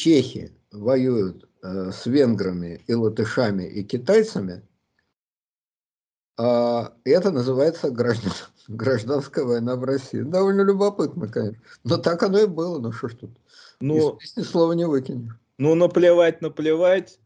чехи 0.00 0.50
воюют 0.72 1.48
э, 1.62 1.90
с 1.92 2.06
венграми 2.06 2.80
и 2.86 2.94
латышами 2.94 3.64
и 3.64 3.84
китайцами, 3.84 4.62
э, 6.38 6.88
это 7.04 7.30
называется 7.30 7.90
граждан, 7.90 8.32
гражданская 8.68 9.44
война 9.44 9.76
в 9.76 9.84
России. 9.84 10.22
Довольно 10.22 10.62
любопытно, 10.62 11.28
конечно. 11.28 11.62
Но 11.84 11.98
так 11.98 12.22
оно 12.22 12.38
и 12.38 12.46
было, 12.46 12.78
ну 12.78 12.92
что 12.92 13.08
ж 13.08 13.14
тут. 13.14 13.30
Ну, 13.80 14.18
Из 14.36 14.48
слова 14.48 14.72
не 14.72 14.86
выкинешь. 14.86 15.38
Ну, 15.58 15.74
наплевать, 15.74 16.40
наплевать 16.40 17.18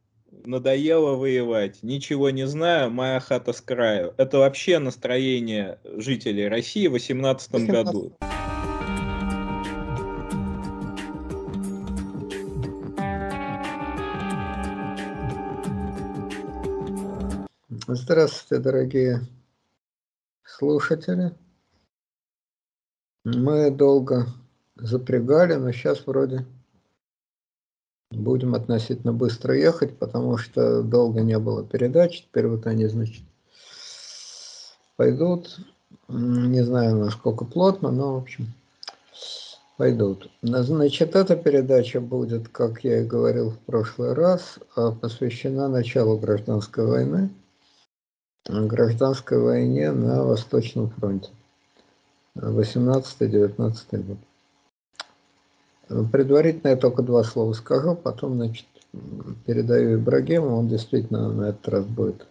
надоело 0.45 1.15
воевать, 1.15 1.83
ничего 1.83 2.31
не 2.31 2.47
знаю, 2.47 2.91
моя 2.91 3.21
хата 3.21 3.53
с 3.53 3.61
краю. 3.61 4.15
Это 4.17 4.39
вообще 4.39 4.81
настроение 4.81 5.79
жителей 5.85 6.49
России 6.49 6.89
в 6.89 6.93
18 6.93 7.53
году. 7.67 8.17
Здравствуйте, 18.07 18.63
дорогие 18.63 19.21
слушатели. 20.45 21.33
Мы 23.25 23.71
долго 23.71 24.27
запрягали, 24.77 25.55
но 25.55 25.73
сейчас 25.73 26.07
вроде 26.07 26.45
Будем 28.11 28.55
относительно 28.55 29.15
быстро 29.15 29.57
ехать, 29.57 29.97
потому 29.97 30.37
что 30.37 30.83
долго 30.83 31.23
не 31.23 31.39
было 31.39 31.65
передач. 31.65 32.25
Теперь 32.25 32.47
вот 32.47 32.67
они, 32.67 32.89
значит, 32.89 33.23
пойдут. 34.97 35.57
Не 36.09 36.63
знаю, 36.63 36.97
насколько 36.97 37.47
плотно, 37.47 37.91
но, 37.91 38.17
в 38.17 38.23
общем, 38.23 38.53
пойдут. 39.79 40.31
Значит, 40.43 41.17
эта 41.17 41.37
передача 41.37 42.03
будет, 42.03 42.49
как 42.49 42.85
я 42.85 43.01
и 43.01 43.07
говорил 43.07 43.53
в 43.53 43.59
прошлый 43.61 44.13
раз, 44.13 44.59
а, 44.77 44.93
посвящена 44.93 45.69
началу 45.69 46.19
гражданской 46.19 46.85
войны, 46.85 47.31
гражданской 48.47 49.39
войне 49.39 49.91
на 49.93 50.25
Восточном 50.25 50.91
фронте. 50.91 51.31
18-19 52.37 54.19
год. 55.89 56.09
Предварительно 56.11 56.71
я 56.71 56.77
только 56.77 57.03
два 57.03 57.23
слова 57.25 57.53
скажу, 57.53 57.95
потом, 57.95 58.35
значит, 58.35 58.67
передаю 59.47 59.99
Ибрагиму, 59.99 60.57
он 60.57 60.69
действительно 60.69 61.33
на 61.33 61.51
этот 61.51 61.69
раз 61.69 61.85
будет 61.85 62.27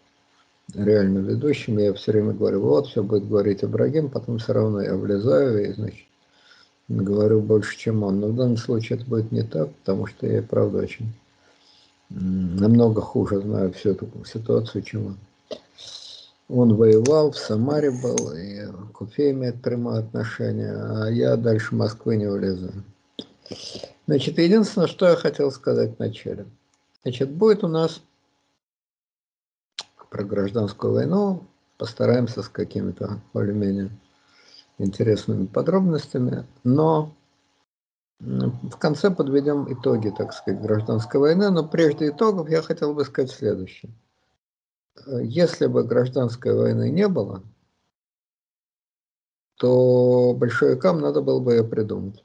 реально 0.73 1.19
ведущим. 1.19 1.77
Я 1.77 1.93
все 1.93 2.11
время 2.11 2.33
говорю, 2.33 2.61
вот, 2.61 2.87
все 2.87 3.03
будет 3.03 3.27
говорить 3.27 3.63
Ибрагим, 3.63 4.09
потом 4.09 4.39
все 4.39 4.53
равно 4.53 4.81
я 4.81 4.95
влезаю 4.95 5.69
и, 5.69 5.73
значит, 5.73 6.07
говорю 6.89 7.41
больше, 7.41 7.77
чем 7.77 8.03
он. 8.03 8.19
Но 8.19 8.27
в 8.27 8.35
данном 8.35 8.57
случае 8.57 8.99
это 8.99 9.07
будет 9.09 9.31
не 9.31 9.43
так, 9.43 9.73
потому 9.75 10.07
что 10.07 10.27
я, 10.27 10.41
правда, 10.41 10.79
очень 10.79 11.13
намного 12.09 13.01
хуже 13.01 13.41
знаю 13.41 13.71
всю 13.73 13.91
эту 13.91 14.07
ситуацию, 14.25 14.83
чем 14.83 15.07
он. 15.07 15.17
Он 16.55 16.75
воевал, 16.75 17.31
в 17.31 17.37
Самаре 17.37 17.89
был, 17.89 18.31
и 18.31 18.67
к 18.93 19.01
имеет 19.17 19.63
прямое 19.63 20.01
отношение, 20.01 20.71
а 20.71 21.07
я 21.07 21.35
дальше 21.35 21.73
Москвы 21.73 22.15
не 22.15 22.29
влезу. 22.29 22.71
Значит, 24.05 24.37
единственное, 24.37 24.85
что 24.85 25.07
я 25.07 25.15
хотел 25.15 25.51
сказать 25.51 25.97
вначале. 25.97 26.45
Значит, 27.01 27.31
будет 27.31 27.63
у 27.63 27.67
нас 27.67 28.03
про 30.11 30.23
гражданскую 30.23 30.93
войну, 30.93 31.43
постараемся 31.79 32.43
с 32.43 32.49
какими-то 32.49 33.19
более-менее 33.33 33.89
интересными 34.77 35.47
подробностями, 35.47 36.45
но 36.63 37.15
в 38.19 38.77
конце 38.77 39.09
подведем 39.09 39.73
итоги, 39.73 40.13
так 40.15 40.33
сказать, 40.33 40.61
гражданской 40.61 41.19
войны, 41.19 41.49
но 41.49 41.67
прежде 41.67 42.09
итогов 42.09 42.47
я 42.47 42.61
хотел 42.61 42.93
бы 42.93 43.05
сказать 43.05 43.31
следующее. 43.31 43.91
Если 45.05 45.67
бы 45.67 45.83
гражданской 45.83 46.53
войны 46.53 46.89
не 46.89 47.07
было, 47.07 47.43
то 49.57 50.33
большевикам 50.37 50.99
надо 50.99 51.21
было 51.21 51.39
бы 51.39 51.53
ее 51.53 51.63
придумать. 51.63 52.23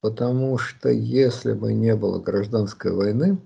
Потому 0.00 0.58
что 0.58 0.90
если 0.90 1.52
бы 1.52 1.72
не 1.72 1.94
было 1.96 2.18
гражданской 2.18 2.92
войны, 2.92 3.38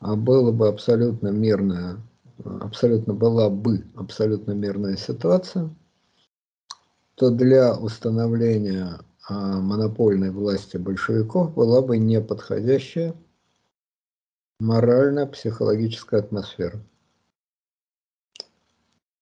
а 0.00 0.14
было 0.14 0.52
бы 0.52 0.68
абсолютно 0.68 1.28
мирная, 1.28 1.96
абсолютно 2.44 3.14
была 3.14 3.48
бы 3.48 3.84
абсолютно 3.96 4.52
мирная 4.52 4.96
ситуация, 4.96 5.74
то 7.14 7.30
для 7.30 7.74
установления 7.74 9.00
а, 9.28 9.60
монопольной 9.60 10.30
власти 10.30 10.76
большевиков 10.76 11.54
была 11.54 11.82
бы 11.82 11.98
неподходящая 11.98 13.14
морально-психологическая 14.60 16.20
атмосфера. 16.20 16.80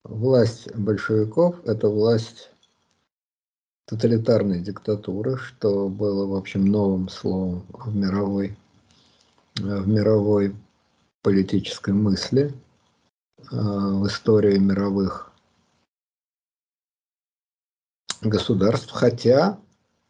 Власть 0.03 0.73
большевиков– 0.75 1.63
это 1.65 1.89
власть 1.89 2.51
тоталитарной 3.85 4.61
диктатуры, 4.61 5.37
что 5.37 5.89
было, 5.89 6.25
в 6.25 6.35
общем, 6.35 6.65
новым 6.65 7.09
словом 7.09 7.65
в 7.69 7.95
мировой, 7.95 8.57
в 9.55 9.87
мировой 9.87 10.55
политической 11.21 11.93
мысли, 11.93 12.53
э, 13.37 13.43
в 13.51 14.07
истории 14.07 14.57
мировых 14.57 15.31
государств, 18.21 18.91
хотя, 18.91 19.59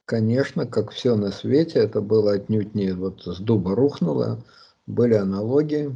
конечно, 0.05 0.65
как 0.65 0.91
все 0.91 1.15
на 1.15 1.31
свете, 1.31 1.79
это 1.79 2.01
было 2.01 2.33
отнюдь 2.33 2.73
не 2.75 2.93
вот 2.93 3.23
с 3.25 3.39
дуба 3.39 3.75
рухнуло, 3.75 4.43
были 4.87 5.13
аналогии, 5.13 5.95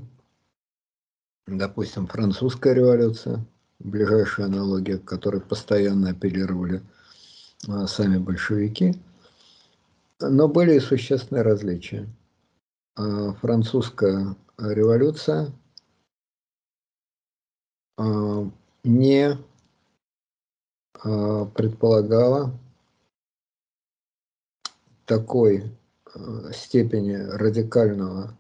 допустим, 1.48 2.06
французская 2.06 2.76
революция, 2.76 3.44
ближайшая 3.80 4.46
аналогия, 4.46 5.00
к 5.00 5.06
которой 5.06 5.42
постоянно 5.42 6.12
апеллировали– 6.12 6.84
а, 7.68 7.86
сами 7.86 8.18
большевики, 8.18 8.96
но 10.20 10.48
были 10.48 10.76
и 10.76 10.80
существенные 10.80 11.44
различия. 11.44 12.08
А, 12.96 13.34
французская 13.34 14.36
революция 14.58 15.52
а, 17.98 18.50
не 18.84 19.38
предполагала 20.94 22.52
такой 25.06 25.72
степени 26.54 27.14
радикального 27.14 28.38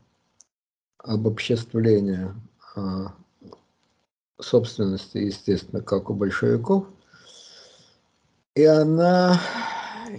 обобществления 1.03 2.35
собственности, 4.39 5.17
естественно, 5.17 5.81
как 5.81 6.09
у 6.09 6.13
большевиков– 6.13 6.85
и 8.55 8.65
она 8.65 9.39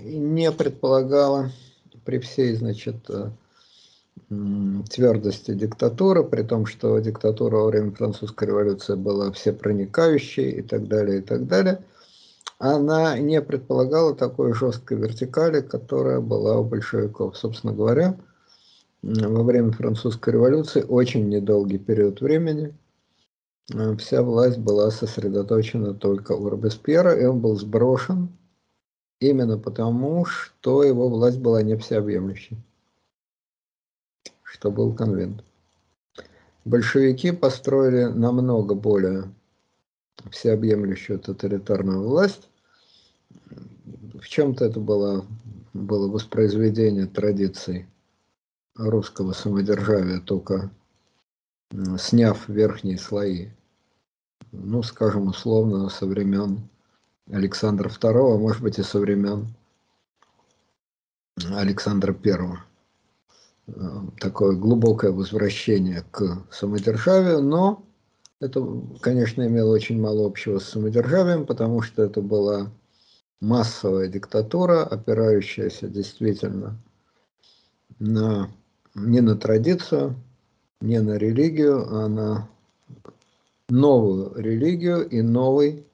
не 0.03 0.50
предполагала 0.53 1.50
при 2.04 2.19
всей, 2.19 2.54
значит, 2.56 2.97
э, 3.10 3.31
твердости 4.88 5.53
диктатуры, 5.53 6.25
при 6.25 6.43
том, 6.43 6.65
что 6.65 6.99
диктатура 6.99 7.56
во 7.56 7.66
время 7.66 7.93
французской 7.93 8.49
революции 8.49 8.94
была 8.94 9.31
всепроникающей 9.32 10.50
и 10.50 10.62
так 10.62 10.88
далее, 10.88 11.19
и 11.19 11.20
так 11.20 11.47
далее, 11.47 11.84
она 12.59 13.19
не 13.19 13.43
предполагала 13.43 14.14
такой 14.14 14.54
жесткой 14.54 14.97
вертикали, 14.97 15.60
которая 15.60 16.20
была 16.20 16.59
у 16.59 16.64
большевиков. 16.64 17.37
Собственно 17.37 17.75
говоря, 17.75 18.16
во 19.03 19.43
время 19.43 19.73
французской 19.73 20.35
революции 20.35 20.83
очень 20.83 21.29
недолгий 21.29 21.79
период 21.79 22.21
времени 22.21 22.75
Э, 23.73 23.97
вся 23.97 24.23
власть 24.23 24.59
была 24.59 24.91
сосредоточена 24.91 25.95
только 25.95 26.33
у 26.33 26.49
Робеспьера, 26.49 27.15
и 27.15 27.25
он 27.25 27.41
был 27.41 27.57
сброшен 27.57 28.29
именно 29.21 29.59
потому, 29.59 30.25
что 30.25 30.83
его 30.83 31.09
власть 31.09 31.39
была 31.39 31.62
не 31.62 31.77
всеобъемлющей, 31.77 32.59
что 34.43 34.71
был 34.71 34.94
конвент. 34.94 35.44
Большевики 36.65 37.32
построили 37.32 38.05
намного 38.05 38.75
более 38.75 39.32
всеобъемлющую 40.31 41.19
тоталитарную 41.19 42.03
власть. 42.03 42.49
В 44.15 44.29
чем-то 44.29 44.65
это 44.65 44.79
было, 44.79 45.25
было 45.73 46.09
воспроизведение 46.09 47.06
традиций 47.06 47.87
русского 48.77 49.33
самодержавия, 49.33 50.21
только 50.21 50.71
сняв 51.99 52.49
верхние 52.49 52.99
слои, 52.99 53.51
ну, 54.53 54.83
скажем, 54.83 55.29
условно, 55.29 55.89
со 55.89 56.07
времен 56.07 56.69
Александра 57.31 57.89
II, 57.89 58.35
а 58.35 58.39
может 58.39 58.63
быть 58.63 58.79
и 58.79 58.83
со 58.83 58.99
времен 58.99 59.55
Александра 61.51 62.15
I. 62.25 62.59
Такое 64.19 64.57
глубокое 64.57 65.13
возвращение 65.13 66.05
к 66.11 66.45
самодержавию, 66.51 67.41
но 67.41 67.87
это, 68.41 68.67
конечно, 69.01 69.47
имело 69.47 69.73
очень 69.73 70.01
мало 70.01 70.27
общего 70.27 70.59
с 70.59 70.69
самодержавием, 70.69 71.47
потому 71.47 71.81
что 71.81 72.03
это 72.03 72.21
была 72.21 72.71
массовая 73.41 74.09
диктатура, 74.09 74.85
опирающаяся 74.85 75.87
действительно 75.89 76.77
на, 77.99 78.51
не 78.94 79.21
на 79.21 79.37
традицию, 79.37 80.17
не 80.81 81.00
на 81.00 81.17
религию, 81.17 81.87
а 81.89 82.09
на 82.09 82.49
новую 83.69 84.35
религию 84.37 85.09
и 85.09 85.23
новый 85.23 85.87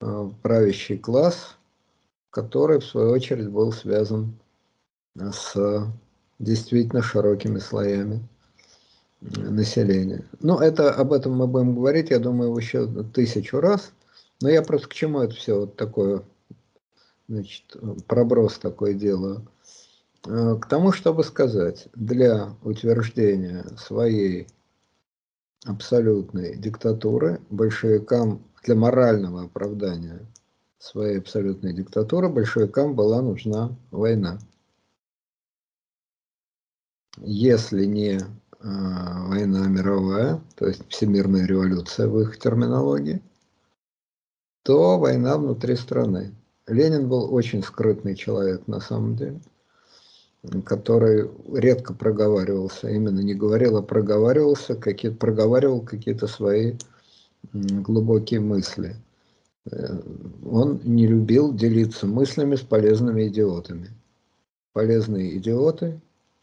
э, 0.00 0.30
правящий 0.42 0.98
класс, 0.98 1.56
который, 2.30 2.80
в 2.80 2.84
свою 2.84 3.10
очередь, 3.10 3.48
был 3.48 3.72
связан 3.72 4.38
с 5.16 5.54
действительно 6.38 7.02
широкими 7.02 7.58
слоями 7.58 8.22
населения. 9.20 10.24
Ну, 10.40 10.58
это, 10.58 10.92
об 10.92 11.12
этом 11.12 11.36
мы 11.36 11.46
будем 11.46 11.74
говорить, 11.74 12.10
я 12.10 12.18
думаю, 12.18 12.56
еще 12.56 12.86
тысячу 13.12 13.60
раз. 13.60 13.92
Но 14.40 14.48
я 14.48 14.62
просто 14.62 14.88
к 14.88 14.94
чему 14.94 15.20
это 15.20 15.34
все 15.34 15.60
вот 15.60 15.76
такое, 15.76 16.22
значит, 17.28 17.64
проброс 18.06 18.58
такое 18.58 18.94
делаю. 18.94 19.46
Э, 20.26 20.56
к 20.60 20.66
тому, 20.66 20.92
чтобы 20.92 21.24
сказать, 21.24 21.88
для 21.94 22.54
утверждения 22.62 23.64
своей 23.78 24.48
абсолютной 25.64 26.56
диктатуры 26.56 27.40
большевикам, 27.50 28.44
для 28.62 28.74
морального 28.74 29.44
оправдания 29.44 30.26
своей 30.78 31.18
абсолютной 31.18 31.72
диктатуры 31.72 32.28
большевикам 32.28 32.94
была 32.94 33.22
нужна 33.22 33.74
война. 33.90 34.38
Если 37.18 37.86
не 37.86 38.18
э, 38.18 38.22
война 38.60 39.66
мировая, 39.68 40.42
то 40.56 40.66
есть 40.66 40.86
всемирная 40.88 41.46
революция 41.46 42.08
в 42.08 42.20
их 42.20 42.38
терминологии, 42.38 43.22
то 44.62 44.98
война 44.98 45.38
внутри 45.38 45.76
страны. 45.76 46.34
Ленин 46.66 47.08
был 47.08 47.32
очень 47.34 47.62
скрытный 47.62 48.14
человек 48.14 48.66
на 48.66 48.80
самом 48.80 49.16
деле 49.16 49.40
который 50.64 51.30
редко 51.52 51.92
проговаривался, 51.92 52.88
именно 52.88 53.20
не 53.20 53.34
говорил, 53.34 53.76
а 53.76 53.82
проговаривался, 53.82 54.74
какие 54.74 55.10
проговаривал 55.10 55.82
какие-то 55.82 56.26
свои 56.26 56.74
глубокие 57.52 58.40
мысли. 58.40 58.96
Э, 59.70 59.98
он 60.44 60.80
не 60.84 61.06
любил 61.06 61.52
делиться 61.54 62.06
мыслями 62.06 62.56
с 62.56 62.60
полезными 62.60 63.28
идиотами. 63.28 63.90
Полезные 64.72 65.36
идиоты 65.36 66.00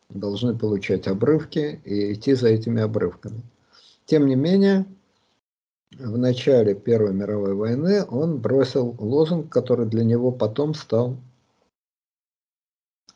должны 0.09 0.57
получать 0.57 1.07
обрывки 1.07 1.81
и 1.83 2.13
идти 2.13 2.33
за 2.33 2.49
этими 2.49 2.81
обрывками. 2.81 3.41
Тем 4.05 4.27
не 4.27 4.35
менее, 4.35 4.85
в 5.97 6.17
начале 6.17 6.75
Первой 6.75 7.13
мировой 7.13 7.55
войны 7.55 8.03
он 8.03 8.37
бросил 8.37 8.95
лозунг, 8.99 9.49
который 9.49 9.87
для 9.87 10.03
него 10.03 10.31
потом 10.31 10.73
стал 10.73 11.17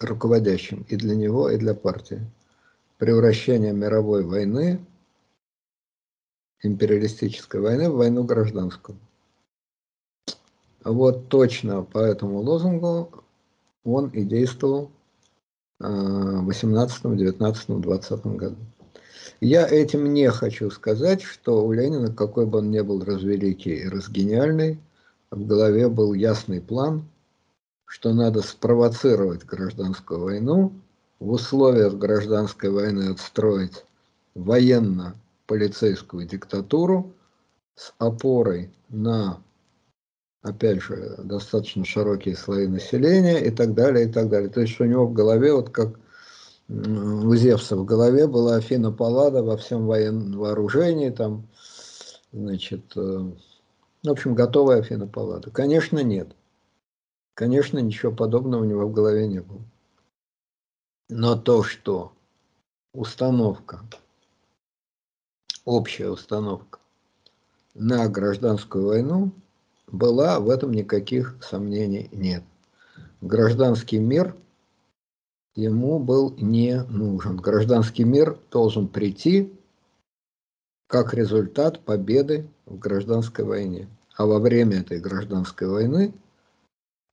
руководящим 0.04 0.86
и 0.90 0.96
для 0.96 1.16
него, 1.16 1.50
и 1.50 1.58
для 1.58 1.74
партии. 1.74 2.22
Превращение 2.98 3.74
мировой 3.74 4.24
войны, 4.24 4.80
империалистической 6.62 7.62
войны, 7.62 7.90
в 7.90 7.96
войну 7.96 8.24
гражданскую. 8.24 8.98
Вот 10.84 11.30
точно 11.30 11.84
по 11.84 12.00
этому 12.00 12.40
лозунгу 12.40 13.24
он 13.84 14.10
и 14.10 14.24
действовал 14.24 14.92
в 15.80 16.46
18, 16.46 17.18
19, 17.18 17.82
20 17.82 18.26
году. 18.26 18.58
Я 19.40 19.68
этим 19.68 20.14
не 20.14 20.30
хочу 20.30 20.70
сказать, 20.70 21.24
что 21.24 21.66
у 21.66 21.72
Ленина, 21.72 22.14
какой 22.14 22.46
бы 22.46 22.60
он 22.60 22.70
ни 22.70 22.82
был 22.82 23.04
развеликий 23.04 23.78
и 23.82 23.90
разгениальный, 23.90 24.80
в 25.32 25.46
голове 25.46 25.90
был 25.90 26.14
ясный 26.14 26.62
план– 26.62 27.06
что 27.92 28.14
надо 28.14 28.42
спровоцировать 28.42 29.44
гражданскую 29.44 30.22
войну, 30.22 30.72
в 31.20 31.30
условиях 31.32 31.96
гражданской 31.96 32.70
войны 32.70 33.12
отстроить 33.12 33.84
военно-полицейскую 34.34 36.26
диктатуру 36.26 37.12
с 37.76 37.92
опорой 37.98 38.72
на, 38.88 39.44
опять 40.42 40.82
же, 40.82 41.18
достаточно 41.18 41.84
широкие 41.84 42.38
слои 42.38 42.66
населения 42.66 43.40
и 43.40 43.52
так 43.52 43.74
далее, 43.74 44.08
и 44.08 44.10
так 44.10 44.30
далее. 44.30 44.50
То 44.50 44.62
есть 44.62 44.80
у 44.80 44.86
него 44.86 45.06
в 45.06 45.12
голове, 45.12 45.54
вот 45.54 45.70
как 45.70 46.00
у 46.70 47.36
Зевса 47.36 47.76
в 47.76 47.84
голове 47.84 48.26
была 48.26 48.56
Афина 48.56 48.94
Паллада 48.94 49.44
во 49.44 49.58
всем 49.58 49.86
военном 49.86 50.40
вооружении, 50.40 51.10
там, 51.10 51.46
значит, 52.32 52.84
э, 52.96 53.32
в 54.04 54.10
общем, 54.10 54.34
готовая 54.34 54.80
Афина 54.80 55.08
Паллада. 55.08 55.52
Конечно, 55.52 56.00
нет. 56.00 56.30
Конечно, 57.34 57.80
ничего 57.80 58.12
подобного 58.12 58.62
у 58.62 58.66
него 58.66 58.88
в 58.88 58.94
голове 58.94 59.28
не 59.28 59.42
было. 59.42 59.62
Но 61.10 61.36
то, 61.36 61.64
что 61.64 62.14
установка, 62.94 63.82
общая 65.66 66.10
установка 66.10 66.80
на 67.74 68.08
гражданскую 68.08 68.88
войну 68.88 69.32
была, 69.88 70.40
в 70.40 70.50
этом 70.50 70.72
никаких 70.72 71.38
сомнений 71.42 72.10
нет. 72.12 72.44
Гражданский 73.22 74.00
мир 74.00 74.36
ему 75.56 76.00
был 76.00 76.34
не 76.38 76.84
нужен. 76.84 77.38
Гражданский 77.38 78.04
мир 78.04 78.40
должен 78.52 78.88
прийти 78.88 79.54
как 80.88 81.14
результат 81.14 81.80
победы 81.82 82.50
в 82.66 82.78
гражданской 82.78 83.46
войне. 83.46 83.88
А 84.18 84.26
во 84.26 84.40
время 84.40 84.80
этой 84.82 85.00
гражданской 85.00 85.68
войны 85.68 86.14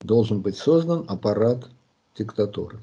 должен 0.01 0.41
быть 0.41 0.57
создан 0.57 1.05
аппарат 1.09 1.69
диктатуры. 2.17 2.83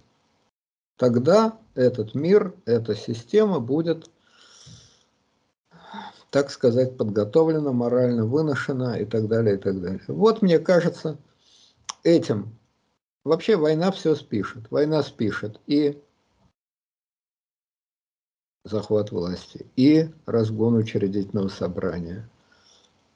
Тогда 0.97 1.59
этот 1.73 2.15
мир, 2.15 2.53
эта 2.65 2.95
система 2.95 3.59
будет, 3.59 4.09
так 6.29 6.49
сказать, 6.49 6.97
подготовлена, 6.97 7.71
морально 7.71 8.25
выношена 8.25 8.97
и 8.99 9.05
так 9.05 9.27
далее, 9.27 9.55
и 9.55 9.57
так 9.57 9.81
далее. 9.81 10.03
Вот 10.07 10.41
мне 10.41 10.59
кажется, 10.59 11.17
этим 12.03 12.57
вообще 13.23 13.57
война 13.57 13.91
все 13.91 14.15
спишет. 14.15 14.71
Война 14.71 15.03
спишет 15.03 15.59
и 15.67 16.01
захват 18.63 19.11
власти, 19.11 19.65
и 19.75 20.09
разгон 20.25 20.75
учредительного 20.75 21.49
собрания– 21.49 22.29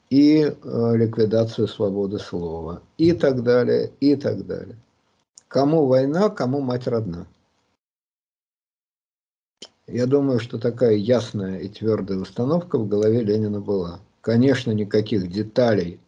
и 0.10 0.42
э, 0.42 0.96
ликвидацию 0.96 1.68
свободы 1.68 2.20
слова, 2.20 2.82
и 2.98 3.14
так 3.14 3.44
далее, 3.44 3.92
и 4.00 4.16
так 4.16 4.46
далее. 4.46 4.78
Кому 5.48 5.86
война, 5.86 6.30
кому 6.30 6.62
мать 6.62 6.88
родна. 6.88 7.28
Я 9.88 10.06
думаю, 10.06 10.40
что 10.40 10.60
такая 10.60 10.96
ясная 10.96 11.60
и 11.60 11.68
твердая 11.68 12.20
установка 12.20 12.78
в 12.78 12.88
голове 12.88 13.24
Ленина 13.24 13.60
была. 13.60 14.00
Конечно, 14.22 14.72
никаких 14.72 15.32
деталей 15.32 16.00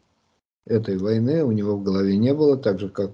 этой 0.66 0.98
войны 0.98 1.44
у 1.44 1.52
него 1.52 1.76
в 1.76 1.84
голове 1.84 2.18
не 2.18 2.34
было, 2.34 2.58
так 2.58 2.80
же, 2.80 2.90
как 2.90 3.12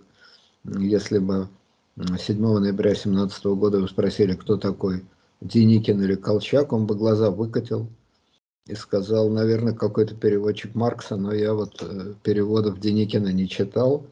если 0.66 1.20
бы 1.20 1.48
7 1.96 2.40
ноября 2.40 2.96
17 2.96 3.46
года 3.46 3.80
вы 3.80 3.88
спросили, 3.88 4.34
кто 4.34 4.58
такой 4.58 5.06
Деникин 5.40 6.02
или 6.02 6.16
Колчак, 6.16 6.74
он 6.74 6.86
бы 6.86 6.96
глаза 6.96 7.32
выкатил 7.32 7.88
и 8.68 8.76
сказал, 8.76 9.30
наверное, 9.30 9.74
какой-то 9.74 10.16
переводчик 10.16 10.76
Маркса, 10.76 11.16
но 11.16 11.34
я 11.34 11.54
вот 11.54 11.82
э, 11.82 12.14
переводов 12.24 12.80
Деникина 12.80 13.32
не 13.32 13.48
читал 13.48 14.06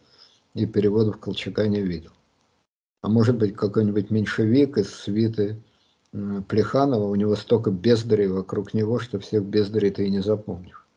и 0.54 0.66
переводов 0.66 1.20
Колчака 1.20 1.68
не 1.68 1.82
видел. 1.82 2.12
А 3.02 3.10
может 3.10 3.38
быть, 3.38 3.56
какой-нибудь 3.56 4.10
меньшевик 4.10 4.78
из 4.78 4.90
свиты 4.90 5.62
Плеханова, 6.48 7.06
у 7.06 7.16
него 7.16 7.36
столько 7.36 7.70
бездарей 7.72 8.28
вокруг 8.28 8.74
него, 8.74 9.00
что 9.00 9.20
всех 9.20 9.44
бездарей 9.44 9.92
ты 9.92 10.08
и 10.08 10.10
не 10.10 10.22
запомнишь. 10.22 10.88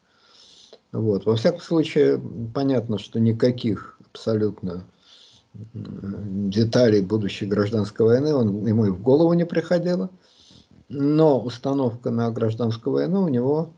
Вот. 0.93 1.27
Во 1.27 1.35
всяком 1.35 1.61
случае, 1.61 2.23
понятно, 2.55 2.99
что 2.99 3.19
никаких 3.19 3.99
абсолютно 4.13 4.87
деталей 5.75 7.03
будущей 7.03 7.47
гражданской 7.47 8.07
войны 8.07 8.33
он, 8.33 8.65
ему 8.65 8.87
и 8.87 8.91
в 8.91 9.03
голову 9.03 9.33
не 9.33 9.45
приходило– 9.45 10.11
но 10.89 11.41
установка 11.41 12.11
на 12.11 12.31
гражданскую 12.31 12.95
войну 12.95 13.23
у 13.23 13.29
него, 13.29 13.71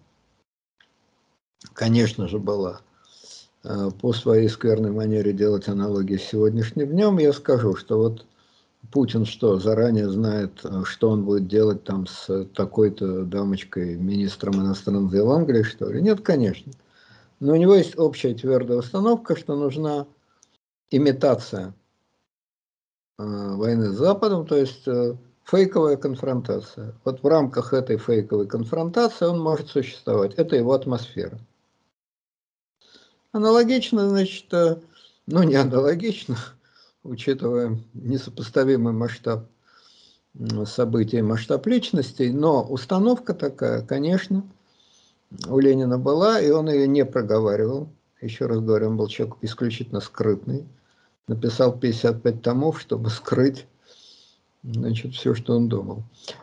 конечно 1.74 2.28
же, 2.28 2.38
была. 2.38 2.80
Э, 3.62 3.90
по 4.00 4.12
своей 4.12 4.48
скверной 4.48 4.90
манере 4.90 5.32
делать 5.32 5.68
аналогии 5.68 6.16
с 6.16 6.24
сегодняшним 6.24 6.88
днем, 6.88 7.18
я 7.18 7.32
скажу, 7.32 7.76
что 7.76 7.98
вот 7.98 8.26
Путин 8.90 9.26
что, 9.26 9.58
заранее 9.58 10.08
знает, 10.08 10.60
э, 10.64 10.84
что 10.84 11.10
он 11.10 11.24
будет 11.24 11.48
делать 11.48 11.84
там 11.84 12.06
с 12.06 12.46
такой-то 12.54 13.24
дамочкой, 13.24 13.96
министром 13.96 14.54
иностранных 14.54 15.10
дел 15.10 15.30
Англии, 15.32 15.62
что 15.62 15.90
ли? 15.90 16.00
Нет, 16.00 16.20
конечно. 16.22 16.72
Но 17.40 17.52
у 17.52 17.56
него 17.56 17.74
есть 17.74 17.98
общая 17.98 18.34
твердая 18.34 18.78
установка, 18.78 19.36
что 19.36 19.56
нужна 19.56 20.06
имитация 20.90 21.74
э, 23.18 23.22
войны 23.24 23.90
с 23.90 23.96
Западом, 23.96 24.46
то 24.46 24.56
есть 24.56 24.86
фейковая 25.50 25.96
конфронтация. 25.96 26.94
Вот 27.04 27.22
в 27.22 27.26
рамках 27.26 27.72
этой 27.72 27.98
фейковой 27.98 28.46
конфронтации 28.46 29.24
он 29.26 29.40
может 29.40 29.68
существовать. 29.68 30.34
Это 30.34 30.54
его 30.56 30.72
атмосфера. 30.72 31.38
Аналогично, 33.32 34.08
значит, 34.08 34.52
э, 34.52 34.76
ну 35.26 35.42
не 35.42 35.56
аналогично, 35.56 36.36
учитывая 37.02 37.78
несопоставимый 37.94 38.92
масштаб 38.92 39.48
событий 40.64 41.22
масштаб 41.22 41.66
личностей, 41.66 42.30
но 42.30 42.62
установка 42.62 43.34
такая, 43.34 43.82
конечно, 43.82 44.44
у 45.48 45.58
Ленина 45.58 45.98
была, 45.98 46.40
и 46.40 46.50
он 46.50 46.70
ее 46.70 46.86
не 46.86 47.04
проговаривал. 47.04 47.88
Еще 48.20 48.46
раз 48.46 48.60
говорю, 48.60 48.88
он 48.88 48.96
был 48.96 49.08
человек 49.08 49.36
исключительно 49.40 50.00
скрытный. 50.00 50.68
Написал 51.26 51.76
55 51.76 52.42
томов, 52.42 52.80
чтобы 52.80 53.10
скрыть 53.10 53.66
значит, 54.62 55.14
все, 55.14 55.34
что 55.34 55.56
он 55.56 55.68
думал. 55.68 56.02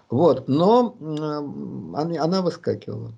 Вот, 0.09 0.47
но 0.47 0.95
она 1.95 2.41
выскакивала. 2.41 3.13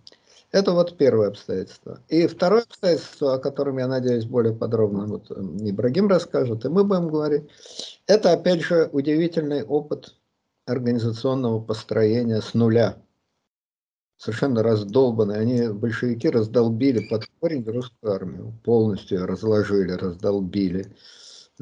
Это 0.51 0.71
вот 0.71 0.97
первое 0.97 1.27
обстоятельство. 1.27 2.01
И 2.07 2.25
второе 2.25 2.63
обстоятельство, 2.63 3.35
о 3.35 3.39
котором, 3.39 3.77
я 3.77 3.87
надеюсь, 3.87 4.25
более 4.25 4.53
подробно 4.53 5.05
вот 5.05 5.29
Ибрагим 5.29 6.07
расскажет, 6.07 6.65
и 6.65 6.69
мы 6.69 6.83
будем 6.83 7.09
говорить, 7.09 7.43
это, 8.07 8.33
опять 8.33 8.61
же, 8.61 8.89
удивительный 8.91 9.63
опыт 9.63 10.15
организационного 10.65 11.59
построения 11.61 12.41
с 12.41 12.53
нуля. 12.55 12.97
Совершенно 14.17 14.63
раздолбанные. 14.63 15.37
Они, 15.37 15.67
большевики, 15.69 16.29
раздолбили 16.29 17.07
под 17.07 17.25
корень 17.39 17.63
русскую 17.63 18.11
армию. 18.11 18.53
Полностью 18.63 19.25
разложили, 19.25 19.91
раздолбили. 19.91 20.93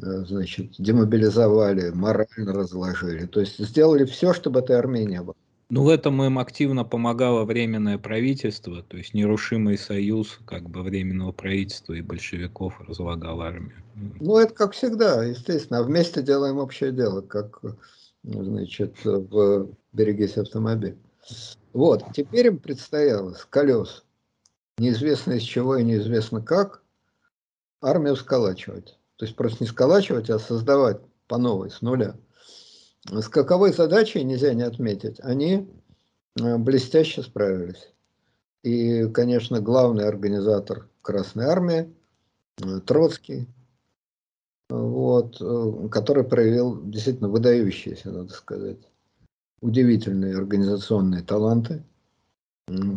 Э, 0.00 0.24
значит, 0.24 0.72
демобилизовали, 0.78 1.90
морально 1.90 2.52
разложили. 2.52 3.26
То 3.26 3.40
есть 3.40 3.58
сделали 3.58 4.04
все, 4.04 4.32
чтобы 4.32 4.60
этой 4.60 4.76
армии 4.76 5.02
не 5.02 5.20
было. 5.22 5.34
Ну, 5.70 5.82
в 5.84 5.88
этом 5.88 6.22
им 6.22 6.38
активно 6.38 6.84
помогало 6.84 7.44
Временное 7.44 7.98
правительство, 7.98 8.82
то 8.82 8.96
есть 8.96 9.12
нерушимый 9.12 9.76
союз 9.76 10.38
как 10.46 10.70
бы 10.70 10.82
Временного 10.82 11.32
правительства 11.32 11.92
и 11.92 12.00
большевиков 12.00 12.80
разлагал 12.80 13.42
армию. 13.42 13.82
Ну, 14.20 14.38
это 14.38 14.54
как 14.54 14.72
всегда, 14.72 15.24
естественно. 15.24 15.80
А 15.80 15.82
вместе 15.82 16.22
делаем 16.22 16.58
общее 16.58 16.92
дело, 16.92 17.20
как 17.20 17.60
значит, 18.22 18.96
в 19.04 19.68
«Берегись 19.92 20.38
автомобиль». 20.38 20.96
Вот, 21.74 22.04
теперь 22.14 22.46
им 22.46 22.58
предстояло 22.58 23.34
с 23.34 23.44
колес, 23.44 24.04
неизвестно 24.78 25.32
из 25.32 25.42
чего 25.42 25.76
и 25.76 25.84
неизвестно 25.84 26.40
как, 26.40 26.82
армию 27.82 28.16
сколачивать. 28.16 28.97
То 29.18 29.26
есть 29.26 29.36
просто 29.36 29.64
не 29.64 29.68
сколачивать, 29.68 30.30
а 30.30 30.38
создавать 30.38 31.00
по 31.26 31.38
новой, 31.38 31.70
с 31.70 31.82
нуля. 31.82 32.16
С 33.04 33.28
каковой 33.28 33.72
задачей 33.72 34.22
нельзя 34.22 34.54
не 34.54 34.62
отметить, 34.62 35.18
они 35.20 35.68
э, 36.40 36.56
блестяще 36.56 37.22
справились. 37.22 37.92
И, 38.62 39.08
конечно, 39.08 39.60
главный 39.60 40.06
организатор 40.06 40.88
Красной 41.02 41.46
Армии, 41.46 41.94
э, 42.62 42.80
Троцкий, 42.86 43.48
вот, 44.68 45.40
э, 45.40 45.88
который 45.90 46.24
проявил 46.24 46.80
действительно 46.88 47.28
выдающиеся, 47.28 48.10
надо 48.10 48.32
сказать, 48.32 48.88
удивительные 49.60 50.36
организационные 50.36 51.22
таланты, 51.22 51.84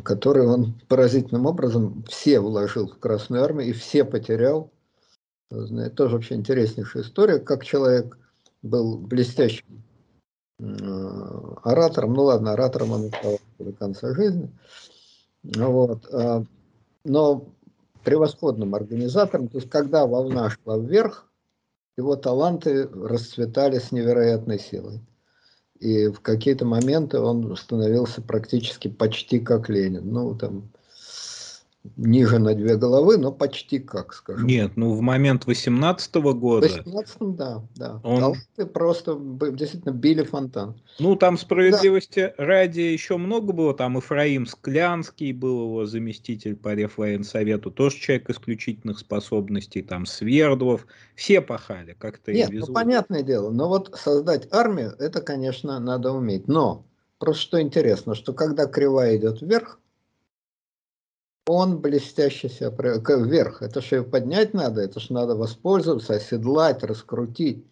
которые 0.03 0.47
он 0.47 0.79
поразительным 0.87 1.45
образом 1.45 2.03
все 2.07 2.39
вложил 2.39 2.87
в 2.87 2.99
Красную 2.99 3.43
Армию 3.43 3.69
и 3.69 3.73
все 3.73 4.03
потерял. 4.03 4.71
Знаете, 5.51 5.95
тоже 5.95 6.15
вообще 6.15 6.35
интереснейшая 6.35 7.03
история, 7.03 7.39
как 7.39 7.63
человек 7.65 8.17
был 8.61 8.97
блестящим 8.97 9.83
оратором, 11.63 12.13
ну 12.13 12.23
ладно, 12.23 12.53
оратором 12.53 12.91
он 12.91 13.07
стал 13.07 13.39
до 13.57 13.71
конца 13.73 14.13
жизни, 14.13 14.51
вот, 15.43 16.07
а, 16.13 16.43
но 17.03 17.47
превосходным 18.03 18.75
организатором, 18.75 19.47
то 19.47 19.57
есть 19.57 19.69
когда 19.69 20.05
волна 20.05 20.51
шла 20.51 20.77
вверх, 20.77 21.27
его 21.97 22.15
таланты 22.15 22.87
расцветали 22.87 23.79
с 23.79 23.91
невероятной 23.91 24.59
силой. 24.59 25.01
И 25.79 26.07
в 26.07 26.19
какие-то 26.21 26.63
моменты 26.63 27.19
он 27.19 27.55
становился 27.57 28.21
практически 28.21 28.87
почти 28.87 29.39
как 29.39 29.67
Ленин. 29.67 30.11
Ну, 30.11 30.35
там, 30.35 30.71
ниже 31.97 32.37
на 32.39 32.53
две 32.53 32.77
головы, 32.77 33.17
но 33.17 33.31
почти 33.31 33.79
как, 33.79 34.13
скажем. 34.13 34.45
Нет, 34.45 34.73
ну 34.75 34.93
в 34.93 35.01
момент 35.01 35.45
18 35.45 36.15
-го 36.15 36.33
года... 36.33 36.67
В 36.67 36.71
18 36.71 37.17
да, 37.35 37.63
да. 37.75 37.99
Он... 38.03 38.19
Таланты 38.19 38.65
просто 38.67 39.17
действительно 39.51 39.91
били 39.91 40.23
фонтан. 40.23 40.79
Ну 40.99 41.15
там 41.15 41.37
справедливости 41.37 42.33
да. 42.37 42.45
ради 42.45 42.81
еще 42.81 43.17
много 43.17 43.51
было, 43.53 43.73
там 43.73 43.97
Ифраим 43.97 44.45
Склянский 44.45 45.31
был 45.31 45.63
его 45.63 45.85
заместитель 45.85 46.55
по 46.55 46.73
Реввоенсовету, 46.73 47.71
тоже 47.71 47.97
человек 47.97 48.29
исключительных 48.29 48.99
способностей, 48.99 49.81
там 49.81 50.05
Свердлов, 50.05 50.85
все 51.15 51.41
пахали 51.41 51.95
как-то. 51.97 52.31
Нет, 52.31 52.51
ну 52.51 52.67
понятное 52.67 53.23
дело, 53.23 53.49
но 53.49 53.67
вот 53.67 53.91
создать 53.95 54.47
армию, 54.51 54.93
это, 54.99 55.21
конечно, 55.21 55.79
надо 55.79 56.11
уметь, 56.11 56.47
но 56.47 56.85
просто 57.17 57.41
что 57.41 57.61
интересно, 57.61 58.13
что 58.13 58.33
когда 58.33 58.67
кривая 58.67 59.17
идет 59.17 59.41
вверх, 59.41 59.80
он 61.51 61.79
блестяще 61.79 62.47
себя 62.47 62.71
вверх. 62.71 63.61
Это 63.61 63.81
же 63.81 64.03
поднять 64.03 64.53
надо, 64.53 64.81
это 64.81 64.99
же 64.99 65.11
надо 65.11 65.35
воспользоваться, 65.35 66.13
оседлать, 66.15 66.81
раскрутить. 66.83 67.65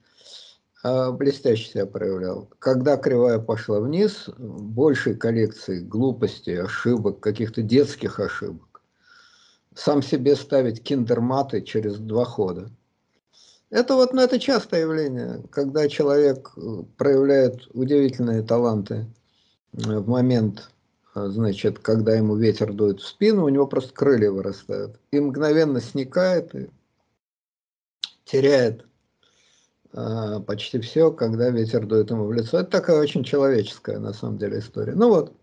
А 0.83 1.12
блестяще 1.12 1.69
себя 1.69 1.86
проявлял. 1.86 2.50
Когда 2.59 2.98
кривая 2.98 3.39
пошла 3.39 3.79
вниз, 3.79 4.29
большей 4.38 5.15
коллекции 5.15 5.79
глупостей, 5.79 6.55
ошибок, 6.55 7.19
каких-то 7.19 7.62
детских 7.62 8.19
ошибок. 8.19 8.81
Сам 9.75 10.01
себе 10.01 10.36
ставить 10.36 10.83
киндерматы 10.83 11.62
через 11.62 11.98
два 11.98 12.25
хода. 12.25 12.69
Это 13.69 13.95
вот 13.95 14.13
ну, 14.13 14.21
это 14.21 14.39
частое 14.39 14.81
явление, 14.81 15.43
когда 15.51 15.88
человек 15.88 16.51
э, 16.57 16.83
проявляет 16.98 17.67
удивительные 17.74 18.41
таланты 18.41 19.05
э, 19.74 20.00
в 20.00 20.07
момент 20.07 20.69
значит, 21.15 21.79
когда 21.79 22.15
ему 22.15 22.35
ветер 22.35 22.73
дует 22.73 23.01
в 23.01 23.07
спину, 23.07 23.45
у 23.45 23.49
него 23.49 23.67
просто 23.67 23.93
крылья 23.93 24.31
вырастают. 24.31 24.99
И 25.11 25.19
мгновенно 25.19 25.81
сникает, 25.81 26.53
и 26.55 26.69
теряет 28.25 28.85
а, 29.91 30.39
почти 30.41 30.79
все, 30.79 31.11
когда 31.11 31.49
ветер 31.49 31.85
дует 31.85 32.11
ему 32.11 32.25
в 32.25 32.33
лицо. 32.33 32.59
Это 32.59 32.69
такая 32.69 32.99
очень 32.99 33.23
человеческая, 33.23 33.99
на 33.99 34.13
самом 34.13 34.37
деле, 34.37 34.59
история. 34.59 34.93
Ну 34.93 35.09
вот, 35.09 35.33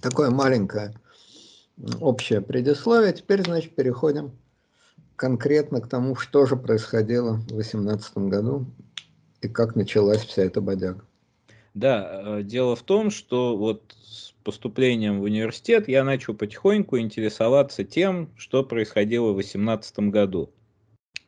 такое 0.00 0.30
маленькое 0.30 0.94
общее 2.00 2.40
предисловие. 2.40 3.12
Теперь, 3.12 3.44
значит, 3.44 3.74
переходим 3.74 4.32
конкретно 5.16 5.80
к 5.80 5.88
тому, 5.88 6.16
что 6.16 6.46
же 6.46 6.56
происходило 6.56 7.34
в 7.34 7.46
2018 7.46 8.18
году 8.18 8.66
и 9.40 9.48
как 9.48 9.76
началась 9.76 10.24
вся 10.24 10.42
эта 10.42 10.60
бодяга. 10.60 11.04
Да, 11.74 12.38
э, 12.38 12.42
дело 12.42 12.76
в 12.76 12.82
том, 12.82 13.10
что 13.10 13.56
вот 13.56 13.94
поступлением 14.44 15.20
в 15.20 15.24
университет 15.24 15.88
я 15.88 16.04
начал 16.04 16.34
потихоньку 16.34 16.98
интересоваться 16.98 17.82
тем, 17.82 18.30
что 18.36 18.62
происходило 18.62 19.32
в 19.32 19.36
2018 19.36 19.98
году. 20.10 20.50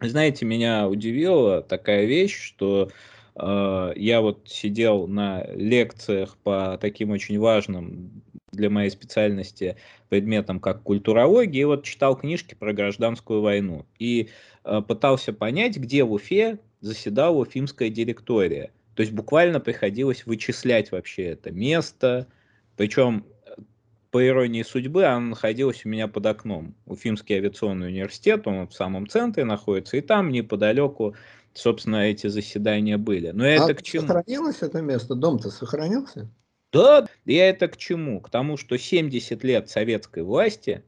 Знаете, 0.01 0.45
меня 0.45 0.89
удивила 0.89 1.63
такая 1.63 2.05
вещь, 2.05 2.39
что 2.39 2.91
э, 3.35 3.93
я 3.97 4.21
вот 4.21 4.43
сидел 4.47 5.07
на 5.07 5.47
лекциях 5.55 6.37
по 6.37 6.79
таким 6.81 7.11
очень 7.11 7.39
важным 7.39 8.23
для 8.53 8.69
моей 8.69 8.91
специальности 8.91 9.77
предметам, 10.09 10.61
как 10.61 10.83
культурология, 10.83 11.63
и 11.63 11.65
вот 11.65 11.85
читал 11.85 12.17
книжки 12.17 12.55
про 12.55 12.75
гражданскую 12.75 13.41
войну. 13.41 13.87
И 13.99 14.29
э, 14.65 14.83
пытался 14.87 15.33
понять, 15.33 15.79
где 15.79 16.05
в 16.05 16.13
Уфе 16.13 16.59
заседала 16.81 17.37
уфимская 17.37 17.89
директория. 17.89 18.71
То 18.95 19.01
есть 19.01 19.13
буквально 19.13 19.61
приходилось 19.61 20.27
вычислять 20.27 20.91
вообще 20.91 21.25
это 21.25 21.51
место, 21.51 22.27
причем, 22.77 23.25
по 24.11 24.27
иронии 24.27 24.63
судьбы, 24.63 25.05
она 25.05 25.21
находилась 25.21 25.85
у 25.85 25.89
меня 25.89 26.09
под 26.09 26.27
окном. 26.27 26.75
Уфимский 26.87 27.37
авиационный 27.37 27.89
университет, 27.89 28.47
он 28.47 28.69
в 28.69 28.75
самом 28.75 29.09
центре 29.09 29.45
находится, 29.45 29.97
и 29.97 30.01
там 30.01 30.31
неподалеку, 30.31 31.15
собственно, 31.55 32.09
эти 32.09 32.27
заседания 32.29 32.97
были. 32.99 33.31
Но 33.31 33.45
а 33.45 33.49
это 33.49 33.75
к 33.75 33.83
чему? 33.83 34.07
сохранилось 34.07 34.63
это 34.63 34.81
место? 34.81 35.15
Дом-то 35.15 35.51
сохранился? 35.51 36.29
Да, 36.73 37.09
я 37.25 37.49
это 37.49 37.69
к 37.69 37.77
чему? 37.77 38.21
К 38.21 38.31
тому, 38.31 38.57
что 38.57 38.77
70 38.77 39.43
лет 39.45 39.71
советской 39.71 40.23
власти, 40.23 40.83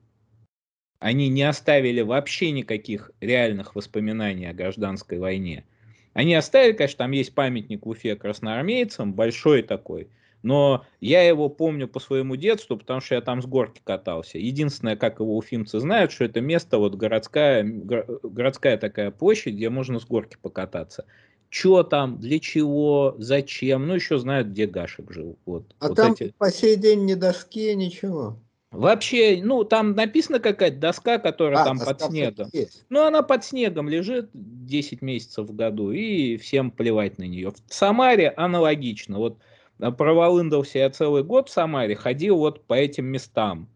они 0.99 1.29
не 1.29 1.43
оставили 1.43 2.01
вообще 2.01 2.51
никаких 2.51 3.13
реальных 3.21 3.75
воспоминаний 3.75 4.47
о 4.47 4.55
гражданской 4.55 5.19
войне. 5.19 5.65
Они 6.13 6.35
оставили, 6.35 6.73
конечно, 6.73 6.99
там 6.99 7.13
есть 7.13 7.35
памятник 7.35 7.87
в 7.87 7.89
Уфе 7.89 8.17
красноармейцам, 8.17 9.15
большой 9.15 9.63
такой, 9.63 10.09
но 10.43 10.85
я 11.01 11.23
его 11.23 11.49
помню 11.49 11.89
по 11.89 12.01
своему 12.01 12.37
детству, 12.37 12.77
потому 12.77 13.01
что 13.01 13.15
я 13.17 13.21
там 13.21 13.43
с 13.43 13.47
горки 13.47 13.81
катался. 13.85 14.39
Единственное, 14.39 14.97
как 14.97 15.21
его 15.21 15.37
уфимцы 15.37 15.81
знают, 15.81 16.13
что 16.13 16.25
это 16.25 16.41
место 16.41 16.79
вот 16.79 16.95
городская, 16.95 17.65
городская 17.65 18.77
такая 18.77 19.11
площадь, 19.11 19.55
где 19.55 19.69
можно 19.69 19.99
с 19.99 20.05
горки 20.05 20.37
покататься. 20.41 21.05
Что 21.51 21.83
там, 21.83 22.19
для 22.19 22.39
чего, 22.41 23.15
зачем, 23.19 23.87
ну 23.87 23.95
еще 23.95 24.19
знают, 24.19 24.49
где 24.49 24.67
Гашек 24.67 25.11
жил. 25.11 25.39
Вот, 25.47 25.75
а 25.79 25.89
вот 25.89 25.97
там 25.97 26.13
эти... 26.13 26.35
по 26.37 26.51
сей 26.51 26.77
день 26.77 27.07
ни 27.07 27.15
доски, 27.15 27.75
ничего. 27.75 28.39
Вообще, 28.71 29.41
ну, 29.43 29.65
там 29.65 29.95
написана 29.95 30.41
какая-то 30.41 30.77
доска, 30.77 31.19
которая 31.19 31.63
а, 31.63 31.65
там 31.65 31.79
под 31.79 32.03
снегом. 32.03 32.49
Есть. 32.53 32.85
Ну, 32.91 33.03
она 33.03 33.23
под 33.23 33.43
снегом 33.43 33.89
лежит 33.89 34.29
10 34.35 35.01
месяцев 35.01 35.49
в 35.49 35.57
году, 35.57 35.91
и 35.91 36.37
всем 36.37 36.71
плевать 36.71 37.17
на 37.17 37.23
нее. 37.23 37.51
В 37.51 37.75
Самаре 37.75 38.29
аналогично. 38.29 39.17
Вот 39.17 39.39
проволындался 39.79 40.79
я 40.79 40.91
целый 40.91 41.23
год 41.23 41.49
в 41.49 41.53
Самаре, 41.53 41.95
ходил 41.95 42.37
вот 42.39 42.67
по 42.67 42.75
этим 42.75 43.07
местам. 43.07 43.69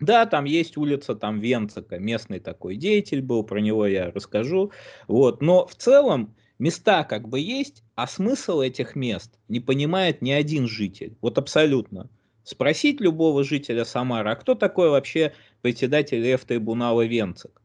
Да, 0.00 0.26
там 0.26 0.44
есть 0.44 0.76
улица 0.76 1.14
там 1.14 1.40
Венцика, 1.40 1.98
местный 1.98 2.40
такой 2.40 2.76
деятель 2.76 3.22
был, 3.22 3.44
про 3.44 3.60
него 3.60 3.86
я 3.86 4.10
расскажу. 4.10 4.72
Вот. 5.06 5.40
Но 5.40 5.66
в 5.66 5.74
целом 5.74 6.34
места 6.58 7.04
как 7.04 7.28
бы 7.28 7.40
есть, 7.40 7.82
а 7.94 8.06
смысл 8.06 8.60
этих 8.60 8.96
мест 8.96 9.38
не 9.48 9.60
понимает 9.60 10.20
ни 10.20 10.30
один 10.30 10.66
житель. 10.66 11.16
Вот 11.20 11.38
абсолютно. 11.38 12.10
Спросить 12.42 13.00
любого 13.00 13.44
жителя 13.44 13.84
Самары, 13.84 14.30
а 14.30 14.36
кто 14.36 14.54
такой 14.54 14.90
вообще 14.90 15.32
председатель 15.62 16.22
Рефтрибунала 16.22 17.06
Венцик? 17.06 17.62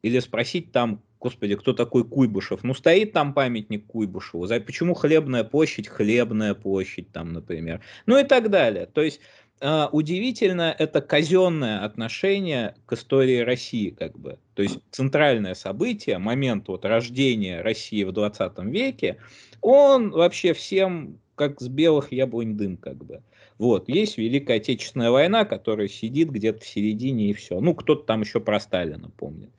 Или 0.00 0.20
спросить 0.20 0.72
там, 0.72 1.02
господи, 1.22 1.54
кто 1.54 1.72
такой 1.72 2.04
Куйбышев? 2.04 2.64
Ну, 2.64 2.74
стоит 2.74 3.12
там 3.12 3.32
памятник 3.32 3.86
Куйбышеву. 3.86 4.48
Почему 4.66 4.94
Хлебная 4.94 5.44
площадь, 5.44 5.86
Хлебная 5.88 6.54
площадь 6.54 7.12
там, 7.12 7.32
например. 7.32 7.80
Ну 8.06 8.18
и 8.18 8.24
так 8.24 8.50
далее. 8.50 8.86
То 8.86 9.02
есть 9.02 9.20
э, 9.60 9.86
удивительно 9.92 10.74
это 10.76 11.00
казенное 11.00 11.84
отношение 11.84 12.74
к 12.86 12.94
истории 12.94 13.38
России, 13.38 13.90
как 13.90 14.18
бы. 14.18 14.38
То 14.54 14.62
есть 14.62 14.80
центральное 14.90 15.54
событие, 15.54 16.18
момент 16.18 16.66
вот 16.66 16.84
рождения 16.84 17.62
России 17.62 18.02
в 18.02 18.12
20 18.12 18.58
веке, 18.64 19.18
он 19.60 20.10
вообще 20.10 20.52
всем 20.54 21.20
как 21.36 21.60
с 21.60 21.68
белых 21.68 22.12
яблонь 22.12 22.56
дым, 22.56 22.76
как 22.76 23.04
бы. 23.04 23.22
Вот, 23.58 23.88
есть 23.88 24.18
Великая 24.18 24.56
Отечественная 24.56 25.10
война, 25.10 25.44
которая 25.44 25.86
сидит 25.86 26.30
где-то 26.30 26.64
в 26.64 26.66
середине 26.66 27.30
и 27.30 27.32
все. 27.32 27.60
Ну, 27.60 27.74
кто-то 27.74 28.04
там 28.04 28.22
еще 28.22 28.40
про 28.40 28.58
Сталина 28.58 29.08
помнит. 29.16 29.50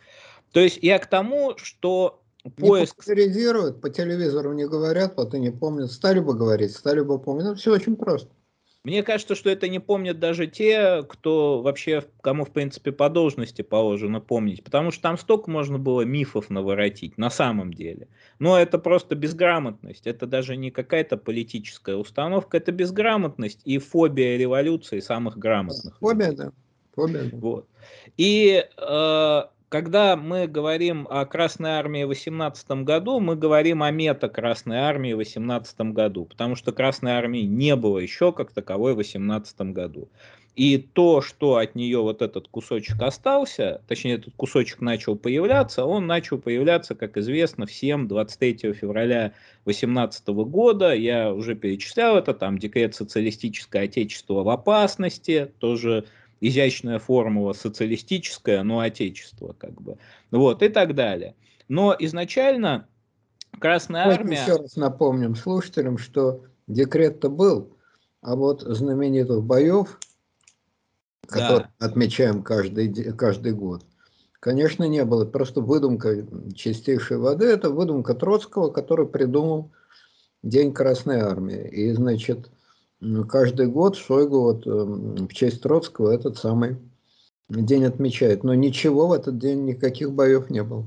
То 0.53 0.59
есть 0.59 0.79
я 0.81 0.99
к 0.99 1.07
тому, 1.07 1.57
что 1.57 2.23
поиск... 2.57 2.95
Не 2.95 3.01
популяризируют, 3.01 3.81
по 3.81 3.89
телевизору 3.89 4.53
не 4.53 4.67
говорят, 4.67 5.17
вот 5.17 5.33
и 5.33 5.39
не 5.39 5.51
помнят. 5.51 5.91
Стали 5.91 6.19
бы 6.19 6.33
говорить, 6.35 6.71
стали 6.71 7.01
бы 7.01 7.19
помнить. 7.19 7.45
Ну, 7.45 7.55
все 7.55 7.73
очень 7.73 7.95
просто. 7.95 8.29
Мне 8.83 9.01
кажется, 9.01 9.33
что 9.33 9.49
это 9.49 9.69
не 9.69 9.79
помнят 9.79 10.19
даже 10.19 10.45
те, 10.45 11.03
кто 11.03 11.61
вообще, 11.61 12.03
кому 12.21 12.43
в 12.43 12.51
принципе 12.51 12.91
по 12.91 13.09
должности 13.09 13.61
положено 13.61 14.19
помнить, 14.19 14.61
потому 14.61 14.91
что 14.91 15.01
там 15.03 15.17
столько 15.17 15.49
можно 15.49 15.79
было 15.79 16.01
мифов 16.01 16.49
наворотить, 16.49 17.17
на 17.17 17.29
самом 17.29 17.73
деле. 17.73 18.09
Но 18.39 18.59
это 18.59 18.77
просто 18.77 19.15
безграмотность, 19.15 20.05
это 20.05 20.27
даже 20.27 20.57
не 20.57 20.69
какая-то 20.69 21.15
политическая 21.15 21.95
установка, 21.95 22.57
это 22.57 22.73
безграмотность 22.73 23.61
и 23.63 23.77
фобия 23.77 24.35
революции 24.35 24.99
самых 24.99 25.37
грамотных. 25.37 25.97
Фобия, 25.99 26.31
людей. 26.31 26.45
да. 26.47 26.51
Фобия, 26.93 27.23
да. 27.31 27.37
Вот. 27.37 27.69
И 28.17 28.65
э, 28.77 29.41
когда 29.73 30.15
мы 30.15 30.45
говорим 30.45 31.07
о 31.09 31.25
Красной 31.25 31.71
Армии 31.71 32.03
в 32.03 32.09
18 32.09 32.83
году, 32.83 33.19
мы 33.19 33.35
говорим 33.35 33.81
о 33.81 33.89
мета 33.89 34.29
Красной 34.29 34.77
Армии 34.77 35.13
в 35.13 35.17
18 35.17 35.81
году, 35.93 36.25
потому 36.25 36.55
что 36.55 36.71
Красной 36.71 37.13
Армии 37.13 37.41
не 37.41 37.75
было 37.75 37.97
еще 37.97 38.31
как 38.33 38.51
таковой 38.51 38.93
в 38.93 38.97
18 38.97 39.73
году. 39.73 40.09
И 40.55 40.77
то, 40.77 41.21
что 41.21 41.55
от 41.55 41.73
нее 41.73 42.01
вот 42.01 42.21
этот 42.21 42.49
кусочек 42.49 43.01
остался, 43.01 43.81
точнее 43.87 44.13
этот 44.13 44.35
кусочек 44.35 44.79
начал 44.79 45.15
появляться, 45.15 45.85
он 45.85 46.05
начал 46.05 46.37
появляться, 46.37 46.93
как 46.93 47.17
известно 47.17 47.65
всем, 47.65 48.07
23 48.07 48.73
февраля 48.73 49.33
18 49.65 50.27
года. 50.27 50.93
Я 50.93 51.33
уже 51.33 51.55
перечислял 51.55 52.15
это, 52.15 52.35
там 52.35 52.59
декрет 52.59 52.93
«Социалистическое 52.93 53.85
отечество 53.85 54.43
в 54.43 54.49
опасности», 54.49 55.51
тоже 55.57 56.05
изящная 56.47 56.99
формула 56.99 57.53
социалистическое, 57.53 58.63
но 58.63 58.79
отечество 58.79 59.53
как 59.57 59.81
бы, 59.81 59.97
вот 60.31 60.61
и 60.61 60.69
так 60.69 60.93
далее. 60.93 61.35
Но 61.69 61.95
изначально 61.97 62.87
Красная 63.59 64.03
Давайте 64.03 64.23
Армия... 64.23 64.41
Еще 64.41 64.55
раз 64.57 64.75
напомним 64.75 65.35
слушателям, 65.35 65.97
что 65.97 66.43
декрет-то 66.67 67.29
был, 67.29 67.77
а 68.21 68.35
вот 68.35 68.61
знаменитых 68.61 69.43
боев, 69.43 69.99
которые 71.27 71.69
да. 71.79 71.85
отмечаем 71.85 72.43
каждый, 72.43 72.91
каждый 73.13 73.53
год, 73.53 73.85
конечно, 74.39 74.83
не 74.83 75.05
было. 75.05 75.25
Просто 75.25 75.61
выдумка 75.61 76.27
чистейшей 76.55 77.17
воды, 77.17 77.45
это 77.45 77.69
выдумка 77.69 78.15
Троцкого, 78.15 78.69
который 78.69 79.07
придумал 79.07 79.71
День 80.41 80.73
Красной 80.73 81.19
Армии. 81.21 81.69
И, 81.69 81.91
значит, 81.93 82.49
каждый 83.27 83.67
год 83.67 83.97
Шойгу 83.97 84.41
вот, 84.41 84.67
эм, 84.67 85.27
в 85.27 85.33
честь 85.33 85.61
Троцкого 85.61 86.11
этот 86.11 86.37
самый 86.37 86.77
день 87.49 87.85
отмечает. 87.85 88.43
Но 88.43 88.53
ничего 88.53 89.07
в 89.07 89.13
этот 89.13 89.37
день, 89.37 89.65
никаких 89.65 90.11
боев 90.11 90.49
не 90.49 90.63
было. 90.63 90.85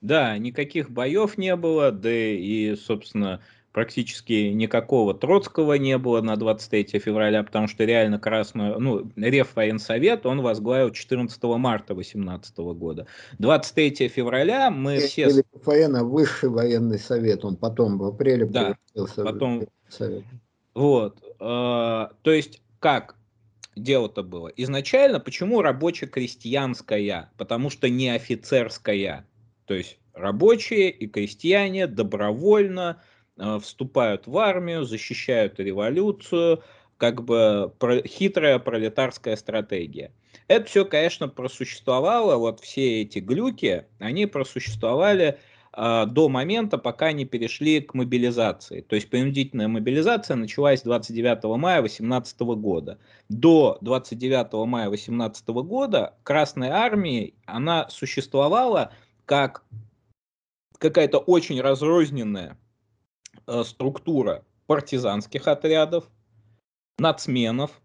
Да, 0.00 0.36
никаких 0.36 0.90
боев 0.90 1.38
не 1.38 1.54
было, 1.54 1.92
да 1.92 2.10
и, 2.10 2.74
собственно, 2.74 3.40
практически 3.72 4.50
никакого 4.50 5.14
Троцкого 5.14 5.74
не 5.74 5.96
было 5.96 6.20
на 6.20 6.36
23 6.36 6.98
февраля, 6.98 7.42
потому 7.42 7.68
что 7.68 7.84
реально 7.84 8.18
Красную, 8.18 8.78
ну, 8.80 9.10
Реввоенсовет 9.16 10.26
он 10.26 10.42
возглавил 10.42 10.90
14 10.90 11.42
марта 11.44 11.94
18 11.94 12.58
года. 12.58 13.06
23 13.38 14.08
февраля 14.08 14.70
мы 14.70 14.96
Или 14.96 15.06
все... 15.06 15.26
РФН, 15.28 15.96
а 15.96 16.04
высший 16.04 16.48
военный 16.48 16.98
совет, 16.98 17.44
он 17.44 17.56
потом 17.56 17.98
в 17.98 18.04
апреле 18.04 18.46
да, 18.46 18.76
потом... 19.16 19.66
совет. 19.88 20.24
Вот. 20.74 21.18
Э, 21.42 22.08
то 22.22 22.30
есть, 22.30 22.62
как 22.78 23.16
дело-то 23.74 24.22
было? 24.22 24.48
Изначально, 24.48 25.18
почему 25.18 25.60
рабоче-крестьянская? 25.60 27.32
Потому 27.36 27.68
что 27.70 27.88
не 27.88 28.10
офицерская. 28.10 29.26
То 29.66 29.74
есть, 29.74 29.98
рабочие 30.14 30.90
и 30.90 31.08
крестьяне 31.08 31.88
добровольно 31.88 33.02
э, 33.36 33.58
вступают 33.60 34.26
в 34.26 34.38
армию, 34.38 34.84
защищают 34.84 35.58
революцию, 35.58 36.62
как 36.96 37.24
бы 37.24 37.72
про, 37.80 38.00
хитрая 38.06 38.60
пролетарская 38.60 39.34
стратегия. 39.34 40.12
Это 40.46 40.66
все, 40.66 40.84
конечно, 40.84 41.28
просуществовало, 41.28 42.36
вот 42.36 42.60
все 42.60 43.02
эти 43.02 43.18
глюки, 43.18 43.86
они 43.98 44.26
просуществовали 44.26 45.24
а, 45.24 45.36
до 45.74 46.28
момента, 46.28 46.76
пока 46.76 47.12
не 47.12 47.24
перешли 47.24 47.80
к 47.80 47.94
мобилизации. 47.94 48.82
То 48.82 48.94
есть 48.94 49.08
принудительная 49.08 49.68
мобилизация 49.68 50.36
началась 50.36 50.82
29 50.82 51.44
мая 51.58 51.80
2018 51.80 52.40
года. 52.40 52.98
До 53.30 53.78
29 53.80 54.66
мая 54.66 54.88
2018 54.88 55.48
года 55.48 56.14
Красная 56.24 56.72
Армия, 56.72 57.32
она 57.46 57.88
существовала 57.88 58.92
как 59.24 59.64
какая-то 60.78 61.18
очень 61.18 61.60
разрозненная 61.60 62.58
э, 63.46 63.62
структура 63.64 64.44
партизанских 64.66 65.46
отрядов, 65.46 66.10
нацменов, 66.98 67.80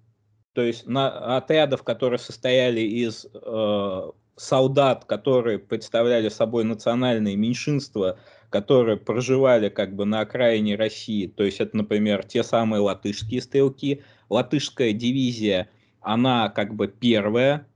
то 0.53 0.61
есть 0.61 0.87
на, 0.87 1.37
отрядов, 1.37 1.83
которые 1.83 2.19
состояли 2.19 2.81
из 2.81 3.27
э, 3.31 4.11
солдат, 4.37 5.03
которые 5.05 5.59
представляли 5.59 6.29
собой 6.29 6.63
национальные 6.63 7.35
меньшинства, 7.35 8.19
которые 8.49 8.95
проживали 8.95 9.67
как 9.67 9.95
бы 9.95 10.05
на 10.05 10.21
окраине 10.21 10.75
России. 10.75 11.27
То 11.27 11.43
есть 11.43 11.59
это, 11.59 11.75
например, 11.75 12.23
те 12.23 12.43
самые 12.43 12.79
латышские 12.79 13.41
стрелки. 13.41 14.03
Латышская 14.29 14.93
дивизия, 14.93 15.69
она 16.01 16.49
как 16.49 16.75
бы 16.75 16.87
первая 16.87 17.67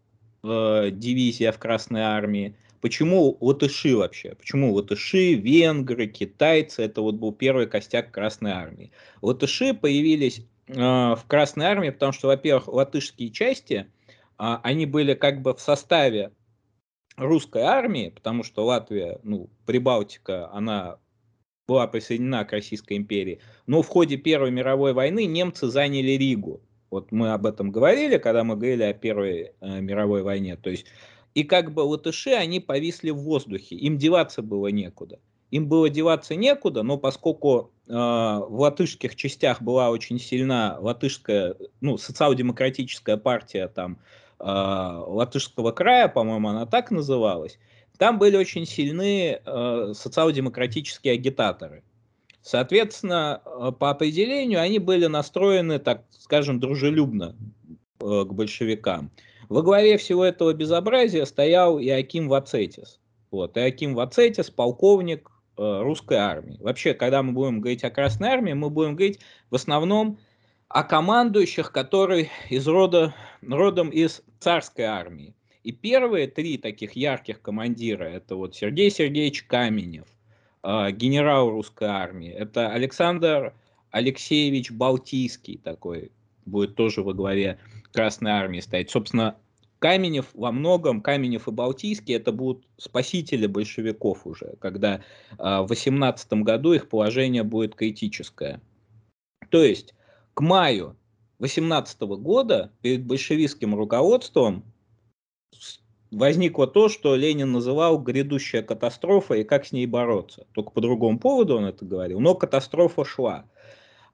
э, 0.43 0.89
дивизия 0.91 1.51
в 1.51 1.57
Красной 1.57 2.01
Армии. 2.01 2.55
Почему 2.79 3.37
латыши 3.41 3.95
вообще? 3.95 4.35
Почему 4.35 4.73
латыши, 4.73 5.33
венгры, 5.33 6.07
китайцы? 6.07 6.83
Это 6.83 7.01
вот 7.01 7.15
был 7.15 7.31
первый 7.31 7.67
костяк 7.67 8.11
Красной 8.11 8.51
Армии. 8.51 8.91
Латыши 9.21 9.73
появились 9.73 10.45
э, 10.67 10.73
в 10.75 11.21
Красной 11.27 11.65
Армии, 11.65 11.89
потому 11.89 12.11
что, 12.11 12.27
во-первых, 12.27 12.67
латышские 12.67 13.31
части, 13.31 13.87
э, 14.37 14.57
они 14.63 14.85
были 14.85 15.15
как 15.15 15.41
бы 15.41 15.55
в 15.55 15.59
составе 15.59 16.31
русской 17.21 17.61
армии, 17.61 18.09
потому 18.09 18.43
что 18.43 18.65
Латвия, 18.65 19.19
ну, 19.23 19.49
Прибалтика, 19.65 20.51
она 20.51 20.97
была 21.67 21.87
присоединена 21.87 22.43
к 22.43 22.51
Российской 22.51 22.97
империи, 22.97 23.39
но 23.67 23.81
в 23.81 23.87
ходе 23.87 24.17
Первой 24.17 24.51
мировой 24.51 24.93
войны 24.93 25.25
немцы 25.25 25.67
заняли 25.67 26.11
Ригу. 26.11 26.61
Вот 26.89 27.11
мы 27.11 27.31
об 27.31 27.45
этом 27.45 27.71
говорили, 27.71 28.17
когда 28.17 28.43
мы 28.43 28.55
говорили 28.55 28.83
о 28.83 28.93
Первой 28.93 29.51
э, 29.61 29.79
мировой 29.79 30.23
войне. 30.23 30.57
То 30.57 30.69
есть, 30.69 30.87
и 31.33 31.43
как 31.43 31.73
бы 31.73 31.81
латыши, 31.81 32.31
они 32.31 32.59
повисли 32.59 33.11
в 33.11 33.19
воздухе, 33.19 33.75
им 33.75 33.97
деваться 33.97 34.41
было 34.41 34.67
некуда. 34.67 35.19
Им 35.51 35.67
было 35.67 35.89
деваться 35.89 36.35
некуда, 36.35 36.81
но 36.81 36.97
поскольку 36.97 37.71
э, 37.87 37.91
в 37.93 38.59
латышских 38.59 39.15
частях 39.15 39.61
была 39.61 39.89
очень 39.91 40.19
сильна 40.19 40.77
латышская, 40.79 41.55
ну, 41.81 41.97
социал-демократическая 41.97 43.17
партия 43.17 43.67
там, 43.67 43.99
а, 44.43 45.03
Латышского 45.05 45.71
края, 45.71 46.07
по-моему, 46.07 46.49
она 46.49 46.65
так 46.65 46.89
называлась, 46.91 47.59
там 48.01 48.17
были 48.17 48.35
очень 48.35 48.65
сильны 48.65 49.39
э, 49.45 49.93
социал-демократические 49.93 51.13
агитаторы. 51.13 51.83
Соответственно, 52.41 53.43
э, 53.45 53.71
по 53.77 53.91
определению 53.91 54.59
они 54.59 54.79
были 54.79 55.05
настроены, 55.05 55.77
так 55.77 56.03
скажем, 56.09 56.59
дружелюбно 56.59 57.35
э, 57.99 58.25
к 58.27 58.33
большевикам. 58.33 59.11
Во 59.49 59.61
главе 59.61 59.99
всего 59.99 60.25
этого 60.25 60.51
безобразия 60.53 61.25
стоял 61.25 61.79
Иаким 61.79 62.27
Вацетис. 62.27 62.99
Вот, 63.29 63.55
Иаким 63.55 63.93
Вацетис, 63.93 64.49
полковник 64.49 65.29
русской 65.57 66.17
армии. 66.17 66.57
Вообще, 66.59 66.95
когда 66.95 67.21
мы 67.21 67.33
будем 67.33 67.59
говорить 67.59 67.83
о 67.83 67.91
Красной 67.91 68.29
армии, 68.29 68.53
мы 68.53 68.71
будем 68.71 68.95
говорить 68.95 69.19
в 69.51 69.55
основном 69.55 70.17
о 70.73 70.83
командующих, 70.83 71.71
которые 71.71 72.29
из 72.49 72.67
рода, 72.67 73.13
родом 73.41 73.89
из 73.89 74.23
царской 74.39 74.85
армии. 74.85 75.35
И 75.63 75.71
первые 75.71 76.27
три 76.27 76.57
таких 76.57 76.93
ярких 76.93 77.41
командира, 77.41 78.05
это 78.05 78.35
вот 78.35 78.55
Сергей 78.55 78.89
Сергеевич 78.89 79.43
Каменев, 79.43 80.07
э, 80.63 80.91
генерал 80.91 81.49
русской 81.49 81.87
армии, 81.87 82.31
это 82.31 82.69
Александр 82.69 83.53
Алексеевич 83.91 84.71
Балтийский 84.71 85.59
такой, 85.63 86.11
будет 86.45 86.75
тоже 86.75 87.03
во 87.03 87.13
главе 87.13 87.59
Красной 87.91 88.31
армии 88.31 88.61
стоять. 88.61 88.89
Собственно, 88.89 89.35
Каменев 89.79 90.27
во 90.33 90.51
многом, 90.51 91.01
Каменев 91.01 91.47
и 91.47 91.51
Балтийский, 91.51 92.15
это 92.15 92.31
будут 92.31 92.65
спасители 92.77 93.45
большевиков 93.45 94.25
уже, 94.25 94.55
когда 94.59 94.95
э, 94.95 95.01
в 95.37 95.67
18 95.67 96.33
году 96.33 96.73
их 96.73 96.87
положение 96.87 97.43
будет 97.43 97.75
критическое. 97.75 98.61
То 99.49 99.63
есть 99.63 99.93
к 100.33 100.41
маю 100.41 100.95
18 101.39 102.01
года 102.01 102.71
перед 102.81 103.05
большевистским 103.05 103.75
руководством 103.75 104.63
возникло 106.11 106.67
то, 106.67 106.89
что 106.89 107.15
Ленин 107.15 107.51
называл 107.51 107.97
грядущая 107.99 108.61
катастрофа 108.61 109.35
и 109.35 109.43
как 109.43 109.65
с 109.65 109.71
ней 109.71 109.87
бороться. 109.87 110.45
Только 110.53 110.71
по 110.71 110.81
другому 110.81 111.19
поводу 111.19 111.57
он 111.57 111.65
это 111.65 111.85
говорил, 111.85 112.19
но 112.19 112.35
катастрофа 112.35 113.05
шла. 113.05 113.45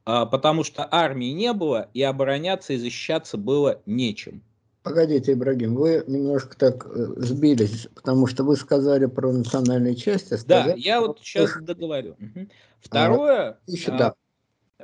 А, 0.06 0.26
потому 0.26 0.64
что 0.64 0.88
армии 0.90 1.32
не 1.32 1.52
было, 1.52 1.90
и 1.94 2.02
обороняться 2.02 2.74
и 2.74 2.78
защищаться 2.78 3.38
было 3.38 3.82
нечем. 3.86 4.42
Погодите, 4.84 5.34
Ибрагим, 5.34 5.76
вы 5.76 6.02
немножко 6.08 6.58
так 6.58 6.86
э, 6.86 7.08
сбились, 7.18 7.90
потому 7.94 8.26
что 8.26 8.46
вы 8.46 8.56
сказали 8.56 9.06
про 9.06 9.34
национальные 9.34 9.96
части. 9.96 10.36
Сказали, 10.36 10.72
да, 10.72 10.76
я 10.78 11.02
вот 11.02 11.20
сейчас 11.22 11.58
договорю. 11.60 12.16
Угу. 12.22 12.48
Второе, 12.80 13.50
а, 13.50 13.58
еще, 13.68 13.92
а, 13.92 13.98
да. 13.98 14.14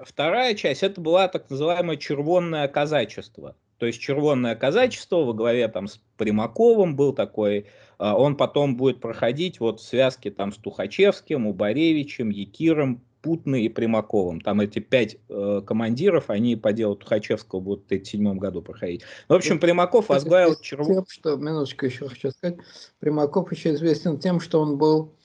Вторая 0.01 0.56
часть, 0.56 0.84
это 0.84 0.99
была 0.99 1.27
так 1.27 1.49
называемое 1.49 1.97
червонное 1.97 2.67
казачество. 2.67 3.56
То 3.77 3.88
есть 3.88 3.99
червонное 3.99 4.56
казачество 4.56 5.17
во 5.17 5.34
главе 5.34 5.67
там 5.67 5.88
с 5.88 5.99
Примаковым 6.17 6.95
был 6.95 7.12
такой, 7.12 7.65
а, 7.97 8.15
он 8.15 8.38
потом 8.38 8.77
будет 8.77 9.01
проходить 9.01 9.60
вот 9.60 9.82
в 9.82 9.84
связке 9.84 10.32
там 10.32 10.53
с 10.53 10.58
Тухачевским, 10.58 11.47
Убаревичем, 11.47 12.29
Якиром, 12.29 13.03
Путной 13.21 13.63
и 13.63 13.69
Примаковым. 13.69 14.41
Там 14.41 14.60
эти 14.60 14.79
пять 14.79 15.17
э, 15.29 15.62
командиров, 15.65 16.29
они 16.29 16.58
по 16.58 16.73
делу 16.73 16.95
Тухачевского 16.95 17.62
будут 17.62 17.84
в 17.84 17.86
1937 17.86 18.38
году 18.38 18.62
проходить. 18.62 19.03
В 19.29 19.34
общем, 19.34 19.60
Примаков 19.60 20.10
возглавил 20.10 20.56
Черву... 20.60 21.06
Что, 21.08 21.38
минуточку 21.38 21.86
еще 21.86 22.10
хочу 22.10 22.32
сказать. 22.32 22.58
Примаков 22.99 23.51
еще 23.51 23.73
известен 23.73 24.19
тем, 24.19 24.41
что 24.41 24.60
он 24.60 24.77
был, 24.77 25.15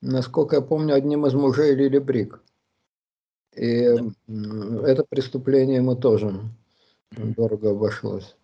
насколько 0.00 0.56
я 0.56 0.62
помню, 0.62 0.94
одним 0.94 1.26
из 1.26 1.34
мужей 1.34 1.74
Лили 1.74 1.98
Брик. 1.98 2.40
И 3.58 4.00
это 4.84 5.04
преступление 5.08 5.76
ему 5.76 5.96
тоже 5.96 6.32
дорого 7.16 7.70
обошлось. 7.70 8.36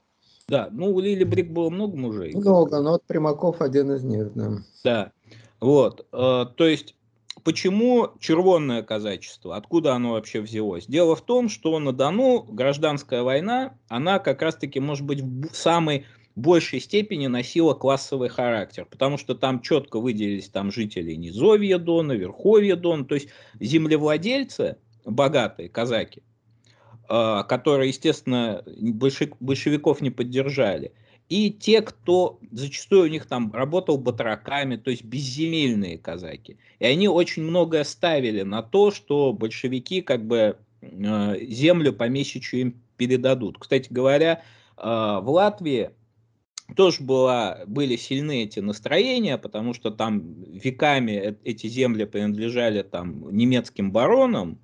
Да, 0.49 0.69
ну 0.71 0.95
у 0.95 1.01
Лили 1.01 1.25
Брик 1.25 1.51
было 1.51 1.71
много 1.71 1.97
мужей. 1.97 2.35
Много, 2.35 2.81
но 2.81 2.93
вот 2.93 3.05
Примаков 3.05 3.61
один 3.63 3.93
из 3.93 4.03
них, 4.03 4.33
да. 4.35 4.59
Да, 4.83 5.13
вот, 5.61 6.07
э, 6.13 6.45
то 6.57 6.67
есть 6.67 6.95
Почему 7.43 8.09
червонное 8.21 8.83
казачество? 8.83 9.57
Откуда 9.57 9.95
оно 9.95 10.13
вообще 10.13 10.41
взялось? 10.41 10.87
Дело 10.87 11.15
в 11.15 11.21
том, 11.21 11.51
что 11.51 11.79
на 11.79 11.93
Дону 11.93 12.43
гражданская 12.43 13.23
война, 13.23 13.77
она 13.89 14.19
как 14.19 14.41
раз-таки, 14.41 14.81
может 14.81 15.05
быть, 15.05 15.21
в 15.21 15.55
самой 15.55 16.07
большей 16.37 16.81
степени 16.81 17.27
носила 17.27 17.75
классовый 17.75 18.31
характер, 18.31 18.87
потому 18.91 19.19
что 19.19 19.35
там 19.35 19.61
четко 19.61 20.01
выделились 20.01 20.49
там 20.49 20.73
жители 20.73 21.13
Низовья 21.15 21.79
Дона, 21.79 22.13
Верховья 22.13 22.77
Дона, 22.77 23.05
то 23.05 23.15
есть 23.15 23.29
землевладельцы, 23.61 24.79
богатые 25.05 25.69
казаки, 25.69 26.23
а, 27.09 27.43
которые, 27.45 27.89
естественно, 27.89 28.65
большевиков 29.41 30.01
не 30.01 30.11
поддержали– 30.11 30.93
и 31.29 31.51
те, 31.51 31.81
кто 31.81 32.39
зачастую 32.51 33.05
у 33.05 33.07
них 33.07 33.27
там 33.27 33.53
работал 33.53 33.97
батраками, 33.97 34.77
то 34.77 34.91
есть 34.91 35.05
безземельные 35.05 35.99
казаки. 35.99 36.59
И 36.79 36.85
они 36.85 37.09
очень 37.09 37.43
многое 37.43 37.85
ставили 37.85 38.43
на 38.43 38.63
то, 38.63 38.91
что 38.91 39.33
большевики 39.33 40.03
как 40.03 40.27
бы 40.27 40.59
э, 40.83 41.37
землю 41.49 41.93
помещичью 41.95 42.61
им 42.61 42.83
передадут. 42.99 43.59
Кстати 43.59 43.91
говоря, 43.91 44.43
э, 44.77 44.83
в 44.83 45.31
Латвии 45.31 45.91
тоже 46.77 47.03
была, 47.03 47.61
были 47.67 47.97
сильны 47.97 48.45
эти 48.45 48.61
настроения, 48.61 49.39
потому 49.39 49.73
что 49.73 49.91
там 49.91 50.21
веками 50.45 51.39
эти 51.43 51.69
земли 51.69 52.05
принадлежали 52.05 52.83
там 52.83 53.35
немецким 53.35 53.93
баронам, 53.93 54.59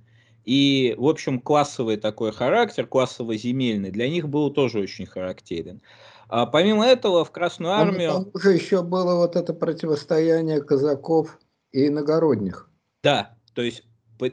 и, 0.51 0.97
в 0.99 1.07
общем, 1.07 1.41
классовый 1.41 1.97
такой 1.97 2.33
характер, 2.33 2.85
классово-земельный, 2.85 3.93
для 3.93 4.09
них 4.09 4.29
был 4.29 4.51
тоже 4.51 4.81
очень 4.81 5.07
характерен. 5.07 5.81
А 6.29 6.45
помимо 6.45 6.85
этого 6.85 7.25
в 7.25 7.31
Красную 7.31 7.73
Армию... 7.73 8.11
Там 8.11 8.31
уже 8.35 8.55
еще 8.55 8.83
было 8.83 9.15
вот 9.15 9.37
это 9.37 9.55
противостояние 9.55 10.61
казаков 10.61 11.39
и 11.71 11.87
иногородних. 11.87 12.69
Да, 13.05 13.37
то 13.55 13.63
есть 13.63 13.85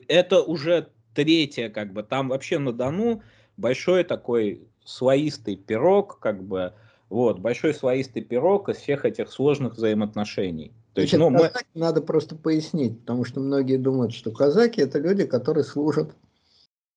это 0.08 0.42
уже 0.42 0.88
третье, 1.14 1.70
как 1.70 1.94
бы, 1.94 2.02
там 2.02 2.30
вообще 2.30 2.58
на 2.58 2.74
Дону 2.74 3.22
большой 3.56 4.04
такой 4.04 4.68
слоистый 4.84 5.56
пирог, 5.56 6.18
как 6.20 6.44
бы, 6.44 6.74
вот, 7.10 7.38
большой 7.38 7.76
слоистый 7.76 8.24
пирог 8.24 8.70
из 8.70 8.78
всех 8.78 9.06
этих 9.06 9.32
сложных 9.32 9.74
взаимоотношений. 9.74 10.74
То 10.98 11.02
есть, 11.02 11.14
ну, 11.14 11.30
мы... 11.30 11.52
надо 11.76 12.02
просто 12.02 12.36
пояснить, 12.36 13.02
потому 13.02 13.24
что 13.24 13.40
многие 13.40 13.78
думают, 13.78 14.16
что 14.16 14.32
казаки 14.32 14.82
это 14.82 14.98
люди, 14.98 15.26
которые 15.26 15.64
служат 15.64 16.10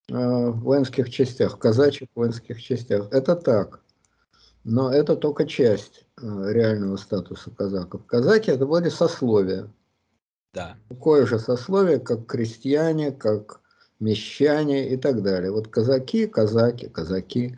э, 0.09 0.15
в 0.15 0.61
воинских 0.61 1.11
частях, 1.11 1.57
в 1.57 1.59
казачьих 1.59 2.09
воинских 2.15 2.63
частях. 2.63 3.09
Это 3.11 3.37
так. 3.37 3.83
Но 4.65 4.91
это 4.91 5.17
только 5.17 5.47
часть 5.47 6.07
э, 6.17 6.23
реального 6.51 6.97
статуса 6.97 7.51
казаков. 7.51 8.07
Казаки 8.07 8.51
это 8.51 8.65
были 8.65 8.89
сословия. 8.89 9.71
Да. 10.55 10.77
Такое 10.89 11.27
же 11.27 11.39
сословие, 11.39 11.99
как 11.99 12.25
крестьяне, 12.25 13.13
как 13.13 13.61
мещане 13.99 14.89
и 14.89 14.97
так 14.97 15.23
далее. 15.23 15.53
Вот 15.53 15.69
казаки, 15.69 16.27
казаки, 16.27 16.89
казаки 16.89 17.55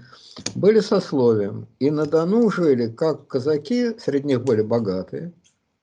были 0.57 0.81
сословием. 0.81 1.69
И 1.79 1.89
на 1.93 2.05
Дону 2.05 2.51
жили 2.51 2.89
как 2.89 3.29
казаки, 3.29 3.97
среди 4.01 4.27
них 4.27 4.43
были 4.43 4.63
богатые, 4.63 5.33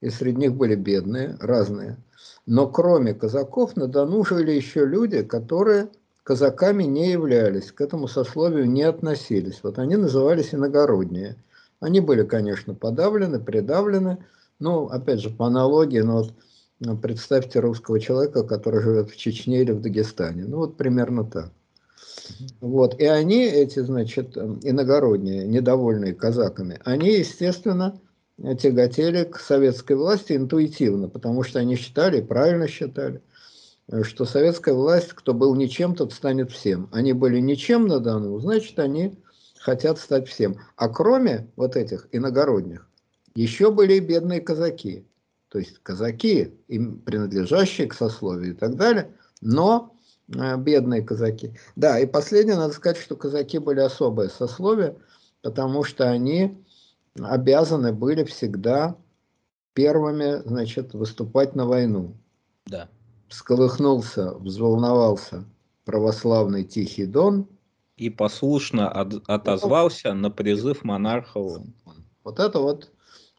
и 0.02 0.10
среди 0.10 0.38
них 0.38 0.56
были 0.56 0.76
бедные, 0.76 1.38
разные. 1.40 1.98
Но 2.46 2.68
кроме 2.68 3.14
казаков 3.14 3.76
на 3.76 3.88
Дону 3.88 4.24
жили 4.24 4.52
еще 4.52 4.86
люди, 4.86 5.24
которые 5.24 5.90
казаками 6.24 6.84
не 6.84 7.12
являлись, 7.12 7.72
к 7.72 7.82
этому 7.82 8.08
сословию 8.08 8.70
не 8.70 8.84
относились. 8.84 9.60
Вот 9.64 9.80
они 9.80 9.96
назывались 9.96 10.54
иногородние. 10.54 11.36
Они 11.80 12.00
были, 12.00 12.24
конечно, 12.24 12.74
подавлены, 12.74 13.40
придавлены. 13.40 14.18
Ну, 14.60 14.88
опять 14.88 15.22
же, 15.22 15.30
по 15.30 15.48
аналогии, 15.48 16.00
ну 16.00 16.18
вот 16.18 16.34
ну, 16.80 16.98
представьте 16.98 17.60
русского 17.60 18.00
человека, 18.00 18.44
который 18.44 18.82
живет 18.82 19.10
в 19.10 19.18
Чечне 19.18 19.62
или 19.62 19.72
в 19.72 19.82
Дагестане. 19.82 20.46
Ну, 20.46 20.58
вот 20.58 20.78
примерно 20.78 21.26
так. 21.26 21.52
Вот. 22.62 23.00
И 23.00 23.06
они, 23.06 23.44
эти, 23.44 23.80
значит, 23.80 24.38
иногородние, 24.38 25.46
недовольные 25.46 26.14
казаками, 26.14 26.80
они, 26.86 27.12
естественно, 27.12 28.00
тяготели 28.58 29.24
к 29.26 29.40
советской 29.40 29.94
власти 29.94 30.34
интуитивно, 30.34 31.10
потому 31.10 31.44
что 31.44 31.60
они 31.60 31.76
считали, 31.76 32.22
правильно 32.22 32.68
считали, 32.68 33.22
что 34.04 34.26
советская 34.26 34.74
власть, 34.74 35.10
кто 35.14 35.34
был 35.34 35.56
ничем, 35.56 35.96
тот 35.96 36.14
станет 36.14 36.52
всем. 36.52 36.90
Они 36.92 37.14
были 37.14 37.40
ничем 37.40 37.88
на 37.88 38.00
Дону, 38.00 38.40
значит, 38.40 38.78
они 38.80 39.18
хотят 39.60 40.00
стать 40.00 40.28
всем. 40.28 40.58
А 40.76 40.90
кроме 40.90 41.48
вот 41.56 41.76
этих 41.76 42.08
иногородних, 42.12 42.88
еще 43.36 43.72
были 43.72 43.96
и 43.96 44.00
бедные 44.00 44.42
казаки. 44.42 45.06
То 45.50 45.60
есть 45.60 45.80
казаки, 45.80 46.54
им 46.68 47.00
принадлежащие 47.00 47.88
к 47.88 47.94
сословию 47.94 48.54
и 48.54 48.56
так 48.56 48.76
далее, 48.76 49.12
но 49.42 49.96
э, 50.34 50.58
бедные 50.58 51.02
казаки. 51.02 51.54
Да, 51.76 52.00
и 52.00 52.06
последнее, 52.06 52.56
надо 52.56 52.74
сказать, 52.74 52.98
что 52.98 53.16
казаки 53.16 53.58
были 53.58 53.80
особое 53.80 54.30
сословие, 54.30 54.96
потому 55.42 55.84
что 55.84 56.10
они 56.10 56.64
обязаны 57.20 57.94
были 57.94 58.24
всегда 58.24 58.96
первыми, 59.74 60.42
значит, 60.48 60.94
выступать 60.94 61.56
на 61.56 61.66
войну. 61.66 62.16
Да 62.66 62.90
всколыхнулся, 63.30 64.34
взволновался 64.34 65.46
православный 65.86 66.66
Тихий 66.66 67.06
Дон. 67.06 67.48
И 67.96 68.10
послушно 68.10 68.90
от, 68.90 69.14
отозвался 69.28 70.14
на 70.14 70.30
призыв 70.30 70.84
монарха. 70.84 71.40
Вот 72.24 72.40
это 72.40 72.60
вот, 72.60 72.92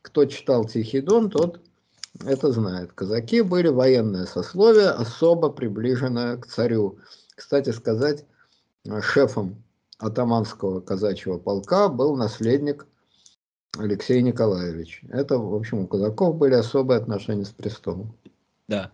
кто 0.03 0.25
читал 0.25 0.65
Тихий 0.65 1.01
Дон, 1.01 1.31
тот 1.31 1.61
это 2.25 2.53
знает. 2.53 2.93
Казаки 2.93 3.43
были 3.43 3.69
военное 3.69 4.27
сословие, 4.27 4.91
особо 4.91 5.51
приближенное 5.51 6.37
к 6.37 6.47
царю. 6.47 6.99
Кстати 7.35 7.71
сказать, 7.71 8.25
шефом 9.01 9.63
атаманского 9.99 10.81
казачьего 10.81 11.39
полка 11.39 11.89
был 11.89 12.17
наследник 12.17 12.87
Алексей 13.79 14.21
Николаевич. 14.23 15.03
Это, 15.11 15.39
в 15.39 15.55
общем, 15.55 15.81
у 15.81 15.87
казаков 15.87 16.37
были 16.37 16.55
особые 16.55 16.99
отношения 16.99 17.45
с 17.45 17.51
престолом. 17.51 18.15
Да. 18.69 18.93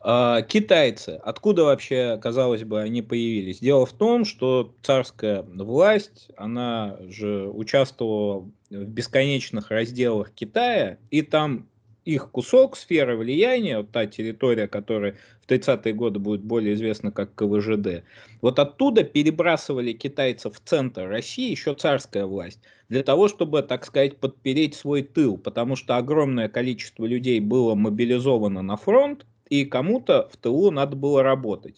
А, 0.00 0.42
китайцы, 0.42 1.20
откуда 1.22 1.64
вообще, 1.64 2.18
казалось 2.22 2.64
бы, 2.64 2.80
они 2.80 3.02
появились? 3.02 3.58
Дело 3.58 3.86
в 3.86 3.92
том, 3.92 4.24
что 4.24 4.74
царская 4.82 5.42
власть, 5.42 6.28
она 6.36 6.96
же 7.08 7.48
участвовала 7.48 8.48
в 8.70 8.84
бесконечных 8.84 9.70
разделах 9.70 10.30
Китая, 10.30 10.98
и 11.10 11.22
там 11.22 11.68
их 12.04 12.30
кусок 12.30 12.76
сферы 12.76 13.16
влияния, 13.16 13.78
вот 13.78 13.90
та 13.90 14.06
территория, 14.06 14.68
которая 14.68 15.16
в 15.44 15.50
30-е 15.50 15.92
годы 15.92 16.20
будет 16.20 16.42
более 16.42 16.74
известна 16.74 17.10
как 17.10 17.34
КВЖД, 17.34 18.04
вот 18.40 18.60
оттуда 18.60 19.02
перебрасывали 19.02 19.92
китайцев 19.92 20.54
в 20.56 20.68
центр 20.68 21.08
России 21.08 21.50
еще 21.50 21.74
царская 21.74 22.26
власть, 22.26 22.60
для 22.88 23.02
того, 23.02 23.28
чтобы, 23.28 23.62
так 23.62 23.84
сказать, 23.84 24.18
подпереть 24.18 24.74
свой 24.74 25.02
тыл, 25.02 25.36
потому 25.36 25.76
что 25.76 25.96
огромное 25.96 26.48
количество 26.48 27.04
людей 27.04 27.40
было 27.40 27.74
мобилизовано 27.74 28.62
на 28.62 28.76
фронт, 28.76 29.26
и 29.48 29.64
кому-то 29.64 30.28
в 30.32 30.36
тылу 30.36 30.70
надо 30.70 30.96
было 30.96 31.22
работать. 31.22 31.76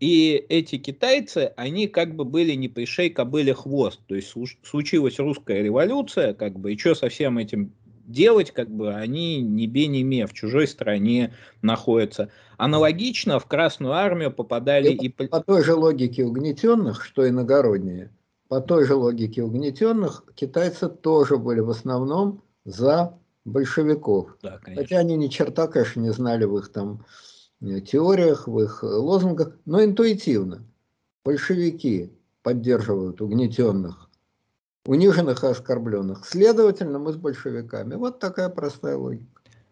И 0.00 0.44
эти 0.48 0.78
китайцы, 0.78 1.52
они 1.56 1.88
как 1.88 2.14
бы 2.14 2.24
были 2.24 2.52
не 2.52 2.68
пришей 2.68 3.10
кобыле 3.10 3.52
хвост. 3.52 4.00
То 4.06 4.14
есть 4.14 4.32
случилась 4.62 5.18
русская 5.18 5.62
революция, 5.62 6.34
как 6.34 6.58
бы, 6.58 6.72
и 6.72 6.78
что 6.78 6.94
со 6.94 7.08
всем 7.08 7.38
этим 7.38 7.72
делать, 8.06 8.52
как 8.52 8.70
бы 8.70 8.94
они 8.94 9.42
не 9.42 9.66
бе 9.66 9.86
не 9.86 10.02
ме, 10.02 10.26
в 10.26 10.32
чужой 10.32 10.66
стране 10.68 11.34
находятся. 11.62 12.30
Аналогично 12.56 13.38
в 13.38 13.46
Красную 13.46 13.92
Армию 13.92 14.30
попадали 14.30 14.90
и... 14.90 15.06
и... 15.06 15.08
По 15.08 15.40
той 15.40 15.64
же 15.64 15.74
логике 15.74 16.24
угнетенных, 16.24 17.04
что 17.04 17.28
иногородние, 17.28 18.10
по 18.48 18.60
той 18.60 18.86
же 18.86 18.94
логике 18.94 19.42
угнетенных, 19.42 20.24
китайцы 20.34 20.88
тоже 20.88 21.36
были 21.36 21.60
в 21.60 21.70
основном 21.70 22.42
за 22.64 23.18
большевиков. 23.44 24.36
Да, 24.42 24.60
Хотя 24.62 24.98
они 24.98 25.16
ни 25.16 25.28
черта, 25.28 25.68
конечно, 25.68 26.00
не 26.00 26.12
знали 26.12 26.44
в 26.44 26.56
их 26.58 26.72
там 26.72 27.04
э, 27.60 27.80
теориях, 27.80 28.48
в 28.48 28.60
их 28.60 28.82
лозунгах, 28.82 29.56
но 29.64 29.84
интуитивно. 29.84 30.64
Большевики 31.24 32.12
поддерживают 32.42 33.20
угнетенных 33.20 34.08
униженных 34.88 35.44
и 35.44 35.48
оскорбленных. 35.48 36.24
Следовательно, 36.24 36.98
мы 36.98 37.12
с 37.12 37.16
большевиками. 37.16 37.94
Вот 37.94 38.20
такая 38.20 38.48
простая 38.48 38.96
логика. 38.96 39.26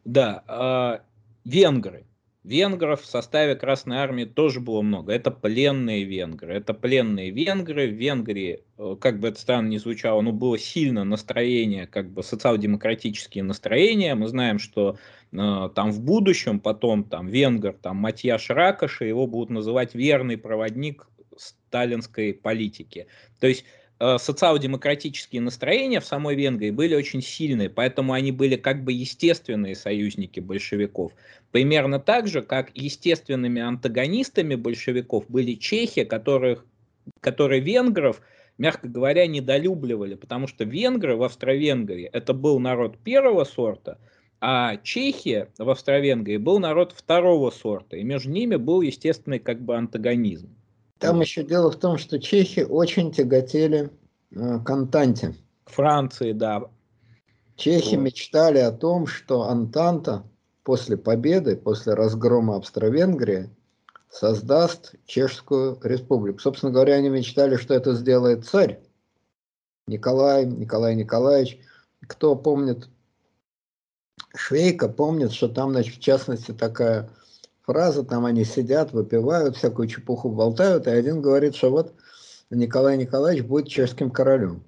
Да, 0.04 0.44
э, 0.46 1.48
венгры. 1.48 2.06
Венгров 2.46 3.02
в 3.02 3.06
составе 3.06 3.56
Красной 3.56 3.96
Армии 3.96 4.24
тоже 4.24 4.61
было 4.61 4.80
много. 4.80 5.12
Это 5.12 5.32
пленные 5.32 6.04
венгры. 6.04 6.54
Это 6.54 6.74
пленные 6.74 7.30
венгры. 7.30 7.88
В 7.88 7.94
Венгрии, 7.94 8.62
э, 8.78 8.96
как 9.00 9.18
бы 9.18 9.28
это 9.28 9.40
странно 9.40 9.68
ни 9.68 9.78
звучало, 9.78 10.20
но 10.20 10.30
было 10.30 10.56
сильно 10.56 11.02
настроение, 11.02 11.88
как 11.88 12.09
бы 12.09 12.22
социал-демократические 12.22 13.42
настроения. 13.42 14.14
Мы 14.14 14.28
знаем, 14.28 14.61
что 14.61 14.96
э, 15.32 15.70
там 15.74 15.90
в 15.90 16.00
будущем 16.04 16.61
потом 16.61 17.02
там 17.02 17.26
венгр, 17.26 17.72
там 17.72 17.96
Матьяш 17.96 18.48
Ракоши, 18.50 19.06
его 19.06 19.26
будут 19.26 19.50
называть 19.50 19.96
верный 19.96 20.38
проводник 20.38 21.09
сталинской 21.37 22.32
политики. 22.32 23.09
То 23.40 23.48
есть 23.48 23.64
социал-демократические 23.98 25.40
настроения 25.40 26.00
в 26.00 26.04
самой 26.04 26.37
Венгрии 26.37 26.70
были 26.70 26.94
очень 26.94 27.22
сильные, 27.22 27.70
поэтому 27.70 28.12
они 28.12 28.30
были 28.30 28.56
как 28.56 28.85
бы 28.85 28.92
естественные 28.92 29.74
союзники 29.74 30.40
большевиков. 30.40 31.12
Примерно 31.50 31.98
так 31.98 32.28
же, 32.28 32.42
как 32.42 32.70
естественными 32.74 33.62
антагонистами 33.62 34.54
большевиков 34.54 35.24
были 35.28 35.54
чехи, 35.54 36.04
которых, 36.04 36.66
которые 37.20 37.62
венгров, 37.62 38.20
мягко 38.59 38.87
говоря, 38.88 39.26
недолюбливали, 39.26 40.14
потому 40.14 40.46
что 40.46 40.64
венгры 40.64 41.16
в 41.16 41.22
Австро-Венгрии 41.22 42.11
это 42.12 42.35
был 42.35 42.59
народ 42.59 42.98
первого 42.98 43.44
сорта, 43.44 43.98
а 44.40 44.76
Чехия 44.76 45.48
в 45.56 45.70
Австро-Венгрии 45.70 46.37
был 46.37 46.59
народ 46.59 46.92
второго 46.92 47.50
сорта, 47.50 47.96
и 47.96 48.04
между 48.04 48.30
ними 48.30 48.56
был 48.56 48.82
естественный 48.82 49.38
как 49.38 49.62
бы 49.62 49.74
антагонизм. 49.74 50.54
Там 50.98 51.20
еще 51.20 51.42
дело 51.44 51.70
в 51.70 51.76
том, 51.76 51.98
что 51.98 52.18
чехи 52.18 52.61
очень 52.61 53.12
тяготели 53.12 53.90
э, 54.30 54.59
к 54.64 54.70
Антанте. 54.70 55.35
Франции, 55.66 56.32
да. 56.32 56.70
Чехи 57.56 57.96
вот. 57.96 58.02
мечтали 58.02 58.59
о 58.59 58.72
том, 58.72 59.06
что 59.06 59.42
Антанта 59.42 60.24
после 60.62 60.96
победы, 60.96 61.56
после 61.56 61.94
разгрома 61.94 62.56
Австро-Венгрии, 62.56 63.50
создаст 64.11 64.94
Чешскую 65.06 65.78
республику. 65.82 66.38
Собственно 66.38 66.72
говоря, 66.72 66.94
они 66.94 67.09
мечтали, 67.09 67.56
что 67.56 67.74
это 67.74 67.94
сделает 67.94 68.46
царь 68.46 68.80
Николай, 69.87 70.46
Николай 70.46 70.94
Николаевич. 70.94 71.59
Кто 72.06 72.35
помнит 72.37 72.88
Швейка, 74.35 74.88
помнит, 74.88 75.32
что 75.32 75.48
там, 75.48 75.70
значит, 75.70 75.96
в 75.96 76.00
частности, 76.00 76.52
такая 76.52 77.11
фраза, 77.66 78.05
там 78.05 78.24
они 78.24 78.44
сидят, 78.44 78.92
выпивают, 78.92 79.57
всякую 79.57 79.88
чепуху 79.88 80.31
болтают, 80.31 80.87
и 80.87 80.90
один 80.90 81.20
говорит, 81.20 81.57
что 81.57 81.70
вот 81.70 81.92
Николай 82.50 82.96
Николаевич 82.96 83.44
будет 83.44 83.68
чешским 83.68 84.11
королем. 84.11 84.62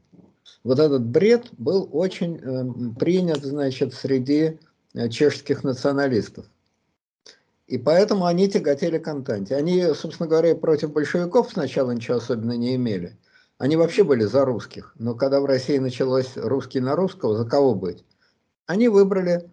Вот 0.65 0.81
этот 0.81 1.05
бред 1.05 1.47
был 1.57 1.89
очень 1.93 2.37
э, 2.37 2.99
принят, 2.99 3.45
значит, 3.45 3.95
среди 3.95 4.59
э, 4.95 5.09
чешских 5.09 5.63
националистов. 5.63 6.47
И 7.69 7.79
поэтому 7.79 8.25
они 8.25 8.49
тяготели 8.49 8.99
к 8.99 9.07
Антанте. 9.07 9.55
Они, 9.55 9.83
собственно 9.95 10.29
говоря, 10.29 10.57
против 10.57 10.93
большевиков 10.93 11.51
сначала 11.53 11.93
ничего 11.93 12.17
особенно 12.17 12.53
не 12.53 12.75
имели. 12.75 13.17
Они 13.59 13.77
вообще 13.77 14.05
были 14.05 14.25
за 14.25 14.45
русских. 14.45 14.95
Но 14.99 15.15
когда 15.15 15.41
в 15.41 15.45
России 15.45 15.79
началось 15.79 16.37
русский 16.37 16.81
на 16.81 16.97
русского, 16.97 17.37
за 17.37 17.45
кого 17.45 17.75
быть? 17.75 18.05
Они 18.67 18.89
выбрали 18.89 19.51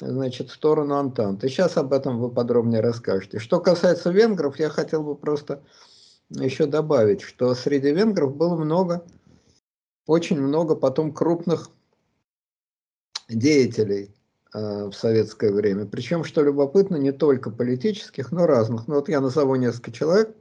значит, 0.00 0.50
в 0.50 0.54
сторону 0.54 0.96
Антанты. 0.96 1.48
Сейчас 1.48 1.76
об 1.76 1.92
этом 1.92 2.20
вы 2.20 2.30
подробнее 2.30 2.80
расскажете. 2.80 3.38
Что 3.38 3.60
касается 3.60 4.10
венгров, 4.10 4.58
я 4.58 4.68
хотел 4.68 5.02
бы 5.02 5.14
просто 5.14 5.62
еще 6.30 6.66
добавить, 6.66 7.22
что 7.22 7.54
среди 7.54 7.92
венгров 7.92 8.36
было 8.36 8.56
много, 8.56 9.04
очень 10.06 10.40
много 10.40 10.74
потом 10.76 11.12
крупных 11.12 11.70
деятелей 13.28 14.14
э, 14.54 14.86
в 14.86 14.92
советское 14.92 15.52
время. 15.52 15.86
Причем, 15.86 16.24
что 16.24 16.42
любопытно, 16.42 16.96
не 16.96 17.12
только 17.12 17.50
политических, 17.50 18.32
но 18.32 18.46
разных. 18.46 18.86
Ну 18.88 18.96
вот 18.96 19.08
я 19.08 19.20
назову 19.20 19.56
несколько 19.56 19.92
человек. 19.92 20.34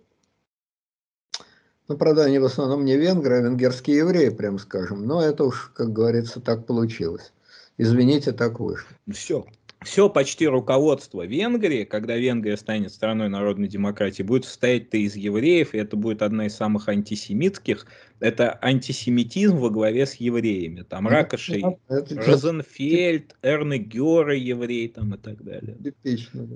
Ну, 1.88 1.98
правда, 1.98 2.24
они 2.24 2.40
в 2.40 2.46
основном 2.46 2.84
не 2.84 2.98
венгры, 2.98 3.38
а 3.38 3.42
венгерские 3.42 3.98
евреи, 3.98 4.30
прям 4.30 4.58
скажем. 4.58 5.06
Но 5.06 5.22
это 5.22 5.44
уж, 5.44 5.72
как 5.76 5.94
говорится, 5.94 6.42
так 6.42 6.66
получилось. 6.66 7.32
Извините, 7.78 8.32
так 8.32 8.60
вышло. 8.60 8.90
Все. 9.12 9.46
Все 9.82 10.10
почти 10.10 10.48
руководство 10.48 11.26
Венгрии, 11.26 11.84
когда 11.84 12.16
Венгрия 12.16 12.58
станет 12.58 12.92
страной 12.92 13.30
народной 13.30 13.68
демократии, 13.68 14.24
будет 14.24 14.46
состоять-то 14.46 14.98
из 14.98 15.16
евреев, 15.16 15.76
и 15.76 15.78
это 15.78 15.96
будет 15.96 16.24
одна 16.24 16.48
из 16.48 16.56
самых 16.56 16.90
антисемитских. 16.90 17.86
Это 18.20 18.58
антисемитизм 18.64 19.58
во 19.58 19.70
главе 19.70 20.08
с 20.08 20.16
евреями. 20.16 20.82
Там 20.82 21.04
ну, 21.04 21.12
Ракоши, 21.12 21.62
Розенфельд, 21.88 23.36
Эрне 23.44 23.78
Гера 23.78 24.36
еврей 24.36 24.88
там 24.88 25.14
и 25.14 25.18
так 25.18 25.44
далее. 25.44 25.78
Типично, 25.84 26.48
да. 26.48 26.56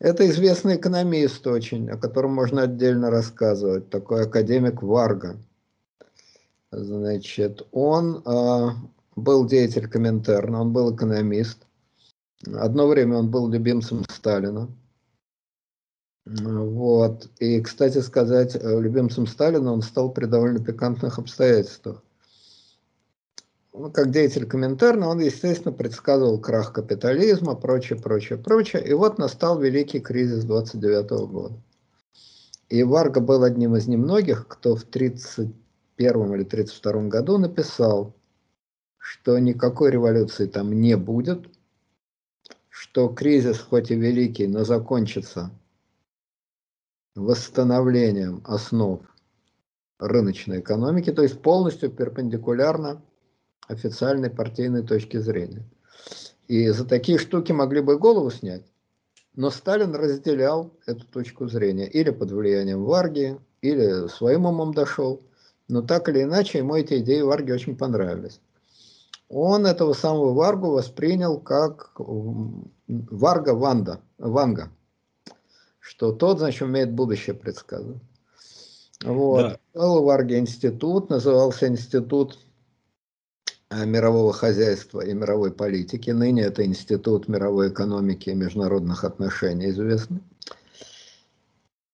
Это 0.00 0.28
известный 0.28 0.76
экономист 0.76 1.46
очень, 1.46 1.88
о 1.88 1.96
котором 1.96 2.32
можно 2.32 2.62
отдельно 2.62 3.10
рассказывать, 3.10 3.90
такой 3.90 4.24
академик 4.24 4.82
Варга. 4.82 5.38
Значит, 6.72 7.64
он 7.70 8.22
а, 8.26 8.74
был 9.16 9.46
деятель 9.46 9.88
Коминтерна, 9.88 10.60
он 10.60 10.72
был 10.72 10.94
экономист. 10.94 11.66
Одно 12.46 12.86
время 12.86 13.16
он 13.16 13.30
был 13.30 13.48
любимцем 13.48 14.04
Сталина. 14.08 14.68
Вот. 16.26 17.28
И, 17.38 17.60
кстати 17.60 17.98
сказать, 17.98 18.56
любимцем 18.62 19.26
Сталина 19.26 19.72
он 19.72 19.82
стал 19.82 20.12
при 20.12 20.26
довольно 20.26 20.64
пикантных 20.64 21.18
обстоятельствах. 21.18 22.02
Ну, 23.72 23.90
как 23.90 24.10
деятель 24.12 24.46
Коминтерна, 24.46 25.08
он, 25.08 25.18
естественно, 25.18 25.72
предсказывал 25.72 26.40
крах 26.40 26.72
капитализма, 26.72 27.56
прочее, 27.56 27.98
прочее, 27.98 28.38
прочее. 28.38 28.86
И 28.86 28.92
вот 28.92 29.18
настал 29.18 29.58
великий 29.58 29.98
кризис 29.98 30.44
29 30.44 31.10
года. 31.28 31.56
И 32.68 32.82
Варга 32.84 33.20
был 33.20 33.42
одним 33.42 33.76
из 33.76 33.88
немногих, 33.88 34.46
кто 34.48 34.76
в 34.76 34.84
1931 34.84 36.34
или 36.34 36.44
1932 36.44 37.08
году 37.08 37.38
написал, 37.38 38.14
что 39.04 39.38
никакой 39.38 39.90
революции 39.90 40.46
там 40.46 40.72
не 40.72 40.96
будет, 40.96 41.46
что 42.70 43.08
кризис 43.08 43.60
хоть 43.60 43.90
и 43.90 43.94
великий, 43.94 44.46
но 44.46 44.64
закончится 44.64 45.50
восстановлением 47.14 48.40
основ 48.46 49.02
рыночной 49.98 50.60
экономики, 50.60 51.12
то 51.12 51.22
есть 51.22 51.42
полностью 51.42 51.90
перпендикулярно 51.90 53.02
официальной 53.68 54.30
партийной 54.30 54.82
точки 54.82 55.18
зрения. 55.18 55.68
И 56.48 56.70
за 56.70 56.86
такие 56.86 57.18
штуки 57.18 57.52
могли 57.52 57.82
бы 57.82 57.98
голову 57.98 58.30
снять, 58.30 58.64
но 59.34 59.50
Сталин 59.50 59.94
разделял 59.94 60.72
эту 60.86 61.06
точку 61.06 61.46
зрения 61.46 61.86
или 61.86 62.08
под 62.08 62.30
влиянием 62.30 62.82
Варги, 62.82 63.38
или 63.60 64.08
своим 64.08 64.46
умом 64.46 64.72
дошел, 64.72 65.22
но 65.68 65.82
так 65.82 66.08
или 66.08 66.22
иначе 66.22 66.58
ему 66.58 66.74
эти 66.74 67.00
идеи 67.00 67.20
Варги 67.20 67.52
очень 67.52 67.76
понравились 67.76 68.40
он 69.28 69.66
этого 69.66 69.94
самого 69.94 70.32
Варгу 70.34 70.70
воспринял 70.70 71.40
как 71.40 71.92
Варга 72.86 73.54
Ванда, 73.54 74.00
Ванга. 74.18 74.70
что 75.80 76.12
тот, 76.12 76.38
значит, 76.38 76.62
умеет 76.62 76.92
будущее 76.92 77.34
предсказывать. 77.34 78.02
Вот. 79.02 79.42
Да. 79.42 79.58
Был 79.74 80.00
в 80.00 80.04
Варге 80.04 80.38
институт, 80.38 81.10
назывался 81.10 81.66
институт 81.68 82.38
э, 83.70 83.84
мирового 83.84 84.32
хозяйства 84.32 85.00
и 85.00 85.12
мировой 85.12 85.52
политики. 85.52 86.10
Ныне 86.10 86.42
это 86.42 86.64
институт 86.64 87.28
мировой 87.28 87.68
экономики 87.68 88.30
и 88.30 88.34
международных 88.34 89.04
отношений 89.04 89.70
известный. 89.70 90.22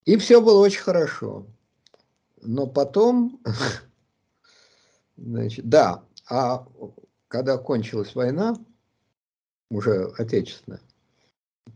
И 0.05 0.17
все 0.17 0.41
было 0.41 0.61
очень 0.61 0.83
хорошо. 0.83 1.47
Но 2.43 2.67
потом, 2.67 3.41
значит, 5.17 5.69
да, 5.69 6.03
а 6.29 6.67
когда 7.31 7.59
кончилась 7.59 8.17
война, 8.17 8.57
уже 9.71 10.13
отечественная, 10.19 10.81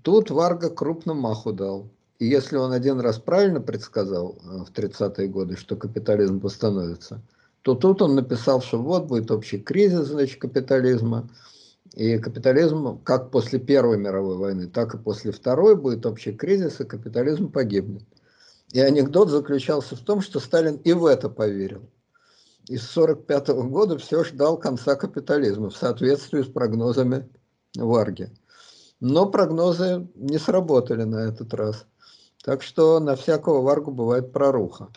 тут 0.03 0.31
Варга 0.31 0.69
крупно 0.69 1.14
маху 1.14 1.53
дал. 1.53 1.88
И 2.19 2.27
если 2.27 2.57
он 2.57 2.73
один 2.73 2.99
раз 2.99 3.19
правильно 3.19 3.61
предсказал 3.61 4.37
э, 4.43 4.64
в 4.64 4.73
30-е 4.73 5.29
годы, 5.29 5.57
что 5.57 5.77
капитализм 5.77 6.40
восстановится, 6.40 7.23
то 7.62 7.77
тут 7.77 8.03
он 8.03 8.17
написал, 8.17 8.62
что 8.62 8.83
вот 8.83 9.07
будет 9.07 9.31
общий 9.31 9.59
кризис, 9.59 10.09
значит, 10.09 10.40
капитализма, 10.40 11.31
и 11.95 12.19
капитализм, 12.19 12.99
как 13.05 13.31
после 13.31 13.61
Первой 13.61 13.97
мировой 13.97 14.37
войны, 14.37 14.67
так 14.67 14.95
и 14.95 14.99
после 14.99 15.31
Второй 15.31 15.77
будет 15.77 16.05
общий 16.05 16.33
кризис, 16.33 16.81
и 16.81 16.85
капитализм 16.85 17.53
погибнет. 17.53 18.03
И 18.73 18.81
анекдот 18.81 19.31
заключался 19.31 19.95
в 19.95 20.01
том, 20.01 20.21
что 20.21 20.40
Сталин 20.40 20.77
и 20.77 20.93
в 20.93 21.07
это 21.07 21.29
поверил. 21.29 21.88
И 22.68 22.77
с 22.77 22.96
1945 22.96 23.48
года 23.70 23.98
все 23.98 24.24
ждал 24.24 24.57
конца 24.57 24.96
капитализма 24.96 25.70
в 25.70 25.77
соответствии 25.77 26.42
с 26.42 26.46
прогнозами 26.46 27.29
Варги. 27.77 28.31
Но 29.00 29.27
прогнозы 29.27 30.09
не 30.14 30.38
сработали 30.38 31.05
на 31.05 31.29
этот 31.29 31.53
раз. 31.53 31.87
Так 32.42 32.62
что 32.62 33.00
на 33.00 33.16
всякого 33.16 33.61
Варгу 33.61 33.90
бывает 33.90 34.33
проруха. 34.33 34.88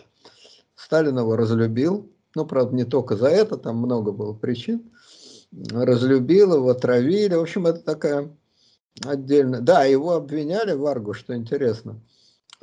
Сталин 0.76 1.18
его 1.20 1.36
разлюбил, 1.36 2.10
ну, 2.36 2.46
правда, 2.46 2.76
не 2.76 2.86
только 2.86 3.16
за 3.16 3.28
это, 3.28 3.58
там 3.58 3.78
много 3.78 4.12
было 4.12 4.34
причин. 4.34 4.92
Разлюбил 5.72 6.56
его, 6.56 6.74
травили. 6.74 7.34
В 7.34 7.42
общем, 7.42 7.66
это 7.66 7.80
такая 7.80 8.30
отдельная... 9.04 9.62
Да, 9.62 9.86
его 9.86 10.14
обвиняли, 10.14 10.74
Варгу, 10.74 11.14
что 11.14 11.36
интересно– 11.36 12.00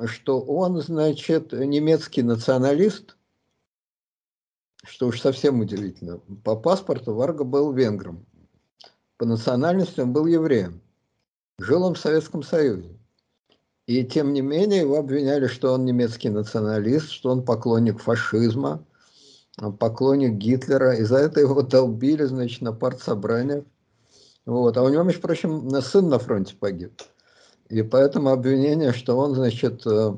что 0.03 0.41
он, 0.41 0.81
значит, 0.81 1.53
немецкий 1.53 2.23
националист, 2.23 3.15
что 4.85 5.07
уж 5.07 5.21
совсем 5.21 5.59
удивительно. 5.59 6.19
По 6.43 6.55
паспорту 6.55 7.13
Варга 7.13 7.43
был 7.43 7.71
венгром. 7.73 8.25
По 9.17 9.25
национальности 9.25 9.99
он 9.99 10.13
был 10.13 10.25
евреем. 10.25 10.81
Жил 11.57 11.83
он 11.83 11.95
в 11.95 11.99
Советском 11.99 12.43
Союзе. 12.43 12.97
И 13.87 14.03
тем 14.03 14.33
не 14.33 14.41
менее 14.41 14.81
его 14.81 14.97
обвиняли, 14.97 15.47
что 15.47 15.73
он 15.73 15.85
немецкий 15.85 16.29
националист, 16.29 17.09
что 17.09 17.29
он 17.29 17.45
поклонник 17.45 18.01
фашизма, 18.01 18.83
поклонник 19.79 20.33
Гитлера. 20.33 20.95
И 20.95 21.03
за 21.03 21.17
это 21.17 21.39
его 21.39 21.61
долбили, 21.61 22.23
значит, 22.23 22.61
на 22.61 22.73
партсобраниях. 22.73 23.63
Вот. 24.45 24.77
А 24.77 24.83
у 24.83 24.89
него, 24.89 25.03
между 25.03 25.21
прочим, 25.21 25.69
сын 25.81 26.09
на 26.09 26.19
фронте 26.19 26.55
погиб. 26.55 27.01
И 27.69 27.81
поэтому 27.81 28.29
обвинение, 28.29 28.93
что 28.93 29.17
он, 29.17 29.33
значит, 29.33 29.85
э, 29.87 30.17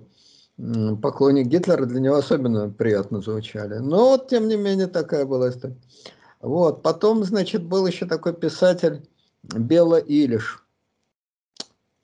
поклонник 1.02 1.48
Гитлера, 1.48 1.86
для 1.86 2.00
него 2.00 2.16
особенно 2.16 2.70
приятно 2.70 3.22
звучали. 3.22 3.76
Но 3.76 4.12
вот, 4.12 4.28
тем 4.28 4.48
не 4.48 4.58
менее, 4.58 4.88
такая 4.88 5.26
была 5.26 5.50
история. 5.50 5.78
Вот. 6.42 6.82
Потом, 6.82 7.24
значит, 7.24 7.64
был 7.64 7.86
еще 7.86 8.06
такой 8.06 8.34
писатель 8.34 9.08
Бела 9.44 9.98
Илиш. 9.98 10.64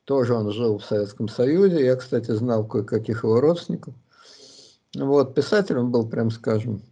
Тоже 0.06 0.34
он 0.34 0.52
жил 0.52 0.78
в 0.78 0.86
Советском 0.86 1.28
Союзе. 1.28 1.86
Я, 1.86 1.96
кстати, 1.96 2.32
знал 2.32 2.66
кое-каких 2.66 3.24
его 3.24 3.40
родственников. 3.40 3.94
Вот, 4.96 5.34
писатель 5.34 5.78
он 5.80 5.92
был, 5.92 6.08
прям 6.08 6.30
скажем, 6.30 6.84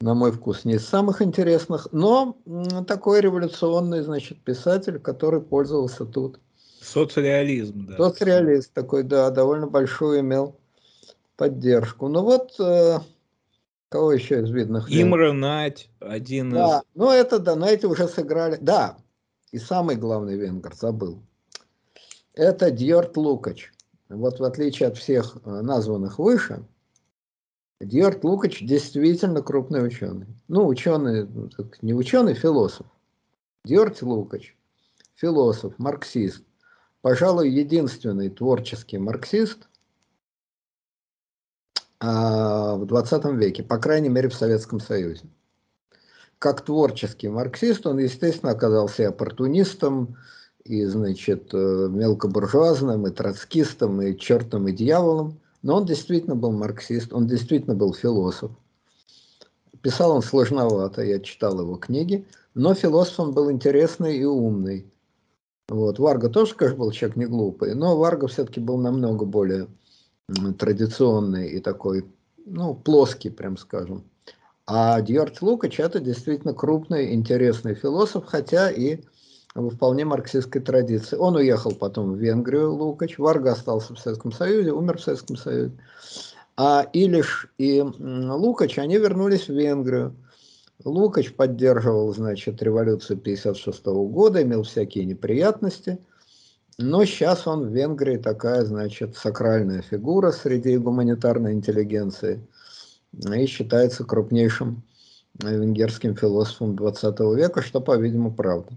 на 0.00 0.14
мой 0.14 0.30
вкус, 0.30 0.64
не 0.64 0.74
из 0.74 0.86
самых 0.86 1.22
интересных, 1.22 1.88
но 1.90 2.36
такой 2.86 3.20
революционный, 3.20 4.02
значит, 4.02 4.38
писатель, 4.44 4.98
который 4.98 5.40
пользовался 5.40 6.04
тут 6.04 6.38
Соцреализм, 6.88 7.86
да. 7.86 7.96
Соцреалист 7.96 8.72
такой, 8.72 9.02
да, 9.02 9.30
довольно 9.30 9.66
большую 9.66 10.20
имел 10.20 10.56
поддержку. 11.36 12.08
Ну 12.08 12.22
вот, 12.22 12.58
э, 12.58 12.98
кого 13.90 14.12
еще 14.12 14.40
из 14.40 14.50
видных? 14.50 14.86
Имра 14.90 15.32
Нать, 15.32 15.90
один 16.00 16.50
да, 16.50 16.78
из... 16.78 16.82
ну 16.94 17.10
это, 17.10 17.38
да, 17.38 17.56
на 17.56 17.68
эти 17.68 17.84
уже 17.84 18.08
сыграли. 18.08 18.56
Да, 18.60 18.96
и 19.52 19.58
самый 19.58 19.96
главный 19.96 20.36
венгер, 20.36 20.74
забыл. 20.74 21.22
Это 22.32 22.70
Дьорт 22.70 23.16
Лукач. 23.18 23.70
Вот 24.08 24.40
в 24.40 24.44
отличие 24.44 24.88
от 24.88 24.96
всех 24.96 25.36
э, 25.44 25.60
названных 25.60 26.18
выше, 26.18 26.64
Дьорт 27.80 28.24
Лукач 28.24 28.62
действительно 28.62 29.42
крупный 29.42 29.86
ученый. 29.86 30.26
Ну, 30.48 30.66
ученый, 30.66 31.26
ну, 31.26 31.50
не 31.82 31.92
ученый, 31.92 32.32
философ. 32.32 32.86
Дьорт 33.64 34.00
Лукач, 34.00 34.56
философ, 35.14 35.74
марксист 35.78 36.47
пожалуй, 37.02 37.50
единственный 37.50 38.28
творческий 38.28 38.98
марксист 38.98 39.68
а, 42.00 42.76
в 42.76 42.86
20 42.86 43.24
веке, 43.36 43.62
по 43.62 43.78
крайней 43.78 44.08
мере 44.08 44.28
в 44.28 44.34
Советском 44.34 44.80
Союзе. 44.80 45.24
Как 46.38 46.64
творческий 46.64 47.28
марксист 47.28 47.86
он, 47.86 47.98
естественно, 47.98 48.52
оказался 48.52 49.02
и 49.02 49.06
оппортунистом, 49.06 50.16
и, 50.62 50.84
значит, 50.84 51.52
э, 51.52 51.88
мелкобуржуазным, 51.90 53.06
и 53.06 53.10
троцкистом, 53.10 54.00
и 54.02 54.16
чертом, 54.16 54.68
и 54.68 54.72
дьяволом. 54.72 55.40
Но 55.62 55.76
он 55.76 55.86
действительно 55.86 56.36
был 56.36 56.52
марксист, 56.52 57.12
он 57.12 57.26
действительно 57.26 57.74
был 57.74 57.92
философ. 57.92 58.52
Писал 59.82 60.12
он 60.12 60.22
сложновато, 60.22 61.02
я 61.02 61.18
читал 61.20 61.60
его 61.60 61.76
книги, 61.76 62.26
но 62.54 62.74
философ 62.74 63.20
он 63.20 63.32
был 63.32 63.50
интересный 63.50 64.18
и 64.18 64.24
умный. 64.24 64.86
Вот. 65.68 65.98
Варга 65.98 66.28
тоже, 66.28 66.54
конечно, 66.54 66.78
был 66.78 66.90
человек 66.90 67.16
не 67.16 67.26
глупый, 67.26 67.74
но 67.74 67.96
Варга 67.96 68.26
все-таки 68.26 68.60
был 68.60 68.78
намного 68.78 69.24
более 69.24 69.68
традиционный 70.58 71.48
и 71.48 71.60
такой, 71.60 72.04
ну, 72.44 72.74
плоский, 72.74 73.30
прям 73.30 73.56
скажем. 73.56 74.04
А 74.66 75.00
Дьорд 75.00 75.40
Лукач 75.40 75.80
это 75.80 76.00
действительно 76.00 76.52
крупный, 76.52 77.14
интересный 77.14 77.74
философ, 77.74 78.24
хотя 78.26 78.70
и 78.70 79.00
в 79.54 79.70
вполне 79.70 80.04
марксистской 80.04 80.60
традиции. 80.60 81.16
Он 81.16 81.36
уехал 81.36 81.72
потом 81.72 82.12
в 82.12 82.16
Венгрию, 82.16 82.74
Лукач, 82.74 83.18
Варга 83.18 83.52
остался 83.52 83.94
в 83.94 83.98
Советском 83.98 84.32
Союзе, 84.32 84.72
умер 84.72 84.98
в 84.98 85.02
Советском 85.02 85.36
Союзе. 85.36 85.72
А 86.56 86.86
Илиш 86.92 87.48
и 87.56 87.80
Лукач, 87.80 88.78
они 88.78 88.98
вернулись 88.98 89.48
в 89.48 89.54
Венгрию. 89.54 90.14
Лукач 90.88 91.32
поддерживал, 91.32 92.12
значит, 92.14 92.62
революцию 92.62 93.18
56 93.18 93.84
года, 93.86 94.42
имел 94.42 94.62
всякие 94.62 95.04
неприятности, 95.04 95.98
но 96.78 97.04
сейчас 97.04 97.46
он 97.46 97.68
в 97.68 97.72
Венгрии 97.72 98.16
такая, 98.16 98.64
значит, 98.64 99.16
сакральная 99.16 99.82
фигура 99.82 100.30
среди 100.30 100.76
гуманитарной 100.76 101.52
интеллигенции 101.52 102.46
и 103.12 103.46
считается 103.46 104.04
крупнейшим 104.04 104.82
венгерским 105.42 106.16
философом 106.16 106.76
20 106.76 107.20
века, 107.36 107.62
что, 107.62 107.80
по-видимому, 107.80 108.34
правда. 108.34 108.72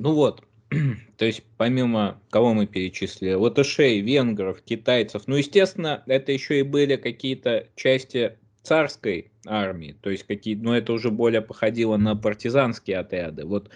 Ну 0.00 0.14
вот, 0.14 0.42
то 1.16 1.24
есть 1.24 1.42
помимо 1.56 2.20
кого 2.30 2.54
мы 2.54 2.66
перечислили, 2.66 3.34
латышей, 3.34 4.00
венгров, 4.00 4.60
китайцев, 4.62 5.22
ну, 5.26 5.36
естественно, 5.36 6.02
это 6.06 6.32
еще 6.32 6.60
и 6.60 6.62
были 6.62 6.96
какие-то 6.96 7.68
части 7.74 8.38
царской 8.64 9.30
армии, 9.46 9.96
то 10.00 10.10
есть 10.10 10.24
какие, 10.24 10.56
но 10.56 10.70
ну, 10.70 10.72
это 10.72 10.92
уже 10.92 11.10
более 11.10 11.42
походило 11.42 11.96
на 11.98 12.16
партизанские 12.16 12.98
отряды. 12.98 13.44
Вот 13.44 13.68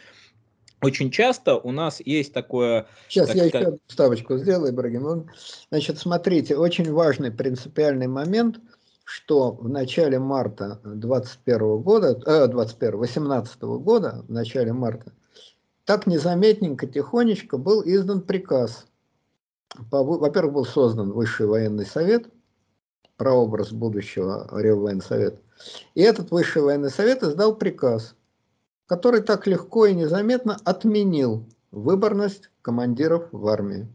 очень 0.83 1.11
часто 1.11 1.57
у 1.57 1.73
нас 1.73 2.01
есть 2.01 2.33
такое... 2.33 2.87
Сейчас 3.09 3.29
так 3.29 3.37
я 3.37 3.45
еще 3.45 3.79
ставочку 3.87 4.39
сделаю, 4.39 4.73
Ибрагим. 4.73 5.29
Значит, 5.71 5.99
смотрите, 5.99 6.57
очень 6.57 6.91
важный 6.91 7.31
принципиальный 7.31 8.07
момент, 8.07 8.61
что 9.05 9.53
в 9.53 9.69
начале 9.69 10.19
марта 10.19 10.81
21 10.85 11.79
года, 11.83 12.19
э, 12.25 12.47
21, 12.49 12.97
18 12.97 13.63
года, 13.63 14.25
в 14.27 14.33
начале 14.33 14.73
марта, 14.73 15.13
так 15.85 16.07
незаметненько, 16.07 16.87
тихонечко 16.87 17.59
был 17.59 17.83
издан 17.85 18.23
приказ. 18.23 18.87
Во-первых, 19.91 20.55
был 20.55 20.65
создан 20.65 21.13
Высший 21.13 21.47
военный 21.47 21.85
совет– 21.85 22.29
прообраз 23.19 23.73
будущего 23.73 24.49
Реввоенсовета. 24.53 25.39
И 25.95 26.01
этот 26.01 26.31
Высший 26.31 26.63
военный 26.63 26.91
совет 26.91 27.23
издал 27.23 27.55
приказ, 27.57 28.15
который 28.87 29.21
так 29.21 29.47
легко 29.47 29.87
и 29.87 29.95
незаметно 29.95 30.57
отменил 30.65 31.45
выборность 31.71 32.51
командиров 32.63 33.29
в 33.33 33.47
армии. 33.49 33.87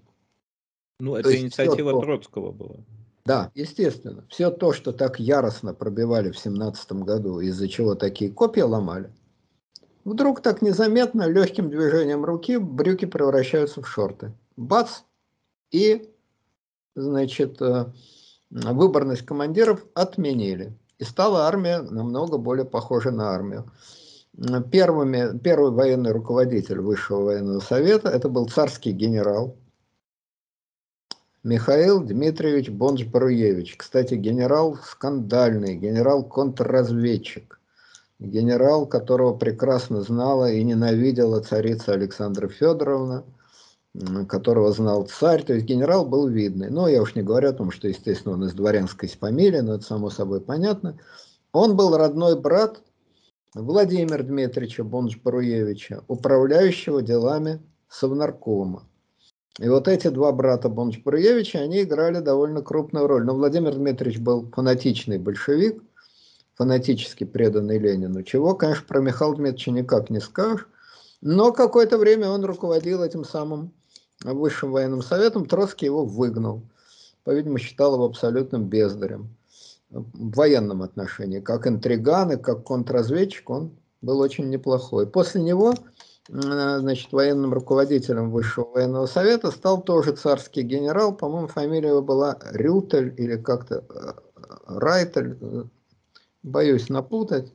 Ну, 0.99 1.15
это 1.15 1.35
инициатива 1.35 1.91
то, 1.91 2.01
Троцкого 2.01 2.51
была. 2.51 2.75
Да, 3.25 3.49
естественно. 3.55 4.25
Все 4.29 4.51
то, 4.51 4.73
что 4.73 4.91
так 4.91 5.19
яростно 5.19 5.73
пробивали 5.73 6.29
в 6.29 6.37
17 6.37 6.91
году, 7.03 7.39
из-за 7.39 7.67
чего 7.67 7.95
такие 7.95 8.29
копья 8.29 8.65
ломали, 8.65 9.11
вдруг 10.03 10.41
так 10.41 10.61
незаметно, 10.61 11.27
легким 11.27 11.69
движением 11.69 12.25
руки, 12.25 12.57
брюки 12.57 13.05
превращаются 13.05 13.81
в 13.81 13.87
шорты. 13.87 14.33
бац, 14.57 15.01
и, 15.71 16.11
значит, 16.93 17.59
э, 17.61 17.85
выборность 18.53 19.25
командиров 19.25 19.85
отменили. 19.93 20.77
И 20.99 21.03
стала 21.03 21.47
армия 21.47 21.79
намного 21.81 22.37
более 22.37 22.65
похожа 22.65 23.11
на 23.11 23.31
армию. 23.31 23.71
Первыми, 24.71 25.37
первый 25.39 25.71
военный 25.71 26.11
руководитель 26.11 26.79
Высшего 26.79 27.25
военного 27.25 27.59
совета, 27.59 28.09
это 28.09 28.29
был 28.29 28.47
царский 28.47 28.91
генерал 28.91 29.55
Михаил 31.43 32.01
Дмитриевич 32.01 32.69
Бонж-Баруевич. 32.69 33.75
Кстати, 33.75 34.13
генерал 34.13 34.77
скандальный, 34.81 35.75
генерал-контрразведчик. 35.75 37.59
Генерал, 38.19 38.85
которого 38.85 39.33
прекрасно 39.35 40.01
знала 40.01 40.49
и 40.49 40.63
ненавидела 40.63 41.41
царица 41.41 41.91
Александра 41.93 42.47
Федоровна, 42.47 43.25
которого 44.27 44.71
знал 44.71 45.05
царь. 45.05 45.43
То 45.43 45.53
есть 45.53 45.65
генерал 45.65 46.05
был 46.05 46.27
видный. 46.27 46.69
Но 46.69 46.87
я 46.87 47.01
уж 47.01 47.15
не 47.15 47.21
говорю 47.21 47.49
о 47.49 47.53
том, 47.53 47.71
что, 47.71 47.87
естественно, 47.87 48.33
он 48.33 48.45
из 48.45 48.53
дворянской 48.53 49.09
фамилии, 49.09 49.59
но 49.59 49.75
это 49.75 49.83
само 49.83 50.09
собой 50.09 50.41
понятно. 50.41 50.97
Он 51.51 51.75
был 51.75 51.95
родной 51.95 52.39
брат 52.39 52.81
Владимира 53.53 54.23
Дмитриевича 54.23 54.83
Бонч-Бруевича, 54.83 56.03
управляющего 56.07 57.03
делами 57.03 57.61
Совнаркома. 57.87 58.83
И 59.59 59.69
вот 59.69 59.87
эти 59.87 60.07
два 60.07 60.31
брата 60.31 60.67
Бонч-Бруевича, 60.67 61.59
они 61.59 61.83
играли 61.83 62.19
довольно 62.19 62.63
крупную 62.63 63.05
роль. 63.05 63.23
Но 63.23 63.35
Владимир 63.35 63.75
Дмитриевич 63.75 64.19
был 64.19 64.49
фанатичный 64.51 65.19
большевик, 65.19 65.83
фанатически 66.55 67.23
преданный 67.23 67.77
Ленину, 67.77 68.23
чего, 68.23 68.55
конечно, 68.55 68.85
про 68.87 68.99
Михаила 68.99 69.35
Дмитриевича 69.35 69.71
никак 69.71 70.09
не 70.09 70.19
скажешь. 70.19 70.67
Но 71.21 71.53
какое-то 71.53 71.99
время 71.99 72.29
он 72.29 72.43
руководил 72.43 73.03
этим 73.03 73.23
самым 73.23 73.71
Высшим 74.23 74.71
военным 74.71 75.01
советом, 75.01 75.45
Троцкий 75.45 75.85
его 75.85 76.05
выгнал. 76.05 76.61
По-видимому, 77.23 77.57
считал 77.57 77.95
его 77.95 78.05
абсолютным 78.05 78.67
бездарем 78.67 79.35
в 79.89 80.35
военном 80.35 80.81
отношении. 80.81 81.39
Как 81.39 81.67
интриган 81.67 82.31
и 82.31 82.37
как 82.37 82.63
контрразведчик 82.63 83.49
он 83.49 83.71
был 84.01 84.19
очень 84.19 84.49
неплохой. 84.49 85.07
После 85.07 85.41
него 85.41 85.73
значит, 86.27 87.11
военным 87.11 87.53
руководителем 87.53 88.31
Высшего 88.31 88.65
военного 88.65 89.05
совета 89.07 89.51
стал 89.51 89.81
тоже 89.81 90.13
царский 90.13 90.61
генерал, 90.61 91.15
по-моему, 91.15 91.47
фамилия 91.47 91.89
его 91.89 92.01
была 92.01 92.37
Рютель 92.51 93.13
или 93.17 93.35
как-то 93.35 93.83
э, 93.89 94.13
Райтель, 94.67 95.37
боюсь 96.41 96.89
напутать. 96.89 97.53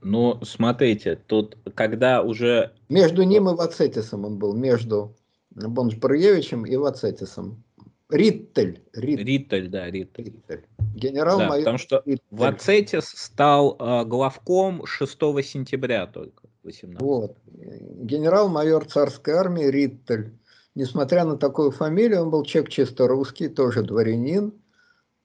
Ну, 0.00 0.38
смотрите, 0.42 1.16
тут 1.26 1.56
когда 1.74 2.22
уже... 2.22 2.72
Между 2.88 3.22
ним 3.22 3.48
и 3.48 3.54
Вацетисом 3.54 4.24
он 4.24 4.38
был, 4.38 4.54
между 4.54 5.16
Бонж-Баруевичем 5.50 6.66
и 6.66 6.76
Вацетисом. 6.76 7.62
Риттель. 8.08 8.82
Риттель, 8.94 9.24
Риттель 9.24 9.68
да, 9.68 9.90
Риттель. 9.90 10.24
Риттель. 10.24 10.64
Генерал 10.94 11.38
да, 11.38 11.48
Потому 11.48 11.78
что 11.78 12.02
Риттель. 12.06 12.24
Вацетис 12.30 13.04
стал 13.04 13.76
э, 13.78 14.04
главком 14.04 14.86
6 14.86 15.18
сентября 15.42 16.06
только. 16.06 16.48
18. 16.62 17.00
Вот. 17.00 17.36
Генерал-майор 17.46 18.84
царской 18.86 19.34
армии 19.34 19.64
Риттель. 19.64 20.32
Несмотря 20.74 21.24
на 21.24 21.36
такую 21.36 21.70
фамилию, 21.70 22.22
он 22.22 22.30
был 22.30 22.44
человек 22.44 22.70
чисто 22.70 23.08
русский, 23.08 23.48
тоже 23.48 23.82
дворянин, 23.82 24.52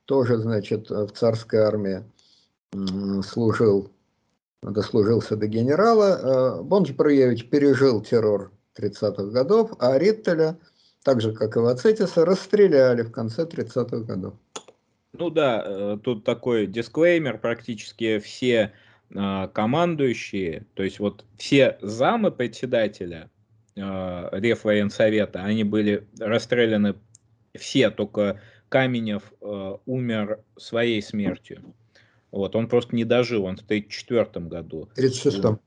тоже, 0.06 0.38
значит, 0.38 0.90
в 0.90 1.10
царской 1.12 1.60
армии 1.60 2.04
служил, 3.24 3.93
дослужился 4.72 5.36
до 5.36 5.48
генерала. 5.48 6.60
Э, 6.60 6.64
Бонч 6.64 6.92
Бруевич 6.92 7.50
пережил 7.50 8.02
террор 8.02 8.52
30-х 8.78 9.26
годов, 9.26 9.72
а 9.80 9.98
Раттэля– 9.98 10.58
так 11.04 11.22
же, 11.22 11.34
как 11.34 11.56
и 11.56 11.60
Вацетиса, 11.60 12.26
расстреляли 12.26 13.02
в 13.04 13.12
конце 13.12 13.44
30-х 13.44 14.00
годов. 14.00 14.34
Ну 15.12 15.30
да, 15.30 15.64
э, 15.66 15.98
тут 16.02 16.24
такой 16.24 16.66
дисклеймер, 16.66 17.38
практически 17.38 18.20
все 18.20 18.74
э, 19.14 19.48
командующие, 19.54 20.66
то 20.74 20.84
есть 20.84 21.00
вот 21.00 21.26
все 21.38 21.78
замы 21.82 22.32
председателя 22.32 23.30
Реввоенсовета, 23.76 25.42
они 25.42 25.64
были 25.64 26.08
расстреляны 26.20 26.94
все, 27.58 27.90
только 27.90 28.40
Каменев 28.70 29.34
умер 29.88 30.44
своей 30.58 31.02
смертью. 31.02 31.74
Вот, 32.34 32.56
он 32.56 32.68
просто 32.68 32.96
не 32.96 33.06
дожил, 33.06 33.46
он 33.46 33.58
в 33.58 33.62
1934 33.62 34.48
году. 34.48 34.88
В 34.88 34.98
1936. 34.98 35.62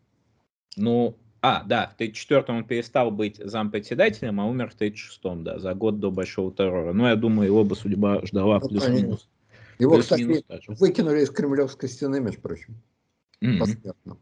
Ну, 0.77 1.17
а, 1.41 1.63
да, 1.63 1.95
в 1.97 2.01
34-м 2.01 2.57
он 2.57 2.65
перестал 2.65 3.13
быть 3.13 3.37
зампредседателем, 3.37 4.41
а 4.41 4.47
умер 4.47 4.71
в 4.71 4.81
36-м, 4.81 5.45
да, 5.45 5.61
за 5.61 5.75
год 5.75 6.01
до 6.01 6.11
Большого 6.11 6.53
террора. 6.53 6.93
Ну, 6.93 7.07
я 7.07 7.15
думаю, 7.15 7.47
его 7.47 7.63
бы 7.63 7.77
судьба 7.77 8.21
ждала 8.27 8.59
ну, 8.59 8.69
плюс-минус. 8.69 9.29
Его, 9.79 9.95
плюс 9.95 10.07
кстати, 10.07 10.45
выкинули 10.81 11.21
из 11.21 11.31
Кремлевской 11.31 11.89
стены, 11.89 12.21
между 12.21 12.41
прочим. 12.41 12.83
Mm-hmm. 13.45 14.17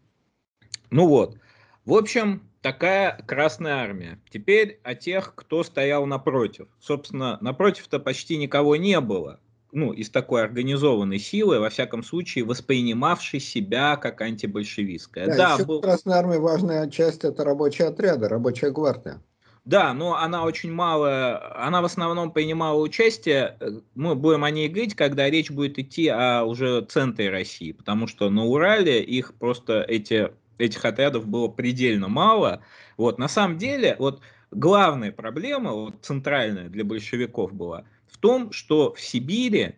Ну 0.90 1.08
вот. 1.08 1.38
В 1.86 1.94
общем, 1.94 2.42
такая 2.60 3.22
Красная 3.26 3.76
Армия. 3.76 4.20
Теперь 4.28 4.80
о 4.82 4.94
тех, 4.94 5.34
кто 5.34 5.64
стоял 5.64 6.04
напротив. 6.04 6.68
Собственно, 6.78 7.38
напротив-то 7.40 8.00
почти 8.00 8.36
никого 8.36 8.76
не 8.76 9.00
было 9.00 9.40
ну, 9.74 9.92
из 9.92 10.08
такой 10.10 10.42
организованной 10.42 11.18
силы, 11.18 11.58
во 11.58 11.68
всяком 11.68 12.02
случае, 12.02 12.44
воспринимавшей 12.44 13.40
себя 13.40 13.96
как 13.96 14.20
антибольшевистская. 14.20 15.26
Да, 15.26 15.36
да 15.36 15.54
еще 15.54 15.64
был... 15.64 15.80
Красная 15.80 16.18
Армия 16.18 16.38
важная 16.38 16.88
часть 16.88 17.24
это 17.24 17.44
рабочие 17.44 17.88
отряды, 17.88 18.28
рабочая 18.28 18.70
гвардия. 18.70 19.20
Да, 19.64 19.94
но 19.94 20.16
она 20.16 20.44
очень 20.44 20.72
мало, 20.72 21.56
она 21.56 21.80
в 21.80 21.86
основном 21.86 22.32
принимала 22.32 22.78
участие, 22.78 23.56
э, 23.60 23.70
мы 23.94 24.14
будем 24.14 24.44
о 24.44 24.50
ней 24.50 24.68
говорить, 24.68 24.94
когда 24.94 25.28
речь 25.28 25.50
будет 25.50 25.78
идти 25.78 26.06
о 26.08 26.44
уже 26.44 26.82
центре 26.82 27.30
России, 27.30 27.72
потому 27.72 28.06
что 28.06 28.28
на 28.28 28.44
Урале 28.44 29.02
их 29.02 29.32
просто 29.34 29.80
эти, 29.80 30.30
этих 30.58 30.84
отрядов 30.84 31.26
было 31.26 31.48
предельно 31.48 32.08
мало. 32.08 32.60
Вот, 32.98 33.18
на 33.18 33.26
самом 33.26 33.56
деле, 33.56 33.96
вот 33.98 34.20
главная 34.50 35.12
проблема, 35.12 35.72
вот, 35.72 35.94
центральная 36.02 36.68
для 36.68 36.84
большевиков 36.84 37.52
была– 37.52 37.84
в 38.14 38.18
том, 38.18 38.52
что 38.52 38.94
в 38.94 39.00
Сибири, 39.00 39.74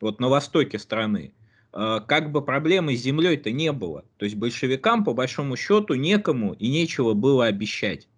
вот 0.00 0.18
на 0.18 0.30
востоке 0.30 0.78
страны, 0.78 1.34
э, 1.74 2.00
как 2.08 2.32
бы 2.32 2.40
проблемы 2.40 2.96
с 2.96 3.02
землей-то 3.02 3.52
не 3.52 3.72
было. 3.72 4.04
То 4.16 4.24
есть 4.24 4.36
большевикам, 4.36 5.04
по 5.04 5.12
большому 5.12 5.54
счету, 5.56 5.92
некому 5.94 6.54
и 6.54 6.70
нечего 6.70 7.12
было 7.12 7.44
обещать. 7.44 8.08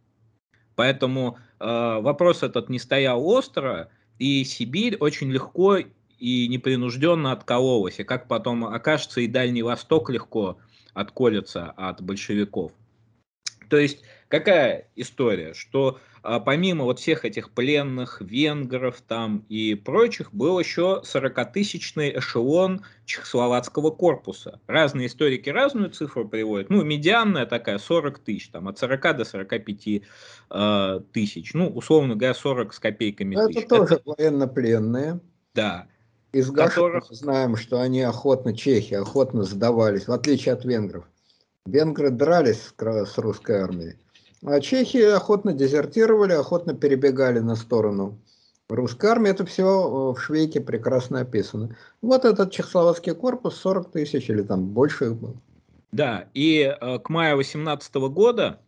Поэтому 0.76 1.38
э, 1.58 1.64
вопрос 1.66 2.44
этот 2.44 2.68
не 2.68 2.78
стоял 2.78 3.26
остро, 3.26 3.90
и 4.20 4.44
Сибирь 4.44 4.96
очень 4.98 5.32
легко 5.32 5.78
и 6.18 6.48
непринужденно 6.48 7.32
откололась. 7.32 7.98
И 7.98 8.04
как 8.04 8.28
потом 8.28 8.66
окажется, 8.66 9.20
и 9.20 9.26
Дальний 9.26 9.64
Восток 9.64 10.10
легко 10.10 10.58
отколется 10.94 11.72
от 11.72 12.00
большевиков. 12.02 12.70
То 13.68 13.78
есть 13.78 14.04
какая 14.28 14.88
история, 14.94 15.54
что 15.54 15.98
помимо 16.40 16.84
вот 16.84 16.98
всех 16.98 17.24
этих 17.24 17.50
пленных 17.50 18.20
венгров 18.20 19.00
там 19.06 19.44
и 19.48 19.74
прочих, 19.74 20.32
был 20.32 20.58
еще 20.58 21.02
40-тысячный 21.04 22.18
эшелон 22.18 22.82
чехословацкого 23.04 23.90
корпуса. 23.90 24.60
Разные 24.66 25.06
историки 25.06 25.50
разную 25.50 25.90
цифру 25.90 26.28
приводят. 26.28 26.68
Ну, 26.68 26.82
медианная 26.82 27.46
такая 27.46 27.78
40 27.78 28.18
тысяч, 28.18 28.48
там 28.48 28.66
от 28.68 28.78
40 28.78 29.16
до 29.16 29.24
45 29.24 29.86
э, 29.86 30.00
а, 30.50 31.00
тысяч. 31.12 31.54
Ну, 31.54 31.68
условно 31.68 32.16
говоря, 32.16 32.34
40 32.34 32.74
с 32.74 32.78
копейками 32.78 33.36
Это 33.36 33.46
тысяч. 33.46 33.68
тоже 33.68 33.94
Это... 33.94 34.02
военнопленные. 34.06 35.20
Да. 35.54 35.86
Из 36.32 36.50
которых 36.50 37.06
знаем, 37.10 37.56
что 37.56 37.80
они 37.80 38.02
охотно, 38.02 38.54
чехи, 38.54 38.94
охотно 38.94 39.44
сдавались, 39.44 40.08
в 40.08 40.12
отличие 40.12 40.54
от 40.54 40.64
венгров. 40.64 41.04
Венгры 41.66 42.10
дрались 42.10 42.72
с 42.78 43.18
русской 43.18 43.56
армией, 43.56 43.96
а 44.44 44.60
чехи 44.60 44.98
охотно 44.98 45.52
дезертировали, 45.52 46.32
охотно 46.32 46.74
перебегали 46.74 47.38
на 47.38 47.56
сторону 47.56 48.18
русской 48.68 49.06
армии. 49.06 49.30
Это 49.30 49.44
все 49.46 49.64
э, 49.64 50.12
в 50.14 50.20
Швейке 50.20 50.60
прекрасно 50.60 51.20
описано. 51.20 51.76
Вот 52.02 52.24
этот 52.24 52.50
чехословацкий 52.50 53.14
корпус, 53.14 53.56
40 53.56 53.92
тысяч 53.92 54.28
или 54.28 54.42
там 54.42 54.66
больше 54.66 55.06
их 55.06 55.16
было. 55.16 55.34
Да, 55.92 56.28
и 56.34 56.76
э, 56.78 56.98
к 56.98 57.08
маю 57.08 57.36
18 57.36 57.94
года 57.94 58.60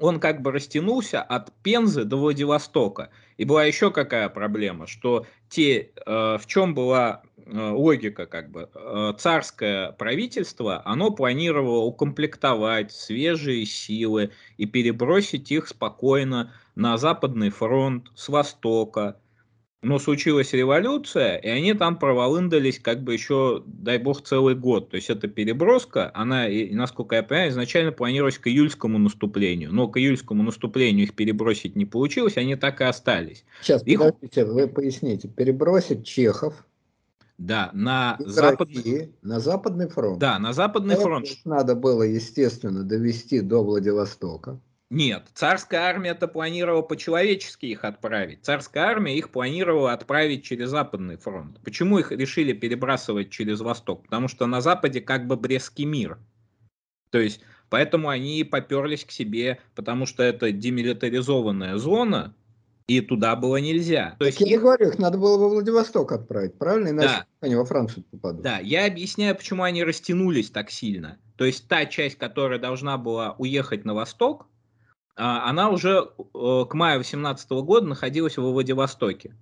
он 0.00 0.20
как 0.20 0.42
бы 0.42 0.52
растянулся 0.52 1.22
от 1.22 1.52
Пензы 1.62 2.04
до 2.04 2.16
Владивостока. 2.16 3.10
И 3.36 3.44
была 3.44 3.64
еще 3.64 3.90
какая 3.90 4.28
проблема, 4.28 4.86
что 4.86 5.26
те, 5.48 5.90
э, 6.06 6.38
в 6.38 6.46
чем 6.46 6.74
была 6.74 7.22
Э, 7.50 7.70
логика 7.70 8.26
как 8.26 8.50
бы. 8.50 8.68
Э, 8.74 9.14
царское 9.18 9.92
правительство, 9.92 10.82
оно 10.84 11.10
планировало 11.10 11.84
укомплектовать 11.84 12.92
свежие 12.92 13.64
силы 13.64 14.32
и 14.58 14.66
перебросить 14.66 15.50
их 15.50 15.68
спокойно 15.68 16.52
на 16.74 16.98
Западный 16.98 17.48
фронт 17.48 18.10
с 18.14 18.28
востока. 18.28 19.18
Но 19.82 19.98
случилась 19.98 20.52
революция, 20.52 21.36
и 21.36 21.48
они 21.48 21.72
там 21.72 21.98
проволындались 21.98 22.80
как 22.80 23.02
бы 23.02 23.12
еще, 23.12 23.62
дай 23.66 23.98
бог, 23.98 24.22
целый 24.22 24.54
год. 24.54 24.90
То 24.90 24.96
есть 24.96 25.08
эта 25.08 25.28
переброска, 25.28 26.10
она, 26.14 26.46
насколько 26.72 27.14
я 27.14 27.22
понимаю, 27.22 27.50
изначально 27.50 27.92
планировалась 27.92 28.38
к 28.38 28.48
июльскому 28.48 28.98
наступлению. 28.98 29.72
Но 29.72 29.88
к 29.88 29.98
июльскому 29.98 30.42
наступлению 30.42 31.04
их 31.04 31.14
перебросить 31.14 31.76
не 31.76 31.84
получилось, 31.84 32.36
они 32.36 32.56
так 32.56 32.80
и 32.80 32.84
остались. 32.84 33.44
Сейчас, 33.62 33.86
их... 33.86 34.00
подождите, 34.00 34.44
вы 34.44 34.66
поясните. 34.66 35.28
Перебросить 35.28 36.04
чехов 36.04 36.64
да, 37.38 37.70
на 37.72 38.16
западный... 38.18 39.14
на 39.22 39.38
западный 39.38 39.88
фронт. 39.88 40.18
Да, 40.18 40.40
на 40.40 40.52
западный 40.52 40.96
а 40.96 41.00
фронт. 41.00 41.28
Надо 41.44 41.76
было, 41.76 42.02
естественно, 42.02 42.82
довести 42.82 43.40
до 43.40 43.62
Владивостока. 43.62 44.58
Нет, 44.90 45.24
царская 45.34 45.82
армия 45.82 46.10
это 46.10 46.28
планировала 46.28 46.80
по-человечески 46.80 47.66
их 47.66 47.84
отправить. 47.84 48.42
Царская 48.42 48.84
армия 48.84 49.18
их 49.18 49.30
планировала 49.30 49.92
отправить 49.92 50.44
через 50.44 50.70
Западный 50.70 51.18
фронт. 51.18 51.60
Почему 51.62 51.98
их 51.98 52.10
решили 52.10 52.54
перебрасывать 52.54 53.28
через 53.30 53.60
Восток? 53.60 54.04
Потому 54.04 54.28
что 54.28 54.46
на 54.46 54.62
Западе 54.62 55.02
как 55.02 55.26
бы 55.26 55.36
Брестский 55.36 55.84
мир. 55.84 56.18
То 57.10 57.18
есть, 57.18 57.42
поэтому 57.68 58.08
они 58.08 58.44
поперлись 58.44 59.04
к 59.04 59.10
себе, 59.10 59.58
потому 59.74 60.06
что 60.06 60.22
это 60.22 60.52
демилитаризованная 60.52 61.76
зона, 61.76 62.34
и 62.86 63.02
туда 63.02 63.36
было 63.36 63.58
нельзя. 63.58 64.16
То 64.18 64.24
есть 64.24 64.40
я 64.40 64.54
их... 64.56 64.62
говорю, 64.62 64.88
их 64.88 64.98
надо 64.98 65.18
было 65.18 65.36
во 65.36 65.50
Владивосток 65.50 66.12
отправить, 66.12 66.56
правильно? 66.56 66.88
Иначе 66.88 67.08
да. 67.08 67.26
они 67.40 67.54
во 67.54 67.66
Францию 67.66 68.04
попадут. 68.10 68.40
Да, 68.40 68.58
я 68.58 68.86
объясняю, 68.86 69.36
почему 69.36 69.64
они 69.64 69.84
растянулись 69.84 70.50
так 70.50 70.70
сильно. 70.70 71.18
То 71.36 71.44
есть 71.44 71.68
та 71.68 71.84
часть, 71.84 72.16
которая 72.16 72.58
должна 72.58 72.96
была 72.96 73.34
уехать 73.36 73.84
на 73.84 73.92
восток, 73.92 74.46
она 75.18 75.70
уже 75.70 76.08
э, 76.16 76.64
к 76.68 76.74
маю 76.74 76.98
18 76.98 77.50
года 77.50 77.86
находилась 77.86 78.36
во 78.36 78.52
Владивостоке. 78.52 79.34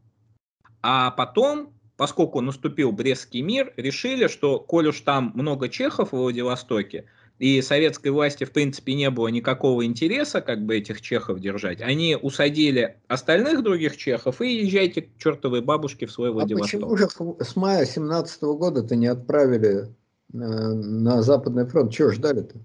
А 0.82 1.10
потом, 1.10 1.74
поскольку 1.96 2.40
наступил 2.40 2.92
Брестский 2.92 3.42
мир, 3.42 3.72
решили, 3.76 4.26
что 4.26 4.58
коль 4.58 4.88
уж 4.88 5.00
там 5.00 5.32
много 5.34 5.68
чехов 5.68 6.12
в 6.12 6.16
Владивостоке, 6.16 7.04
и 7.38 7.60
советской 7.60 8.08
власти, 8.08 8.44
в 8.44 8.52
принципе, 8.52 8.94
не 8.94 9.10
было 9.10 9.28
никакого 9.28 9.84
интереса 9.84 10.40
как 10.40 10.64
бы 10.64 10.76
этих 10.76 11.02
чехов 11.02 11.38
держать, 11.38 11.82
они 11.82 12.16
усадили 12.16 12.96
остальных 13.08 13.62
других 13.62 13.98
чехов 13.98 14.40
и 14.40 14.64
езжайте 14.64 15.02
к 15.02 15.18
чертовой 15.18 15.60
бабушке 15.60 16.06
в 16.06 16.12
свой 16.12 16.30
Владивосток. 16.32 16.82
А 16.82 16.86
почему 16.86 16.96
же 16.96 17.08
с 17.44 17.56
мая 17.56 17.84
17 17.84 18.42
года-то 18.42 18.96
не 18.96 19.08
отправили 19.08 19.94
на, 20.32 20.74
на 20.74 21.22
Западный 21.22 21.66
фронт? 21.66 21.92
Чего 21.92 22.10
ждали-то? 22.10 22.58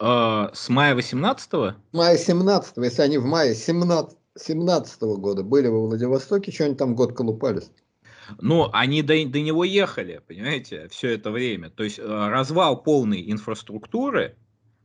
Э, 0.00 0.48
с 0.52 0.68
мая 0.68 0.94
18-го? 0.94 1.74
Мая 1.92 2.18
17 2.18 2.76
если 2.78 3.02
они 3.02 3.18
в 3.18 3.24
мае 3.24 3.54
17 3.54 4.16
17 4.38 5.02
-го 5.02 5.16
года 5.16 5.42
были 5.42 5.68
во 5.68 5.86
Владивостоке, 5.86 6.52
что 6.52 6.66
они 6.66 6.74
там 6.74 6.94
год 6.94 7.14
колупались? 7.14 7.70
Ну, 8.40 8.68
они 8.72 9.02
до, 9.02 9.14
до 9.26 9.40
него 9.40 9.64
ехали, 9.64 10.20
понимаете, 10.26 10.88
все 10.88 11.14
это 11.14 11.30
время. 11.30 11.70
То 11.70 11.84
есть 11.84 11.98
э, 11.98 12.02
развал 12.02 12.82
полной 12.82 13.30
инфраструктуры, 13.30 14.36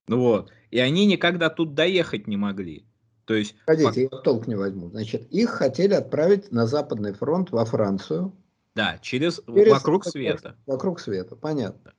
вот, 0.07 0.51
и 0.69 0.79
они 0.79 1.05
никогда 1.05 1.49
тут 1.49 1.73
доехать 1.73 2.27
не 2.27 2.37
могли. 2.37 2.85
То 3.25 3.33
есть, 3.33 3.55
Погодите, 3.65 4.09
по... 4.09 4.15
я 4.15 4.21
толк 4.21 4.47
не 4.47 4.55
возьму. 4.55 4.89
Значит, 4.89 5.31
их 5.31 5.49
хотели 5.49 5.93
отправить 5.93 6.51
на 6.51 6.67
Западный 6.67 7.13
фронт 7.13 7.51
во 7.51 7.65
Францию. 7.65 8.33
Да, 8.75 8.99
через, 9.01 9.41
через 9.47 9.71
вокруг 9.71 10.05
света. 10.05 10.55
Вокруг 10.65 10.99
света, 10.99 11.35
понятно. 11.35 11.93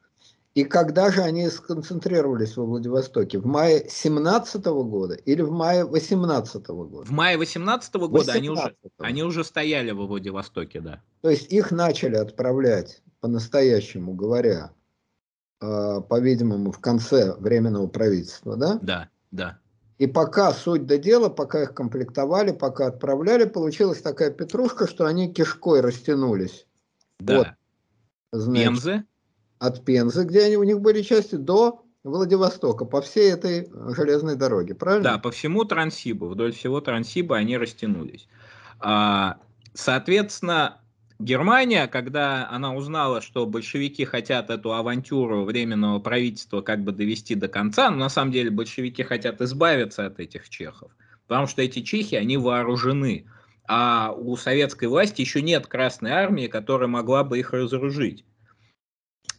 И 0.55 0.65
когда 0.65 1.11
же 1.11 1.23
они 1.23 1.49
сконцентрировались 1.49 2.57
во 2.57 2.67
Владивостоке? 2.67 3.39
В 3.39 3.47
мае 3.47 3.87
17 3.89 4.65
года 4.67 5.15
или 5.15 5.41
в 5.41 5.51
мае 5.51 5.85
18 5.87 6.67
года? 6.67 7.07
В 7.07 7.11
мае 7.11 7.39
18 7.39 7.95
года 7.95 8.13
18 8.13 8.37
они, 8.37 8.51
уже, 8.51 8.77
они 8.99 9.23
уже 9.23 9.45
стояли 9.45 9.93
во 9.93 10.07
Владивостоке, 10.07 10.81
да. 10.81 11.03
То 11.23 11.31
есть 11.31 11.51
их 11.51 11.71
начали 11.71 12.17
отправлять, 12.17 13.03
по-настоящему 13.21 14.13
говоря, 14.13 14.73
э, 15.63 16.01
по-видимому, 16.07 16.71
в 16.71 16.81
конце 16.81 17.35
Временного 17.39 17.87
правительства, 17.87 18.57
да? 18.57 18.79
Да, 18.83 19.09
да. 19.31 19.59
И 19.97 20.07
пока 20.07 20.53
суть 20.53 20.85
до 20.85 20.99
дела, 20.99 21.31
пока 21.31 21.63
их 21.63 21.75
комплектовали, 21.75 22.51
пока 22.53 22.89
отправляли, 22.89 23.45
получилась 23.45 24.03
такая 24.03 24.31
петрушка, 24.31 24.87
что 24.87 25.07
они 25.07 25.33
кишкой 25.33 25.81
растянулись. 25.81 26.67
Да. 27.21 27.39
Вот, 27.39 27.47
значит, 28.33 28.65
Пензы? 28.65 29.05
От 29.63 29.85
Пензы, 29.85 30.25
где 30.25 30.43
они, 30.47 30.57
у 30.57 30.65
них 30.65 30.81
были 30.81 31.03
части, 31.03 31.37
до 31.37 31.85
Владивостока, 32.03 32.85
по 32.85 33.01
всей 33.01 33.31
этой 33.33 33.69
железной 33.95 34.35
дороге, 34.35 34.75
правильно? 34.75 35.05
Да, 35.05 35.19
по 35.19 35.31
всему 35.31 35.65
Транссибу, 35.65 36.27
вдоль 36.27 36.53
всего 36.53 36.81
Транссиба 36.81 37.37
они 37.37 37.57
растянулись. 37.57 38.27
А, 38.81 39.37
соответственно, 39.73 40.81
Германия, 41.21 41.87
когда 41.87 42.51
она 42.51 42.75
узнала, 42.75 43.21
что 43.21 43.47
большевики 43.47 44.05
хотят 44.05 44.51
эту 44.51 44.73
авантюру 44.73 45.45
временного 45.45 46.01
правительства 46.01 46.61
как 46.61 46.83
бы 46.83 46.91
довести 46.91 47.37
до 47.37 47.47
конца, 47.47 47.89
но 47.89 47.99
на 47.99 48.09
самом 48.09 48.33
деле 48.33 48.51
большевики 48.51 49.05
хотят 49.05 49.41
избавиться 49.41 50.07
от 50.07 50.19
этих 50.19 50.49
чехов, 50.49 50.91
потому 51.29 51.47
что 51.47 51.63
эти 51.63 51.83
чехи, 51.83 52.17
они 52.17 52.37
вооружены, 52.37 53.27
а 53.69 54.11
у 54.11 54.37
советской 54.37 54.87
власти 54.87 55.21
еще 55.21 55.41
нет 55.41 55.69
Красной 55.69 56.11
Армии, 56.11 56.49
которая 56.49 56.89
могла 56.89 57.23
бы 57.23 57.39
их 57.39 57.53
разоружить. 57.53 58.25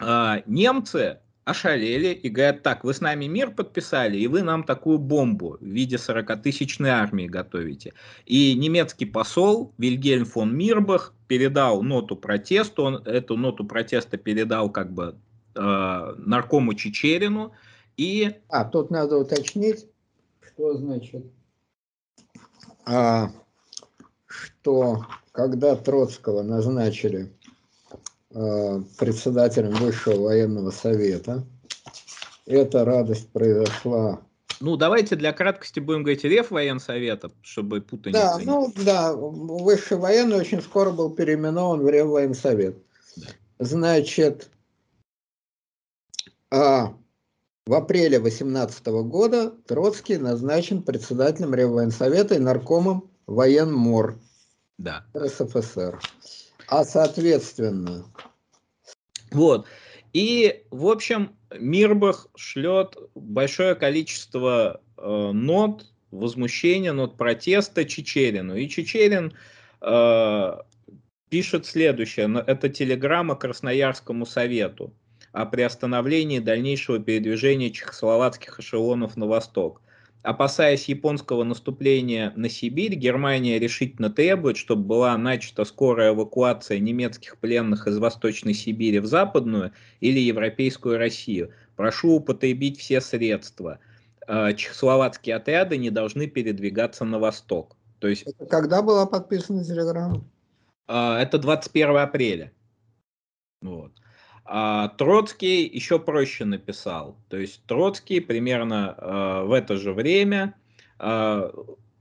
А, 0.05 0.43
немцы 0.45 1.19
ошалели 1.45 2.13
и 2.13 2.29
говорят, 2.29 2.63
так, 2.63 2.83
вы 2.83 2.93
с 2.93 3.01
нами 3.01 3.25
мир 3.25 3.51
подписали, 3.51 4.17
и 4.17 4.27
вы 4.27 4.43
нам 4.43 4.63
такую 4.63 4.97
бомбу 4.97 5.57
в 5.59 5.65
виде 5.65 5.97
40-тысячной 5.97 6.89
армии 6.89 7.27
готовите. 7.27 7.93
И 8.25 8.55
немецкий 8.55 9.05
посол 9.05 9.73
Вильгельм 9.77 10.25
фон 10.25 10.55
Мирбах 10.55 11.13
передал 11.27 11.83
ноту 11.83 12.15
протеста, 12.15 12.81
он 12.83 12.95
эту 13.05 13.37
ноту 13.37 13.65
протеста 13.65 14.17
передал 14.17 14.69
как 14.69 14.93
бы 14.93 15.15
э, 15.55 16.13
наркому 16.17 16.73
Чечерину, 16.73 17.53
и... 17.97 18.35
А, 18.49 18.65
тут 18.65 18.89
надо 18.89 19.17
уточнить, 19.17 19.85
что 20.41 20.75
значит, 20.75 21.25
а, 22.85 23.29
что 24.25 25.05
когда 25.31 25.75
Троцкого 25.75 26.41
назначили 26.41 27.31
председателем 28.33 29.71
Высшего 29.75 30.23
военного 30.23 30.71
совета. 30.71 31.45
Эта 32.45 32.83
радость 32.83 33.29
произошла. 33.29 34.21
Ну, 34.59 34.77
давайте 34.77 35.15
для 35.15 35.33
краткости 35.33 35.79
будем 35.79 36.03
говорить 36.03 36.23
Рев 36.23 36.51
военсовета, 36.51 37.31
чтобы 37.41 37.81
путаница 37.81 38.37
Да, 38.37 38.39
ну 38.43 38.73
да, 38.83 39.13
Высший 39.13 39.97
военный 39.97 40.37
очень 40.37 40.61
скоро 40.61 40.91
был 40.91 41.09
переименован 41.09 41.81
в 41.81 41.89
Рев 41.89 42.07
военсовет. 42.07 42.77
Да. 43.15 43.27
Значит, 43.59 44.49
а, 46.51 46.93
в 47.65 47.73
апреле 47.73 48.19
18 48.19 48.85
года 49.03 49.51
Троцкий 49.67 50.17
назначен 50.17 50.83
председателем 50.83 51.55
Реввоенсовета 51.55 52.35
и 52.35 52.39
наркомом 52.39 53.09
военмор 53.25 54.19
да. 54.77 55.05
РСФСР. 55.17 55.99
А 56.67 56.83
соответственно... 56.83 58.05
Вот. 59.31 59.65
И, 60.13 60.63
в 60.69 60.87
общем, 60.87 61.35
Мирбах 61.59 62.27
шлет 62.35 62.95
большое 63.15 63.75
количество 63.75 64.81
э, 64.97 65.31
нот 65.33 65.91
возмущения, 66.11 66.93
нот 66.93 67.17
протеста 67.17 67.83
Чечерину. 67.85 68.55
И 68.55 68.69
Чечерин 68.69 69.33
э, 69.81 70.57
пишет 71.29 71.65
следующее. 71.65 72.43
Это 72.45 72.69
телеграмма 72.69 73.35
Красноярскому 73.35 74.27
совету 74.27 74.93
о 75.31 75.47
приостановлении 75.47 76.37
дальнейшего 76.37 76.99
передвижения 76.99 77.71
чехословацких 77.71 78.59
эшелонов 78.59 79.17
на 79.17 79.25
восток. 79.25 79.81
Опасаясь 80.23 80.87
японского 80.87 81.43
наступления 81.43 82.31
на 82.37 82.47
Сибирь, 82.47 82.95
Германия 82.95 83.59
решительно 83.59 84.09
требует, 84.09 84.55
чтобы 84.55 84.85
была 84.85 85.17
начата 85.17 85.65
скорая 85.65 86.13
эвакуация 86.13 86.79
немецких 86.79 87.37
пленных 87.37 87.87
из 87.87 87.97
Восточной 87.97 88.53
Сибири 88.53 88.99
в 88.99 89.05
Западную 89.05 89.73
или 89.99 90.19
Европейскую 90.19 90.97
Россию. 90.97 91.51
Прошу 91.75 92.13
употребить 92.13 92.79
все 92.79 93.01
средства. 93.01 93.79
Э, 94.25 94.53
чехословацкие 94.53 95.35
отряды 95.35 95.75
не 95.75 95.89
должны 95.89 96.27
передвигаться 96.27 97.03
на 97.03 97.19
восток. 97.19 97.75
То 97.99 98.07
есть, 98.07 98.23
это 98.23 98.45
когда 98.45 98.81
была 98.81 99.05
подписана 99.05 99.65
телеграмма? 99.65 100.23
Э, 100.87 101.15
это 101.15 101.37
21 101.37 101.97
апреля. 101.97 102.53
Вот. 103.61 103.91
А 104.45 104.89
Троцкий 104.89 105.65
еще 105.65 105.99
проще 105.99 106.45
написал. 106.45 107.17
То 107.29 107.37
есть 107.37 107.63
Троцкий 107.65 108.19
примерно 108.19 108.95
э, 108.97 109.43
в 109.45 109.53
это 109.53 109.77
же 109.77 109.93
время 109.93 110.53
э, 110.99 111.51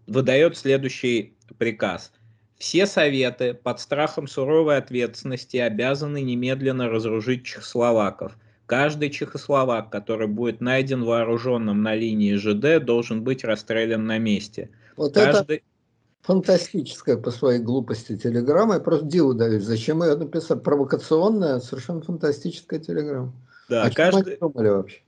выдает 0.06 0.56
следующий 0.56 1.36
приказ. 1.58 2.12
Все 2.58 2.86
советы 2.86 3.54
под 3.54 3.80
страхом 3.80 4.26
суровой 4.26 4.76
ответственности 4.76 5.56
обязаны 5.56 6.22
немедленно 6.22 6.88
разоружить 6.88 7.44
чехословаков. 7.44 8.36
Каждый 8.66 9.10
чехословак, 9.10 9.90
который 9.90 10.28
будет 10.28 10.60
найден 10.60 11.04
вооруженным 11.04 11.82
на 11.82 11.94
линии 11.94 12.34
ЖД, 12.34 12.84
должен 12.84 13.22
быть 13.22 13.44
расстрелян 13.44 14.06
на 14.06 14.18
месте. 14.18 14.70
Вот 14.96 15.14
Каждый... 15.14 15.56
это 15.56 15.64
фантастическая 16.22 17.16
по 17.16 17.30
своей 17.30 17.60
глупости 17.60 18.16
телеграмма. 18.16 18.74
Я 18.74 18.80
просто 18.80 19.06
диву 19.06 19.34
даюсь. 19.34 19.64
Зачем 19.64 20.02
ее 20.02 20.16
написать? 20.16 20.62
Провокационная, 20.62 21.60
совершенно 21.60 22.00
фантастическая 22.00 22.80
телеграмма. 22.80 23.32
Да, 23.68 23.84
О 23.84 23.90
каждый, 23.90 24.38
думали 24.38 24.68
вообще? 24.68 24.98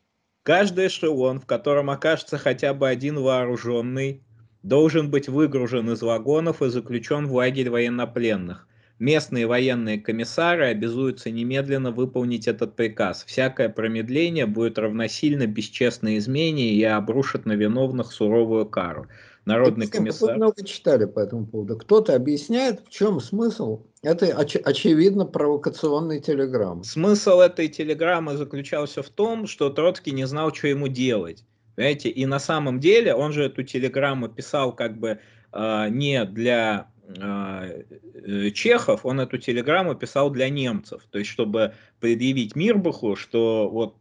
Каждый 0.42 0.88
эшелон, 0.88 1.40
в 1.40 1.46
котором 1.46 1.90
окажется 1.90 2.38
хотя 2.38 2.74
бы 2.74 2.88
один 2.88 3.18
вооруженный, 3.18 4.22
должен 4.62 5.10
быть 5.10 5.28
выгружен 5.28 5.90
из 5.90 6.02
вагонов 6.02 6.62
и 6.62 6.68
заключен 6.68 7.26
в 7.26 7.34
лагерь 7.34 7.70
военнопленных. 7.70 8.66
Местные 9.00 9.46
военные 9.46 10.00
комиссары 10.00 10.66
обязуются 10.66 11.30
немедленно 11.30 11.90
выполнить 11.90 12.46
этот 12.46 12.76
приказ. 12.76 13.24
Всякое 13.24 13.68
промедление 13.68 14.46
будет 14.46 14.78
равносильно 14.78 15.46
бесчестной 15.46 16.18
измене 16.18 16.72
и 16.74 16.82
обрушит 16.84 17.44
на 17.44 17.52
виновных 17.52 18.12
суровую 18.12 18.66
кару. 18.66 19.08
Народный 19.45 19.86
Это, 19.86 19.99
комиссар... 19.99 20.36
много 20.36 20.64
читали 20.64 21.05
по 21.05 21.20
этому 21.20 21.47
поводу. 21.47 21.76
Кто-то 21.76 22.14
объясняет, 22.14 22.80
в 22.86 22.90
чем 22.90 23.20
смысл 23.20 23.82
Это 24.03 24.26
оч- 24.26 24.61
очевидно 24.62 25.26
провокационной 25.26 26.20
телеграммы. 26.20 26.84
Смысл 26.84 27.40
этой 27.40 27.68
телеграммы 27.68 28.36
заключался 28.36 29.03
в 29.03 29.11
том, 29.11 29.47
что 29.47 29.70
Троцкий 29.70 30.12
не 30.12 30.26
знал, 30.26 30.55
что 30.55 30.68
ему 30.68 30.88
делать. 30.88 31.45
Понимаете? 31.76 32.09
И 32.09 32.24
на 32.24 32.38
самом 32.38 32.80
деле 32.80 33.14
он 33.14 33.32
же 33.32 33.45
эту 33.45 33.62
телеграмму 33.64 34.28
писал 34.28 34.72
как 34.72 34.99
бы 34.99 35.18
э, 35.53 35.88
не 35.90 36.24
для 36.24 36.88
а, 37.20 37.66
э, 37.66 38.51
чехов, 38.51 39.05
он 39.05 39.20
эту 39.20 39.36
телеграмму 39.36 39.95
писал 39.95 40.30
для 40.30 40.49
немцев, 40.49 41.03
то 41.11 41.18
есть 41.18 41.30
чтобы 41.30 41.74
предъявить 42.01 42.57
Мирбаху, 42.57 43.14
что 43.14 43.68
вот 43.68 43.97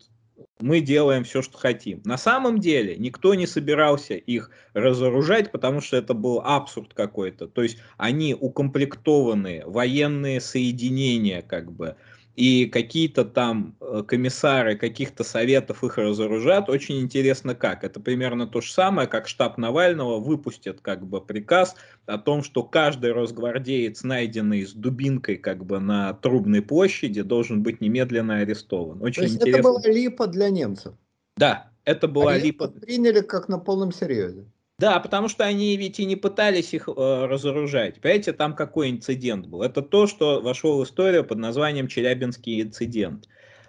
мы 0.63 0.79
делаем 0.79 1.25
все, 1.25 1.41
что 1.41 1.57
хотим. 1.57 2.01
На 2.05 2.17
самом 2.17 2.59
деле 2.59 2.95
никто 2.95 3.33
не 3.33 3.45
собирался 3.45 4.13
их 4.13 4.49
разоружать, 4.73 5.51
потому 5.51 5.81
что 5.81 5.97
это 5.97 6.13
был 6.13 6.39
абсурд 6.39 6.93
какой-то. 6.93 7.47
То 7.47 7.63
есть 7.63 7.79
они 7.97 8.33
укомплектованные 8.33 9.65
военные 9.65 10.39
соединения, 10.39 11.41
как 11.41 11.69
бы, 11.69 11.97
и 12.35 12.65
какие-то 12.65 13.25
там 13.25 13.75
э, 13.79 14.03
комиссары 14.07 14.75
каких-то 14.75 15.23
советов 15.23 15.83
их 15.83 15.97
разоружат, 15.97 16.67
очень 16.67 16.99
интересно 16.99 17.53
как. 17.53 17.83
Это 17.83 17.99
примерно 17.99 18.47
то 18.47 18.59
же 18.59 18.71
самое, 18.71 19.07
как 19.07 19.27
штаб 19.27 19.57
Навального 19.57 20.19
выпустит 20.19 20.81
как 20.81 21.05
бы 21.05 21.21
приказ 21.21 21.75
о 22.07 22.17
том, 22.17 22.43
что 22.43 22.63
каждый 22.63 23.11
росгвардеец, 23.11 24.03
найденный 24.03 24.65
с 24.65 24.73
дубинкой 24.73 25.37
как 25.37 25.63
бы 25.63 25.79
на 25.79 26.13
Трубной 26.13 26.63
площади, 26.63 27.21
должен 27.21 27.61
быть 27.61 27.81
немедленно 27.81 28.37
арестован. 28.37 29.01
Очень 29.03 29.15
то 29.15 29.23
есть 29.23 29.35
интересно. 29.35 29.57
это 29.59 29.63
была 29.63 29.81
липа 29.85 30.27
для 30.27 30.49
немцев? 30.49 30.95
Да, 31.37 31.69
это 31.85 32.07
была 32.07 32.33
Они 32.33 32.45
липа. 32.45 32.67
приняли 32.67 33.21
как 33.21 33.47
на 33.47 33.59
полном 33.59 33.91
серьезе. 33.91 34.45
Да, 34.79 34.99
потому 34.99 35.29
что 35.29 35.45
они 35.45 35.77
ведь 35.77 35.99
и 35.99 36.05
не 36.05 36.15
пытались 36.15 36.73
их 36.73 36.87
э, 36.87 36.91
разоружать. 37.25 38.01
Понимаете, 38.01 38.33
там 38.33 38.55
какой 38.55 38.89
инцидент 38.89 39.45
был? 39.47 39.61
Это 39.61 39.81
то, 39.81 40.07
что 40.07 40.41
вошло 40.41 40.79
в 40.79 40.83
историю 40.83 41.23
под 41.23 41.37
названием 41.37 41.87
Челябинский 41.87 42.61
инцидент. 42.63 43.27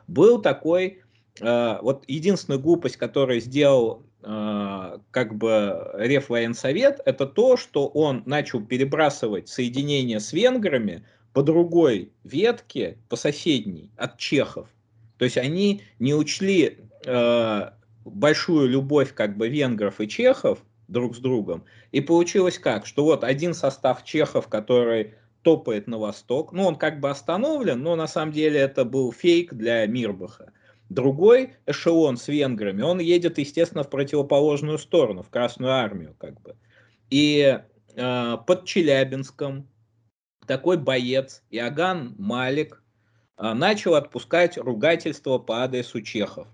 Был 0.09 0.41
такой, 0.41 1.03
э, 1.41 1.79
вот 1.83 2.05
единственная 2.09 2.59
глупость, 2.59 2.97
которую 2.97 3.41
сделал 3.41 4.07
э, 4.23 4.99
как 5.11 5.35
бы 5.37 5.91
Реввоенсовет, 5.95 7.01
это 7.05 7.27
то, 7.27 7.59
что 7.59 7.87
он 7.87 8.23
начал 8.25 8.65
перебрасывать 8.65 9.49
соединения 9.49 10.19
с 10.19 10.33
венграми 10.33 11.07
по 11.35 11.43
другой 11.43 12.13
ветке, 12.25 12.97
по 13.11 13.17
соседней, 13.17 13.91
от 13.97 14.17
чехов. 14.17 14.69
То 15.19 15.27
есть 15.27 15.37
они 15.37 15.83
не 15.99 16.15
учли 16.15 16.79
э, 17.05 17.71
большую 18.07 18.69
любовь 18.69 19.13
как 19.15 19.37
бы 19.37 19.49
венгров 19.49 20.01
и 20.01 20.09
чехов, 20.09 20.65
друг 20.89 21.16
с 21.16 21.18
другом. 21.18 21.64
И 21.93 22.01
получилось 22.01 22.59
как, 22.59 22.87
что 22.87 23.05
вот 23.05 23.24
один 23.24 23.55
состав 23.55 24.05
чехов, 24.05 24.49
который 24.49 25.14
топает 25.43 25.87
на 25.87 25.99
восток, 25.99 26.53
ну 26.53 26.64
он 26.64 26.76
как 26.76 27.01
бы 27.01 27.11
остановлен, 27.11 27.82
но 27.82 27.97
на 27.97 28.07
самом 28.07 28.32
деле 28.32 28.61
это 28.61 28.85
был 28.85 29.12
фейк 29.12 29.55
для 29.55 29.87
Мирбаха. 29.87 30.53
Другой 30.89 31.55
эшелон 31.66 32.16
с 32.16 32.28
венграми, 32.28 32.82
он 32.82 32.99
едет, 32.99 33.39
естественно, 33.39 33.85
в 33.85 33.91
противоположную 33.91 34.78
сторону, 34.78 35.22
в 35.22 35.30
Красную 35.30 35.72
Армию, 35.72 36.14
как 36.18 36.41
бы. 36.43 36.57
И 37.11 37.59
э, 37.95 38.37
под 38.47 38.64
Челябинском 38.64 39.68
такой 40.47 40.76
боец 40.76 41.43
Иоганн 41.51 42.14
Малик 42.18 42.82
э, 43.39 43.53
начал 43.55 43.95
отпускать 43.95 44.59
ругательства 44.59 45.39
по 45.39 45.62
адресу 45.62 46.03
чехов. 46.03 46.49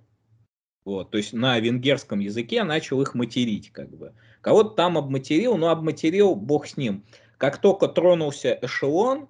Вот, 0.90 1.12
то 1.12 1.18
есть 1.18 1.32
на 1.32 1.60
венгерском 1.60 2.18
языке 2.18 2.64
начал 2.64 3.00
их 3.00 3.14
материть, 3.14 3.70
как 3.70 3.96
бы. 3.96 4.12
Кого-то 4.40 4.70
там 4.70 4.98
обматерил, 4.98 5.56
но 5.56 5.68
обматерил, 5.68 6.34
бог 6.34 6.66
с 6.66 6.76
ним. 6.76 7.04
Как 7.38 7.58
только 7.58 7.86
тронулся 7.86 8.58
эшелон, 8.60 9.28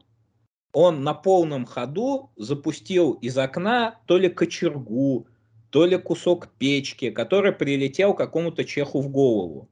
он 0.72 1.04
на 1.04 1.12
полном 1.12 1.66
ходу 1.66 2.30
запустил 2.36 3.12
из 3.12 3.36
окна 3.36 4.00
то 4.06 4.16
ли 4.16 4.30
кочергу, 4.30 5.26
то 5.68 5.84
ли 5.84 5.98
кусок 5.98 6.48
печки, 6.58 7.10
который 7.10 7.52
прилетел 7.52 8.14
какому-то 8.14 8.64
чеху 8.64 9.02
в 9.02 9.10
голову. 9.10 9.68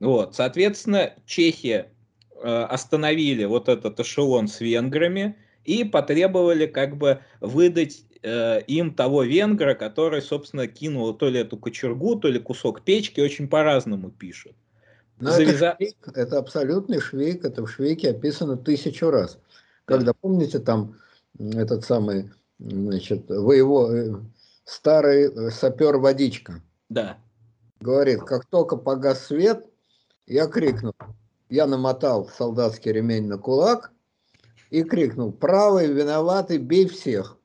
Вот, 0.00 0.34
соответственно, 0.34 1.12
чехи 1.26 1.84
э, 1.84 2.48
остановили 2.48 3.44
вот 3.44 3.68
этот 3.68 4.00
эшелон 4.00 4.48
с 4.48 4.62
венграми 4.62 5.36
и 5.66 5.84
потребовали 5.84 6.64
как 6.64 6.96
бы 6.96 7.20
выдать 7.42 8.04
э, 8.24 8.62
им 8.62 8.94
того 8.94 9.22
венгра, 9.22 9.74
который, 9.74 10.22
собственно, 10.22 10.66
кинул 10.66 11.12
то 11.14 11.28
ли 11.28 11.40
эту 11.40 11.56
кочергу, 11.56 12.16
то 12.16 12.28
ли 12.28 12.40
кусок 12.40 12.82
печки, 12.82 13.20
очень 13.20 13.48
по-разному 13.48 14.10
пишут. 14.10 14.54
Но 15.20 15.30
Завяза... 15.30 15.66
это, 15.66 15.76
швейк, 15.76 16.08
это 16.14 16.38
абсолютный 16.38 17.00
швейк, 17.00 17.44
это 17.44 17.64
в 17.64 17.70
швейке 17.70 18.10
описано 18.10 18.56
тысячу 18.56 19.10
раз. 19.10 19.38
Когда, 19.84 20.06
да. 20.06 20.14
помните, 20.20 20.58
там 20.58 20.96
этот 21.38 21.84
самый, 21.84 22.30
значит, 22.58 23.28
вы 23.28 23.56
его 23.56 23.92
э, 23.92 24.14
старый 24.64 25.30
э, 25.30 25.50
сапер 25.50 25.98
водичка. 25.98 26.62
Да. 26.88 27.18
Говорит, 27.80 28.22
как 28.22 28.46
только 28.46 28.76
погас 28.76 29.26
свет, 29.26 29.66
я 30.26 30.46
крикнул, 30.46 30.94
я 31.50 31.66
намотал 31.66 32.28
солдатский 32.28 32.92
ремень 32.92 33.26
на 33.26 33.36
кулак 33.36 33.92
и 34.70 34.82
крикнул, 34.82 35.32
правый 35.32 35.92
виноватый, 35.92 36.58
бей 36.58 36.88
всех. 36.88 37.38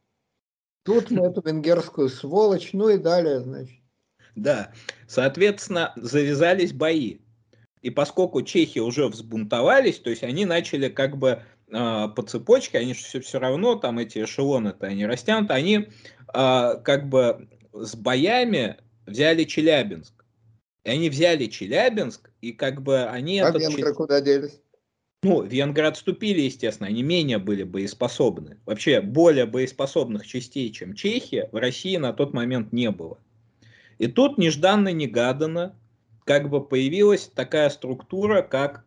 Тут 0.90 1.12
мы 1.12 1.28
эту 1.28 1.44
венгерскую 1.46 2.10
сволочь, 2.10 2.72
ну 2.74 2.90
и 2.90 2.98
далее, 2.98 3.42
значит. 3.42 3.80
Да, 4.36 4.74
соответственно, 5.08 5.94
завязались 5.96 6.74
бои. 6.74 7.20
И 7.84 7.92
поскольку 7.92 8.42
чехи 8.42 8.80
уже 8.80 9.08
взбунтовались, 9.08 10.00
то 10.00 10.10
есть 10.10 10.24
они 10.24 10.46
начали 10.46 10.90
как 10.90 11.18
бы 11.18 11.44
э, 11.68 12.08
по 12.16 12.24
цепочке, 12.24 12.80
они 12.80 12.96
же 12.96 13.02
все, 13.02 13.22
все 13.22 13.38
равно, 13.38 13.76
там 13.76 14.00
эти 14.00 14.24
эшелоны-то 14.24 14.88
они 14.88 15.06
растянуты, 15.06 15.54
они 15.54 15.76
э, 15.78 16.74
как 16.84 17.08
бы 17.08 17.48
с 17.72 17.96
боями 17.96 18.78
взяли 19.06 19.44
Челябинск. 19.44 20.26
И 20.86 20.90
они 20.90 21.12
взяли 21.12 21.46
Челябинск, 21.46 22.32
и 22.42 22.52
как 22.52 22.82
бы 22.82 23.04
они... 23.04 23.42
А 23.42 23.50
этот 23.50 23.62
венгры 23.62 23.94
куда 23.94 24.22
делись? 24.22 24.60
Ну, 25.22 25.44
венгры 25.44 25.86
отступили, 25.86 26.42
естественно, 26.42 26.88
они 26.88 27.04
менее 27.04 27.40
были 27.40 27.64
боеспособны. 27.64 28.58
Вообще, 28.66 29.02
более 29.02 29.46
боеспособных 29.46 30.26
частей, 30.26 30.72
чем 30.72 30.94
Чехия, 30.94 31.50
в 31.52 31.58
России 31.58 31.98
на 31.98 32.14
тот 32.14 32.34
момент 32.34 32.72
не 32.72 32.90
было. 32.90 33.18
И 33.98 34.08
тут 34.08 34.38
нежданно-негаданно 34.38 35.76
как 36.24 36.50
бы 36.50 36.66
появилась 36.66 37.30
такая 37.36 37.70
структура, 37.70 38.42
как 38.42 38.86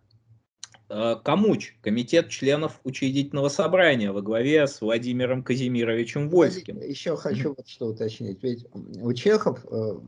э, 0.88 1.16
Камуч, 1.22 1.74
комитет 1.82 2.30
членов 2.30 2.80
учредительного 2.84 3.50
собрания 3.50 4.10
во 4.10 4.22
главе 4.22 4.66
с 4.66 4.80
Владимиром 4.80 5.42
Казимировичем 5.42 6.30
Вольским. 6.30 6.80
Еще 6.80 7.14
хочу 7.16 7.54
вот 7.54 7.68
что 7.68 7.88
уточнить. 7.88 8.42
Ведь 8.42 8.64
у 8.72 9.12
чехов 9.12 9.66
э, 9.70 9.98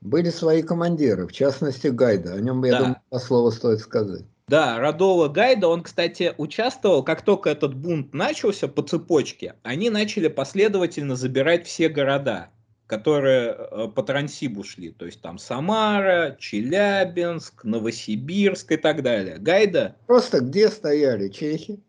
были 0.00 0.30
свои 0.30 0.62
командиры, 0.62 1.26
в 1.26 1.32
частности 1.32 1.88
Гайда. 1.88 2.32
О 2.32 2.40
нем, 2.40 2.64
я 2.64 2.72
да. 2.72 2.78
думаю, 2.78 2.96
по 3.10 3.18
слову 3.18 3.50
стоит 3.50 3.80
сказать. 3.80 4.24
Да, 4.46 4.78
Радова 4.78 5.28
Гайда, 5.28 5.68
он, 5.68 5.82
кстати, 5.82 6.34
участвовал, 6.36 7.02
как 7.02 7.22
только 7.22 7.48
этот 7.48 7.74
бунт 7.74 8.12
начался 8.12 8.68
по 8.68 8.82
цепочке, 8.82 9.54
они 9.62 9.88
начали 9.88 10.28
последовательно 10.28 11.16
забирать 11.16 11.66
все 11.66 11.88
города, 11.88 12.50
которые 12.86 13.56
э, 13.56 13.88
по 13.88 14.02
Трансибу 14.02 14.62
шли, 14.62 14.90
то 14.90 15.06
есть 15.06 15.22
там 15.22 15.38
Самара, 15.38 16.36
Челябинск, 16.38 17.64
Новосибирск 17.64 18.72
и 18.72 18.76
так 18.76 19.02
далее. 19.02 19.38
Гайда... 19.38 19.96
Просто 20.06 20.40
где 20.40 20.68
стояли 20.68 21.30
чехи, 21.30 21.80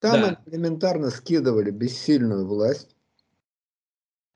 там 0.00 0.20
да. 0.20 0.40
элементарно 0.46 1.10
скидывали 1.10 1.70
бессильную 1.70 2.44
власть, 2.44 2.96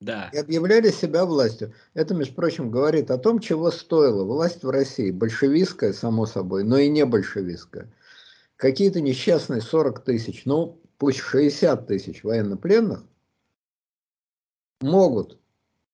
да. 0.03 0.31
И 0.33 0.37
объявляли 0.37 0.91
себя 0.91 1.25
властью. 1.25 1.73
Это, 1.95 2.13
между 2.15 2.35
прочим, 2.35 2.71
говорит 2.71 3.11
о 3.11 3.19
том, 3.19 3.39
чего 3.39 3.71
стоила 3.71 4.25
власть 4.25 4.65
в 4.65 4.71
России. 4.71 5.11
Большевистская, 5.13 5.93
само 5.93 6.27
собой, 6.27 6.65
но 6.65 6.79
и 6.79 6.89
не 6.89 7.05
большевистская. 7.05 7.93
Какие-то 8.57 9.01
несчастные 9.01 9.61
40 9.61 10.05
тысяч, 10.05 10.45
ну 10.45 10.81
пусть 10.99 11.19
60 11.19 11.87
тысяч 11.87 12.25
военнопленных 12.25 13.05
могут 14.81 15.39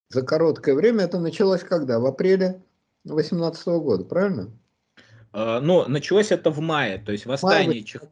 за 0.09 0.22
короткое 0.22 0.74
время, 0.74 1.04
это 1.04 1.18
началось 1.18 1.62
когда? 1.62 2.00
В 2.00 2.06
апреле 2.06 2.62
2018 3.04 3.66
года, 3.66 4.04
правильно? 4.04 4.50
Э, 5.34 5.61
но 5.61 5.86
началось 5.86 6.30
это 6.30 6.50
в 6.50 6.61
мае, 6.61 6.98
то 6.98 7.12
есть 7.12 7.26
восстание 7.26 7.82
Чех... 7.82 8.02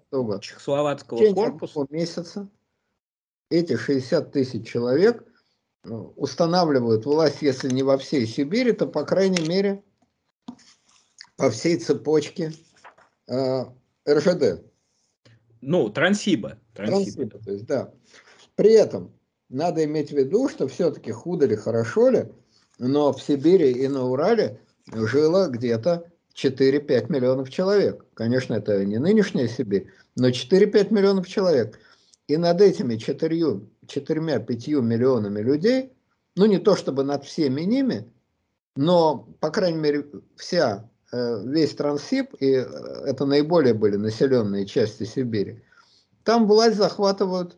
Чехословацкого 0.41 1.33
корпуса. 1.33 1.87
месяца 1.89 2.49
эти 3.51 3.77
60 3.77 4.33
тысяч 4.33 4.69
человек 4.69 5.25
устанавливают 6.17 7.07
власть, 7.07 7.43
если 7.43 7.71
не 7.71 7.83
во 7.83 7.99
всей 7.99 8.27
Сибири, 8.27 8.73
то, 8.73 8.87
по 8.87 9.05
крайней 9.05 9.47
мере, 9.47 9.83
по 11.37 11.51
всей 11.51 11.77
цепочке 11.79 12.53
э, 13.29 13.65
РЖД. 14.09 14.63
Ну, 15.61 15.89
Трансиба. 15.91 16.59
Трансиба. 16.75 17.29
Трансиба, 17.29 17.39
то 17.39 17.51
есть, 17.53 17.67
да. 17.67 17.93
При 18.55 18.73
этом 18.73 19.13
надо 19.49 19.85
иметь 19.85 20.11
в 20.11 20.17
виду, 20.17 20.49
что 20.49 20.69
все-таки 20.69 21.13
худо 21.13 21.47
ли, 21.47 21.57
хорошо 21.57 22.09
ли, 22.09 22.29
но 22.79 23.13
в 23.13 23.23
Сибири 23.23 23.73
и 23.73 23.89
на 23.89 24.05
Урале 24.05 24.61
жило 24.93 25.49
где-то 25.49 26.11
4-5 26.35 27.13
миллионов 27.13 27.51
человек. 27.51 28.05
Конечно, 28.15 28.55
это 28.55 28.85
не 28.85 28.99
нынешняя 28.99 29.49
Сибирь, 29.49 29.89
но 30.15 30.29
4-5 30.29 30.93
миллионов 30.93 31.29
человек. 31.29 31.79
И 32.29 32.37
над 32.37 32.61
этими 32.61 32.97
4-5 33.87 34.83
миллионами 34.83 35.41
людей, 35.41 35.93
ну 36.37 36.47
не 36.47 36.59
то 36.59 36.77
чтобы 36.77 37.05
над 37.05 37.25
всеми 37.25 37.63
ними, 37.63 38.13
но, 38.77 39.29
по 39.41 39.51
крайней 39.51 39.79
мере, 39.79 40.07
вся, 40.37 40.91
э, 41.13 41.43
весь 41.45 41.75
Транссиб, 41.75 42.35
и 42.41 42.53
э, 42.53 42.63
это 43.07 43.25
наиболее 43.25 43.75
были 43.75 43.97
населенные 43.97 44.67
части 44.67 45.05
Сибири, 45.05 45.63
там 46.25 46.47
власть 46.47 46.77
захватывают 46.77 47.57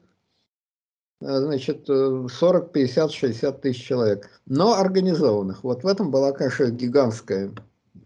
Э, 1.20 1.40
значит, 1.40 1.86
40, 1.86 2.72
50, 2.72 3.12
60 3.12 3.60
тысяч 3.60 3.84
человек, 3.84 4.30
но 4.46 4.74
организованных. 4.74 5.64
Вот 5.64 5.82
в 5.82 5.86
этом 5.86 6.10
была, 6.10 6.32
конечно, 6.32 6.70
гигантское, 6.70 7.52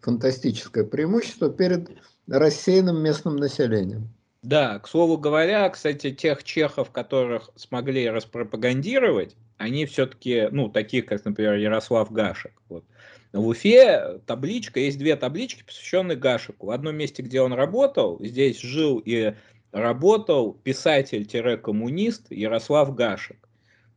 фантастическое 0.01 0.85
преимущество 0.85 1.51
перед 1.51 1.91
рассеянным 2.27 3.03
местным 3.03 3.37
населением. 3.37 4.09
Да, 4.43 4.81
к 4.81 4.89
слову 4.89 5.19
говоря, 5.19 5.69
кстати, 5.71 6.11
тех 6.11 6.43
чехов, 6.43 6.91
которых 6.91 7.51
смогли 7.55 8.11
распропагандировать, 8.11 9.37
они 9.57 9.87
все-таки, 9.87 10.49
ну, 10.51 10.69
таких, 10.69 11.07
как, 11.07 11.25
например, 11.25 11.55
Ярослав 11.55 12.11
Гашек. 12.11 12.53
Вот. 12.69 12.85
В 13.33 13.47
Уфе 13.47 14.21
табличка, 14.27 14.81
есть 14.81 14.99
две 14.99 15.15
таблички, 15.15 15.63
посвященные 15.63 16.17
Гашеку. 16.17 16.67
В 16.67 16.71
одном 16.71 16.97
месте, 16.97 17.23
где 17.23 17.41
он 17.41 17.53
работал, 17.53 18.19
здесь 18.21 18.61
жил 18.61 19.01
и 19.05 19.35
работал 19.71 20.55
писатель-коммунист 20.55 22.31
Ярослав 22.31 22.95
Гашек. 22.95 23.49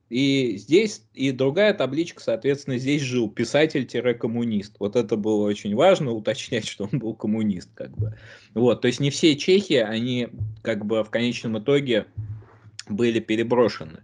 И 0.09 0.57
здесь, 0.57 1.03
и 1.13 1.31
другая 1.31 1.73
табличка, 1.73 2.21
соответственно, 2.21 2.77
здесь 2.77 3.01
жил 3.01 3.29
писатель-коммунист. 3.29 4.75
Вот 4.79 4.95
это 4.95 5.17
было 5.17 5.47
очень 5.47 5.75
важно 5.75 6.11
уточнять, 6.11 6.67
что 6.67 6.87
он 6.91 6.99
был 6.99 7.15
коммунист, 7.15 7.69
как 7.73 7.91
бы. 7.97 8.15
Вот, 8.53 8.81
то 8.81 8.87
есть 8.87 8.99
не 8.99 9.09
все 9.09 9.35
чехи, 9.35 9.73
они 9.73 10.29
как 10.61 10.85
бы 10.85 11.03
в 11.03 11.09
конечном 11.09 11.57
итоге 11.57 12.05
были 12.87 13.19
переброшены. 13.19 14.03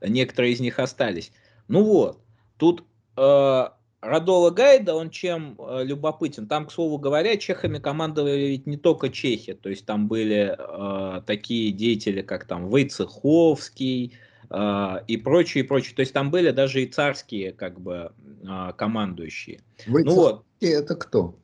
Некоторые 0.00 0.52
из 0.52 0.60
них 0.60 0.78
остались. 0.78 1.32
Ну 1.68 1.82
вот, 1.82 2.20
тут 2.56 2.84
э, 3.16 3.68
Радола 4.00 4.50
Гайда, 4.50 4.94
он 4.94 5.10
чем 5.10 5.56
э, 5.58 5.84
любопытен? 5.84 6.46
Там, 6.46 6.66
к 6.66 6.72
слову 6.72 6.98
говоря, 6.98 7.36
чехами 7.36 7.78
командовали 7.78 8.46
ведь 8.46 8.66
не 8.66 8.76
только 8.76 9.10
чехи, 9.10 9.52
то 9.52 9.68
есть 9.68 9.84
там 9.84 10.08
были 10.08 10.56
э, 10.56 11.22
такие 11.26 11.72
деятели, 11.72 12.22
как 12.22 12.46
там 12.46 12.68
Войцеховский 12.68 14.16
и 14.52 15.16
прочие, 15.16 15.64
и 15.64 15.66
прочие. 15.66 15.94
То 15.94 16.00
есть 16.00 16.12
там 16.12 16.30
были 16.30 16.50
даже 16.50 16.82
и 16.82 16.86
царские 16.86 17.52
как 17.52 17.80
бы 17.80 18.12
э, 18.42 18.72
командующие. 18.76 19.60
Войцеховский 19.86 20.04
ну 20.04 20.14
вот. 20.14 20.44
это 20.60 20.96
кто? 20.96 21.38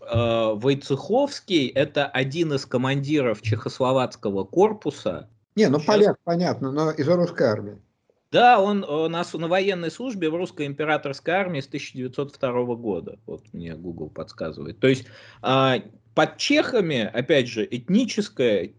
Э, 0.00 0.54
Войцеховский 0.54 1.68
это 1.68 2.06
один 2.06 2.52
из 2.52 2.66
командиров 2.66 3.42
чехословацкого 3.42 4.44
корпуса. 4.44 5.28
Не, 5.56 5.68
ну 5.68 5.80
Сейчас... 5.80 6.16
понятно, 6.24 6.72
но 6.72 6.90
из 6.92 7.08
русской 7.08 7.48
армии. 7.48 7.78
Да, 8.30 8.60
он 8.60 8.82
у 8.82 9.08
нас 9.08 9.34
на 9.34 9.46
военной 9.46 9.90
службе 9.90 10.30
в 10.30 10.34
русской 10.34 10.66
императорской 10.66 11.34
армии 11.34 11.60
с 11.60 11.66
1902 11.66 12.64
года. 12.76 13.18
Вот 13.26 13.42
мне 13.52 13.74
Google 13.74 14.08
подсказывает. 14.08 14.80
То 14.80 14.88
есть 14.88 15.06
а, 15.42 15.76
под 16.14 16.38
чехами, 16.38 17.02
опять 17.02 17.46
же, 17.46 17.68
этническое 17.70 18.72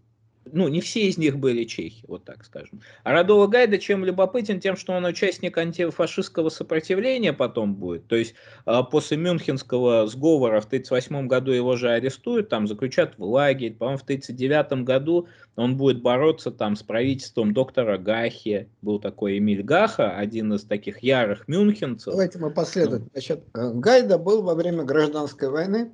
ну, 0.52 0.68
не 0.68 0.80
все 0.80 1.08
из 1.08 1.18
них 1.18 1.38
были 1.38 1.64
чехи, 1.64 2.04
вот 2.06 2.24
так 2.24 2.44
скажем. 2.44 2.80
А 3.02 3.12
Радола 3.12 3.46
Гайда 3.46 3.78
чем 3.78 4.04
любопытен? 4.04 4.60
Тем, 4.60 4.76
что 4.76 4.92
он 4.92 5.04
участник 5.04 5.56
антифашистского 5.56 6.48
сопротивления 6.48 7.32
потом 7.32 7.74
будет. 7.74 8.06
То 8.06 8.16
есть 8.16 8.34
а, 8.64 8.82
после 8.82 9.16
Мюнхенского 9.16 10.06
сговора 10.06 10.60
в 10.60 10.66
1938 10.66 11.26
году 11.28 11.52
его 11.52 11.76
же 11.76 11.90
арестуют, 11.90 12.48
там 12.48 12.66
заключат 12.66 13.16
в 13.18 13.24
лагерь. 13.24 13.74
По-моему, 13.74 13.98
в 13.98 14.02
1939 14.02 14.84
году 14.84 15.28
он 15.56 15.76
будет 15.76 16.02
бороться 16.02 16.50
там 16.50 16.76
с 16.76 16.82
правительством 16.82 17.54
доктора 17.54 17.98
Гахи. 17.98 18.68
Был 18.82 18.98
такой 18.98 19.38
Эмиль 19.38 19.62
Гаха, 19.62 20.16
один 20.16 20.52
из 20.52 20.64
таких 20.64 21.02
ярых 21.02 21.48
мюнхенцев. 21.48 22.12
Давайте 22.12 22.38
мы 22.38 22.50
последовательно. 22.50 23.10
Значит, 23.12 23.44
э, 23.54 23.72
Гайда 23.72 24.18
был 24.18 24.42
во 24.42 24.54
время 24.54 24.84
гражданской 24.84 25.48
войны 25.48 25.92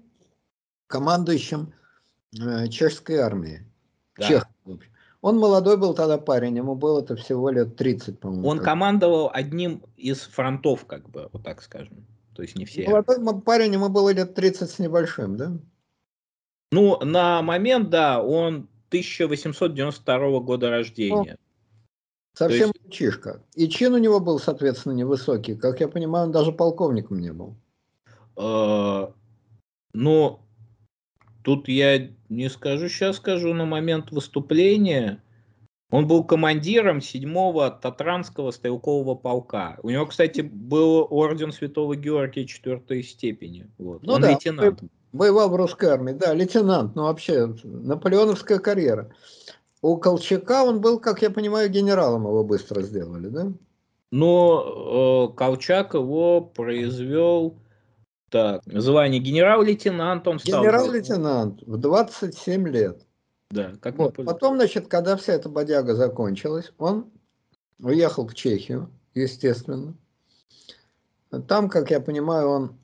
командующим 0.86 1.72
э, 2.40 2.68
чешской 2.68 3.16
армии. 3.18 3.69
Да. 4.20 4.28
Чех. 4.28 4.48
Он 5.22 5.38
молодой 5.38 5.76
был 5.76 5.92
тогда 5.92 6.16
парень, 6.16 6.56
ему 6.56 6.74
было 6.74 7.02
это 7.02 7.14
всего 7.14 7.50
лет 7.50 7.76
30, 7.76 8.20
по-моему. 8.20 8.48
Он 8.48 8.58
командовал 8.58 9.30
одним 9.32 9.82
из 9.96 10.20
фронтов, 10.20 10.86
как 10.86 11.10
бы, 11.10 11.28
вот 11.32 11.42
так 11.42 11.62
скажем. 11.62 12.06
То 12.34 12.42
есть 12.42 12.56
не 12.56 12.64
все. 12.64 12.88
Молодой 12.88 13.42
парень, 13.42 13.74
ему 13.74 13.90
было 13.90 14.10
лет 14.12 14.34
30 14.34 14.70
с 14.70 14.78
небольшим, 14.78 15.36
да? 15.36 15.52
Ну, 16.72 16.98
на 17.04 17.42
момент, 17.42 17.90
да, 17.90 18.22
он 18.22 18.68
1892 18.88 20.40
года 20.40 20.70
рождения. 20.70 21.34
О, 21.34 22.38
совсем 22.38 22.68
есть... 22.68 22.80
мальчишка. 22.82 23.42
И 23.54 23.68
чин 23.68 23.92
у 23.92 23.98
него 23.98 24.20
был, 24.20 24.38
соответственно, 24.38 24.94
невысокий. 24.94 25.54
Как 25.54 25.80
я 25.80 25.88
понимаю, 25.88 26.26
он 26.26 26.32
даже 26.32 26.52
полковником 26.52 27.18
не 27.18 27.32
был. 27.32 27.56
Э, 28.36 29.08
ну, 29.92 30.40
Тут 31.42 31.68
я 31.68 32.08
не 32.28 32.48
скажу, 32.50 32.88
сейчас 32.88 33.16
скажу, 33.16 33.54
на 33.54 33.64
момент 33.64 34.10
выступления 34.10 35.22
он 35.90 36.06
был 36.06 36.22
командиром 36.22 36.98
7-го 36.98 37.70
Татранского 37.70 38.52
стрелкового 38.52 39.16
полка. 39.16 39.78
У 39.82 39.90
него, 39.90 40.06
кстати, 40.06 40.40
был 40.40 41.06
орден 41.10 41.52
Святого 41.52 41.96
Георгия 41.96 42.46
4 42.46 43.02
степени. 43.02 43.68
Вот. 43.78 44.02
Ну 44.04 44.14
он 44.14 44.22
да, 44.22 44.30
лейтенант. 44.30 44.82
Воевал 45.12 45.50
в 45.50 45.56
русской 45.56 45.86
армии, 45.86 46.12
да, 46.12 46.32
лейтенант, 46.32 46.94
ну 46.94 47.02
вообще 47.02 47.52
наполеоновская 47.64 48.60
карьера. 48.60 49.12
У 49.82 49.96
Колчака 49.96 50.62
он 50.62 50.80
был, 50.80 51.00
как 51.00 51.22
я 51.22 51.30
понимаю, 51.30 51.68
генералом 51.68 52.26
его 52.26 52.44
быстро 52.44 52.82
сделали, 52.82 53.26
да? 53.26 53.52
Но 54.12 55.30
э, 55.32 55.36
Колчак 55.36 55.94
его 55.94 56.40
произвел 56.40 57.56
так, 58.30 58.62
звание 58.64 59.20
генерал-лейтенант 59.20 60.26
он 60.28 60.38
стал. 60.38 60.62
Генерал-лейтенант 60.62 61.62
в 61.62 61.76
27 61.76 62.68
лет. 62.68 63.04
Да, 63.50 63.72
как 63.80 63.98
вот. 63.98 64.14
Потом, 64.14 64.56
значит, 64.56 64.86
когда 64.86 65.16
вся 65.16 65.32
эта 65.32 65.48
бодяга 65.48 65.96
закончилась, 65.96 66.72
он 66.78 67.10
уехал 67.80 68.28
в 68.28 68.34
Чехию, 68.34 68.88
естественно. 69.14 69.94
Там, 71.48 71.68
как 71.68 71.90
я 71.90 72.00
понимаю, 72.00 72.48
он 72.48 72.78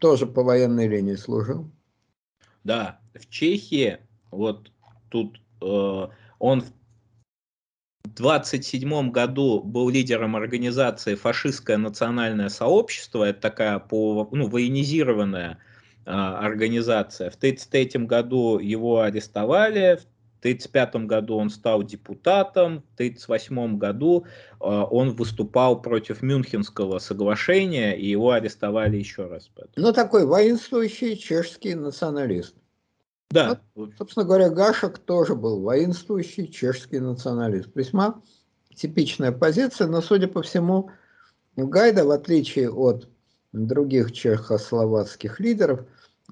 тоже 0.00 0.26
по 0.26 0.42
военной 0.42 0.88
линии 0.88 1.16
служил. 1.16 1.70
Да, 2.64 2.98
в 3.14 3.28
Чехии, 3.28 3.98
вот 4.30 4.70
тут 5.10 5.38
э, 5.60 6.08
он 6.38 6.60
в 6.62 6.72
1927 8.14 9.10
году 9.10 9.62
был 9.62 9.88
лидером 9.88 10.36
организации 10.36 11.14
«Фашистское 11.14 11.76
национальное 11.78 12.48
сообщество». 12.48 13.24
Это 13.24 13.40
такая 13.40 13.78
по, 13.78 14.28
ну, 14.32 14.48
военизированная 14.48 15.58
э, 16.04 16.10
организация. 16.10 17.30
В 17.30 17.36
1933 17.36 18.06
году 18.06 18.58
его 18.58 19.00
арестовали, 19.00 19.96
в 19.96 20.44
1935 20.44 21.06
году 21.06 21.36
он 21.36 21.50
стал 21.50 21.84
депутатом, 21.84 22.82
в 22.90 22.94
1938 22.94 23.78
году 23.78 24.26
э, 24.26 24.64
он 24.64 25.10
выступал 25.10 25.80
против 25.80 26.20
Мюнхенского 26.20 26.98
соглашения, 26.98 27.92
и 27.96 28.08
его 28.08 28.32
арестовали 28.32 28.96
еще 28.96 29.26
раз. 29.26 29.50
Ну, 29.76 29.92
такой 29.92 30.26
воинствующий 30.26 31.16
чешский 31.16 31.74
националист. 31.74 32.56
Да. 33.32 33.60
Вот, 33.74 33.92
собственно 33.96 34.26
говоря, 34.26 34.50
Гашек 34.50 34.98
тоже 34.98 35.34
был 35.34 35.60
воинствующий 35.60 36.48
чешский 36.48 37.00
националист. 37.00 37.70
Весьма 37.74 38.20
типичная 38.74 39.32
позиция, 39.32 39.86
но, 39.86 40.02
судя 40.02 40.28
по 40.28 40.42
всему, 40.42 40.90
Гайда, 41.56 42.04
в 42.04 42.10
отличие 42.10 42.70
от 42.70 43.08
других 43.52 44.12
чехословацких 44.12 45.40
лидеров, 45.40 45.80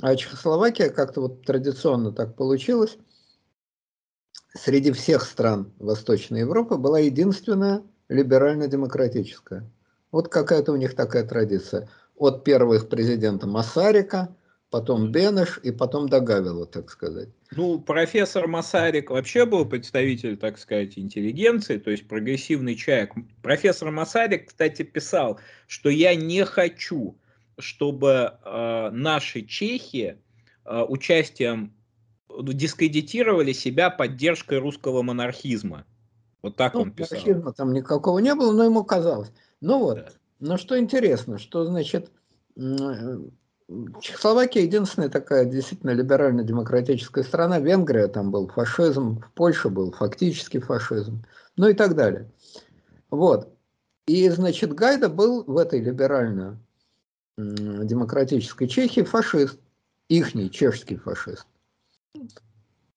а 0.02 0.14
Чехословакия 0.14 0.90
как-то 0.90 1.22
вот 1.22 1.44
традиционно 1.46 2.12
так 2.12 2.36
получилось, 2.36 2.98
среди 4.54 4.92
всех 4.92 5.22
стран 5.22 5.72
Восточной 5.78 6.40
Европы 6.40 6.76
была 6.76 6.98
единственная 6.98 7.82
либерально-демократическая. 8.08 9.70
Вот 10.12 10.28
какая-то 10.28 10.72
у 10.72 10.76
них 10.76 10.94
такая 10.94 11.26
традиция. 11.26 11.88
От 12.16 12.44
первых 12.44 12.90
президента 12.90 13.46
Масарика 13.46 14.34
потом 14.70 15.10
Бенеш 15.10 15.58
и 15.62 15.72
потом 15.72 16.08
до 16.08 16.20
Гавила, 16.20 16.64
так 16.64 16.90
сказать. 16.90 17.28
Ну, 17.50 17.80
профессор 17.80 18.46
Масарик 18.46 19.10
вообще 19.10 19.44
был 19.44 19.66
представитель, 19.66 20.36
так 20.36 20.58
сказать, 20.58 20.96
интеллигенции, 20.98 21.78
то 21.78 21.90
есть 21.90 22.06
прогрессивный 22.06 22.76
человек. 22.76 23.12
Профессор 23.42 23.90
Масарик, 23.90 24.48
кстати, 24.48 24.82
писал, 24.82 25.40
что 25.66 25.90
я 25.90 26.14
не 26.14 26.44
хочу, 26.44 27.18
чтобы 27.58 28.38
э, 28.44 28.90
наши 28.92 29.42
чехи 29.42 30.18
э, 30.64 30.82
участием 30.88 31.74
дискредитировали 32.42 33.52
себя 33.52 33.90
поддержкой 33.90 34.58
русского 34.58 35.02
монархизма. 35.02 35.84
Вот 36.42 36.56
так 36.56 36.74
ну, 36.74 36.82
он 36.82 36.92
писал. 36.92 37.18
Монархизма 37.18 37.52
там 37.52 37.72
никакого 37.72 38.20
не 38.20 38.34
было, 38.36 38.52
но 38.52 38.64
ему 38.64 38.84
казалось. 38.84 39.32
Ну 39.60 39.80
вот, 39.80 39.96
да. 39.96 40.08
но 40.38 40.56
что 40.56 40.78
интересно, 40.78 41.38
что 41.38 41.64
значит 41.64 42.10
Чехословакия 44.00 44.62
единственная 44.62 45.08
такая 45.08 45.44
действительно 45.44 45.90
либерально-демократическая 45.90 47.22
страна. 47.22 47.60
Венгрия 47.60 48.08
там 48.08 48.32
был 48.32 48.48
фашизм, 48.48 49.20
в 49.20 49.30
Польше 49.32 49.68
был 49.68 49.92
фактически 49.92 50.58
фашизм, 50.58 51.24
ну 51.56 51.68
и 51.68 51.74
так 51.74 51.94
далее. 51.94 52.28
Вот. 53.10 53.54
И, 54.06 54.28
значит, 54.28 54.74
Гайда 54.74 55.08
был 55.08 55.44
в 55.44 55.56
этой 55.56 55.80
либерально-демократической 55.80 58.66
Чехии 58.66 59.02
фашист, 59.02 59.60
ихний 60.08 60.50
чешский 60.50 60.96
фашист. 60.96 61.46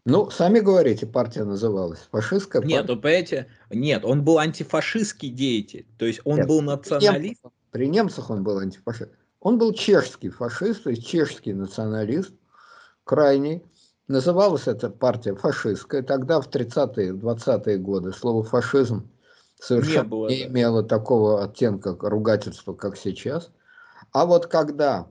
Ну, 0.06 0.30
сами 0.32 0.60
говорите, 0.60 1.06
партия 1.06 1.44
называлась 1.44 2.00
фашистская 2.12 2.62
партия. 2.62 2.78
Нет, 2.78 2.90
вы 2.90 2.98
понимаете, 2.98 3.48
нет, 3.70 4.04
он 4.04 4.24
был 4.24 4.40
антифашистский 4.40 5.30
деятель, 5.30 5.86
то 6.00 6.06
есть 6.06 6.22
он 6.26 6.38
нет, 6.38 6.48
был 6.48 6.62
националист. 6.62 7.44
При 7.70 7.88
немцах, 7.88 8.32
он 8.32 8.44
был 8.44 8.58
антифашист. 8.58 9.12
Он 9.44 9.58
был 9.58 9.74
чешский 9.74 10.30
фашист, 10.30 10.84
то 10.84 10.90
есть 10.90 11.06
чешский 11.06 11.54
националист, 11.54 12.32
крайний. 13.04 13.62
Называлась 14.08 14.68
эта 14.68 14.90
партия 14.90 15.36
фашистская. 15.36 16.02
Тогда, 16.02 16.40
в 16.40 16.48
30-е, 16.48 17.12
20-е 17.12 17.78
годы, 17.78 18.14
слово 18.14 18.44
фашизм 18.46 19.12
совершенно 19.60 20.04
не, 20.04 20.10
было, 20.10 20.30
не 20.30 20.44
да. 20.44 20.48
имело 20.50 20.82
такого 20.82 21.44
оттенка 21.44 21.98
ругательства, 22.00 22.74
как 22.74 22.96
сейчас. 22.96 23.52
А 24.14 24.26
вот 24.26 24.48
когда 24.48 25.08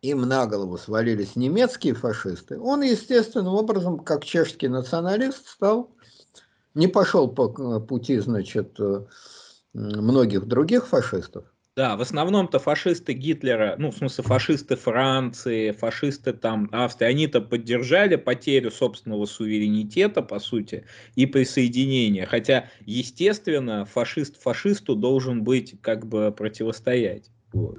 им 0.00 0.22
на 0.22 0.46
голову 0.46 0.78
свалились 0.78 1.36
немецкие 1.36 1.92
фашисты, 1.92 2.58
он 2.58 2.80
естественным 2.80 3.54
образом, 3.54 3.98
как 3.98 4.24
чешский 4.24 4.68
националист, 4.68 5.46
стал, 5.48 5.90
не 6.74 6.88
пошел 6.88 7.28
по 7.28 7.48
пути, 7.78 8.18
значит, 8.20 8.80
э, 8.80 9.04
многих 9.74 10.46
других 10.46 10.86
фашистов. 10.86 11.44
Да, 11.74 11.96
в 11.96 12.02
основном-то 12.02 12.58
фашисты 12.58 13.14
Гитлера, 13.14 13.76
ну, 13.78 13.90
в 13.90 13.96
смысле, 13.96 14.24
фашисты 14.24 14.76
Франции, 14.76 15.70
фашисты 15.70 16.34
там 16.34 16.68
Австрии, 16.70 17.08
они-то 17.08 17.40
поддержали 17.40 18.16
потерю 18.16 18.70
собственного 18.70 19.24
суверенитета, 19.24 20.20
по 20.20 20.38
сути, 20.38 20.84
и 21.14 21.24
присоединение. 21.24 22.26
Хотя, 22.26 22.68
естественно, 22.84 23.86
фашист 23.86 24.38
фашисту 24.42 24.94
должен 24.96 25.44
быть, 25.44 25.80
как 25.80 26.06
бы, 26.06 26.30
противостоять. 26.30 27.30
Вот. 27.54 27.78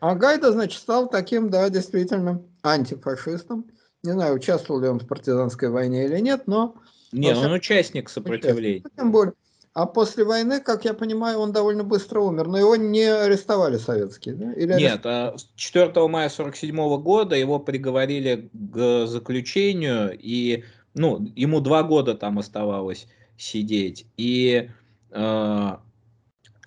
А 0.00 0.16
Гайда, 0.16 0.50
значит, 0.50 0.80
стал 0.80 1.08
таким, 1.08 1.48
да, 1.48 1.70
действительно, 1.70 2.42
антифашистом. 2.64 3.66
Не 4.02 4.10
знаю, 4.10 4.34
участвовал 4.34 4.80
ли 4.80 4.88
он 4.88 4.98
в 4.98 5.06
партизанской 5.06 5.70
войне 5.70 6.06
или 6.06 6.18
нет, 6.18 6.48
но... 6.48 6.74
Нет, 7.12 7.36
он 7.36 7.52
участник 7.52 8.08
сопротивления. 8.10 8.78
Участник. 8.78 8.96
Тем 8.96 9.12
более. 9.12 9.34
А 9.74 9.86
после 9.86 10.24
войны, 10.24 10.60
как 10.60 10.84
я 10.84 10.92
понимаю, 10.92 11.38
он 11.38 11.52
довольно 11.52 11.82
быстро 11.82 12.20
умер, 12.20 12.48
но 12.48 12.58
его 12.58 12.76
не 12.76 13.04
арестовали 13.04 13.78
советские, 13.78 14.34
да? 14.34 14.52
Или 14.52 14.74
Нет, 14.74 15.06
арестовали? 15.06 15.36
4 15.56 15.84
мая 16.08 16.26
1947 16.26 17.02
года 17.02 17.36
его 17.36 17.58
приговорили 17.58 18.50
к 18.52 19.06
заключению, 19.06 20.16
и 20.18 20.64
ну, 20.94 21.26
ему 21.36 21.60
два 21.60 21.82
года 21.82 22.14
там 22.14 22.38
оставалось 22.38 23.06
сидеть. 23.38 24.04
И 24.18 24.68
э, 25.10 25.70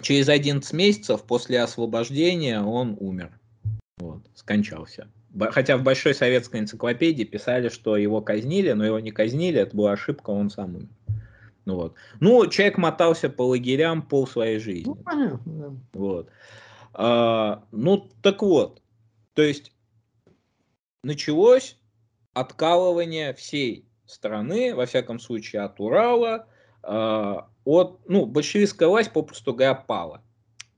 Через 0.01 0.29
11 0.29 0.71
месяцев 0.73 1.23
после 1.23 1.61
освобождения 1.61 2.61
он 2.61 2.97
умер. 2.99 3.31
Вот, 3.97 4.21
скончался. 4.35 5.07
Хотя 5.51 5.77
в 5.77 5.83
Большой 5.83 6.13
советской 6.13 6.59
энциклопедии 6.59 7.23
писали, 7.23 7.69
что 7.69 7.97
его 7.97 8.21
казнили, 8.21 8.71
но 8.71 8.85
его 8.85 8.99
не 8.99 9.11
казнили, 9.11 9.59
это 9.59 9.75
была 9.75 9.93
ошибка, 9.93 10.29
он 10.29 10.49
сам 10.49 10.75
умер. 10.75 10.89
Ну, 11.65 11.75
вот. 11.75 11.95
ну 12.19 12.45
человек 12.47 12.77
мотался 12.77 13.29
по 13.29 13.41
лагерям 13.41 14.03
пол 14.03 14.27
своей 14.27 14.59
жизни. 14.59 14.85
Ну, 14.85 14.95
понятно, 14.95 15.53
да. 15.53 15.71
Вот. 15.93 16.29
А, 16.93 17.63
ну, 17.71 18.09
так 18.21 18.41
вот. 18.41 18.81
То 19.33 19.41
есть 19.41 19.73
началось 21.03 21.77
откалывание 22.33 23.33
всей 23.33 23.89
страны, 24.05 24.75
во 24.75 24.85
всяком 24.85 25.19
случае 25.19 25.63
от 25.63 25.79
Урала, 25.79 26.47
а, 26.83 27.49
от, 27.63 27.99
ну, 28.07 28.27
большевистская 28.27 28.87
власть, 28.87 29.11
попросту 29.11 29.53
говоря, 29.53 29.73
пала. 29.73 30.21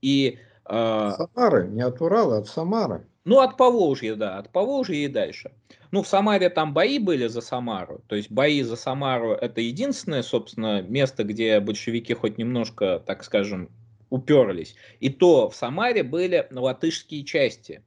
И, 0.00 0.38
э, 0.64 1.12
Самары, 1.16 1.68
не 1.68 1.82
от 1.82 2.00
Урала, 2.00 2.36
а 2.36 2.38
от 2.38 2.48
Самары. 2.48 3.06
Ну, 3.28 3.40
от 3.40 3.58
Поволжья, 3.58 4.14
да, 4.14 4.38
от 4.38 4.50
Поволжья 4.50 4.96
и 4.96 5.06
дальше. 5.06 5.52
Ну, 5.90 6.02
в 6.02 6.08
Самаре 6.08 6.48
там 6.48 6.72
бои 6.72 6.98
были 6.98 7.26
за 7.26 7.42
Самару, 7.42 8.00
то 8.06 8.16
есть 8.16 8.30
бои 8.30 8.62
за 8.62 8.74
Самару 8.74 9.32
это 9.32 9.60
единственное, 9.60 10.22
собственно, 10.22 10.80
место, 10.80 11.24
где 11.24 11.60
большевики 11.60 12.14
хоть 12.14 12.38
немножко, 12.38 13.02
так 13.04 13.22
скажем, 13.22 13.68
уперлись. 14.08 14.76
И 15.00 15.10
то 15.10 15.50
в 15.50 15.54
Самаре 15.54 16.04
были 16.04 16.48
латышские 16.50 17.22
части. 17.22 17.82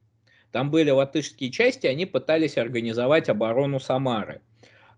Там 0.52 0.70
были 0.70 0.90
латышские 0.90 1.50
части, 1.50 1.88
они 1.88 2.06
пытались 2.06 2.56
организовать 2.56 3.28
оборону 3.28 3.80
Самары. 3.80 4.42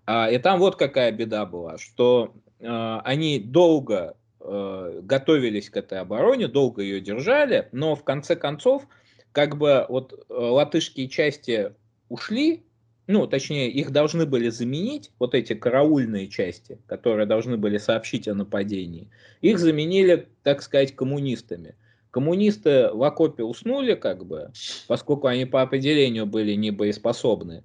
А, 0.04 0.30
и 0.30 0.36
там 0.36 0.58
вот 0.58 0.76
какая 0.76 1.10
беда 1.10 1.46
была, 1.46 1.78
что 1.78 2.34
а, 2.60 3.00
они 3.02 3.38
долго 3.38 4.14
э, 4.40 5.00
готовились 5.02 5.70
к 5.70 5.78
этой 5.78 6.00
обороне, 6.00 6.48
долго 6.48 6.82
ее 6.82 7.00
держали, 7.00 7.66
но 7.72 7.94
в 7.94 8.04
конце 8.04 8.36
концов, 8.36 8.86
как 9.34 9.58
бы 9.58 9.84
вот 9.88 10.12
э, 10.12 10.32
латышские 10.32 11.08
части 11.08 11.74
ушли, 12.08 12.64
ну, 13.08 13.26
точнее, 13.26 13.68
их 13.68 13.90
должны 13.90 14.26
были 14.26 14.48
заменить, 14.48 15.10
вот 15.18 15.34
эти 15.34 15.54
караульные 15.54 16.28
части, 16.28 16.78
которые 16.86 17.26
должны 17.26 17.56
были 17.56 17.78
сообщить 17.78 18.28
о 18.28 18.34
нападении, 18.34 19.10
их 19.40 19.58
заменили, 19.58 20.28
так 20.44 20.62
сказать, 20.62 20.94
коммунистами. 20.94 21.74
Коммунисты 22.12 22.90
в 22.92 23.02
окопе 23.02 23.42
уснули, 23.42 23.94
как 23.94 24.24
бы, 24.24 24.52
поскольку 24.86 25.26
они 25.26 25.46
по 25.46 25.62
определению 25.62 26.26
были 26.26 26.54
не 26.54 26.70
боеспособны. 26.70 27.64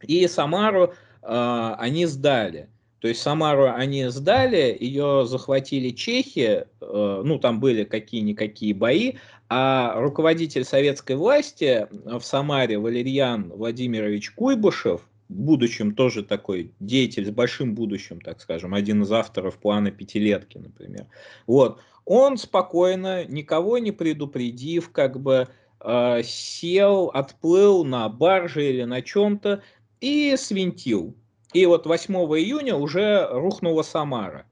И 0.00 0.26
Самару 0.26 0.94
э, 1.22 1.74
они 1.78 2.06
сдали. 2.06 2.70
То 3.04 3.08
есть 3.08 3.20
Самару 3.20 3.70
они 3.70 4.06
сдали, 4.08 4.74
ее 4.80 5.26
захватили 5.26 5.90
чехи, 5.90 6.64
э, 6.80 7.22
ну 7.22 7.38
там 7.38 7.60
были 7.60 7.84
какие-никакие 7.84 8.72
бои, 8.72 9.16
а 9.50 10.00
руководитель 10.00 10.64
советской 10.64 11.14
власти 11.14 11.86
в 11.90 12.22
Самаре 12.22 12.78
Валерьян 12.78 13.50
Владимирович 13.50 14.30
Куйбышев, 14.30 15.02
в 15.28 15.34
будущем 15.34 15.94
тоже 15.94 16.22
такой 16.22 16.72
деятель 16.80 17.26
с 17.26 17.30
большим 17.30 17.74
будущим, 17.74 18.22
так 18.22 18.40
скажем, 18.40 18.72
один 18.72 19.02
из 19.02 19.12
авторов 19.12 19.58
плана 19.58 19.90
пятилетки, 19.90 20.56
например. 20.56 21.06
Вот, 21.46 21.80
он 22.06 22.38
спокойно, 22.38 23.26
никого 23.26 23.76
не 23.76 23.92
предупредив, 23.92 24.90
как 24.92 25.20
бы 25.20 25.48
э, 25.80 26.22
сел, 26.24 27.10
отплыл 27.12 27.84
на 27.84 28.08
барже 28.08 28.70
или 28.70 28.84
на 28.84 29.02
чем-то 29.02 29.62
и 30.00 30.36
свинтил 30.38 31.14
и 31.54 31.66
вот 31.66 31.86
8 31.86 32.14
июня 32.14 32.74
уже 32.74 33.26
рухнула 33.30 33.82
Самара. 33.82 34.46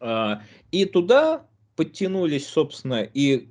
А, 0.00 0.42
и 0.70 0.84
туда 0.84 1.46
подтянулись, 1.76 2.46
собственно, 2.46 3.02
и 3.02 3.48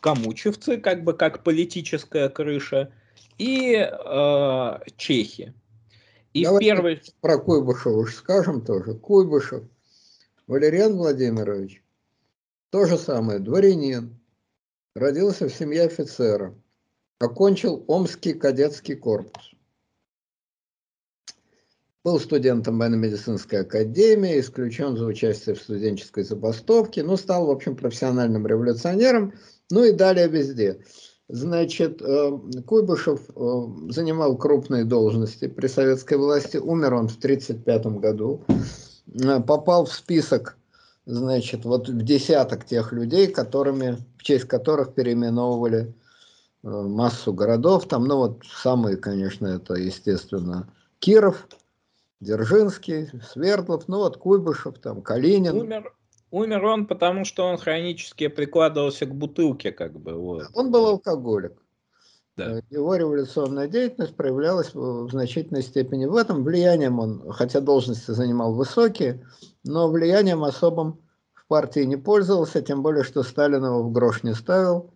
камучевцы, 0.00 0.78
как 0.78 1.04
бы 1.04 1.12
как 1.12 1.44
политическая 1.44 2.28
крыша, 2.28 2.92
и 3.38 3.74
э, 3.74 4.78
чехи. 4.96 5.54
И 6.34 6.44
Давайте 6.44 6.66
первый... 6.66 7.02
про 7.20 7.38
Куйбышева 7.38 8.04
скажем 8.06 8.64
тоже. 8.64 8.94
Куйбышев, 8.94 9.64
Валериан 10.46 10.96
Владимирович, 10.96 11.82
то 12.70 12.84
же 12.84 12.98
самое, 12.98 13.38
дворянин, 13.38 14.18
родился 14.94 15.48
в 15.48 15.54
семье 15.54 15.84
офицера, 15.84 16.54
окончил 17.18 17.84
Омский 17.88 18.34
кадетский 18.34 18.96
корпус. 18.96 19.53
Был 22.04 22.20
студентом 22.20 22.78
военно-медицинской 22.78 23.60
академии, 23.60 24.38
исключен 24.38 24.94
за 24.94 25.06
участие 25.06 25.54
в 25.54 25.62
студенческой 25.62 26.24
забастовке, 26.24 27.02
но 27.02 27.16
стал, 27.16 27.46
в 27.46 27.50
общем, 27.50 27.76
профессиональным 27.76 28.46
революционером, 28.46 29.32
ну 29.70 29.84
и 29.84 29.92
далее 29.92 30.28
везде. 30.28 30.80
Значит, 31.30 32.02
э, 32.02 32.38
Куйбышев 32.66 33.22
э, 33.34 33.66
занимал 33.88 34.36
крупные 34.36 34.84
должности 34.84 35.48
при 35.48 35.66
советской 35.66 36.18
власти, 36.18 36.58
умер 36.58 36.92
он 36.92 37.08
в 37.08 37.16
1935 37.16 37.86
году, 37.98 38.44
э, 38.48 39.40
попал 39.40 39.86
в 39.86 39.92
список, 39.94 40.58
значит, 41.06 41.64
вот 41.64 41.88
в 41.88 42.02
десяток 42.02 42.66
тех 42.66 42.92
людей, 42.92 43.28
которыми, 43.28 43.96
в 44.18 44.22
честь 44.22 44.44
которых 44.44 44.92
переименовывали 44.92 45.94
массу 46.62 47.32
городов. 47.32 47.88
Там, 47.88 48.04
ну 48.04 48.18
вот 48.18 48.42
самые, 48.62 48.98
конечно, 48.98 49.46
это, 49.46 49.74
естественно, 49.74 50.68
Киров, 50.98 51.46
Дзержинский, 52.24 53.10
Свердлов, 53.22 53.86
ну 53.86 53.98
вот 53.98 54.16
Куйбышев, 54.16 54.78
там 54.78 55.02
Калинин. 55.02 55.56
Умер, 55.56 55.94
умер 56.30 56.64
он, 56.64 56.86
потому 56.86 57.24
что 57.24 57.44
он 57.44 57.58
хронически 57.58 58.28
прикладывался 58.28 59.06
к 59.06 59.14
бутылке, 59.14 59.70
как 59.70 59.98
бы. 59.98 60.14
Вот. 60.14 60.46
Он 60.54 60.72
был 60.72 60.86
алкоголик. 60.86 61.52
Да. 62.36 62.58
Э, 62.58 62.62
его 62.70 62.96
революционная 62.96 63.68
деятельность 63.68 64.16
проявлялась 64.16 64.74
в 64.74 65.08
значительной 65.10 65.62
степени 65.62 66.06
в 66.06 66.16
этом. 66.16 66.42
Влиянием 66.42 66.98
он, 66.98 67.30
хотя 67.30 67.60
должности 67.60 68.10
занимал 68.10 68.54
высокие, 68.54 69.24
но 69.62 69.88
влиянием 69.88 70.42
особым 70.42 71.00
в 71.34 71.46
партии 71.46 71.80
не 71.80 71.96
пользовался, 71.96 72.62
тем 72.62 72.82
более, 72.82 73.04
что 73.04 73.22
Сталин 73.22 73.64
его 73.64 73.82
в 73.82 73.92
грош 73.92 74.22
не 74.22 74.34
ставил 74.34 74.93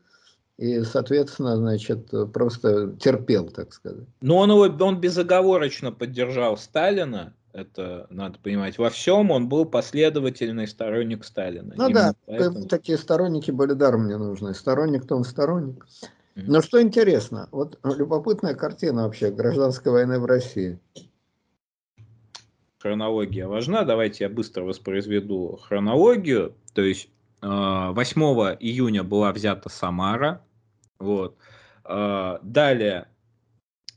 и, 0.58 0.82
соответственно, 0.82 1.56
значит, 1.56 2.10
просто 2.32 2.96
терпел, 3.00 3.48
так 3.48 3.72
сказать. 3.72 4.06
Но 4.20 4.38
он, 4.38 4.50
его, 4.50 4.62
он 4.84 5.00
безоговорочно 5.00 5.92
поддержал 5.92 6.56
Сталина, 6.56 7.32
это 7.52 8.06
надо 8.10 8.38
понимать. 8.40 8.76
Во 8.76 8.90
всем 8.90 9.30
он 9.30 9.48
был 9.48 9.64
последовательный 9.64 10.66
сторонник 10.66 11.24
Сталина. 11.24 11.72
Ну 11.76 11.84
Именно 11.84 11.94
да, 11.94 12.14
поэтому... 12.26 12.66
такие 12.66 12.98
сторонники 12.98 13.50
были 13.50 13.72
даром 13.72 14.08
не 14.08 14.18
нужны. 14.18 14.52
Сторонник-то 14.52 15.16
он 15.16 15.24
сторонник. 15.24 15.86
Но 16.34 16.60
что 16.60 16.80
интересно, 16.80 17.48
вот 17.50 17.78
любопытная 17.82 18.54
картина 18.54 19.04
вообще 19.04 19.30
гражданской 19.30 19.90
войны 19.90 20.20
в 20.20 20.24
России. 20.24 20.78
Хронология 22.78 23.48
важна. 23.48 23.84
Давайте 23.84 24.24
я 24.24 24.30
быстро 24.30 24.62
воспроизведу 24.62 25.58
хронологию. 25.62 26.54
То 26.74 26.82
есть 26.82 27.08
8 27.42 28.22
э, 28.22 28.56
июня 28.60 29.02
была 29.02 29.32
взята 29.32 29.68
Самара, 29.68 30.42
вот. 30.98 31.36
А, 31.84 32.40
далее, 32.42 33.08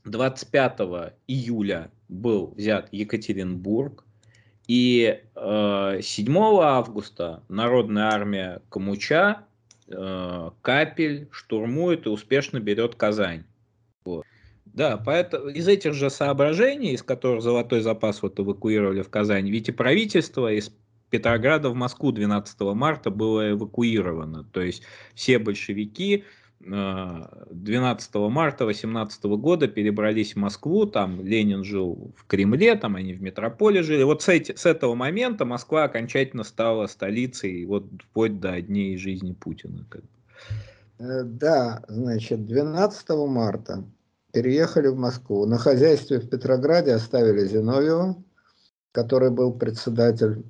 25 0.04 0.80
июля 1.26 1.90
был 2.08 2.54
взят 2.56 2.88
Екатеринбург. 2.92 4.04
И 4.68 5.20
7 5.34 5.36
а, 5.36 5.98
августа 6.78 7.42
Народная 7.48 8.04
армия 8.04 8.62
Камуча, 8.70 9.44
а, 9.92 10.52
Капель 10.62 11.28
штурмует 11.32 12.06
и 12.06 12.08
успешно 12.08 12.60
берет 12.60 12.94
Казань. 12.94 13.44
Вот. 14.04 14.24
Да, 14.64 14.96
поэтому 14.96 15.48
из 15.48 15.68
этих 15.68 15.92
же 15.92 16.08
соображений, 16.08 16.92
из 16.92 17.02
которых 17.02 17.42
золотой 17.42 17.80
запас 17.80 18.22
вот 18.22 18.38
эвакуировали 18.40 19.02
в 19.02 19.10
Казань, 19.10 19.50
ведь 19.50 19.68
и 19.68 19.72
правительство 19.72 20.50
из 20.50 20.72
Петрограда 21.10 21.68
в 21.68 21.74
Москву 21.74 22.10
12 22.10 22.58
марта 22.60 23.10
было 23.10 23.50
эвакуировано. 23.50 24.44
То 24.44 24.62
есть 24.62 24.82
все 25.14 25.38
большевики 25.38 26.24
12 26.64 28.14
марта 28.14 28.64
18 28.64 29.24
года 29.24 29.66
перебрались 29.66 30.34
в 30.34 30.38
Москву, 30.38 30.86
там 30.86 31.20
Ленин 31.20 31.64
жил 31.64 32.12
в 32.16 32.26
Кремле, 32.26 32.76
там 32.76 32.96
они 32.96 33.14
в 33.14 33.22
метрополе 33.22 33.82
жили. 33.82 34.04
Вот 34.04 34.22
с, 34.22 34.28
эти, 34.28 34.54
с 34.54 34.66
этого 34.66 34.94
момента 34.94 35.44
Москва 35.44 35.84
окончательно 35.84 36.44
стала 36.44 36.86
столицей, 36.86 37.64
вот 37.64 37.86
вплоть 38.10 38.38
до 38.38 38.60
дней 38.60 38.96
жизни 38.96 39.32
Путина. 39.32 39.84
Э, 40.98 41.22
да, 41.24 41.82
значит, 41.88 42.46
12 42.46 43.08
марта 43.26 43.84
переехали 44.32 44.88
в 44.88 44.96
Москву. 44.96 45.46
На 45.46 45.58
хозяйстве 45.58 46.20
в 46.20 46.28
Петрограде 46.28 46.92
оставили 46.92 47.46
Зиновьева, 47.46 48.22
который 48.92 49.30
был 49.30 49.52
председатель 49.52 50.44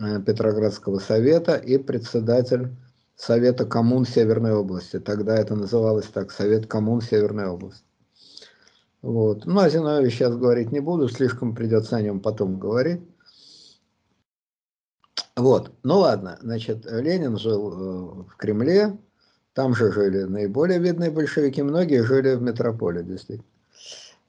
э, 0.00 0.20
Петроградского 0.22 0.98
совета 0.98 1.56
и 1.56 1.76
председатель 1.76 2.70
Совета 3.16 3.66
коммун 3.66 4.04
Северной 4.04 4.52
области. 4.52 4.98
Тогда 4.98 5.36
это 5.36 5.54
называлось 5.54 6.06
так, 6.06 6.32
Совет 6.32 6.66
коммун 6.66 7.00
Северной 7.00 7.46
области. 7.46 7.84
Вот. 9.02 9.46
Ну, 9.46 9.60
о 9.60 9.68
Зиновьеве 9.68 10.10
сейчас 10.10 10.36
говорить 10.36 10.72
не 10.72 10.80
буду, 10.80 11.08
слишком 11.08 11.54
придется 11.54 11.96
о 11.96 12.02
нем 12.02 12.20
потом 12.20 12.58
говорить. 12.58 13.02
Вот, 15.34 15.72
ну 15.82 15.98
ладно, 15.98 16.38
значит, 16.42 16.84
Ленин 16.84 17.38
жил 17.38 17.72
э, 17.72 18.22
в 18.24 18.36
Кремле, 18.36 18.98
там 19.54 19.74
же 19.74 19.90
жили 19.90 20.24
наиболее 20.24 20.78
видные 20.78 21.10
большевики, 21.10 21.62
многие 21.62 22.04
жили 22.04 22.34
в 22.34 22.42
метрополе, 22.42 23.02
действительно. 23.02 23.48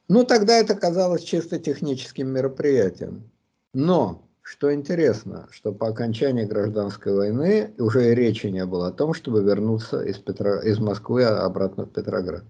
Ну, 0.07 0.23
тогда 0.25 0.57
это 0.57 0.75
казалось 0.75 1.23
чисто 1.23 1.59
техническим 1.59 2.29
мероприятием. 2.29 3.29
Но 3.73 4.21
что 4.43 4.73
интересно, 4.73 5.47
что 5.51 5.71
по 5.71 5.87
окончании 5.87 6.43
гражданской 6.43 7.13
войны 7.13 7.73
уже 7.79 8.11
и 8.11 8.15
речи 8.15 8.47
не 8.47 8.65
было 8.65 8.87
о 8.87 8.91
том, 8.91 9.13
чтобы 9.13 9.41
вернуться 9.41 10.01
из, 10.01 10.17
Петро... 10.17 10.59
из 10.59 10.79
Москвы 10.79 11.23
обратно 11.23 11.85
в 11.85 11.91
Петроград. 11.91 12.43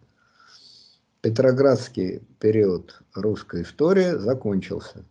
Петроградский 1.21 2.21
период 2.39 2.99
русской 3.13 3.61
истории 3.61 4.17
закончился. 4.17 5.05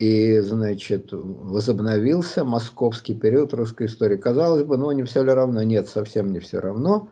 И, 0.00 0.40
значит, 0.40 1.10
возобновился 1.12 2.44
московский 2.44 3.14
период 3.14 3.52
русской 3.52 3.86
истории. 3.86 4.16
Казалось 4.16 4.64
бы, 4.64 4.78
ну 4.78 4.90
не 4.90 5.04
все 5.04 5.22
ли 5.22 5.32
равно? 5.32 5.62
Нет, 5.62 5.86
совсем 5.86 6.32
не 6.32 6.40
все 6.40 6.60
равно, 6.60 7.10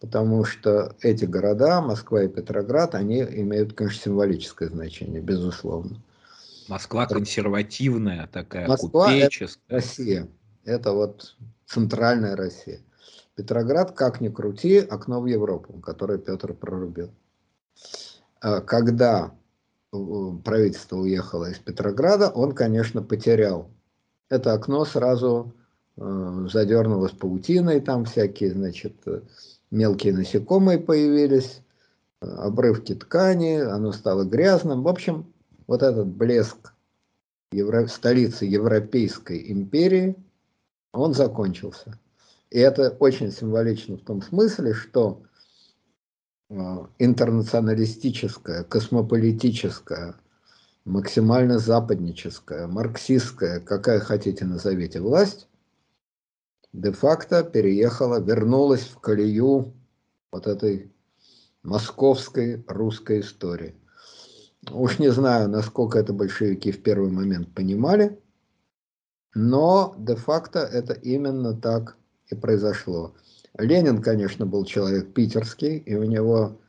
потому 0.00 0.44
что 0.44 0.96
эти 1.02 1.26
города, 1.26 1.82
Москва 1.82 2.24
и 2.24 2.28
Петроград, 2.28 2.94
они 2.94 3.20
имеют, 3.20 3.74
конечно, 3.74 4.02
символическое 4.04 4.70
значение, 4.70 5.20
безусловно. 5.20 6.02
Москва 6.68 7.06
консервативная 7.06 8.28
такая, 8.32 8.68
Москва 8.68 9.06
купеческая. 9.06 9.62
Это 9.66 9.74
Россия. 9.74 10.28
Это 10.64 10.92
вот 10.92 11.36
центральная 11.66 12.36
Россия. 12.36 12.80
Петроград, 13.34 13.92
как 13.92 14.20
ни 14.20 14.28
крути, 14.28 14.78
окно 14.78 15.20
в 15.20 15.26
Европу, 15.26 15.74
которое 15.80 16.18
Петр 16.18 16.54
прорубил. 16.54 17.10
А 18.40 18.60
когда 18.60 19.32
э, 19.92 19.96
правительство 20.44 20.96
уехало 20.96 21.50
из 21.50 21.58
Петрограда, 21.58 22.28
он, 22.30 22.52
конечно, 22.52 23.02
потерял. 23.02 23.70
Это 24.28 24.52
окно 24.52 24.84
сразу 24.84 25.54
э, 25.96 26.46
задернулось 26.50 27.12
паутиной, 27.12 27.80
там 27.80 28.04
всякие, 28.04 28.52
значит, 28.52 28.94
мелкие 29.70 30.12
насекомые 30.12 30.78
появились, 30.78 31.62
обрывки 32.20 32.94
ткани, 32.94 33.58
оно 33.60 33.92
стало 33.92 34.24
грязным. 34.24 34.82
В 34.82 34.88
общем, 34.88 35.32
вот 35.68 35.82
этот 35.84 36.08
блеск 36.08 36.74
евро... 37.52 37.86
столицы 37.86 38.46
Европейской 38.46 39.52
империи, 39.52 40.16
он 40.92 41.14
закончился. 41.14 42.00
И 42.50 42.58
это 42.58 42.90
очень 42.98 43.30
символично 43.30 43.98
в 43.98 44.00
том 44.00 44.22
смысле, 44.22 44.72
что 44.72 45.22
э, 46.48 46.54
интернационалистическая, 46.98 48.64
космополитическая, 48.64 50.16
максимально 50.86 51.58
западническая, 51.58 52.66
марксистская, 52.66 53.60
какая 53.60 54.00
хотите 54.00 54.46
назовите 54.46 55.00
власть, 55.00 55.48
де-факто 56.72 57.44
переехала, 57.44 58.18
вернулась 58.20 58.86
в 58.86 58.98
колею 58.98 59.74
вот 60.32 60.46
этой 60.46 60.90
московской 61.62 62.64
русской 62.66 63.20
истории. 63.20 63.74
Уж 64.66 64.98
не 64.98 65.10
знаю, 65.10 65.48
насколько 65.48 65.98
это 65.98 66.12
большевики 66.12 66.72
в 66.72 66.82
первый 66.82 67.10
момент 67.10 67.54
понимали, 67.54 68.18
но 69.34 69.94
де-факто 69.98 70.58
это 70.58 70.94
именно 70.94 71.54
так 71.54 71.96
и 72.26 72.34
произошло. 72.34 73.14
Ленин, 73.56 74.02
конечно, 74.02 74.46
был 74.46 74.64
человек 74.64 75.12
питерский, 75.14 75.78
и 75.78 75.94
у 75.94 76.02
него 76.02 76.60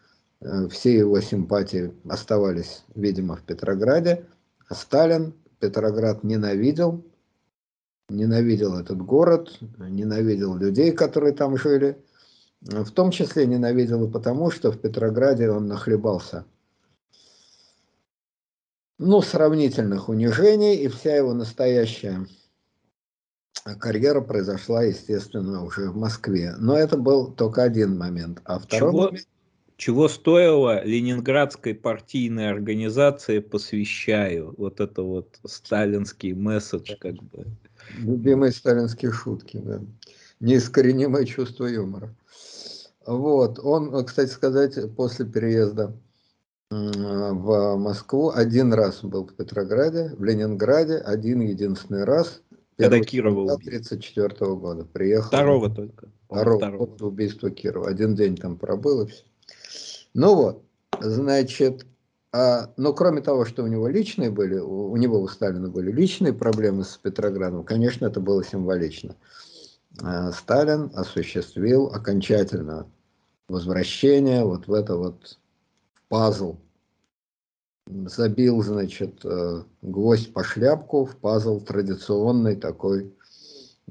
э, 0.42 0.68
все 0.70 0.98
его 0.98 1.20
симпатии 1.20 1.94
оставались, 2.08 2.84
видимо, 2.96 3.36
в 3.36 3.42
Петрограде. 3.42 4.26
А 4.68 4.76
Сталин 4.76 5.34
Петроград 5.60 6.24
ненавидел, 6.24 7.04
ненавидел 8.08 8.78
этот 8.78 9.02
город, 9.02 9.60
ненавидел 9.78 10.56
людей, 10.56 10.92
которые 10.92 11.34
там 11.34 11.58
жили. 11.58 11.98
В 12.62 12.92
том 12.92 13.12
числе 13.12 13.46
ненавидел 13.46 14.08
и 14.08 14.12
потому, 14.12 14.52
что 14.52 14.72
в 14.72 14.80
Петрограде 14.80 15.50
он 15.50 15.68
нахлебался 15.68 16.46
ну, 19.00 19.22
сравнительных 19.22 20.10
унижений, 20.10 20.76
и 20.76 20.88
вся 20.90 21.16
его 21.16 21.34
настоящая 21.34 22.28
карьера 23.80 24.22
произошла, 24.22 24.84
естественно, 24.84 25.64
уже 25.64 25.90
в 25.90 25.96
Москве. 25.96 26.54
Но 26.58 26.78
это 26.78 26.98
был 26.98 27.32
только 27.32 27.64
один 27.64 27.98
момент. 27.98 28.42
А 28.44 28.60
второй 28.60 28.92
чего, 28.92 29.06
момент... 29.06 29.28
Чего 29.78 30.10
стоило 30.10 30.84
Ленинградской 30.84 31.74
партийной 31.74 32.50
организации 32.50 33.40
«Посвящаю». 33.40 34.54
Вот 34.58 34.82
это 34.82 35.02
вот 35.02 35.40
сталинский 35.46 36.34
месседж 36.34 36.96
как 37.00 37.16
бы. 37.16 37.46
Любимые 37.98 38.52
сталинские 38.52 39.12
шутки, 39.12 39.58
да. 39.64 39.82
Неискоренимое 40.42 41.26
чувство 41.26 41.66
юмора. 41.66 42.14
Вот. 43.06 43.60
Он, 43.60 44.06
кстати 44.06 44.30
сказать, 44.30 44.78
после 44.96 45.26
переезда 45.26 45.96
в 46.72 47.78
Москву, 47.78 48.30
один 48.30 48.74
раз 48.74 49.04
был 49.04 49.26
в 49.26 49.34
Петрограде, 49.34 50.14
в 50.16 50.24
Ленинграде, 50.24 50.98
один 50.98 51.42
единственный 51.42 52.04
раз 52.04 52.42
Когда 52.78 53.00
Кирова 53.00 53.54
убили. 53.54 53.80
34 53.80 54.28
-го 54.28 54.56
года 54.56 54.86
приехал. 54.86 55.30
Второго 55.30 55.74
только. 55.74 56.10
Второго, 56.26 56.58
второго. 56.58 56.86
после 56.86 57.08
убийства 57.08 57.50
Кирова. 57.50 57.90
Один 57.90 58.14
день 58.16 58.36
там 58.36 58.56
пробыл 58.58 59.02
и 59.04 59.08
все. 59.08 59.24
Ну 60.14 60.36
вот, 60.36 60.64
значит, 61.00 61.88
а, 62.32 62.72
но 62.78 62.94
кроме 62.94 63.22
того, 63.22 63.46
что 63.46 63.64
у 63.64 63.68
него 63.68 63.88
личные 63.88 64.30
были, 64.30 64.60
у, 64.60 64.92
у 64.92 64.98
него 64.98 65.20
у 65.20 65.28
Сталина 65.28 65.70
были 65.70 65.92
личные 65.92 66.34
проблемы 66.34 66.84
с 66.84 66.98
Петроградом, 66.98 67.64
конечно, 67.64 68.06
это 68.06 68.20
было 68.20 68.44
символично. 68.44 69.16
А, 70.04 70.32
Сталин 70.32 70.92
осуществил 70.94 71.88
окончательно 71.88 72.86
возвращение 73.48 74.46
вот 74.46 74.68
в 74.68 74.74
это 74.74 74.96
вот 74.96 75.40
пазл. 76.10 76.58
Забил, 77.88 78.62
значит, 78.62 79.22
э, 79.24 79.64
гвоздь 79.82 80.34
по 80.34 80.44
шляпку 80.44 81.06
в 81.06 81.16
пазл 81.16 81.60
традиционной 81.60 82.56
такой 82.56 83.12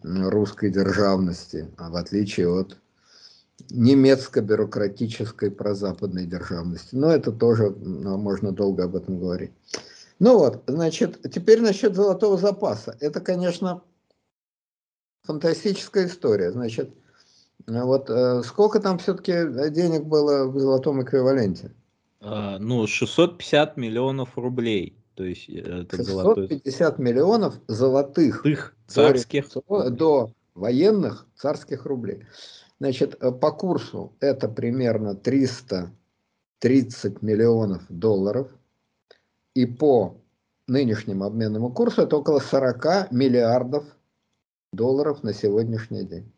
русской 0.03 0.71
державности, 0.71 1.69
а 1.77 1.91
в 1.91 1.97
отличие 1.97 2.49
от 2.49 2.77
немецко-бюрократической 3.71 5.51
прозападной 5.51 6.27
державности. 6.27 6.95
Но 6.95 7.11
это 7.11 7.33
тоже 7.33 7.71
можно 7.71 8.53
долго 8.53 8.85
об 8.85 8.95
этом 8.95 9.19
говорить. 9.19 9.51
Ну 10.21 10.39
вот, 10.39 10.63
значит, 10.67 11.21
теперь 11.33 11.61
насчет 11.61 11.95
золотого 11.95 12.39
запаса. 12.39 12.97
Это, 13.01 13.21
конечно, 13.21 13.83
фантастическая 15.23 16.07
история. 16.07 16.53
Значит, 16.53 16.91
вот 17.67 18.09
э, 18.11 18.43
сколько 18.45 18.81
там 18.81 18.99
все-таки 18.99 19.33
денег 19.71 20.05
было 20.05 20.47
в 20.47 20.59
золотом 20.59 21.03
эквиваленте? 21.03 21.73
А, 22.21 22.59
ну, 22.59 22.87
650 22.87 23.77
миллионов 23.77 24.37
рублей. 24.37 24.97
То 25.15 25.25
есть 25.25 25.49
э, 25.49 25.83
это 25.83 25.97
650 25.97 26.07
золотой... 26.07 27.05
миллионов 27.05 27.55
золотых 27.67 28.43
Тых 28.43 28.77
царских 28.87 29.49
до, 29.53 29.91
до 29.91 30.33
военных 30.55 31.27
царских 31.35 31.87
рублей. 31.87 32.25
Значит, 32.81 33.17
э, 33.21 33.33
по 33.33 33.53
курсу 33.53 34.13
это 34.21 34.49
примерно 34.49 35.15
330 35.15 37.23
миллионов 37.23 37.83
долларов. 37.89 38.49
И 39.55 39.67
по 39.67 40.21
нынешнему 40.69 41.25
обменному 41.25 41.73
курсу 41.73 42.03
это 42.03 42.17
около 42.17 42.39
40 42.39 43.11
миллиардов 43.11 43.85
долларов 44.73 45.23
на 45.23 45.33
сегодняшний 45.33 46.05
день. 46.05 46.33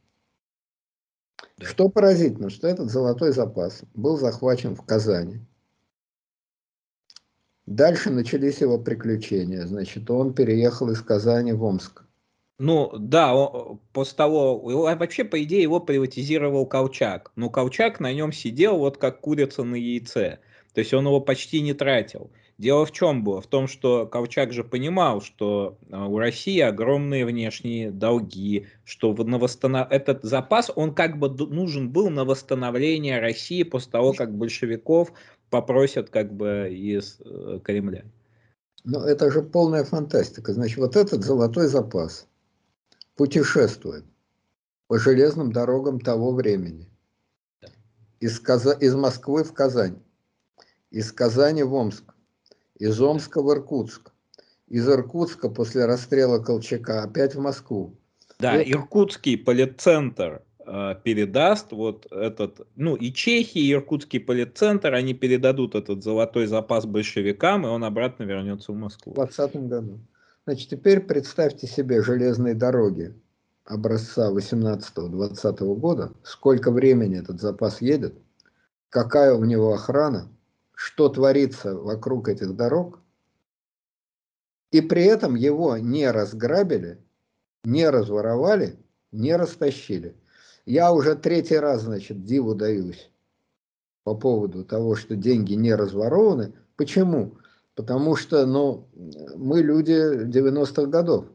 Да. 1.58 1.66
Что 1.66 1.88
поразительно, 1.88 2.48
что 2.48 2.68
этот 2.68 2.90
золотой 2.90 3.32
запас 3.32 3.82
был 3.94 4.16
захвачен 4.16 4.74
в 4.74 4.84
Казани. 4.84 5.40
Дальше 7.70 8.10
начались 8.10 8.60
его 8.60 8.78
приключения. 8.78 9.64
Значит, 9.64 10.10
он 10.10 10.34
переехал 10.34 10.90
из 10.90 11.00
Казани 11.02 11.52
в 11.52 11.62
Омск. 11.62 12.02
Ну, 12.58 12.90
да, 12.98 13.32
он, 13.32 13.78
после 13.92 14.16
того, 14.16 14.58
вообще, 14.58 15.22
по 15.22 15.40
идее, 15.40 15.62
его 15.62 15.78
приватизировал 15.78 16.66
Колчак. 16.66 17.30
Но 17.36 17.48
Колчак 17.48 18.00
на 18.00 18.12
нем 18.12 18.32
сидел 18.32 18.76
вот 18.76 18.98
как 18.98 19.20
курица 19.20 19.62
на 19.62 19.76
яйце. 19.76 20.40
То 20.74 20.80
есть 20.80 20.92
он 20.92 21.06
его 21.06 21.20
почти 21.20 21.60
не 21.60 21.72
тратил. 21.72 22.32
Дело 22.58 22.84
в 22.84 22.92
чем 22.92 23.24
было? 23.24 23.40
В 23.40 23.46
том, 23.46 23.68
что 23.68 24.04
Колчак 24.04 24.52
же 24.52 24.64
понимал, 24.64 25.22
что 25.22 25.78
а, 25.90 26.06
у 26.06 26.18
России 26.18 26.60
огромные 26.60 27.24
внешние 27.24 27.90
долги, 27.90 28.66
что 28.84 29.14
на 29.14 29.38
восстанов... 29.38 29.86
этот 29.90 30.24
запас, 30.24 30.70
он 30.74 30.92
как 30.92 31.18
бы 31.18 31.30
нужен 31.30 31.88
был 31.90 32.10
на 32.10 32.26
восстановление 32.26 33.20
России 33.20 33.62
после 33.62 33.92
того, 33.92 34.12
как 34.12 34.36
большевиков 34.36 35.12
попросят 35.50 36.10
как 36.10 36.32
бы 36.32 36.68
из 36.72 37.20
э, 37.20 37.60
Кремля. 37.62 38.04
Ну, 38.84 39.00
это 39.00 39.30
же 39.30 39.42
полная 39.42 39.84
фантастика. 39.84 40.54
Значит, 40.54 40.78
вот 40.78 40.96
этот 40.96 41.22
золотой 41.22 41.66
запас– 41.66 42.26
путешествует 43.20 44.06
по 44.86 44.98
железным 44.98 45.52
дорогам 45.52 46.00
того 46.00 46.32
времени. 46.32 46.88
Из, 48.18 48.40
Каза... 48.40 48.72
из 48.72 48.94
Москвы 48.94 49.44
в 49.44 49.52
Казань, 49.52 49.98
из 50.90 51.12
Казани 51.12 51.62
в 51.62 51.74
Омск, 51.74 52.14
из 52.78 52.98
Омска 52.98 53.42
в 53.42 53.52
Иркутск, 53.52 54.10
из 54.68 54.88
Иркутска 54.88 55.50
после 55.50 55.84
расстрела 55.84 56.38
Колчака 56.38 57.02
опять 57.02 57.34
в 57.34 57.40
Москву. 57.40 57.94
Да, 58.38 58.62
и... 58.62 58.72
Иркутский 58.72 59.36
полицентр 59.36 60.42
передаст 61.02 61.72
вот 61.72 62.06
этот, 62.12 62.66
ну 62.76 62.94
и 62.94 63.12
Чехия, 63.12 63.60
и 63.60 63.72
Иркутский 63.72 64.20
полицентр, 64.20 64.94
они 64.94 65.14
передадут 65.14 65.74
этот 65.74 66.04
золотой 66.04 66.46
запас 66.46 66.86
большевикам, 66.86 67.66
и 67.66 67.68
он 67.68 67.82
обратно 67.84 68.22
вернется 68.24 68.72
в 68.72 68.76
Москву. 68.76 69.12
В 69.12 69.16
2020 69.16 69.68
году. 69.68 69.98
Значит, 70.46 70.70
теперь 70.70 71.00
представьте 71.00 71.66
себе 71.66 72.02
железные 72.02 72.54
дороги 72.54 73.14
образца 73.64 74.32
18-20 74.32 75.74
года, 75.76 76.12
сколько 76.22 76.70
времени 76.70 77.18
этот 77.18 77.40
запас 77.40 77.80
едет, 77.80 78.14
какая 78.88 79.34
у 79.34 79.44
него 79.44 79.72
охрана, 79.72 80.28
что 80.74 81.08
творится 81.08 81.74
вокруг 81.74 82.28
этих 82.28 82.54
дорог, 82.56 83.00
и 84.70 84.80
при 84.80 85.04
этом 85.04 85.34
его 85.34 85.76
не 85.76 86.10
разграбили, 86.10 86.98
не 87.64 87.88
разворовали, 87.88 88.76
не 89.12 89.34
растащили. 89.36 90.14
Я 90.66 90.92
уже 90.92 91.14
третий 91.14 91.56
раз, 91.56 91.82
значит, 91.82 92.24
диву 92.24 92.54
даюсь 92.54 93.10
по 94.04 94.14
поводу 94.14 94.64
того, 94.64 94.96
что 94.96 95.16
деньги 95.16 95.54
не 95.54 95.74
разворованы. 95.74 96.52
Почему? 96.76 97.36
Потому 97.74 98.16
что, 98.16 98.46
ну, 98.46 98.88
мы 99.36 99.62
люди 99.62 100.24
90-х 100.24 100.86
годов. 100.86 101.26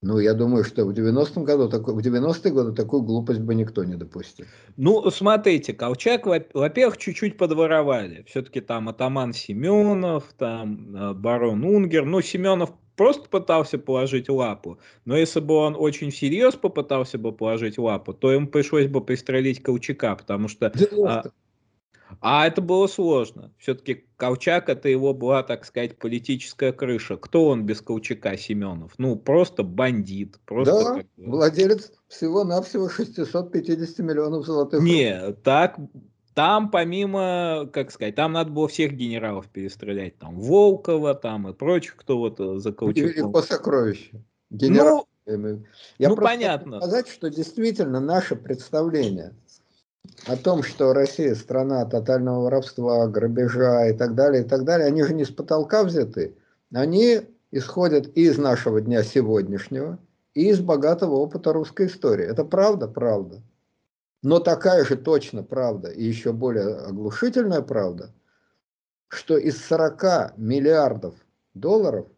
Ну, 0.00 0.20
я 0.20 0.32
думаю, 0.34 0.62
что 0.62 0.84
в 0.84 0.90
90-м 0.90 1.42
году, 1.42 1.68
в 1.68 1.98
90-е 1.98 2.52
годы 2.52 2.72
такую 2.72 3.02
глупость 3.02 3.40
бы 3.40 3.56
никто 3.56 3.82
не 3.82 3.96
допустил. 3.96 4.46
Ну, 4.76 5.10
смотрите, 5.10 5.72
Колчак, 5.72 6.26
во-первых, 6.26 6.98
чуть-чуть 6.98 7.36
подворовали. 7.36 8.24
Все-таки 8.28 8.60
там 8.60 8.88
атаман 8.88 9.32
Семенов, 9.32 10.32
там 10.38 10.94
э, 10.94 11.14
барон 11.14 11.64
Унгер. 11.64 12.04
Ну, 12.04 12.20
Семенов 12.20 12.70
просто 12.98 13.28
пытался 13.30 13.78
положить 13.78 14.28
лапу. 14.28 14.78
Но 15.06 15.16
если 15.16 15.40
бы 15.40 15.54
он 15.54 15.76
очень 15.78 16.10
всерьез 16.10 16.56
попытался 16.56 17.16
бы 17.16 17.32
положить 17.32 17.78
лапу, 17.78 18.12
то 18.12 18.32
ему 18.32 18.48
пришлось 18.48 18.88
бы 18.88 19.00
пристрелить 19.00 19.62
Колчака, 19.62 20.16
потому 20.16 20.48
что... 20.48 20.72
А, 21.06 21.22
а 22.20 22.46
это 22.46 22.60
было 22.60 22.86
сложно. 22.88 23.52
Все-таки 23.58 24.06
Колчак 24.16 24.68
это 24.68 24.88
его 24.88 25.14
была, 25.14 25.42
так 25.42 25.64
сказать, 25.64 25.96
политическая 25.98 26.72
крыша. 26.72 27.16
Кто 27.16 27.46
он 27.46 27.64
без 27.64 27.80
Колчака, 27.80 28.36
Семенов? 28.36 28.92
Ну, 28.98 29.14
просто 29.14 29.62
бандит. 29.62 30.40
Просто 30.44 30.84
да, 30.84 30.94
как... 30.96 31.06
владелец 31.16 31.92
всего-навсего 32.08 32.88
650 32.88 33.98
миллионов 34.00 34.44
золотых. 34.44 34.82
Не, 34.82 35.32
так, 35.44 35.78
там 36.38 36.70
помимо, 36.70 37.68
как 37.72 37.90
сказать, 37.90 38.14
там 38.14 38.32
надо 38.32 38.52
было 38.52 38.68
всех 38.68 38.92
генералов 38.92 39.48
перестрелять. 39.48 40.18
Там 40.18 40.38
Волкова 40.38 41.16
там 41.16 41.48
и 41.48 41.52
прочих, 41.52 41.96
кто 41.96 42.16
вот 42.16 42.38
э, 42.38 42.58
за 42.58 42.70
Колчаком. 42.70 43.10
Велико 43.10 43.42
сокровище. 43.42 44.22
Генерал... 44.48 45.08
Ну, 45.26 45.64
Я 45.98 46.08
ну 46.10 46.14
понятно. 46.14 46.78
сказать, 46.78 47.08
что 47.08 47.28
действительно 47.28 47.98
наше 47.98 48.36
представление– 48.36 49.34
о 50.26 50.36
том, 50.36 50.62
что 50.62 50.92
Россия 50.92 51.34
страна 51.34 51.84
тотального 51.84 52.44
воровства, 52.44 53.08
грабежа 53.08 53.88
и 53.88 53.92
так 53.92 54.14
далее, 54.14 54.44
и 54.44 54.48
так 54.48 54.62
далее, 54.62 54.86
они 54.86 55.02
же 55.02 55.14
не 55.14 55.24
с 55.24 55.30
потолка 55.30 55.82
взяты. 55.82 56.36
Они 56.72 57.22
исходят 57.50 58.06
из 58.16 58.38
нашего 58.38 58.80
дня 58.80 59.02
сегодняшнего 59.02 59.98
и 60.34 60.50
из 60.50 60.60
богатого 60.60 61.16
опыта 61.16 61.52
русской 61.52 61.88
истории. 61.88 62.24
Это 62.24 62.44
правда? 62.44 62.86
Правда. 62.86 63.42
Но 64.22 64.40
такая 64.40 64.84
же 64.84 64.96
точно 64.96 65.42
правда 65.42 65.90
и 65.90 66.02
еще 66.02 66.32
более 66.32 66.76
оглушительная 66.76 67.62
правда, 67.62 68.12
что 69.08 69.38
из 69.38 69.64
40 69.64 70.36
миллиардов 70.36 71.14
долларов 71.54 72.08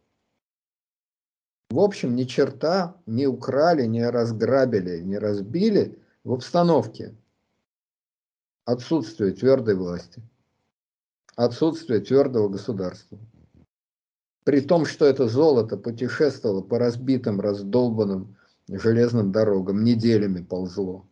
в 1.70 1.78
общем 1.78 2.16
ни 2.16 2.24
черта 2.24 2.96
не 3.06 3.26
украли, 3.26 3.86
не 3.86 4.08
разграбили, 4.08 5.00
не 5.00 5.18
разбили 5.18 5.98
в 6.24 6.32
обстановке 6.32 7.14
отсутствие 8.64 9.32
твердой 9.32 9.76
власти, 9.76 10.22
отсутствие 11.36 12.00
твердого 12.00 12.48
государства. 12.48 13.18
При 14.44 14.60
том, 14.62 14.84
что 14.84 15.04
это 15.04 15.28
золото 15.28 15.76
путешествовало 15.76 16.62
по 16.62 16.78
разбитым, 16.78 17.40
раздолбанным 17.40 18.36
железным 18.68 19.30
дорогам, 19.30 19.84
неделями 19.84 20.42
ползло. 20.42 21.06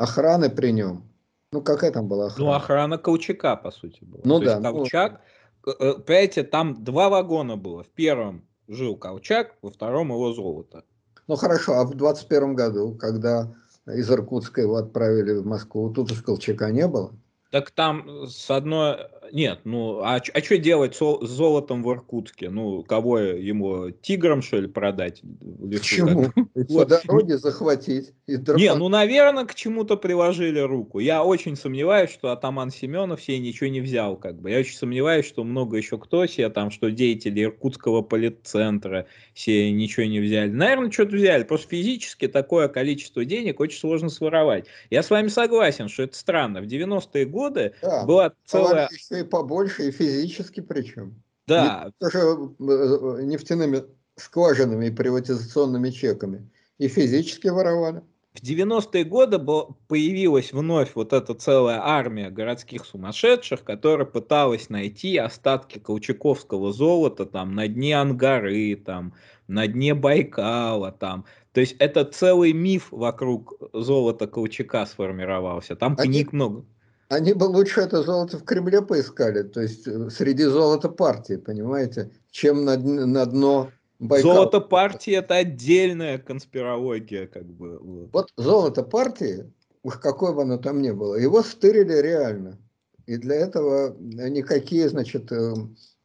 Охраны 0.00 0.48
при 0.48 0.72
нем. 0.72 1.04
Ну, 1.52 1.60
какая 1.60 1.92
там 1.92 2.08
была 2.08 2.28
охрана? 2.28 2.50
Ну, 2.50 2.56
охрана 2.56 2.98
Колчака, 2.98 3.54
по 3.56 3.70
сути, 3.70 4.02
была. 4.02 4.22
Ну, 4.24 4.38
То 4.38 4.44
да. 4.46 4.50
Есть 4.52 4.62
ну, 4.62 4.72
Колчак, 4.72 5.20
ну... 5.66 5.74
понимаете, 5.98 6.42
там 6.42 6.82
два 6.82 7.10
вагона 7.10 7.56
было. 7.56 7.84
В 7.84 7.88
первом 7.88 8.46
жил 8.66 8.96
Колчак, 8.96 9.56
во 9.60 9.70
втором 9.70 10.08
его 10.08 10.32
золото. 10.32 10.84
Ну, 11.26 11.36
хорошо, 11.36 11.74
а 11.74 11.84
в 11.84 11.94
21 11.94 12.54
году, 12.54 12.96
когда 12.98 13.54
из 13.86 14.10
Иркутска 14.10 14.62
его 14.62 14.76
отправили 14.76 15.34
в 15.34 15.46
Москву. 15.46 15.92
Тут 15.92 16.12
уж 16.12 16.22
Колчака 16.22 16.70
не 16.70 16.88
было. 16.88 17.12
Так 17.50 17.70
там 17.70 18.26
с 18.26 18.50
одной... 18.50 18.96
нет, 19.32 19.60
ну 19.64 20.00
а, 20.00 20.20
а 20.34 20.40
что 20.40 20.58
делать 20.58 20.94
с 20.94 21.26
золотом 21.26 21.82
в 21.82 21.90
Иркутске? 21.92 22.50
Ну, 22.50 22.82
кого 22.82 23.18
ему, 23.18 23.90
тиграм, 23.90 24.42
что 24.42 24.58
ли, 24.58 24.68
продать? 24.68 25.22
Почему? 25.70 26.30
По 26.68 26.84
дороге 26.84 27.38
захватить. 27.38 28.12
И 28.26 28.36
Не, 28.36 28.74
ну, 28.74 28.88
наверное, 28.88 29.44
к 29.44 29.54
чему-то 29.54 29.96
приложили 29.96 30.60
руку. 30.60 30.98
Я 30.98 31.24
очень 31.24 31.56
сомневаюсь, 31.56 32.10
что 32.10 32.30
атаман 32.30 32.70
Семенов 32.70 33.22
себе 33.22 33.38
ничего 33.38 33.68
не 33.68 33.80
взял. 33.80 34.16
Как 34.16 34.40
бы. 34.40 34.50
Я 34.50 34.58
очень 34.58 34.76
сомневаюсь, 34.76 35.26
что 35.26 35.44
много 35.44 35.76
еще 35.76 35.98
кто 35.98 36.26
себе 36.26 36.48
там, 36.48 36.70
что 36.70 36.90
деятели 36.90 37.44
Иркутского 37.44 38.02
политцентра 38.02 39.06
себе 39.34 39.72
ничего 39.72 40.06
не 40.06 40.20
взяли. 40.20 40.50
Наверное, 40.50 40.90
что-то 40.90 41.16
взяли. 41.16 41.44
Просто 41.44 41.68
физически 41.68 42.28
такое 42.28 42.68
количество 42.68 43.24
денег 43.24 43.60
очень 43.60 43.78
сложно 43.78 44.08
своровать. 44.08 44.66
Я 44.90 45.02
с 45.02 45.10
вами 45.10 45.28
согласен, 45.28 45.88
что 45.88 46.04
это 46.04 46.16
странно. 46.16 46.60
В 46.60 46.66
90-е 46.66 47.24
годы 47.26 47.74
да, 47.82 48.04
была 48.04 48.32
целая... 48.44 48.88
И 49.20 49.24
побольше, 49.24 49.88
и 49.88 49.90
физически 49.90 50.60
причем. 50.60 51.22
Да. 51.46 51.90
Тоже 51.98 52.18
э, 52.18 53.22
нефтяными 53.22 53.82
скважинами 54.16 54.86
и 54.86 54.90
приватизационными 54.90 55.90
чеками. 55.90 56.50
И 56.78 56.88
физически 56.88 57.48
воровали. 57.48 58.02
В 58.32 58.42
90-е 58.42 59.04
годы 59.04 59.40
появилась 59.88 60.52
вновь 60.52 60.92
вот 60.94 61.12
эта 61.12 61.34
целая 61.34 61.80
армия 61.82 62.30
городских 62.30 62.84
сумасшедших, 62.84 63.64
которая 63.64 64.06
пыталась 64.06 64.70
найти 64.70 65.16
остатки 65.16 65.80
колчаковского 65.80 66.72
золота 66.72 67.26
там 67.26 67.56
на 67.56 67.66
дне 67.66 67.98
Ангары, 67.98 68.76
там, 68.76 69.14
на 69.48 69.66
дне 69.66 69.94
Байкала. 69.94 70.92
Там. 70.92 71.24
То 71.52 71.60
есть 71.60 71.74
это 71.80 72.04
целый 72.04 72.52
миф 72.52 72.88
вокруг 72.92 73.54
золота 73.72 74.28
Колчака 74.28 74.86
сформировался. 74.86 75.74
Там 75.74 75.96
они, 75.98 76.12
книг 76.12 76.32
много. 76.32 76.64
Они 77.10 77.32
бы 77.32 77.44
лучше 77.44 77.80
это 77.80 78.02
золото 78.02 78.38
в 78.38 78.44
Кремле 78.44 78.82
поискали, 78.82 79.42
то 79.42 79.60
есть 79.60 79.86
э, 79.86 80.10
среди 80.10 80.44
золота 80.44 80.88
партии, 80.88 81.34
понимаете, 81.34 82.10
чем 82.30 82.64
на, 82.64 82.76
на 82.78 83.26
дно 83.26 83.70
Байкал. 83.98 84.32
Золото 84.32 84.60
партии 84.60 85.12
это 85.12 85.34
отдельная 85.34 86.18
конспирология, 86.18 87.26
как 87.26 87.44
бы. 87.44 88.08
Вот. 88.12 88.30
золото 88.36 88.82
партии, 88.82 89.52
уж 89.82 89.96
какое 89.96 90.32
бы 90.32 90.42
оно 90.42 90.56
там 90.56 90.80
ни 90.80 90.90
было, 90.90 91.16
его 91.16 91.42
стырили 91.42 91.92
реально. 92.00 92.58
И 93.06 93.16
для 93.16 93.34
этого 93.34 93.96
никакие, 93.98 94.88
значит, 94.88 95.32
э, 95.32 95.52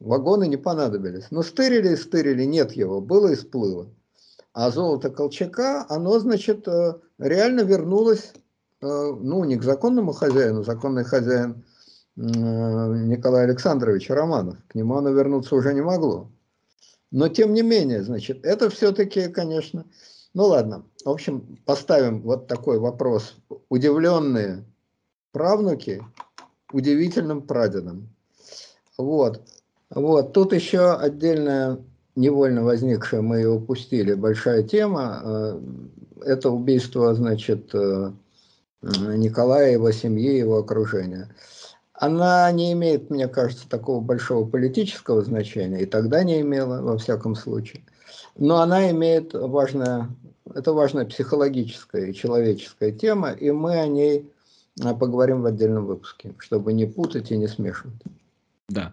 вагоны 0.00 0.48
не 0.48 0.56
понадобились. 0.56 1.30
Но 1.30 1.42
стырили 1.42 1.92
и 1.92 1.96
стырили, 1.96 2.42
нет 2.42 2.72
его, 2.72 3.00
было 3.00 3.28
и 3.28 3.36
сплыло. 3.36 3.88
А 4.52 4.70
золото 4.70 5.08
Колчака, 5.10 5.86
оно, 5.88 6.18
значит, 6.18 6.66
э, 6.66 6.94
реально 7.18 7.60
вернулось, 7.60 8.32
э, 8.34 8.40
ну, 8.80 9.44
не 9.44 9.56
к 9.56 9.62
законному 9.62 10.12
хозяину, 10.12 10.62
законный 10.62 11.04
хозяин 11.04 11.64
Николай 12.16 13.44
Александрович 13.44 14.08
Романов, 14.10 14.58
к 14.68 14.74
нему 14.74 14.96
оно 14.96 15.10
вернуться 15.10 15.54
уже 15.54 15.74
не 15.74 15.82
могло. 15.82 16.30
Но 17.10 17.28
тем 17.28 17.54
не 17.54 17.62
менее, 17.62 18.02
значит, 18.02 18.44
это 18.44 18.68
все-таки, 18.70 19.28
конечно, 19.28 19.84
ну 20.34 20.44
ладно, 20.44 20.84
в 21.04 21.10
общем, 21.10 21.58
поставим 21.64 22.22
вот 22.22 22.46
такой 22.46 22.78
вопрос. 22.78 23.36
Удивленные 23.68 24.64
правнуки 25.32 26.02
удивительным 26.72 27.42
прадедом. 27.42 28.08
Вот. 28.98 29.42
Вот. 29.90 30.32
Тут 30.32 30.52
еще 30.52 30.94
отдельная, 30.94 31.78
невольно 32.16 32.64
возникшая, 32.64 33.22
мы 33.22 33.36
ее 33.36 33.50
упустили, 33.50 34.14
большая 34.14 34.62
тема. 34.62 35.20
Э, 35.22 35.60
это 36.24 36.50
убийство, 36.50 37.14
значит, 37.14 37.74
э, 37.74 38.12
Николая, 39.16 39.72
его 39.72 39.90
семьи, 39.92 40.36
его 40.36 40.58
окружения 40.58 41.28
она 41.98 42.50
не 42.52 42.72
имеет, 42.72 43.10
мне 43.10 43.28
кажется, 43.28 43.68
такого 43.68 44.00
большого 44.00 44.46
политического 44.46 45.22
значения, 45.22 45.82
и 45.82 45.86
тогда 45.86 46.22
не 46.24 46.40
имела, 46.40 46.82
во 46.82 46.98
всяком 46.98 47.34
случае. 47.34 47.82
Но 48.36 48.60
она 48.60 48.90
имеет 48.90 49.32
важное, 49.32 50.08
это 50.54 50.72
важная 50.72 51.06
психологическая 51.06 52.06
и 52.06 52.14
человеческая 52.14 52.92
тема, 52.92 53.30
и 53.30 53.50
мы 53.50 53.78
о 53.78 53.86
ней 53.86 54.30
а, 54.82 54.94
поговорим 54.94 55.42
в 55.42 55.46
отдельном 55.46 55.86
выпуске, 55.86 56.34
чтобы 56.38 56.72
не 56.72 56.86
путать 56.86 57.30
и 57.30 57.36
не 57.36 57.48
смешивать. 57.48 57.96
Да. 58.68 58.92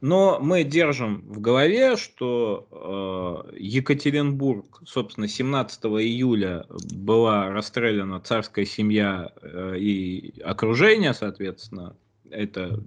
Но 0.00 0.38
мы 0.40 0.64
держим 0.64 1.22
в 1.28 1.40
голове, 1.40 1.96
что 1.96 3.46
э, 3.52 3.56
Екатеринбург, 3.58 4.82
собственно, 4.86 5.28
17 5.28 5.84
июля 5.84 6.64
была 6.92 7.50
расстреляна 7.50 8.20
царская 8.20 8.64
семья 8.64 9.30
э, 9.42 9.76
и 9.78 10.40
окружение, 10.40 11.12
соответственно, 11.12 11.96
это 12.30 12.82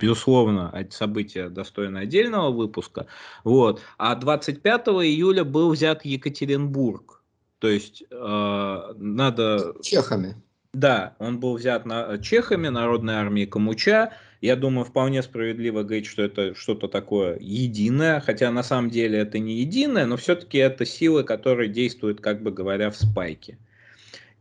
безусловно, 0.00 0.72
событие 0.90 1.48
достойно 1.48 2.00
отдельного 2.00 2.50
выпуска. 2.50 3.06
Вот. 3.44 3.80
А 3.98 4.14
25 4.14 4.88
июля 4.88 5.44
был 5.44 5.70
взят 5.70 6.04
Екатеринбург. 6.04 7.22
То 7.58 7.68
есть 7.68 8.02
э, 8.10 8.92
надо... 8.96 9.74
Чехами. 9.82 10.36
Да, 10.72 11.16
он 11.18 11.40
был 11.40 11.56
взят 11.56 11.86
на, 11.86 12.18
чехами, 12.18 12.68
Народной 12.68 13.14
армией 13.14 13.46
Камуча. 13.46 14.12
Я 14.46 14.54
думаю, 14.54 14.84
вполне 14.84 15.24
справедливо 15.24 15.82
говорить, 15.82 16.06
что 16.06 16.22
это 16.22 16.54
что-то 16.54 16.86
такое 16.86 17.36
единое, 17.40 18.20
хотя 18.20 18.52
на 18.52 18.62
самом 18.62 18.90
деле 18.90 19.18
это 19.18 19.40
не 19.40 19.54
единое, 19.54 20.06
но 20.06 20.16
все-таки 20.16 20.58
это 20.58 20.86
силы, 20.86 21.24
которые 21.24 21.68
действуют, 21.68 22.20
как 22.20 22.44
бы 22.44 22.52
говоря, 22.52 22.92
в 22.92 22.96
спайке. 22.96 23.58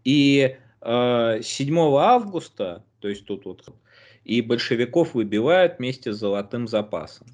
И 0.03 0.57
э, 0.81 1.39
7 1.41 1.79
августа, 1.97 2.83
то 2.99 3.07
есть 3.07 3.25
тут 3.25 3.45
вот 3.45 3.65
и 4.23 4.41
большевиков 4.41 5.15
выбивают 5.15 5.79
вместе 5.79 6.13
с 6.13 6.17
золотым 6.17 6.67
запасом. 6.67 7.25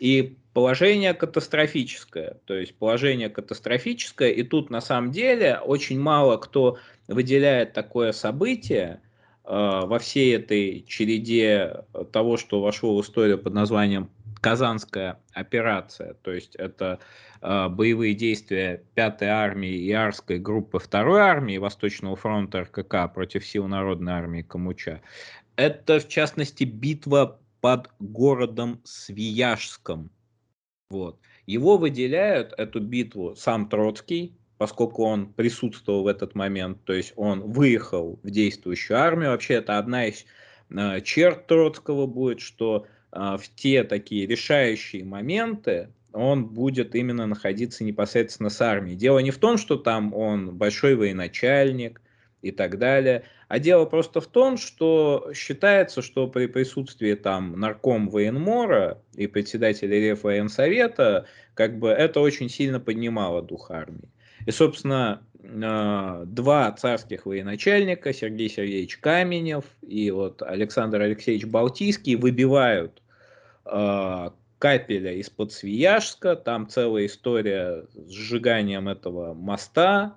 И 0.00 0.36
положение 0.54 1.14
катастрофическое, 1.14 2.38
то 2.46 2.54
есть 2.54 2.74
положение 2.74 3.28
катастрофическое, 3.28 4.30
и 4.30 4.42
тут 4.42 4.70
на 4.70 4.80
самом 4.80 5.12
деле 5.12 5.60
очень 5.64 6.00
мало 6.00 6.36
кто 6.36 6.78
выделяет 7.06 7.74
такое 7.74 8.10
событие 8.10 9.00
во 9.48 9.98
всей 9.98 10.36
этой 10.36 10.84
череде 10.86 11.84
того, 12.12 12.36
что 12.36 12.60
вошло 12.60 12.96
в 12.96 13.00
историю 13.00 13.38
под 13.38 13.54
названием 13.54 14.10
Казанская 14.40 15.20
операция, 15.32 16.14
то 16.14 16.32
есть 16.32 16.54
это 16.56 17.00
э, 17.40 17.68
боевые 17.68 18.14
действия 18.14 18.84
5-й 18.94 19.26
армии 19.26 19.74
и 19.74 19.92
Арской 19.92 20.38
группы 20.38 20.78
2-й 20.78 21.20
армии 21.20 21.58
Восточного 21.58 22.14
фронта 22.14 22.62
РКК 22.62 23.12
против 23.12 23.44
сил 23.44 23.66
Народной 23.66 24.12
армии 24.12 24.42
Камуча. 24.42 25.00
Это, 25.56 25.98
в 25.98 26.08
частности, 26.08 26.64
битва 26.64 27.40
под 27.60 27.90
городом 27.98 28.80
Свияжском. 28.84 30.10
Вот. 30.90 31.18
Его 31.46 31.76
выделяют, 31.76 32.54
эту 32.56 32.80
битву, 32.80 33.34
сам 33.34 33.68
Троцкий, 33.68 34.37
поскольку 34.58 35.04
он 35.04 35.32
присутствовал 35.32 36.02
в 36.02 36.08
этот 36.08 36.34
момент, 36.34 36.78
то 36.84 36.92
есть 36.92 37.12
он 37.16 37.40
выехал 37.40 38.18
в 38.22 38.30
действующую 38.30 38.98
армию. 38.98 39.30
Вообще 39.30 39.54
это 39.54 39.78
одна 39.78 40.06
из 40.06 40.26
э, 40.70 41.00
черт 41.02 41.46
Троцкого 41.46 42.06
будет, 42.06 42.40
что 42.40 42.86
э, 43.12 43.36
в 43.40 43.48
те 43.54 43.84
такие 43.84 44.26
решающие 44.26 45.04
моменты 45.04 45.90
он 46.12 46.46
будет 46.46 46.94
именно 46.94 47.26
находиться 47.26 47.84
непосредственно 47.84 48.50
с 48.50 48.60
армией. 48.60 48.96
Дело 48.96 49.20
не 49.20 49.30
в 49.30 49.38
том, 49.38 49.58
что 49.58 49.76
там 49.76 50.12
он 50.12 50.56
большой 50.56 50.96
военачальник 50.96 52.00
и 52.42 52.50
так 52.50 52.78
далее, 52.78 53.24
а 53.46 53.58
дело 53.58 53.84
просто 53.84 54.20
в 54.20 54.26
том, 54.26 54.56
что 54.56 55.30
считается, 55.34 56.02
что 56.02 56.26
при 56.26 56.46
присутствии 56.46 57.14
там 57.14 57.58
нарком 57.58 58.08
военмора 58.08 59.02
и 59.14 59.26
председателя 59.26 59.98
Реввоенсовета, 59.98 61.26
как 61.54 61.78
бы 61.78 61.88
это 61.88 62.20
очень 62.20 62.48
сильно 62.48 62.80
поднимало 62.80 63.42
дух 63.42 63.70
армии. 63.70 64.08
И, 64.48 64.50
собственно, 64.50 65.20
а, 65.44 66.24
два 66.24 66.72
царских 66.72 67.26
военачальника, 67.26 68.14
Сергей 68.14 68.48
Сергеевич 68.48 68.96
Каменев 68.96 69.66
и 69.82 70.10
вот 70.10 70.40
Александр 70.40 71.02
Алексеевич 71.02 71.44
Балтийский, 71.44 72.14
выбивают 72.14 73.02
э, 73.66 74.30
капеля 74.58 75.12
из-под 75.16 75.52
Свияжска. 75.52 76.34
Там 76.34 76.66
целая 76.66 77.04
история 77.04 77.84
с 77.94 78.10
сжиганием 78.10 78.88
этого 78.88 79.34
моста 79.34 80.16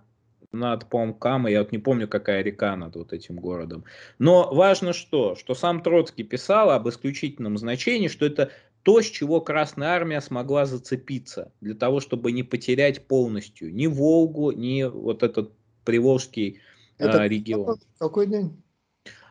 над, 0.53 0.87
по 0.87 1.03
я 1.49 1.59
вот 1.59 1.73
не 1.73 1.77
помню, 1.77 2.07
какая 2.07 2.41
река 2.41 2.77
над 2.77 2.95
вот 2.95 3.11
этим 3.11 3.35
городом. 3.35 3.83
Но 4.17 4.53
важно 4.53 4.93
что, 4.93 5.35
что 5.35 5.55
сам 5.55 5.81
Троцкий 5.81 6.23
писал 6.23 6.69
об 6.69 6.87
исключительном 6.87 7.57
значении, 7.57 8.07
что 8.07 8.25
это 8.25 8.51
то, 8.83 9.01
с 9.01 9.05
чего 9.05 9.41
Красная 9.41 9.89
Армия 9.89 10.21
смогла 10.21 10.65
зацепиться, 10.65 11.51
для 11.61 11.75
того, 11.75 11.99
чтобы 11.99 12.31
не 12.31 12.43
потерять 12.43 13.07
полностью 13.07 13.73
ни 13.73 13.87
Волгу, 13.87 14.51
ни 14.51 14.83
вот 14.83 15.23
этот 15.23 15.53
Приволжский 15.83 16.59
это 16.97 17.23
а, 17.23 17.27
регион. 17.27 17.79
Какой 17.97 18.27
день? 18.27 18.61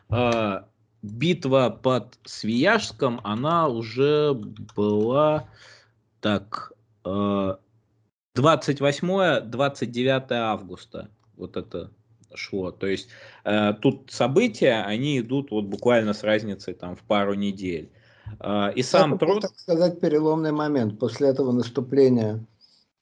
А, 0.09 0.67
битва 1.01 1.69
под 1.69 2.19
Свияжском, 2.25 3.21
она 3.23 3.67
уже 3.67 4.33
была 4.75 5.47
так... 6.19 6.73
А, 7.03 7.59
28-29 8.37 10.31
августа 10.31 11.09
вот 11.35 11.57
это 11.57 11.91
шло. 12.33 12.71
То 12.71 12.87
есть 12.87 13.09
э, 13.43 13.73
тут 13.73 14.09
события, 14.11 14.83
они 14.83 15.19
идут 15.19 15.51
вот 15.51 15.65
буквально 15.65 16.13
с 16.13 16.23
разницей 16.23 16.73
там 16.73 16.95
в 16.95 17.01
пару 17.01 17.33
недель. 17.33 17.91
А, 18.39 18.69
и 18.69 18.81
сам 18.83 19.15
Это, 19.15 19.25
Троцкий... 19.25 19.41
так 19.47 19.59
сказать, 19.59 19.99
переломный 19.99 20.51
момент. 20.51 20.99
После 20.99 21.27
этого 21.27 21.51
наступления 21.51 22.45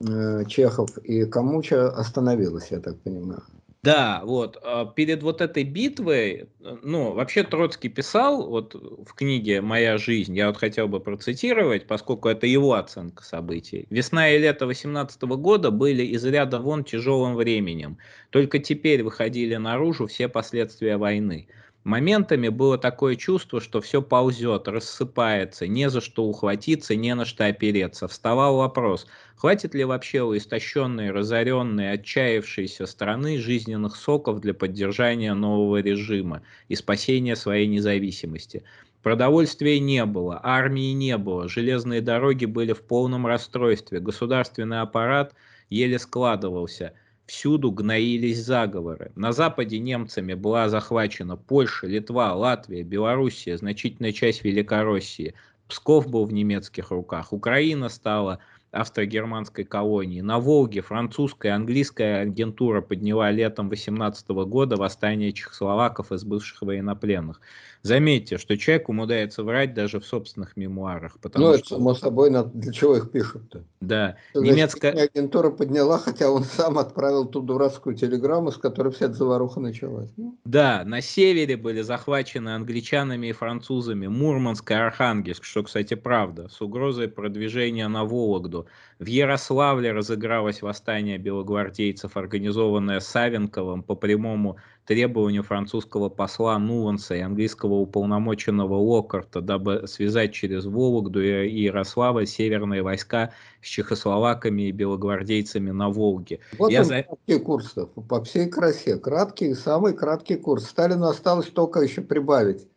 э, 0.02 0.46
Чехов 0.46 0.98
и 1.00 1.26
Камуча 1.26 1.90
остановилось, 1.90 2.72
я 2.72 2.80
так 2.80 3.00
понимаю. 3.02 3.44
Да, 3.82 4.22
вот, 4.26 4.58
а, 4.62 4.86
перед 4.86 5.24
вот 5.24 5.40
этой 5.40 5.64
битвой, 5.64 6.50
ну, 6.84 7.14
вообще 7.14 7.44
Троцкий 7.44 7.88
писал 7.88 8.50
вот 8.50 8.74
в 8.76 9.14
книге 9.14 9.62
«Моя 9.62 9.98
жизнь», 9.98 10.36
я 10.36 10.48
вот 10.48 10.58
хотел 10.58 10.90
бы 10.90 11.00
процитировать, 11.00 11.88
поскольку 11.88 12.28
это 12.28 12.46
его 12.46 12.74
оценка 12.74 13.24
событий. 13.24 13.88
«Весна 13.90 14.32
и 14.32 14.38
лето 14.38 14.66
18 14.66 15.22
года 15.22 15.72
были 15.72 16.04
из 16.04 16.26
ряда 16.26 16.60
вон 16.60 16.84
тяжелым 16.84 17.36
временем. 17.36 17.98
Только 18.32 18.60
теперь 18.60 19.02
выходили 19.02 19.56
наружу 19.56 20.08
все 20.08 20.28
последствия 20.28 20.98
войны. 20.98 21.48
Моментами 21.90 22.50
было 22.50 22.78
такое 22.78 23.16
чувство, 23.16 23.60
что 23.60 23.82
все 23.82 24.04
ползет, 24.04 24.68
рассыпается, 24.68 25.66
не 25.66 25.90
за 25.90 26.02
что 26.02 26.24
ухватиться, 26.26 26.96
не 26.96 27.16
на 27.16 27.26
что 27.26 27.48
опереться. 27.48 28.08
Вставал 28.08 28.58
вопрос, 28.58 29.08
хватит 29.36 29.74
ли 29.74 29.84
вообще 29.84 30.22
у 30.22 30.38
истощенной, 30.38 31.10
разоренной, 31.10 31.94
отчаявшейся 31.94 32.86
страны 32.86 33.40
жизненных 33.40 33.96
соков 33.96 34.40
для 34.40 34.54
поддержания 34.54 35.34
нового 35.34 35.82
режима 35.82 36.44
и 36.68 36.76
спасения 36.76 37.36
своей 37.36 37.66
независимости. 37.66 38.62
Продовольствия 39.02 39.80
не 39.80 40.06
было, 40.06 40.40
армии 40.44 40.92
не 40.92 41.18
было, 41.18 41.50
железные 41.50 42.02
дороги 42.02 42.46
были 42.46 42.74
в 42.74 42.84
полном 42.84 43.26
расстройстве, 43.26 44.00
государственный 44.00 44.82
аппарат 44.82 45.34
еле 45.72 45.98
складывался– 45.98 46.94
Всюду 47.30 47.72
гноились 47.72 48.44
заговоры. 48.44 49.12
На 49.16 49.34
Западе 49.34 49.78
немцами 49.78 50.34
была 50.34 50.68
захвачена 50.68 51.38
Польша, 51.38 51.86
Литва, 51.86 52.34
Латвия, 52.34 52.82
Белоруссия, 52.82 53.56
значительная 53.56 54.14
часть 54.14 54.44
Великороссии. 54.44 55.36
Псков 55.68 56.08
был 56.08 56.26
в 56.26 56.34
немецких 56.34 56.90
руках. 56.90 57.32
Украина 57.32 57.90
стала 57.90 58.40
австро-германской 58.72 59.64
колонии. 59.64 60.22
На 60.22 60.40
Волге 60.40 60.82
французская 60.82 61.50
и 61.50 61.52
английская 61.52 62.22
агентура 62.22 62.82
подняла 62.82 63.30
летом 63.30 63.70
18 63.70 64.28
года 64.30 64.76
восстание 64.76 65.32
чехословаков 65.32 66.12
из 66.12 66.24
бывших 66.24 66.64
военнопленных. 66.64 67.42
Заметьте, 67.82 68.38
что 68.38 68.58
человек 68.58 68.90
умудряется 68.90 69.44
врать 69.44 69.74
даже 69.74 70.00
в 70.00 70.06
собственных 70.06 70.58
мемуарах. 70.58 71.18
Потому 71.22 71.46
ну, 71.46 71.54
это 71.54 71.66
что... 71.66 71.76
само 71.76 71.96
собой, 71.96 72.30
для 72.54 72.74
чего 72.74 72.98
их 72.98 73.10
пишут-то? 73.12 73.64
Да. 73.80 74.18
Значит, 74.34 74.54
Немецкая 74.54 74.92
агентура 74.92 75.50
подняла, 75.50 75.98
хотя 75.98 76.30
он 76.30 76.44
сам 76.44 76.78
отправил 76.78 77.26
ту 77.26 77.42
дурацкую 77.42 77.96
телеграмму, 77.96 78.52
с 78.52 78.58
которой 78.58 78.92
вся 78.92 79.06
эта 79.06 79.16
заваруха 79.16 79.62
началась. 79.62 80.10
Ну. 80.18 80.38
Да, 80.44 80.84
на 80.86 81.02
севере 81.02 81.56
были 81.56 81.82
захвачены 81.82 82.50
англичанами 82.50 83.28
и 83.28 83.32
французами 83.32 84.08
Мурманск 84.08 84.70
и 84.72 84.74
Архангельск, 84.74 85.46
что, 85.46 85.64
кстати, 85.64 85.94
правда, 85.94 86.50
с 86.50 86.62
угрозой 86.62 87.08
продвижения 87.08 87.88
на 87.88 88.04
Вологду. 88.04 88.68
В 89.00 89.06
Ярославле 89.06 89.94
разыгралось 89.94 90.62
восстание 90.62 91.18
белогвардейцев, 91.18 92.18
организованное 92.18 93.00
Савенковым 93.00 93.82
по 93.82 93.96
прямому 93.96 94.58
требованию 94.86 95.42
французского 95.42 96.10
посла 96.10 96.60
Нуанса 96.60 97.16
и 97.16 97.22
английского 97.22 97.76
уполномоченного 97.76 98.76
Локарта, 98.76 99.40
дабы 99.40 99.88
связать 99.88 100.34
через 100.34 100.66
Вологду 100.66 101.24
и 101.24 101.62
Ярослава 101.62 102.26
северные 102.26 102.82
войска 102.82 103.32
с 103.62 103.68
чехословаками 103.68 104.64
и 104.64 104.74
белогвардейцами 104.74 105.72
на 105.72 105.90
Волге. 105.90 106.42
Вот 106.58 106.70
Я 106.70 106.82
он, 106.82 106.86
за... 106.86 107.04
краткий 107.04 107.40
курс, 107.40 107.76
по 108.10 108.22
всей 108.26 108.50
красе. 108.50 108.98
Краткий, 108.98 109.54
самый 109.54 109.94
краткий 109.94 110.36
курс. 110.36 110.66
Сталину 110.66 111.06
осталось 111.06 111.48
только 111.48 111.80
еще 111.80 112.02
прибавить 112.02 112.68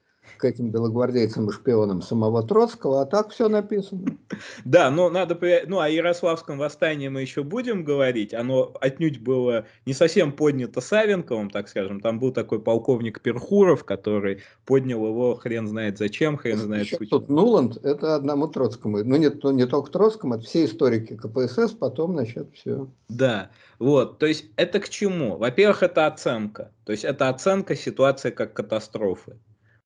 к 0.43 0.44
этим 0.44 0.70
белогвардейцам 0.70 1.48
и 1.48 1.52
шпионам 1.52 2.02
самого 2.02 2.43
Троцкого, 2.43 3.02
а 3.02 3.06
так 3.06 3.31
все 3.31 3.48
написано. 3.48 4.19
Да, 4.64 4.90
но 4.90 5.09
надо... 5.09 5.39
Ну, 5.69 5.78
о 5.78 5.89
Ярославском 5.89 6.59
восстании 6.59 7.06
мы 7.06 7.20
еще 7.20 7.44
будем 7.44 7.85
говорить. 7.85 8.35
Оно 8.35 8.74
отнюдь 8.81 9.20
было 9.20 9.66
не 9.86 9.93
совсем 9.93 10.32
поднято 10.32 10.81
Савенковым, 10.81 11.48
так 11.48 11.69
скажем. 11.69 12.01
Там 12.01 12.19
был 12.19 12.32
такой 12.32 12.60
полковник 12.60 13.20
Перхуров, 13.20 13.85
который 13.85 14.43
поднял 14.66 15.06
его 15.06 15.36
хрен 15.36 15.69
знает 15.69 15.98
зачем, 15.98 16.36
хрен 16.36 16.59
знает... 16.59 16.86
Еще 16.86 16.98
тут 16.98 17.28
Нуланд, 17.28 17.77
это 17.85 18.16
одному 18.16 18.48
Троцкому. 18.48 19.05
Ну, 19.05 19.16
не, 19.16 19.31
ну, 19.31 19.52
не 19.52 19.66
только 19.66 19.93
Троцкому, 19.93 20.35
это 20.35 20.44
все 20.44 20.64
историки 20.64 21.16
КПСС, 21.16 21.70
потом, 21.70 22.14
значит, 22.14 22.48
все. 22.52 22.89
Да, 23.09 23.51
вот, 23.78 24.19
то 24.19 24.27
есть 24.27 24.47
это 24.56 24.81
к 24.81 24.89
чему? 24.89 25.36
Во-первых, 25.36 25.85
это 25.85 26.09
оценка. 26.09 26.73
То 26.85 26.90
есть 26.90 27.05
это 27.05 27.28
оценка 27.28 27.77
ситуации 27.77 28.31
как 28.31 28.55
катастрофы. 28.55 29.36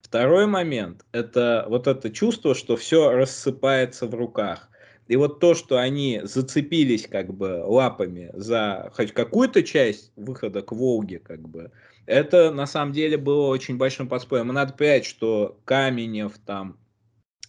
Второй 0.07 0.47
момент– 0.47 1.05
это 1.13 1.67
вот 1.69 1.89
это 1.89 2.11
чувство, 2.11 2.55
что 2.55 2.77
все 2.77 3.11
рассыпается 3.11 4.07
в 4.07 4.15
руках. 4.15 4.69
И 5.09 5.17
вот 5.17 5.41
то, 5.41 5.55
что 5.55 5.79
они 5.79 6.21
зацепились 6.23 7.09
как 7.09 7.35
бы 7.35 7.65
лапами 7.65 8.31
за 8.33 8.93
хоть 8.95 9.11
какую-то 9.11 9.65
часть 9.65 10.13
выхода 10.15 10.63
к 10.63 10.71
Волге, 10.71 11.19
как 11.19 11.49
бы, 11.49 11.73
это 12.07 12.53
на 12.53 12.67
самом 12.67 12.93
деле 12.93 13.17
было 13.17 13.49
очень 13.49 13.79
большим 13.79 14.09
подспорьем. 14.09 14.51
И 14.51 14.55
надо 14.55 14.75
понять, 14.75 15.07
что 15.07 15.59
Каменев, 15.65 16.39
там, 16.47 16.79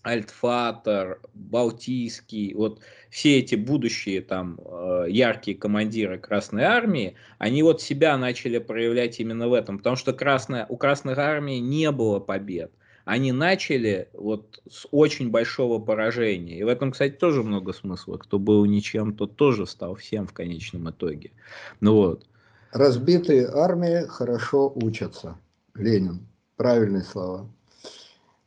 Альтфатер, 0.08 1.20
Балтийский, 1.34 2.54
вот 2.54 2.80
все 3.10 3.40
эти 3.40 3.56
будущие 3.56 4.22
там 4.22 4.58
э, 4.64 5.08
яркие 5.10 5.58
командиры 5.58 6.18
Красной 6.18 6.64
Армии, 6.64 7.16
они 7.40 7.62
вот 7.62 7.82
себя 7.82 8.18
начали 8.18 8.60
проявлять 8.60 9.20
именно 9.20 9.50
в 9.50 9.54
этом, 9.54 9.78
потому 9.78 9.98
что 9.98 10.14
Красная, 10.14 10.66
у 10.70 10.78
Красной 10.78 11.14
Армии 11.14 11.58
не 11.58 11.92
было 11.92 12.20
побед. 12.20 12.72
Они 13.04 13.34
начали 13.34 14.10
вот 14.14 14.62
с 14.70 14.88
очень 14.92 15.30
большого 15.30 15.80
поражения. 15.80 16.60
И 16.60 16.64
в 16.64 16.68
этом, 16.68 16.92
кстати, 16.92 17.14
тоже 17.14 17.44
много 17.44 17.72
смысла. 17.74 18.18
Кто 18.18 18.38
был 18.38 18.66
ничем, 18.66 19.14
тот 19.14 19.36
тоже 19.36 19.66
стал 19.66 19.96
всем 19.96 20.28
в 20.28 20.34
конечном 20.34 20.90
итоге. 20.90 21.32
Ну 21.80 21.96
вот. 21.96 22.26
Разбитые 22.72 23.48
армии 23.48 24.06
хорошо 24.08 24.72
учатся. 24.76 25.38
Ленин. 25.76 26.28
Правильные 26.58 27.04
слова. 27.04 27.50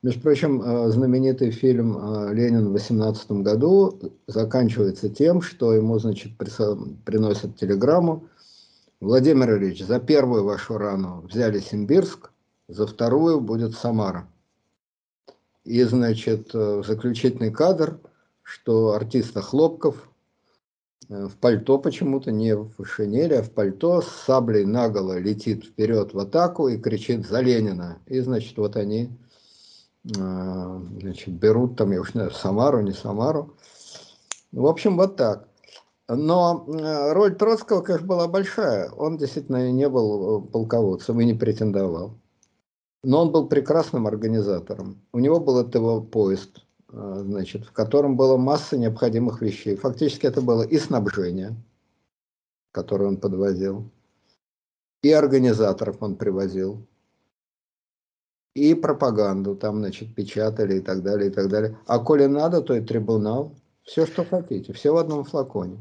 Между 0.03 0.23
прочим, 0.23 0.63
э, 0.63 0.91
знаменитый 0.91 1.51
фильм 1.51 1.99
э, 1.99 2.33
«Ленин» 2.33 2.69
в 2.69 2.73
18 2.73 3.33
году 3.43 3.99
заканчивается 4.27 5.11
тем, 5.11 5.43
что 5.43 5.75
ему, 5.75 5.99
значит, 5.99 6.33
приносят 6.39 7.57
телеграмму. 7.59 8.25
Владимир 9.01 9.59
Ильич, 9.59 9.85
за 9.85 10.01
первую 10.01 10.45
вашу 10.45 10.79
рану 10.79 11.21
взяли 11.31 11.61
Симбирск, 11.61 12.31
за 12.67 12.87
вторую 12.87 13.43
будет 13.43 13.75
Самара. 13.75 14.27
И, 15.65 15.83
значит, 15.83 16.51
э, 16.55 16.83
заключительный 16.87 17.51
кадр, 17.51 17.99
что 18.43 18.95
артиста 18.95 19.43
Хлопков 19.43 20.09
в 21.11 21.37
пальто 21.37 21.77
почему-то, 21.77 22.31
не 22.31 22.57
в 22.57 22.73
шинели, 22.87 23.35
а 23.35 23.43
в 23.43 23.51
пальто, 23.51 24.01
с 24.01 24.09
саблей 24.09 24.65
наголо 24.65 25.19
летит 25.19 25.67
вперед 25.67 26.15
в 26.15 26.19
атаку 26.19 26.69
и 26.69 26.79
кричит 26.79 27.27
«За 27.27 27.41
Ленина!». 27.41 27.99
И, 28.07 28.21
значит, 28.21 28.57
вот 28.57 28.77
они 28.77 29.11
значит, 30.05 31.35
берут 31.35 31.77
там, 31.77 31.93
я 31.93 32.01
уж 32.01 32.15
не 32.15 32.21
знаю, 32.21 32.31
Самару, 32.31 32.81
не 32.81 32.93
Самару. 32.93 33.57
В 34.53 34.67
общем, 34.67 34.97
вот 34.97 35.17
так. 35.17 35.49
Но 36.09 36.67
э, 36.67 37.13
роль 37.13 37.37
Троцкого, 37.37 37.83
конечно, 37.83 38.07
была 38.07 38.27
большая. 38.27 38.91
Он 38.91 39.17
действительно 39.17 39.71
не 39.71 39.89
был 39.89 40.41
э, 40.41 40.49
полководцем 40.49 41.21
и 41.21 41.25
не 41.25 41.35
претендовал. 41.35 42.19
Но 43.05 43.23
он 43.23 43.31
был 43.31 43.49
прекрасным 43.49 44.09
организатором. 44.09 45.01
У 45.13 45.21
него 45.21 45.39
был 45.39 45.63
ТВ 45.65 46.11
поезд, 46.11 46.65
э, 46.93 47.23
значит, 47.25 47.65
в 47.65 47.73
котором 47.73 48.17
было 48.17 48.37
масса 48.37 48.77
необходимых 48.77 49.41
вещей. 49.41 49.77
Фактически 49.77 50.27
это 50.27 50.43
было 50.43 50.65
и 50.65 50.79
снабжение, 50.79 51.55
которое 52.73 53.07
он 53.07 53.17
подвозил, 53.17 53.89
и 55.03 55.13
организаторов 55.13 55.99
он 56.01 56.17
привозил, 56.17 56.85
и 58.55 58.75
пропаганду 58.75 59.55
там, 59.55 59.79
значит, 59.79 60.15
печатали 60.15 60.79
и 60.79 60.81
так 60.81 61.03
далее, 61.03 61.31
и 61.31 61.33
так 61.33 61.49
далее. 61.49 61.79
А 61.87 61.99
коли 61.99 62.27
надо, 62.27 62.61
то 62.63 62.75
и 62.75 62.81
трибунал. 62.81 63.55
Все, 63.85 64.07
что 64.07 64.25
хотите, 64.25 64.73
все 64.73 64.93
в 64.93 64.97
одном 64.97 65.25
флаконе. 65.25 65.79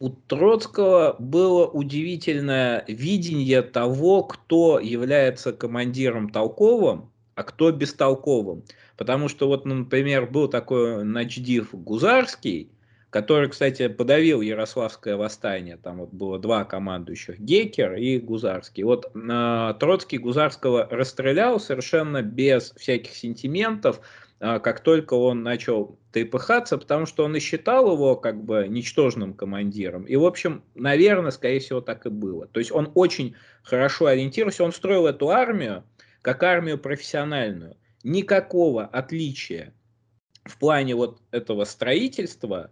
У 0.00 0.10
Троцкого 0.10 1.16
было 1.18 1.66
удивительное 1.66 2.84
видение 2.86 3.62
того, 3.62 4.22
кто 4.22 4.78
является 4.78 5.52
командиром 5.52 6.30
толковым, 6.30 7.10
а 7.34 7.42
кто 7.42 7.72
бестолковым. 7.72 8.62
Потому 8.96 9.28
что 9.28 9.48
вот, 9.48 9.64
например, 9.64 10.30
был 10.30 10.48
такой 10.48 11.04
начдив 11.04 11.70
Гузарский, 11.72 12.70
который, 13.10 13.48
кстати, 13.48 13.88
подавил 13.88 14.40
Ярославское 14.40 15.16
восстание. 15.16 15.78
Там 15.78 15.98
вот 15.98 16.10
было 16.10 16.38
два 16.38 16.64
командующих, 16.64 17.40
Гекер 17.40 17.94
и 17.94 18.18
Гузарский. 18.18 18.82
Вот 18.82 19.10
э, 19.14 19.74
Троцкий 19.80 20.18
Гузарского 20.18 20.86
расстрелял 20.90 21.58
совершенно 21.58 22.22
без 22.22 22.72
всяких 22.72 23.14
сентиментов, 23.14 24.00
э, 24.40 24.60
как 24.60 24.80
только 24.80 25.14
он 25.14 25.42
начал 25.42 25.98
трепыхаться, 26.12 26.76
потому 26.76 27.06
что 27.06 27.24
он 27.24 27.34
и 27.34 27.40
считал 27.40 27.90
его 27.92 28.14
как 28.14 28.44
бы 28.44 28.66
ничтожным 28.68 29.32
командиром. 29.32 30.04
И, 30.04 30.16
в 30.16 30.26
общем, 30.26 30.62
наверное, 30.74 31.30
скорее 31.30 31.60
всего, 31.60 31.80
так 31.80 32.04
и 32.04 32.10
было. 32.10 32.46
То 32.46 32.60
есть 32.60 32.72
он 32.72 32.92
очень 32.94 33.34
хорошо 33.62 34.06
ориентировался, 34.06 34.64
он 34.64 34.72
строил 34.72 35.06
эту 35.06 35.30
армию 35.30 35.84
как 36.20 36.42
армию 36.42 36.78
профессиональную. 36.78 37.76
Никакого 38.02 38.84
отличия 38.84 39.72
в 40.44 40.58
плане 40.58 40.94
вот 40.94 41.20
этого 41.30 41.64
строительства 41.64 42.70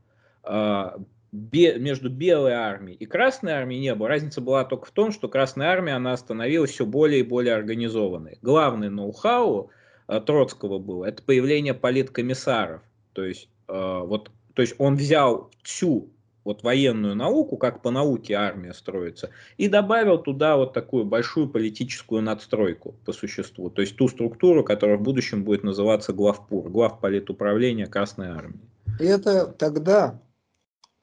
между 1.33 2.09
белой 2.09 2.53
армией 2.53 2.97
и 2.97 3.05
красной 3.07 3.53
армией 3.53 3.81
не 3.81 3.95
было. 3.95 4.09
Разница 4.09 4.41
была 4.41 4.65
только 4.65 4.87
в 4.87 4.91
том, 4.91 5.13
что 5.13 5.29
красная 5.29 5.69
армия, 5.69 5.93
она 5.93 6.17
становилась 6.17 6.71
все 6.71 6.87
более 6.87 7.21
и 7.21 7.23
более 7.23 7.55
организованной. 7.55 8.39
Главный 8.43 8.89
ноу-хау 8.89 9.71
а, 10.07 10.21
Троцкого 10.21 10.79
было, 10.79 11.05
это 11.05 11.23
появление 11.23 11.75
политкомиссаров. 11.75 12.83
То 13.13 13.25
есть, 13.25 13.49
вот, 13.67 14.31
то 14.55 14.63
есть 14.63 14.75
он 14.79 14.97
взял 14.97 15.51
всю 15.63 16.11
вот 16.47 16.63
военную 16.63 17.17
науку, 17.17 17.57
как 17.57 17.83
по 17.83 17.91
науке 17.91 18.35
армия 18.35 18.73
строится, 18.73 19.31
и 19.57 19.69
добавил 19.69 20.19
туда 20.19 20.57
вот 20.57 20.73
такую 20.73 21.05
большую 21.05 21.49
политическую 21.49 22.23
надстройку 22.23 22.95
по 23.05 23.13
существу, 23.13 23.69
то 23.69 23.83
есть 23.83 23.97
ту 23.97 24.07
структуру, 24.07 24.63
которая 24.63 24.97
в 24.97 25.03
будущем 25.03 25.43
будет 25.43 25.65
называться 25.65 26.13
главпур, 26.13 26.71
главполитуправления 26.71 27.87
Красной 27.87 28.29
Армии. 28.29 28.61
И 29.01 29.05
это 29.05 29.47
тогда, 29.47 30.21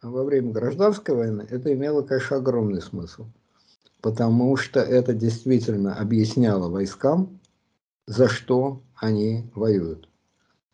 во 0.04 0.24
время 0.24 0.52
гражданской 0.52 1.16
войны, 1.16 1.48
это 1.50 1.74
имело, 1.74 2.02
конечно, 2.02 2.38
огромный 2.38 2.82
смысл, 2.82 3.26
потому 4.02 4.56
что 4.58 4.80
это 4.80 5.14
действительно 5.14 5.96
объясняло 5.96 6.70
войскам, 6.70 7.40
за 8.06 8.28
что 8.28 8.82
они 8.96 9.50
воюют, 9.56 10.10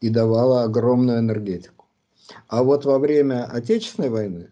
и 0.01 0.10
давало 0.10 0.64
огромную 0.64 1.19
энергетику. 1.19 1.85
А 2.47 2.64
вот 2.64 2.85
во 2.85 2.99
время 2.99 3.45
Отечественной 3.45 4.10
войны 4.10 4.49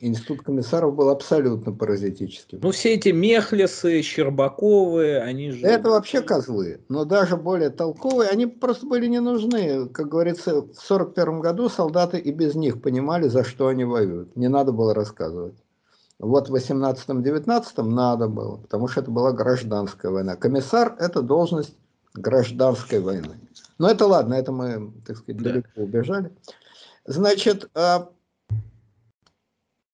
Институт 0.00 0.42
комиссаров 0.42 0.94
был 0.94 1.08
абсолютно 1.08 1.72
паразитическим. 1.72 2.60
Ну, 2.62 2.70
все 2.70 2.94
эти 2.94 3.08
Мехлесы, 3.08 4.00
Щербаковы, 4.02 5.18
они 5.18 5.50
же... 5.50 5.66
Это 5.66 5.90
вообще 5.90 6.22
козлы, 6.22 6.80
но 6.88 7.04
даже 7.04 7.36
более 7.36 7.70
толковые, 7.70 8.30
они 8.30 8.46
просто 8.46 8.86
были 8.86 9.08
не 9.08 9.18
нужны. 9.18 9.88
Как 9.88 10.08
говорится, 10.08 10.50
в 10.50 10.70
1941 10.70 11.40
году 11.40 11.68
солдаты 11.68 12.18
и 12.18 12.30
без 12.30 12.54
них 12.54 12.80
понимали, 12.80 13.26
за 13.26 13.42
что 13.42 13.66
они 13.66 13.84
воюют. 13.84 14.36
Не 14.36 14.48
надо 14.48 14.70
было 14.70 14.94
рассказывать. 14.94 15.56
Вот 16.20 16.48
в 16.48 16.54
18-19 16.54 17.82
надо 17.82 18.28
было, 18.28 18.56
потому 18.56 18.86
что 18.86 19.00
это 19.00 19.10
была 19.10 19.32
гражданская 19.32 20.12
война. 20.12 20.36
Комиссар– 20.36 20.94
это 21.00 21.22
должность 21.22 21.74
гражданской 22.14 23.00
войны. 23.00 23.40
Но 23.78 23.90
это 23.90 24.06
ладно, 24.06 24.34
это 24.34 24.52
мы, 24.52 24.92
так 25.04 25.16
сказать, 25.16 25.42
да. 25.42 25.50
далеко 25.50 25.82
убежали. 25.82 26.30
Значит, 27.04 27.68
а 27.74 28.10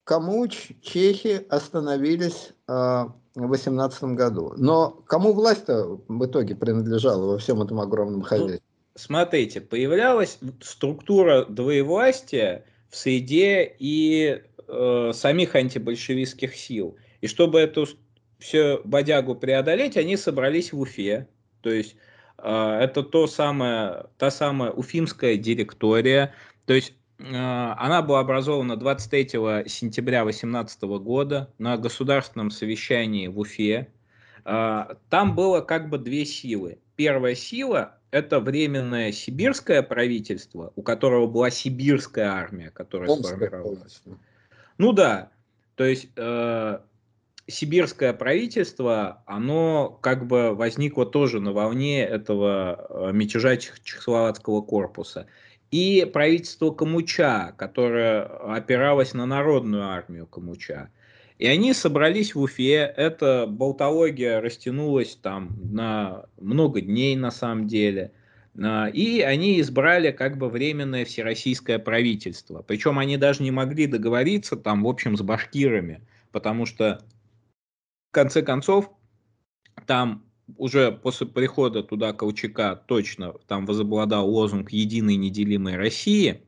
кому 0.04 0.46
чехи 0.48 1.44
остановились 1.48 2.52
а, 2.66 3.12
в 3.34 3.48
18 3.48 4.04
году. 4.14 4.52
Но 4.56 4.90
кому 5.06 5.32
власть-то 5.32 6.00
в 6.06 6.26
итоге 6.26 6.54
принадлежала 6.54 7.32
во 7.32 7.38
всем 7.38 7.62
этом 7.62 7.80
огромном 7.80 8.20
ну, 8.20 8.26
хозяйстве? 8.26 8.60
Смотрите, 8.94 9.60
появлялась 9.60 10.38
структура 10.60 11.44
двоевластия 11.46 12.64
в 12.90 12.96
среде 12.96 13.74
и 13.78 14.40
э, 14.68 15.10
самих 15.12 15.54
антибольшевистских 15.56 16.54
сил. 16.54 16.96
И 17.20 17.26
чтобы 17.26 17.58
эту 17.58 17.86
все 18.38 18.80
бодягу 18.84 19.34
преодолеть, 19.34 19.96
они 19.96 20.16
собрались 20.16 20.72
в 20.72 20.80
Уфе. 20.80 21.26
То 21.60 21.70
есть 21.70 21.96
э, 22.38 22.78
это 22.80 23.02
то 23.02 23.26
самое, 23.26 24.06
та 24.16 24.30
самая 24.30 24.70
уфимская 24.70 25.36
директория. 25.36 26.34
То 26.66 26.74
есть 26.74 26.94
она 27.26 28.02
была 28.02 28.20
образована 28.20 28.76
23 28.76 29.28
сентября 29.66 30.22
2018 30.24 30.82
года 30.82 31.50
на 31.58 31.76
государственном 31.76 32.50
совещании 32.50 33.28
в 33.28 33.38
Уфе. 33.38 33.88
А, 34.44 34.96
там 35.08 35.34
было 35.34 35.60
как 35.60 35.88
бы 35.88 35.98
две 35.98 36.24
силы. 36.24 36.78
Первая 36.96 37.34
сила– 37.34 37.98
это 38.10 38.40
временное 38.40 39.10
сибирское 39.10 39.82
правительство, 39.82 40.72
у 40.76 40.82
которого 40.82 41.26
была 41.26 41.50
сибирская 41.50 42.30
армия, 42.30 42.70
которая 42.70 43.10
Омская 43.10 43.36
сформировалась. 43.36 44.02
Ну 44.78 44.92
да, 44.92 45.30
то 45.76 45.84
есть 45.84 46.08
э, 46.16 46.78
сибирское 47.46 48.12
правительство, 48.12 49.22
оно 49.26 49.98
как 50.02 50.26
бы 50.26 50.54
возникло 50.54 51.06
тоже 51.06 51.40
на 51.40 51.52
волне 51.52 52.04
этого 52.04 52.86
э, 52.88 53.12
мятежа 53.12 53.56
Чехословацкого 53.56 54.62
корпуса 54.62 55.26
и 55.74 56.04
правительство 56.04 56.70
Камуча, 56.70 57.52
которое 57.58 58.22
опиралось 58.22 59.12
на 59.12 59.26
народную 59.26 59.82
армию 59.82 60.24
Камуча. 60.24 60.90
И 61.40 61.48
они 61.48 61.72
собрались 61.72 62.36
в 62.36 62.40
Уфе, 62.40 62.94
эта 62.96 63.46
болтология 63.48 64.40
растянулась 64.40 65.18
там 65.20 65.58
на 65.64 66.26
много 66.40 66.80
дней 66.80 67.16
на 67.16 67.32
самом 67.32 67.66
деле. 67.66 68.12
А, 68.56 68.86
и 68.86 69.20
они 69.22 69.60
избрали 69.60 70.12
как 70.12 70.38
бы 70.38 70.48
временное 70.48 71.04
всероссийское 71.04 71.80
правительство. 71.80 72.62
Причем 72.62 73.00
они 73.00 73.16
даже 73.16 73.42
не 73.42 73.50
могли 73.50 73.88
договориться 73.88 74.54
там, 74.54 74.84
в 74.84 74.86
общем, 74.86 75.16
с 75.16 75.22
башкирами, 75.22 76.06
потому 76.30 76.66
что 76.66 77.00
в 78.12 78.14
конце 78.14 78.42
концов 78.42 78.92
там 79.86 80.23
уже 80.56 80.92
после 80.92 81.26
прихода 81.26 81.82
туда 81.82 82.12
Колчака 82.12 82.76
точно 82.76 83.34
там 83.46 83.66
возобладал 83.66 84.28
лозунг 84.28 84.70
«Единой 84.70 85.16
неделимой 85.16 85.76
России», 85.76 86.42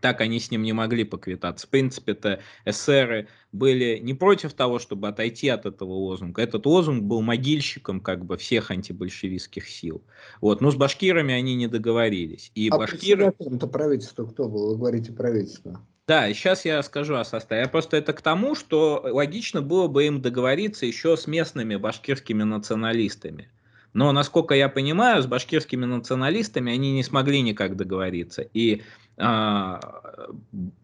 так 0.00 0.20
они 0.20 0.40
с 0.40 0.50
ним 0.50 0.62
не 0.62 0.72
могли 0.72 1.04
поквитаться. 1.04 1.66
В 1.66 1.70
принципе-то 1.70 2.40
эсеры 2.64 3.28
были 3.52 3.98
не 3.98 4.14
против 4.14 4.52
того, 4.52 4.78
чтобы 4.78 5.08
отойти 5.08 5.48
от 5.48 5.66
этого 5.66 5.92
лозунга. 5.92 6.42
Этот 6.42 6.66
лозунг 6.66 7.04
был 7.04 7.22
могильщиком 7.22 8.00
как 8.00 8.24
бы 8.24 8.36
всех 8.36 8.70
антибольшевистских 8.70 9.68
сил. 9.68 10.04
Вот. 10.40 10.60
Но 10.60 10.70
с 10.70 10.76
башкирами 10.76 11.32
они 11.34 11.54
не 11.54 11.66
договорились. 11.66 12.52
И 12.54 12.68
а 12.68 12.76
башкиры... 12.76 13.32
это 13.38 13.66
правительство 13.66 14.26
кто 14.26 14.48
был? 14.48 14.70
Вы 14.72 14.76
говорите 14.76 15.12
правительство. 15.12 15.80
Да, 16.08 16.32
сейчас 16.32 16.64
я 16.64 16.82
скажу 16.84 17.16
о 17.16 17.24
составе. 17.24 17.62
Я 17.62 17.68
просто 17.68 17.96
это 17.96 18.12
к 18.12 18.22
тому, 18.22 18.54
что 18.54 19.00
логично 19.04 19.60
было 19.60 19.88
бы 19.88 20.06
им 20.06 20.22
договориться 20.22 20.86
еще 20.86 21.16
с 21.16 21.26
местными 21.26 21.74
башкирскими 21.74 22.44
националистами. 22.44 23.50
Но, 23.92 24.12
насколько 24.12 24.54
я 24.54 24.68
понимаю, 24.68 25.22
с 25.22 25.26
башкирскими 25.26 25.84
националистами 25.84 26.72
они 26.72 26.92
не 26.92 27.02
смогли 27.02 27.40
никак 27.42 27.76
договориться. 27.76 28.42
И 28.42 28.82
а, 29.16 29.80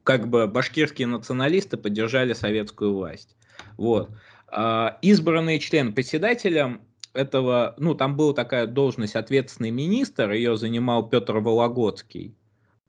как 0.03 0.29
бы 0.29 0.49
башкирские 0.49 1.07
националисты 1.07 1.77
поддержали 1.77 2.33
советскую 2.33 2.93
власть. 2.95 3.37
Вот. 3.77 4.11
А, 4.49 4.99
избранные 5.03 5.61
члены 5.61 5.93
председателем 5.93 6.81
этого, 7.13 7.75
ну, 7.79 7.95
там 7.95 8.17
была 8.17 8.33
такая 8.35 8.67
должность 8.67 9.15
ответственный 9.15 9.71
министр, 9.71 10.33
ее 10.33 10.57
занимал 10.57 11.09
Петр 11.09 11.39
Вологодский. 11.39 12.35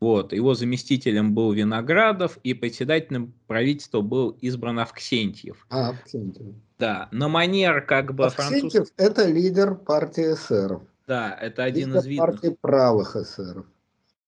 Вот, 0.03 0.33
его 0.33 0.53
заместителем 0.53 1.33
был 1.33 1.53
Виноградов, 1.53 2.37
и 2.43 2.53
председателем 2.53 3.33
правительства 3.47 4.01
был 4.01 4.31
избран 4.41 4.79
Авксентьев. 4.79 5.65
А, 5.69 5.91
Авксентьев. 5.91 6.55
Да, 6.77 7.07
на 7.13 7.29
манер 7.29 7.85
как 7.85 8.13
бы 8.13 8.25
Авксентьев 8.25 8.73
француз... 8.73 8.93
это 8.97 9.25
лидер 9.25 9.75
партии 9.75 10.33
эсеров. 10.33 10.81
Да, 11.07 11.33
это 11.39 11.63
один 11.63 11.87
лидер 11.87 11.99
из 12.01 12.05
видных. 12.07 12.25
партии 12.25 12.57
правых 12.59 13.15
эсеров. 13.15 13.65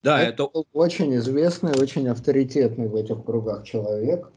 Да, 0.01 0.21
это, 0.21 0.43
это... 0.43 0.63
очень 0.71 1.13
известный, 1.17 1.73
очень 1.73 2.07
авторитетный 2.07 2.87
в 2.87 2.95
этих 2.95 3.25
кругах 3.25 3.65
человек. 3.65 4.31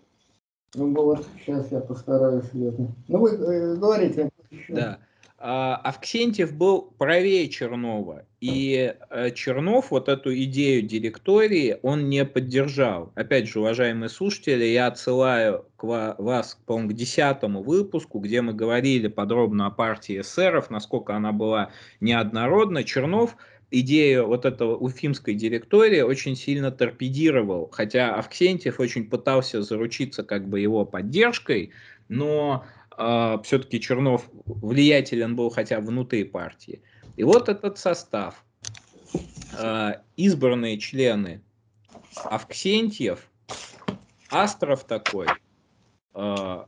Ну 0.75 0.93
вот, 0.93 1.25
сейчас 1.39 1.71
я 1.71 1.79
постараюсь. 1.79 2.47
Ну 2.53 2.93
вы 3.07 3.31
э, 3.31 3.77
говорите. 3.77 4.29
Да. 4.71 4.99
А, 5.41 5.77
Авксентьев 5.77 6.53
был 6.53 6.93
правее 6.99 7.49
Чернова, 7.49 8.27
и 8.41 8.93
э, 9.09 9.31
Чернов 9.31 9.93
вот 9.93 10.09
эту 10.09 10.35
идею 10.35 10.83
директории 10.83 11.79
он 11.83 12.09
не 12.09 12.25
поддержал. 12.25 13.13
Опять 13.15 13.47
же, 13.47 13.61
уважаемые 13.61 14.09
слушатели, 14.09 14.65
я 14.65 14.89
отсылаю 14.89 15.67
к 15.77 15.85
вас, 15.85 16.59
по-моему, 16.67 16.91
к 16.91 16.95
десятому 16.95 17.63
выпуску, 17.63 18.19
где 18.19 18.43
мы 18.43 18.53
говорили 18.53 19.07
подробно 19.07 19.67
о 19.67 19.71
партии 19.71 20.21
эсеров, 20.21 20.71
насколько 20.71 21.15
она 21.15 21.31
была 21.31 21.71
неоднородна. 22.01 22.83
Чернов 22.83 23.37
идею 23.71 24.27
вот 24.27 24.45
этого 24.45 24.77
уфимской 24.77 25.35
директории 25.35 26.01
очень 26.01 26.35
сильно 26.35 26.73
торпедировал, 26.73 27.69
хотя 27.71 28.17
Авксентьев 28.17 28.81
очень 28.81 29.09
пытался 29.09 29.63
заручиться 29.63 30.25
как 30.25 30.49
бы 30.49 30.59
его 30.59 30.85
поддержкой, 30.85 31.71
но 32.09 32.65
все-таки 33.45 33.81
Чернов 33.81 34.29
влиятелен 34.45 35.37
был 35.37 35.51
хотя 35.51 35.81
внутри 35.81 36.25
партии. 36.25 36.83
И 37.17 37.23
вот 37.23 37.49
этот 37.49 37.79
состав. 37.79 38.45
Э, 39.59 39.95
избранные 40.17 40.79
члены 40.79 41.43
Авксентьев, 42.25 43.29
Астров 44.31 44.85
такой, 44.85 45.27
э, 46.15 46.65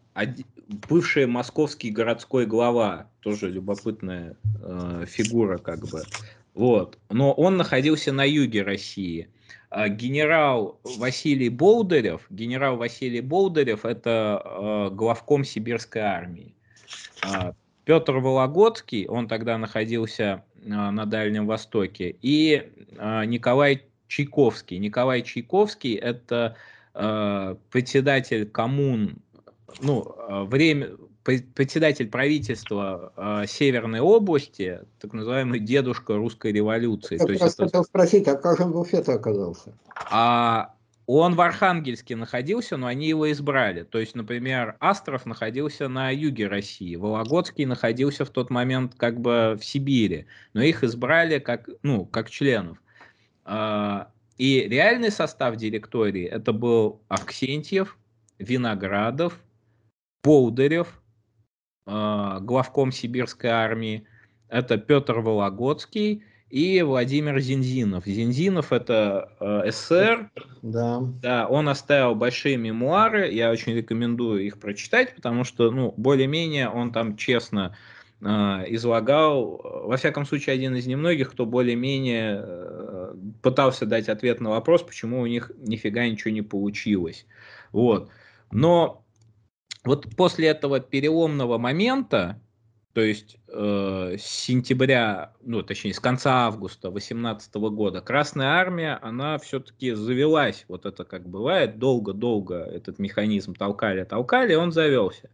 бывший 0.89 1.27
московский 1.27 1.90
городской 1.90 2.47
глава, 2.47 3.11
тоже 3.20 3.51
любопытная 3.51 4.36
фигура 5.07 5.59
как 5.59 5.81
бы, 5.89 6.05
вот. 6.55 6.98
Но 7.11 7.32
он 7.32 7.57
находился 7.57 8.12
на 8.12 8.24
юге 8.24 8.62
России. 8.62 9.28
А, 9.71 9.89
генерал 9.89 10.81
Василий 10.83 11.49
Болдырев, 11.49 12.27
генерал 12.29 12.77
Василий 12.77 13.21
Болдырев– 13.21 13.85
это 13.87 14.43
э, 14.45 14.91
главком 14.93 15.45
сибирской 15.45 16.03
армии. 16.03 16.57
Э, 17.25 17.53
Петр 17.85 18.15
Вологодский, 18.15 19.07
он 19.07 19.29
тогда 19.29 19.57
находился 19.59 20.45
э, 20.57 20.69
на 20.69 21.07
Дальнем 21.07 21.47
Востоке, 21.47 22.17
и 22.21 22.69
Николай 23.27 23.85
Чайковский. 24.09 24.79
Николай 24.79 25.23
Чайковский– 25.23 25.95
это 25.95 26.57
э, 26.95 27.55
председатель 27.71 28.47
коммун, 28.47 29.23
ну, 29.81 30.03
э, 30.03 30.43
время, 30.47 30.91
председатель 31.23 32.09
правительства 32.09 33.13
э, 33.17 33.47
Северной 33.47 34.01
области, 34.01 34.81
так 35.01 35.13
называемый 35.13 35.61
дедушка 35.61 36.17
русской 36.17 36.53
революции. 36.53 37.19
Я 37.19 37.27
То 37.27 37.33
есть 37.33 37.45
это... 37.45 37.65
хотел 37.65 37.85
спросить, 37.85 38.27
а 38.29 38.37
как 38.37 38.57
же 38.57 38.65
он 38.65 38.73
в 38.73 38.79
Уфе 38.79 38.99
оказался? 38.99 39.73
А 40.11 40.75
он 41.13 41.35
в 41.35 41.41
Архангельске 41.41 42.15
находился, 42.15 42.77
но 42.77 42.87
они 42.87 43.09
его 43.09 43.31
избрали. 43.33 43.83
То 43.83 43.99
есть, 43.99 44.15
например, 44.15 44.77
Астров 44.79 45.27
находился 45.27 45.89
на 45.89 46.11
юге 46.11 46.47
России, 46.47 46.95
Вологодский 46.95 47.65
находился 47.65 48.25
в 48.25 48.31
тот 48.31 48.49
момент 48.49 48.95
как 48.97 49.21
бы 49.21 49.59
в 49.61 49.65
Сибири, 49.65 50.27
но 50.55 50.63
их 50.63 50.85
избрали 50.85 51.41
как, 51.41 51.69
ну, 51.83 52.07
как 52.07 52.31
членов. 52.31 52.79
А, 53.45 54.13
и 54.39 54.69
реальный 54.69 55.11
состав 55.11 55.57
директории 55.57 56.25
это 56.25 56.53
был 56.53 57.01
Аксентьев, 57.09 57.99
Виноградов, 58.39 59.41
Болдырев, 60.23 61.00
главком 61.86 62.93
сибирской 62.93 63.51
армии, 63.51 64.05
это 64.48 64.78
Петр 64.78 65.20
Вологодский 65.20 66.23
и 66.51 66.82
Владимир 66.82 67.39
Зинзинов. 67.39 68.05
Зинзинов 68.05 68.73
это 68.73 69.32
э, 69.39 69.70
СССР. 69.70 70.31
Да. 70.62 71.01
да. 71.23 71.47
Он 71.47 71.69
оставил 71.69 72.16
большие 72.16 72.57
мемуары, 72.57 73.31
я 73.32 73.51
очень 73.51 73.73
рекомендую 73.73 74.44
их 74.44 74.59
прочитать, 74.59 75.15
потому 75.15 75.44
что, 75.44 75.70
ну, 75.70 75.94
более-менее 75.97 76.69
он 76.69 76.93
там 76.93 77.16
честно 77.16 77.77
э, 78.20 78.27
излагал, 78.27 79.61
во 79.62 79.97
всяком 79.97 80.27
случае, 80.27 80.55
один 80.55 80.74
из 80.74 80.86
немногих, 80.89 81.31
кто 81.31 81.47
более-менее 81.47 82.43
э, 82.43 83.15
пытался 83.43 83.86
дать 83.86 84.09
ответ 84.09 84.40
на 84.40 84.51
вопрос, 84.51 84.82
почему 84.82 85.20
у 85.20 85.27
них 85.27 85.52
нифига 85.57 86.05
ничего 86.09 86.32
не 86.32 86.43
получилось. 86.43 87.27
Вот. 87.70 88.11
Но 88.51 89.05
вот 89.85 90.07
после 90.16 90.48
этого 90.48 90.81
переломного 90.81 91.59
момента, 91.59 92.40
то 92.93 93.01
есть 93.01 93.39
э, 93.48 94.16
с 94.19 94.23
сентября, 94.23 95.32
ну 95.43 95.62
точнее 95.62 95.94
с 95.94 96.01
конца 96.01 96.47
августа 96.47 96.90
2018 96.90 97.55
года 97.55 98.01
Красная 98.01 98.48
Армия, 98.48 98.98
она 99.01 99.39
все-таки 99.39 99.93
завелась, 99.93 100.65
вот 100.69 100.86
это 100.86 101.05
как 101.05 101.28
бывает, 101.28 101.78
долго-долго 101.78 102.57
этот 102.57 102.98
механизм 102.98 103.55
толкали, 103.55 104.05
толкали, 104.05 104.52
и 104.52 104.57
он 104.57 104.73
завелся. 104.73 105.31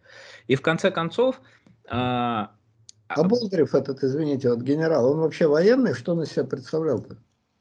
И 0.47 0.55
в 0.55 0.63
конце 0.63 0.91
концов... 0.91 1.41
Э, 1.87 2.49
а 3.09 3.23
Болдырев 3.23 3.75
этот, 3.75 4.03
извините, 4.03 4.51
вот 4.51 4.63
генерал, 4.63 5.13
он 5.13 5.21
вообще 5.21 5.47
военный, 5.47 5.95
что 5.95 6.13
он 6.13 6.23
из 6.23 6.33
себя 6.33 6.45
представлял-то? 6.45 7.17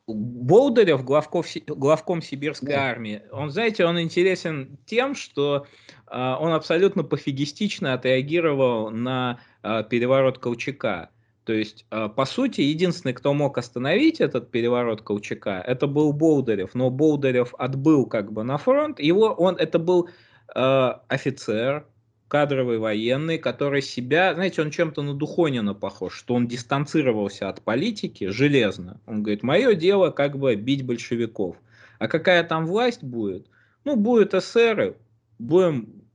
Болдырев, 0.08 1.04
главков, 1.04 1.48
главком 1.68 2.22
сибирской 2.22 2.70
да. 2.70 2.90
армии, 2.90 3.24
он, 3.32 3.50
знаете, 3.50 3.86
он 3.86 4.00
интересен 4.00 4.78
тем, 4.86 5.16
что 5.16 5.66
э, 6.12 6.36
он 6.40 6.54
абсолютно 6.54 7.04
пофигистично 7.04 7.94
отреагировал 7.94 8.92
на 8.92 9.40
э, 9.64 9.84
переворот 9.90 10.38
Колчака. 10.38 11.10
То 11.44 11.54
есть, 11.54 11.86
э, 11.90 12.10
по 12.10 12.26
сути, 12.26 12.62
единственный, 12.62 13.14
кто 13.14 13.34
мог 13.34 13.58
остановить 13.58 14.22
этот 14.22 14.52
переворот 14.52 15.02
Колчака, 15.02 15.60
это 15.66 15.88
был 15.88 16.14
Болдырев. 16.14 16.76
Но 16.76 16.92
Болдырев 16.92 17.56
отбыл 17.58 18.06
как 18.06 18.32
бы 18.32 18.44
на 18.44 18.60
фронт. 18.60 19.00
Его, 19.00 19.34
он, 19.34 19.56
это 19.56 19.80
был 19.80 20.10
э, 20.54 20.94
офицер, 21.08 21.88
кадровый 22.28 22.80
военный, 22.80 23.38
который 23.38 23.82
себя, 23.82 24.34
знаете, 24.34 24.62
он 24.62 24.72
чем-то 24.72 25.02
на 25.02 25.14
Духонина 25.14 25.74
похож, 25.74 26.16
что 26.16 26.34
он 26.34 26.48
дистанцировался 26.48 27.50
от 27.50 27.62
политики 27.62 28.30
железно. 28.30 29.00
Он 29.06 29.22
говорит, 29.22 29.44
мое 29.44 29.76
дело 29.76 30.10
как 30.10 30.38
бы 30.38 30.56
бить 30.56 30.86
большевиков. 30.86 31.56
А 32.00 32.08
какая 32.08 32.44
там 32.44 32.66
власть 32.66 33.04
будет? 33.04 33.48
Ну, 33.84 33.96
будет 33.96 34.34
эсеры, 34.34 34.98
будем 35.38 36.06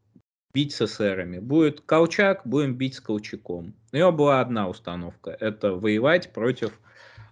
бить 0.53 0.75
с 0.75 0.83
эсерами. 0.83 1.39
Будет 1.39 1.81
Колчак, 1.81 2.43
будем 2.45 2.75
бить 2.75 2.97
с 2.97 3.01
Колчаком. 3.01 3.75
У 3.93 3.97
него 3.97 4.13
была 4.13 4.41
одна 4.41 4.69
установка, 4.69 5.31
это 5.39 5.75
воевать 5.75 6.33
против, 6.33 6.79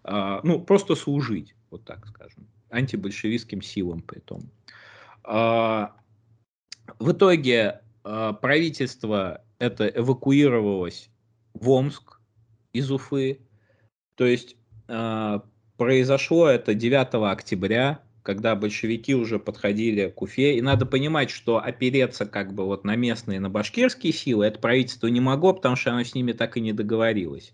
э, 0.04 0.40
ну, 0.44 0.60
просто 0.60 0.94
служить, 0.94 1.54
вот 1.70 1.84
так 1.84 2.06
скажем, 2.06 2.46
антибольшевистским 2.70 3.60
силам 3.60 4.02
при 4.02 4.20
том. 4.20 4.42
Э, 5.24 5.88
в 6.98 7.12
итоге 7.12 7.64
а, 7.64 7.80
правительство 8.40 9.42
это 9.58 9.86
эвакуировалось 9.88 11.10
в 11.54 11.68
Омск 11.70 12.20
из 12.72 12.90
Уфы. 12.90 13.40
То 14.14 14.24
есть 14.24 14.56
э, 14.88 15.40
произошло 15.76 16.48
это 16.48 16.74
9 16.74 17.30
октября, 17.30 18.00
когда 18.22 18.54
большевики 18.56 19.14
уже 19.14 19.38
подходили 19.38 20.08
к 20.08 20.22
Уфе. 20.22 20.56
И 20.56 20.62
надо 20.62 20.86
понимать, 20.86 21.30
что 21.30 21.58
опереться 21.58 22.26
как 22.26 22.52
бы 22.52 22.64
вот 22.66 22.84
на 22.84 22.96
местные, 22.96 23.40
на 23.40 23.50
башкирские 23.50 24.12
силы 24.12 24.46
это 24.46 24.58
правительство 24.58 25.06
не 25.06 25.20
могло, 25.20 25.54
потому 25.54 25.76
что 25.76 25.90
оно 25.90 26.02
с 26.02 26.14
ними 26.14 26.32
так 26.32 26.56
и 26.56 26.60
не 26.60 26.72
договорилось. 26.72 27.52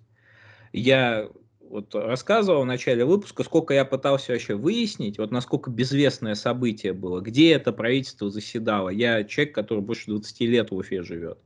Я 0.73 1.29
вот 1.69 1.95
рассказывал 1.95 2.63
в 2.63 2.67
начале 2.67 3.05
выпуска, 3.05 3.43
сколько 3.43 3.75
я 3.75 3.85
пытался 3.85 4.33
вообще 4.33 4.55
выяснить, 4.55 5.19
вот 5.19 5.31
насколько 5.31 5.71
безвестное 5.71 6.35
событие 6.35 6.93
было, 6.93 7.21
где 7.21 7.53
это 7.53 7.73
правительство 7.73 8.31
заседало. 8.31 8.89
Я 8.89 9.25
человек, 9.25 9.55
который 9.55 9.81
больше 9.81 10.11
20 10.11 10.41
лет 10.41 10.71
в 10.71 10.77
Уфе 10.77 11.03
живет. 11.03 11.39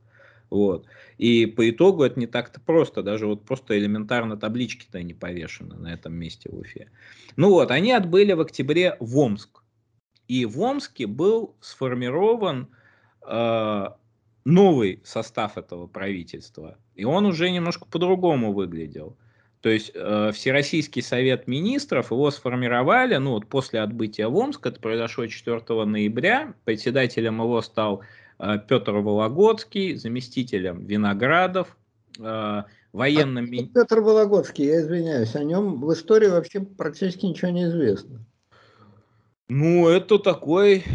Вот. 0.49 0.87
И 1.17 1.45
по 1.45 1.69
итогу 1.69 2.03
это 2.03 2.19
не 2.19 2.27
так-то 2.27 2.59
просто, 2.59 3.03
даже 3.03 3.27
вот 3.27 3.45
просто 3.45 3.77
элементарно 3.77 4.35
таблички-то 4.35 5.01
не 5.03 5.13
повешены 5.13 5.75
на 5.75 5.93
этом 5.93 6.13
месте 6.13 6.49
в 6.49 6.57
Уфе. 6.57 6.89
Ну 7.35 7.49
вот, 7.49 7.71
они 7.71 7.91
отбыли 7.91 8.33
в 8.33 8.41
октябре 8.41 8.97
в 8.99 9.17
Омск. 9.17 9.63
И 10.27 10.45
в 10.45 10.59
Омске 10.61 11.07
был 11.07 11.55
сформирован 11.59 12.69
э, 13.27 13.85
новый 14.45 15.01
состав 15.03 15.57
этого 15.57 15.87
правительства. 15.87 16.77
И 16.95 17.03
он 17.03 17.25
уже 17.25 17.49
немножко 17.49 17.85
по-другому 17.85 18.53
выглядел. 18.53 19.17
То 19.61 19.69
есть 19.69 19.91
э, 19.93 20.31
Всероссийский 20.33 21.01
совет 21.01 21.47
министров 21.47 22.11
его 22.11 22.31
сформировали, 22.31 23.15
ну 23.17 23.31
вот 23.31 23.47
после 23.47 23.81
отбытия 23.81 24.29
в 24.29 24.35
Омск, 24.37 24.65
это 24.65 24.79
произошло 24.79 25.27
4 25.27 25.85
ноября, 25.85 26.53
председателем 26.63 27.41
его 27.41 27.61
стал 27.61 28.01
э, 28.39 28.57
Петр 28.67 28.93
Вологодский, 28.93 29.95
заместителем 29.95 30.85
Виноградов, 30.85 31.75
э, 32.19 32.63
военным... 32.93 33.45
А 33.51 33.73
Петр 33.73 33.99
Вологодский, 33.99 34.65
я 34.65 34.79
извиняюсь, 34.79 35.35
о 35.35 35.43
нем 35.43 35.81
в 35.81 35.91
истории 35.91 36.27
вообще 36.27 36.61
практически 36.61 37.25
ничего 37.25 37.51
не 37.51 37.65
известно. 37.65 38.25
Ну, 39.49 39.89
это 39.89 40.19
такой 40.19 40.85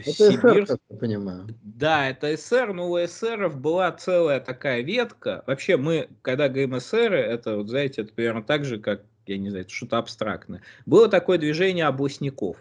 это 0.00 0.12
Сибирь... 0.12 0.66
СССР, 0.66 0.78
я 0.88 0.96
понимаю. 0.96 1.48
Да, 1.62 2.08
это 2.08 2.36
СССР, 2.36 2.72
но 2.72 2.90
у 2.90 2.98
СССРов 2.98 3.60
была 3.60 3.90
целая 3.92 4.40
такая 4.40 4.82
ветка. 4.82 5.42
Вообще 5.46 5.76
мы, 5.76 6.08
когда 6.22 6.48
говорим 6.48 6.78
СССР, 6.78 7.14
это, 7.14 7.56
вот, 7.56 7.68
знаете, 7.68 8.02
это 8.02 8.12
примерно 8.12 8.42
так 8.42 8.64
же, 8.64 8.78
как, 8.78 9.02
я 9.26 9.38
не 9.38 9.50
знаю, 9.50 9.66
что-то 9.68 9.98
абстрактное. 9.98 10.62
Было 10.86 11.08
такое 11.08 11.38
движение 11.38 11.86
областников. 11.86 12.56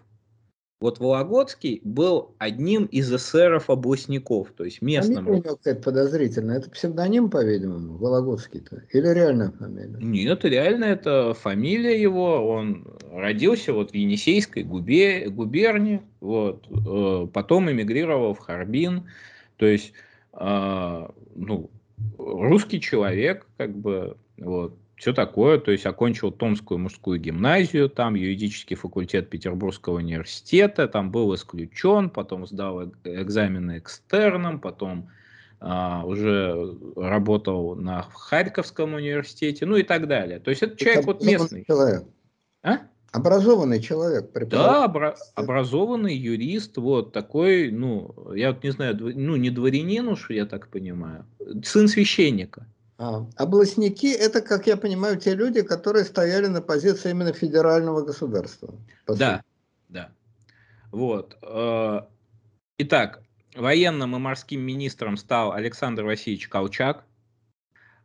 Вот 0.82 1.00
Вологодский 1.00 1.82
был 1.84 2.36
одним 2.38 2.86
из 2.86 3.14
эсеров 3.14 3.70
областников, 3.70 4.54
то 4.56 4.64
есть 4.64 4.82
местным. 4.82 5.26
Фамилия 5.26 5.42
у 5.42 5.44
него 5.44 5.56
какая-то 5.58 5.82
подозрительная. 5.82 6.60
Это 6.60 6.70
псевдоним, 6.70 7.30
по-видимому, 7.30 7.98
Вологодский-то? 7.98 8.84
Или 8.94 9.08
реальная 9.10 9.52
фамилия? 9.52 9.98
Нет, 10.00 10.46
реально 10.46 10.86
это 10.86 11.34
фамилия 11.34 12.02
его. 12.02 12.50
Он 12.50 12.88
родился 13.12 13.74
вот 13.74 13.92
в 13.92 13.94
Енисейской 13.94 14.64
губе, 14.64 15.30
губернии, 15.30 16.02
вот, 16.22 16.66
э, 16.70 17.28
потом 17.34 17.70
эмигрировал 17.70 18.34
в 18.34 18.40
Харбин. 18.40 19.04
То 19.58 19.66
есть, 19.66 19.92
э, 20.32 21.08
ну, 21.36 21.70
русский 22.18 22.80
человек, 22.80 23.46
как 23.58 23.76
бы, 23.76 24.16
вот, 24.38 24.78
все 25.00 25.14
такое, 25.14 25.60
то 25.60 25.72
есть 25.72 25.86
окончил 25.86 26.30
Томскую 26.30 26.78
мужскую 26.78 27.22
гимназию, 27.22 27.90
там 27.90 28.16
юридический 28.16 28.76
факультет 28.76 29.30
Петербургского 29.30 29.96
университета, 29.96 30.90
там 30.90 31.10
был 31.10 31.34
исключен, 31.36 32.10
потом 32.10 32.46
сдал 32.46 32.92
экзамены 33.06 33.78
экстерном, 33.78 34.60
потом 34.60 35.10
а, 35.62 36.04
уже 36.06 36.76
работал 36.98 37.76
на 37.76 38.02
Харьковском 38.14 38.94
университете, 38.94 39.66
ну 39.66 39.78
и 39.78 39.84
так 39.84 40.06
далее. 40.06 40.40
То 40.40 40.50
есть 40.50 40.64
это, 40.64 40.74
это 40.74 40.84
человек 40.84 41.06
вот 41.06 41.24
местный. 41.24 41.64
Человек. 41.66 42.04
А? 42.62 42.80
Образованный 43.14 43.82
человек. 43.82 44.32
Да, 44.50 44.86
обра- 44.86 45.16
образованный 45.34 46.14
юрист, 46.14 46.76
вот 46.76 47.14
такой, 47.14 47.72
ну, 47.72 48.34
я 48.36 48.52
вот 48.52 48.66
не 48.66 48.72
знаю, 48.72 48.98
ну 49.00 49.38
не 49.38 49.50
дворянин 49.50 50.10
уж, 50.10 50.30
я 50.30 50.46
так 50.46 50.68
понимаю, 50.68 51.26
сын 51.64 51.88
священника. 51.88 52.68
А, 53.02 53.26
областники– 53.38 54.08
это, 54.08 54.42
как 54.42 54.68
я 54.68 54.76
понимаю, 54.76 55.18
те 55.18 55.34
люди, 55.34 55.62
которые 55.62 56.04
стояли 56.04 56.48
на 56.48 56.62
позиции 56.62 57.12
именно 57.12 57.32
федерального 57.32 58.02
государства. 58.02 58.76
Да, 59.08 59.42
да. 59.88 60.10
Вот. 60.92 61.38
Э, 61.42 62.02
итак, 62.78 63.22
военным 63.56 64.18
и 64.18 64.20
морским 64.20 64.60
министром 64.60 65.16
стал 65.16 65.54
Александр 65.54 66.04
Васильевич 66.04 66.50
Колчак. 66.50 67.06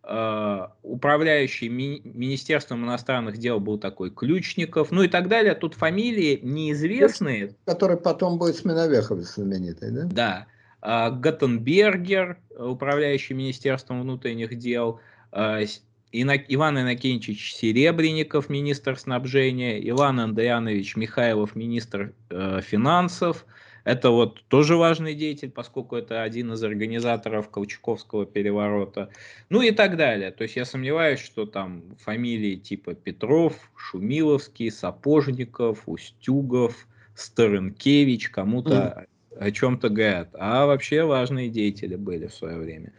э, 0.06 0.66
управляющий 0.82 1.68
ми 1.68 2.02
Министерством 2.04 2.84
иностранных 2.84 3.38
дел 3.38 3.58
был 3.58 3.78
такой 3.78 4.10
Ключников, 4.10 4.90
ну 4.90 5.02
и 5.02 5.08
так 5.08 5.28
далее. 5.28 5.54
Тут 5.54 5.74
фамилии 5.74 6.38
неизвестные. 6.42 7.54
Который 7.64 7.96
потом 7.96 8.38
будет 8.38 8.56
Сменовехов 8.56 9.20
знаменитый, 9.20 9.90
да? 9.90 10.02
Да. 10.04 10.46
Э, 10.84 11.10
Гаттенбергер, 11.10 12.36
управляющий 12.56 13.34
Министерством 13.34 14.02
внутренних 14.02 14.56
дел, 14.58 15.00
э, 15.32 15.64
Иван 16.12 16.78
Иннокенчич 16.78 17.54
Серебренников, 17.54 18.48
министр 18.48 18.96
снабжения, 18.96 19.80
Иван 19.88 20.20
Андрианович 20.20 20.94
Михайлов, 20.94 21.56
министр 21.56 22.12
э, 22.30 22.60
финансов. 22.62 23.46
Это 23.82 24.10
вот 24.10 24.44
тоже 24.48 24.76
важный 24.76 25.14
деятель, 25.14 25.50
поскольку 25.50 25.96
это 25.96 26.22
один 26.22 26.52
из 26.52 26.62
организаторов 26.62 27.50
Колчаковского 27.50 28.26
переворота. 28.26 29.10
Ну 29.50 29.60
и 29.60 29.72
так 29.72 29.96
далее. 29.96 30.30
То 30.30 30.44
есть 30.44 30.56
я 30.56 30.64
сомневаюсь, 30.64 31.20
что 31.20 31.46
там 31.46 31.82
фамилии 31.98 32.56
типа 32.56 32.94
Петров, 32.94 33.54
Шумиловский, 33.76 34.70
Сапожников, 34.70 35.82
Устюгов, 35.86 36.86
Старынкевич 37.14 38.30
кому-то. 38.30 39.06
О 39.38 39.50
чем-то 39.50 39.88
говорят. 39.88 40.30
А 40.34 40.66
вообще 40.66 41.04
важные 41.04 41.48
деятели 41.48 41.96
были 41.96 42.26
в 42.26 42.34
свое 42.34 42.56
время. 42.58 42.92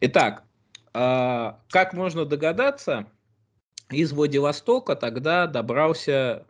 Итак, 0.00 0.44
а, 0.94 1.60
как 1.70 1.92
можно 1.94 2.24
догадаться, 2.24 3.06
из 3.90 4.12
Владивостока 4.12 4.96
тогда 4.96 5.46
добрался 5.46 6.46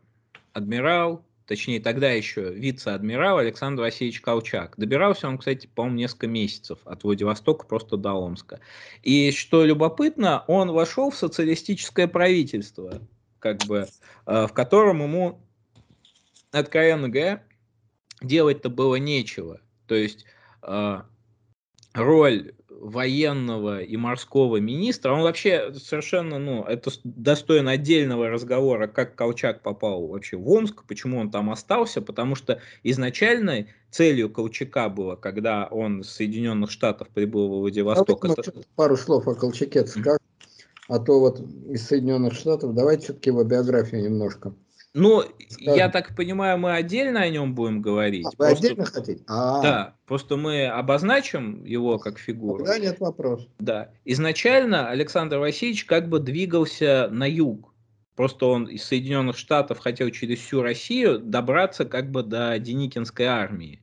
адмирал, 0.52 1.24
точнее 1.46 1.80
тогда 1.80 2.10
еще 2.10 2.52
вице-адмирал 2.52 3.38
Александр 3.38 3.82
Васильевич 3.82 4.20
Колчак. 4.20 4.74
Добирался 4.76 5.28
он, 5.28 5.38
кстати, 5.38 5.68
по-моему, 5.74 5.98
несколько 5.98 6.28
месяцев 6.28 6.78
от 6.84 7.04
Владивостока 7.04 7.66
просто 7.66 7.96
до 7.96 8.12
Омска. 8.12 8.60
И 9.02 9.32
что 9.32 9.64
любопытно, 9.64 10.44
он 10.46 10.70
вошел 10.70 11.10
в 11.10 11.16
социалистическое 11.16 12.06
правительство, 12.06 13.00
как 13.38 13.64
бы, 13.64 13.86
а, 14.24 14.46
в 14.46 14.52
котором 14.52 15.02
ему, 15.02 15.40
откровенно 16.52 17.08
говоря, 17.08 17.42
делать-то 18.26 18.70
было 18.70 18.96
нечего. 18.96 19.60
То 19.86 19.94
есть 19.94 20.24
а, 20.62 21.06
роль 21.94 22.54
военного 22.82 23.80
и 23.80 23.96
морского 23.96 24.56
министра, 24.56 25.12
он 25.12 25.22
вообще 25.22 25.72
совершенно, 25.72 26.40
ну, 26.40 26.64
это 26.64 26.90
достоин 27.04 27.68
отдельного 27.68 28.28
разговора, 28.28 28.88
как 28.88 29.14
Колчак 29.14 29.62
попал 29.62 30.08
вообще 30.08 30.36
в 30.36 30.48
Омск, 30.50 30.82
почему 30.88 31.20
он 31.20 31.30
там 31.30 31.50
остался, 31.50 32.02
потому 32.02 32.34
что 32.34 32.60
изначально 32.82 33.66
целью 33.92 34.30
Колчака 34.30 34.88
было, 34.88 35.14
когда 35.14 35.68
он 35.70 36.02
с 36.02 36.10
Соединенных 36.10 36.72
Штатов 36.72 37.08
прибыл 37.10 37.48
в 37.48 37.60
Владивосток. 37.60 38.24
А 38.24 38.32
это... 38.32 38.52
Пару 38.74 38.96
слов 38.96 39.28
о 39.28 39.34
Колчаке 39.36 39.86
скажу, 39.86 40.18
а 40.88 40.98
то 40.98 41.20
вот 41.20 41.40
из 41.68 41.86
Соединенных 41.86 42.32
Штатов, 42.32 42.74
давайте 42.74 43.04
все-таки 43.04 43.30
его 43.30 43.44
биографию 43.44 44.02
немножко. 44.02 44.54
Ну, 44.94 45.22
Скажем. 45.48 45.74
я 45.74 45.88
так 45.88 46.14
понимаю, 46.14 46.58
мы 46.58 46.74
отдельно 46.74 47.22
о 47.22 47.28
нем 47.28 47.54
будем 47.54 47.80
говорить. 47.80 48.26
А, 48.26 48.30
вы 48.30 48.36
просто, 48.36 48.66
отдельно 48.66 48.84
хотите? 48.84 49.24
А-а-а. 49.26 49.62
Да, 49.62 49.94
просто 50.06 50.36
мы 50.36 50.66
обозначим 50.66 51.64
его 51.64 51.98
как 51.98 52.18
фигуру. 52.18 52.64
Да, 52.64 52.78
нет 52.78 53.00
вопрос. 53.00 53.48
Да. 53.58 53.90
Изначально 54.04 54.90
Александр 54.90 55.38
Васильевич 55.38 55.86
как 55.86 56.08
бы 56.08 56.20
двигался 56.20 57.08
на 57.10 57.28
юг. 57.28 57.72
Просто 58.16 58.44
он 58.44 58.66
из 58.66 58.84
Соединенных 58.84 59.38
Штатов 59.38 59.78
хотел 59.78 60.10
через 60.10 60.40
всю 60.40 60.60
Россию 60.60 61.18
добраться 61.18 61.86
как 61.86 62.10
бы 62.10 62.22
до 62.22 62.58
Деникинской 62.58 63.24
армии. 63.24 63.82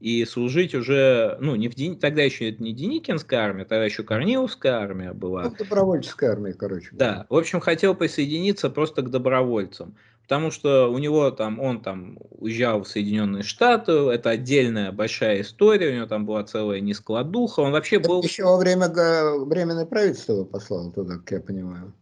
И 0.00 0.24
служить 0.24 0.74
уже, 0.74 1.36
ну, 1.40 1.54
не 1.56 1.68
в 1.68 1.74
Дени... 1.74 1.96
тогда 1.96 2.22
еще 2.22 2.50
это 2.50 2.62
не 2.62 2.72
Деникинская 2.72 3.40
армия, 3.40 3.64
тогда 3.64 3.84
еще 3.84 4.02
Корниловская 4.02 4.74
армия 4.74 5.12
была. 5.12 5.44
Ну, 5.44 5.54
добровольческая 5.56 6.32
армия, 6.32 6.52
короче. 6.52 6.88
Да, 6.92 7.26
в 7.28 7.36
общем, 7.36 7.60
хотел 7.60 7.94
присоединиться 7.94 8.70
просто 8.70 9.02
к 9.02 9.10
добровольцам 9.10 9.96
потому 10.28 10.50
что 10.50 10.92
у 10.92 10.98
него 10.98 11.30
там, 11.30 11.58
он 11.58 11.80
там 11.80 12.18
уезжал 12.28 12.82
в 12.82 12.88
Соединенные 12.88 13.42
Штаты, 13.42 13.92
это 13.92 14.28
отдельная 14.28 14.92
большая 14.92 15.40
история, 15.40 15.90
у 15.90 15.96
него 15.96 16.06
там 16.06 16.26
была 16.26 16.44
целая 16.44 16.80
нескладуха, 16.80 17.60
он 17.60 17.72
вообще 17.72 17.98
был... 17.98 18.22
Еще 18.22 18.44
во 18.44 18.58
время 18.58 18.88
временное 18.90 19.86
правительство 19.86 20.34
его 20.34 20.44
послал 20.44 20.92
туда, 20.92 21.16
как 21.16 21.30
я 21.30 21.40
понимаю. 21.40 21.94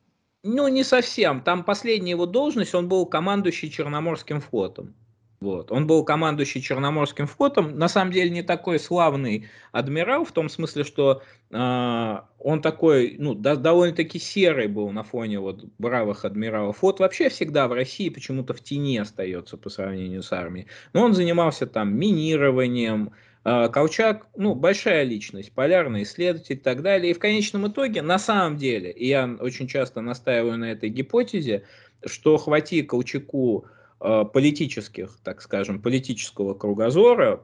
Ну, 0.43 0.67
не 0.67 0.83
совсем. 0.83 1.41
Там 1.41 1.63
последняя 1.63 2.11
его 2.11 2.27
должность, 2.27 2.75
он 2.75 2.89
был 2.89 3.07
командующий 3.07 3.71
Черноморским 3.71 4.41
флотом. 4.41 4.97
Вот. 5.41 5.71
Он 5.71 5.87
был 5.87 6.03
командующий 6.05 6.63
Черноморским 6.63 7.27
флотом, 7.27 7.79
на 7.79 7.89
самом 7.89 8.13
деле 8.13 8.31
не 8.31 8.43
такой 8.43 8.79
славный 8.79 9.49
адмирал, 9.71 10.25
в 10.25 10.33
том 10.33 10.49
смысле, 10.49 10.85
что 10.85 11.23
э, 11.51 12.17
он 12.39 12.63
такой, 12.63 13.17
ну, 13.19 13.35
да, 13.35 13.55
довольно-таки 13.57 14.19
серый 14.19 14.67
был 14.67 14.91
на 14.91 15.03
фоне 15.03 15.39
вот 15.41 15.65
бравых 15.79 16.25
адмиралов. 16.25 16.79
Флот 16.79 17.01
вообще 17.01 17.29
всегда 17.29 17.69
в 17.69 17.75
России 17.75 18.09
почему-то 18.09 18.55
в 18.55 18.63
тени 18.63 18.97
остается 18.97 19.59
по 19.59 19.69
сравнению 19.69 20.23
с 20.23 20.33
армией. 20.33 20.69
Но 20.95 21.03
он 21.03 21.13
занимался 21.13 21.67
там 21.67 21.95
минированием, 21.95 23.13
э, 23.45 23.69
Колчак, 23.69 24.29
ну, 24.37 24.55
большая 24.55 25.05
личность, 25.05 25.53
полярный 25.53 26.05
исследователь 26.05 26.57
и 26.57 26.59
так 26.59 26.81
далее. 26.81 27.11
И 27.11 27.15
в 27.15 27.19
конечном 27.19 27.69
итоге, 27.69 28.01
на 28.01 28.19
самом 28.19 28.57
деле, 28.57 28.91
и 28.91 29.07
я 29.07 29.37
очень 29.39 29.69
часто 29.69 30.01
настаиваю 30.01 30.57
на 30.57 30.73
этой 30.73 30.89
гипотезе, 30.89 31.67
что 32.07 32.39
хвати 32.39 32.83
Колчаку 32.83 33.67
политических, 33.99 35.19
так 35.23 35.43
скажем, 35.43 35.81
политического 35.81 36.55
кругозора, 36.55 37.43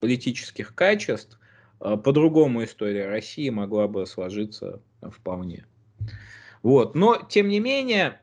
политических 0.00 0.74
качеств, 0.74 1.38
э, 1.80 1.96
по-другому 1.96 2.64
история 2.64 3.08
России 3.08 3.48
могла 3.48 3.88
бы 3.88 4.06
сложиться 4.06 4.82
вполне. 5.02 5.66
Вот. 6.62 6.94
Но, 6.94 7.16
тем 7.28 7.48
не 7.48 7.60
менее, 7.60 8.20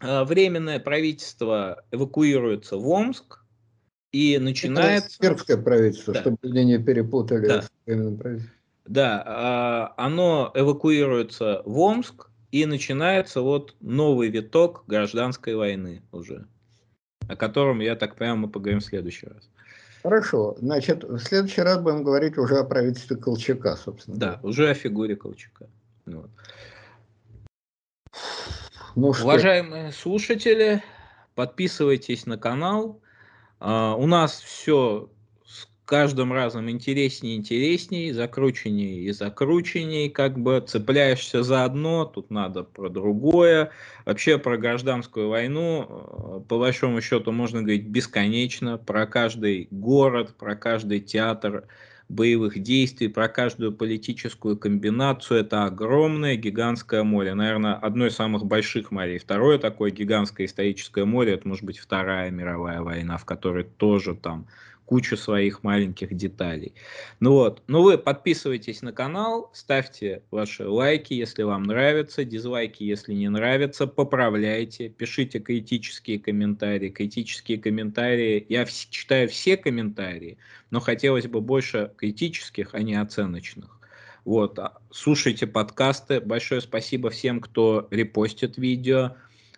э, 0.00 0.24
временное 0.24 0.78
правительство 0.78 1.84
эвакуируется 1.90 2.76
в 2.76 2.88
Омск, 2.88 3.40
и 4.12 4.38
начинается... 4.38 5.16
Это 5.18 5.26
сербское 5.26 5.56
правительство, 5.56 6.14
да. 6.14 6.20
чтобы 6.20 6.38
люди 6.42 6.58
не 6.58 6.78
перепутали 6.78 7.48
да. 7.48 7.62
с 7.62 7.70
временным 7.84 8.16
правительством. 8.16 8.54
Да, 8.86 9.22
а, 9.26 9.94
оно 9.96 10.52
эвакуируется 10.54 11.62
в 11.64 11.78
Омск, 11.80 12.28
и 12.52 12.66
начинается 12.66 13.40
вот 13.40 13.74
новый 13.80 14.28
виток 14.28 14.84
гражданской 14.86 15.56
войны 15.56 16.04
уже 16.12 16.46
о 17.28 17.36
котором, 17.36 17.80
я 17.80 17.96
так 17.96 18.16
понимаю, 18.16 18.38
мы 18.38 18.48
поговорим 18.48 18.80
в 18.80 18.84
следующий 18.84 19.26
раз. 19.26 19.48
Хорошо. 20.02 20.56
Значит, 20.58 21.02
в 21.04 21.18
следующий 21.18 21.62
раз 21.62 21.80
будем 21.80 22.04
говорить 22.04 22.36
уже 22.36 22.58
о 22.58 22.64
правительстве 22.64 23.16
Колчака, 23.16 23.76
собственно. 23.76 24.16
Да, 24.18 24.40
уже 24.42 24.68
о 24.68 24.74
фигуре 24.74 25.16
Колчака. 25.16 25.66
Вот. 26.04 26.30
Ну, 28.96 29.12
что? 29.12 29.24
Уважаемые 29.24 29.92
слушатели, 29.92 30.82
подписывайтесь 31.34 32.26
на 32.26 32.38
канал. 32.38 33.00
Uh, 33.60 33.94
у 33.96 34.06
нас 34.06 34.40
все 34.40 35.08
каждым 35.84 36.32
разом 36.32 36.70
интереснее 36.70 37.34
и 37.34 37.38
интереснее, 37.38 38.14
закрученнее 38.14 39.02
и 39.02 39.12
закрученнее, 39.12 40.10
как 40.10 40.38
бы 40.38 40.62
цепляешься 40.66 41.42
за 41.42 41.64
одно, 41.64 42.04
тут 42.04 42.30
надо 42.30 42.62
про 42.62 42.88
другое. 42.88 43.70
Вообще 44.06 44.38
про 44.38 44.56
гражданскую 44.56 45.28
войну, 45.28 45.86
э, 45.88 46.40
по 46.48 46.58
большому 46.58 47.00
счету, 47.00 47.32
можно 47.32 47.60
говорить 47.60 47.86
бесконечно, 47.86 48.78
про 48.78 49.06
каждый 49.06 49.68
город, 49.70 50.34
про 50.38 50.56
каждый 50.56 51.00
театр 51.00 51.64
боевых 52.08 52.58
действий, 52.62 53.08
про 53.08 53.28
каждую 53.28 53.72
политическую 53.72 54.56
комбинацию. 54.56 55.40
Это 55.40 55.64
огромное 55.64 56.36
гигантское 56.36 57.02
море, 57.02 57.34
наверное, 57.34 57.74
одно 57.74 58.06
из 58.06 58.14
самых 58.14 58.44
больших 58.44 58.90
морей. 58.90 59.18
Второе 59.18 59.58
такое 59.58 59.90
гигантское 59.90 60.46
историческое 60.46 61.04
море, 61.04 61.34
это 61.34 61.48
может 61.48 61.64
быть 61.64 61.78
Вторая 61.78 62.30
мировая 62.30 62.80
война, 62.82 63.16
в 63.16 63.24
которой 63.24 63.64
тоже 63.64 64.14
там 64.14 64.46
кучу 64.86 65.16
своих 65.16 65.62
маленьких 65.62 66.14
деталей. 66.14 66.74
Ну 67.20 67.32
вот, 67.32 67.62
ну 67.66 67.82
вы 67.82 67.98
подписывайтесь 67.98 68.82
на 68.82 68.92
канал, 68.92 69.50
ставьте 69.54 70.22
ваши 70.30 70.68
лайки, 70.68 71.14
если 71.14 71.42
вам 71.42 71.64
нравится, 71.64 72.24
дизлайки, 72.24 72.82
если 72.82 73.14
не 73.14 73.28
нравится, 73.28 73.86
поправляйте, 73.86 74.88
пишите 74.88 75.38
критические 75.38 76.18
комментарии. 76.18 76.90
Критические 76.90 77.58
комментарии, 77.58 78.44
я 78.48 78.66
читаю 78.66 79.28
все 79.28 79.56
комментарии, 79.56 80.38
но 80.70 80.80
хотелось 80.80 81.26
бы 81.26 81.40
больше 81.40 81.92
критических, 81.96 82.74
а 82.74 82.82
не 82.82 82.94
оценочных. 82.94 83.78
Вот, 84.24 84.58
а, 84.58 84.78
слушайте 84.90 85.46
подкасты. 85.46 86.20
Большое 86.20 86.60
спасибо 86.62 87.10
всем, 87.10 87.40
кто 87.40 87.88
репостит 87.90 88.56
видео. 88.56 89.16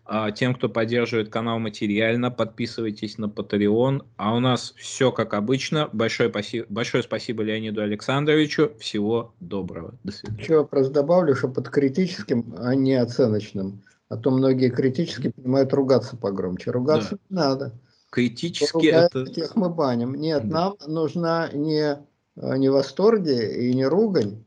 А, 0.08 0.30
тем, 0.30 0.54
кто 0.54 0.68
поддерживает 0.68 1.30
канал 1.30 1.58
материально, 1.58 2.30
подписывайтесь 2.30 3.18
на 3.18 3.26
Patreon. 3.26 4.04
А 4.16 4.36
у 4.36 4.40
нас 4.40 4.72
все 4.76 5.10
как 5.10 5.34
обычно. 5.34 5.88
Большое 5.92 6.30
спасибо, 6.30 6.66
большое 6.68 7.02
спасибо 7.02 7.42
Леониду 7.42 7.82
Александровичу. 7.82 8.72
Всего 8.78 9.34
доброго. 9.40 9.94
До 10.04 10.12
свидания. 10.12 10.42
Еще 10.42 10.58
вопрос 10.58 10.88
добавлю, 10.90 11.34
что 11.34 11.48
под 11.48 11.68
критическим, 11.68 12.54
а 12.58 12.74
не 12.74 12.94
оценочным. 12.94 13.82
А 14.08 14.16
то 14.16 14.30
многие 14.30 14.70
критически 14.70 15.32
понимают 15.32 15.72
ругаться 15.72 16.16
погромче. 16.16 16.70
Ругаться 16.70 17.10
да. 17.10 17.16
не 17.28 17.36
надо. 17.36 17.72
Критически 18.10 18.86
это... 18.86 19.26
Тех 19.26 19.56
мы 19.56 19.68
баним. 19.68 20.14
Нет, 20.14 20.48
да. 20.48 20.54
нам 20.54 20.76
нужна 20.86 21.50
не, 21.52 21.98
не 22.36 22.68
восторги 22.68 23.68
и 23.68 23.74
не 23.74 23.84
ругань, 23.84 24.44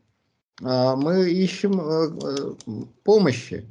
а 0.63 0.95
мы 0.95 1.29
ищем 1.29 1.79
э, 1.79 2.09
э, 2.23 2.71
помощи, 3.03 3.65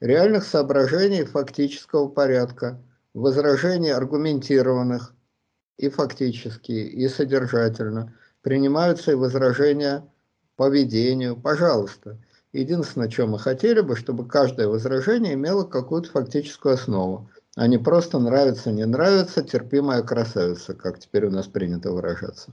реальных 0.00 0.44
соображений 0.44 1.24
фактического 1.24 2.08
порядка, 2.08 2.80
возражений 3.14 3.92
аргументированных 3.92 5.14
и 5.76 5.88
фактически, 5.88 6.72
и 6.72 7.08
содержательно. 7.08 8.14
Принимаются 8.42 9.12
и 9.12 9.16
возражения 9.16 10.04
поведению, 10.56 11.36
пожалуйста. 11.36 12.18
Единственное, 12.52 13.10
что 13.10 13.26
мы 13.26 13.38
хотели 13.38 13.80
бы, 13.80 13.96
чтобы 13.96 14.26
каждое 14.26 14.68
возражение 14.68 15.34
имело 15.34 15.64
какую-то 15.64 16.10
фактическую 16.10 16.74
основу, 16.74 17.28
а 17.56 17.66
не 17.66 17.78
просто 17.78 18.18
нравится, 18.18 18.72
не 18.72 18.86
нравится, 18.86 19.42
терпимая 19.42 20.02
красавица, 20.02 20.74
как 20.74 20.98
теперь 20.98 21.26
у 21.26 21.30
нас 21.30 21.46
принято 21.46 21.92
выражаться. 21.92 22.52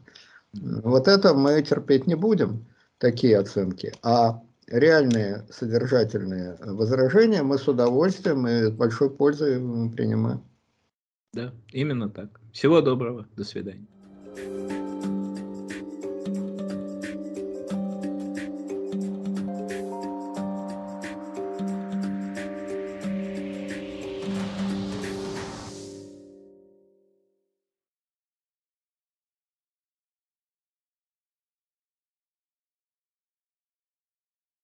Вот 0.53 1.07
это 1.07 1.33
мы 1.33 1.61
терпеть 1.61 2.07
не 2.07 2.15
будем, 2.15 2.65
такие 2.97 3.37
оценки. 3.37 3.93
А 4.03 4.41
реальные 4.67 5.45
содержательные 5.49 6.57
возражения 6.59 7.43
мы 7.43 7.57
с 7.57 7.67
удовольствием 7.67 8.47
и 8.47 8.63
с 8.63 8.71
большой 8.71 9.09
пользой 9.09 9.59
принимаем. 9.91 10.43
Да, 11.33 11.53
именно 11.71 12.09
так. 12.09 12.39
Всего 12.53 12.81
доброго. 12.81 13.27
До 13.35 13.43
свидания. 13.43 13.85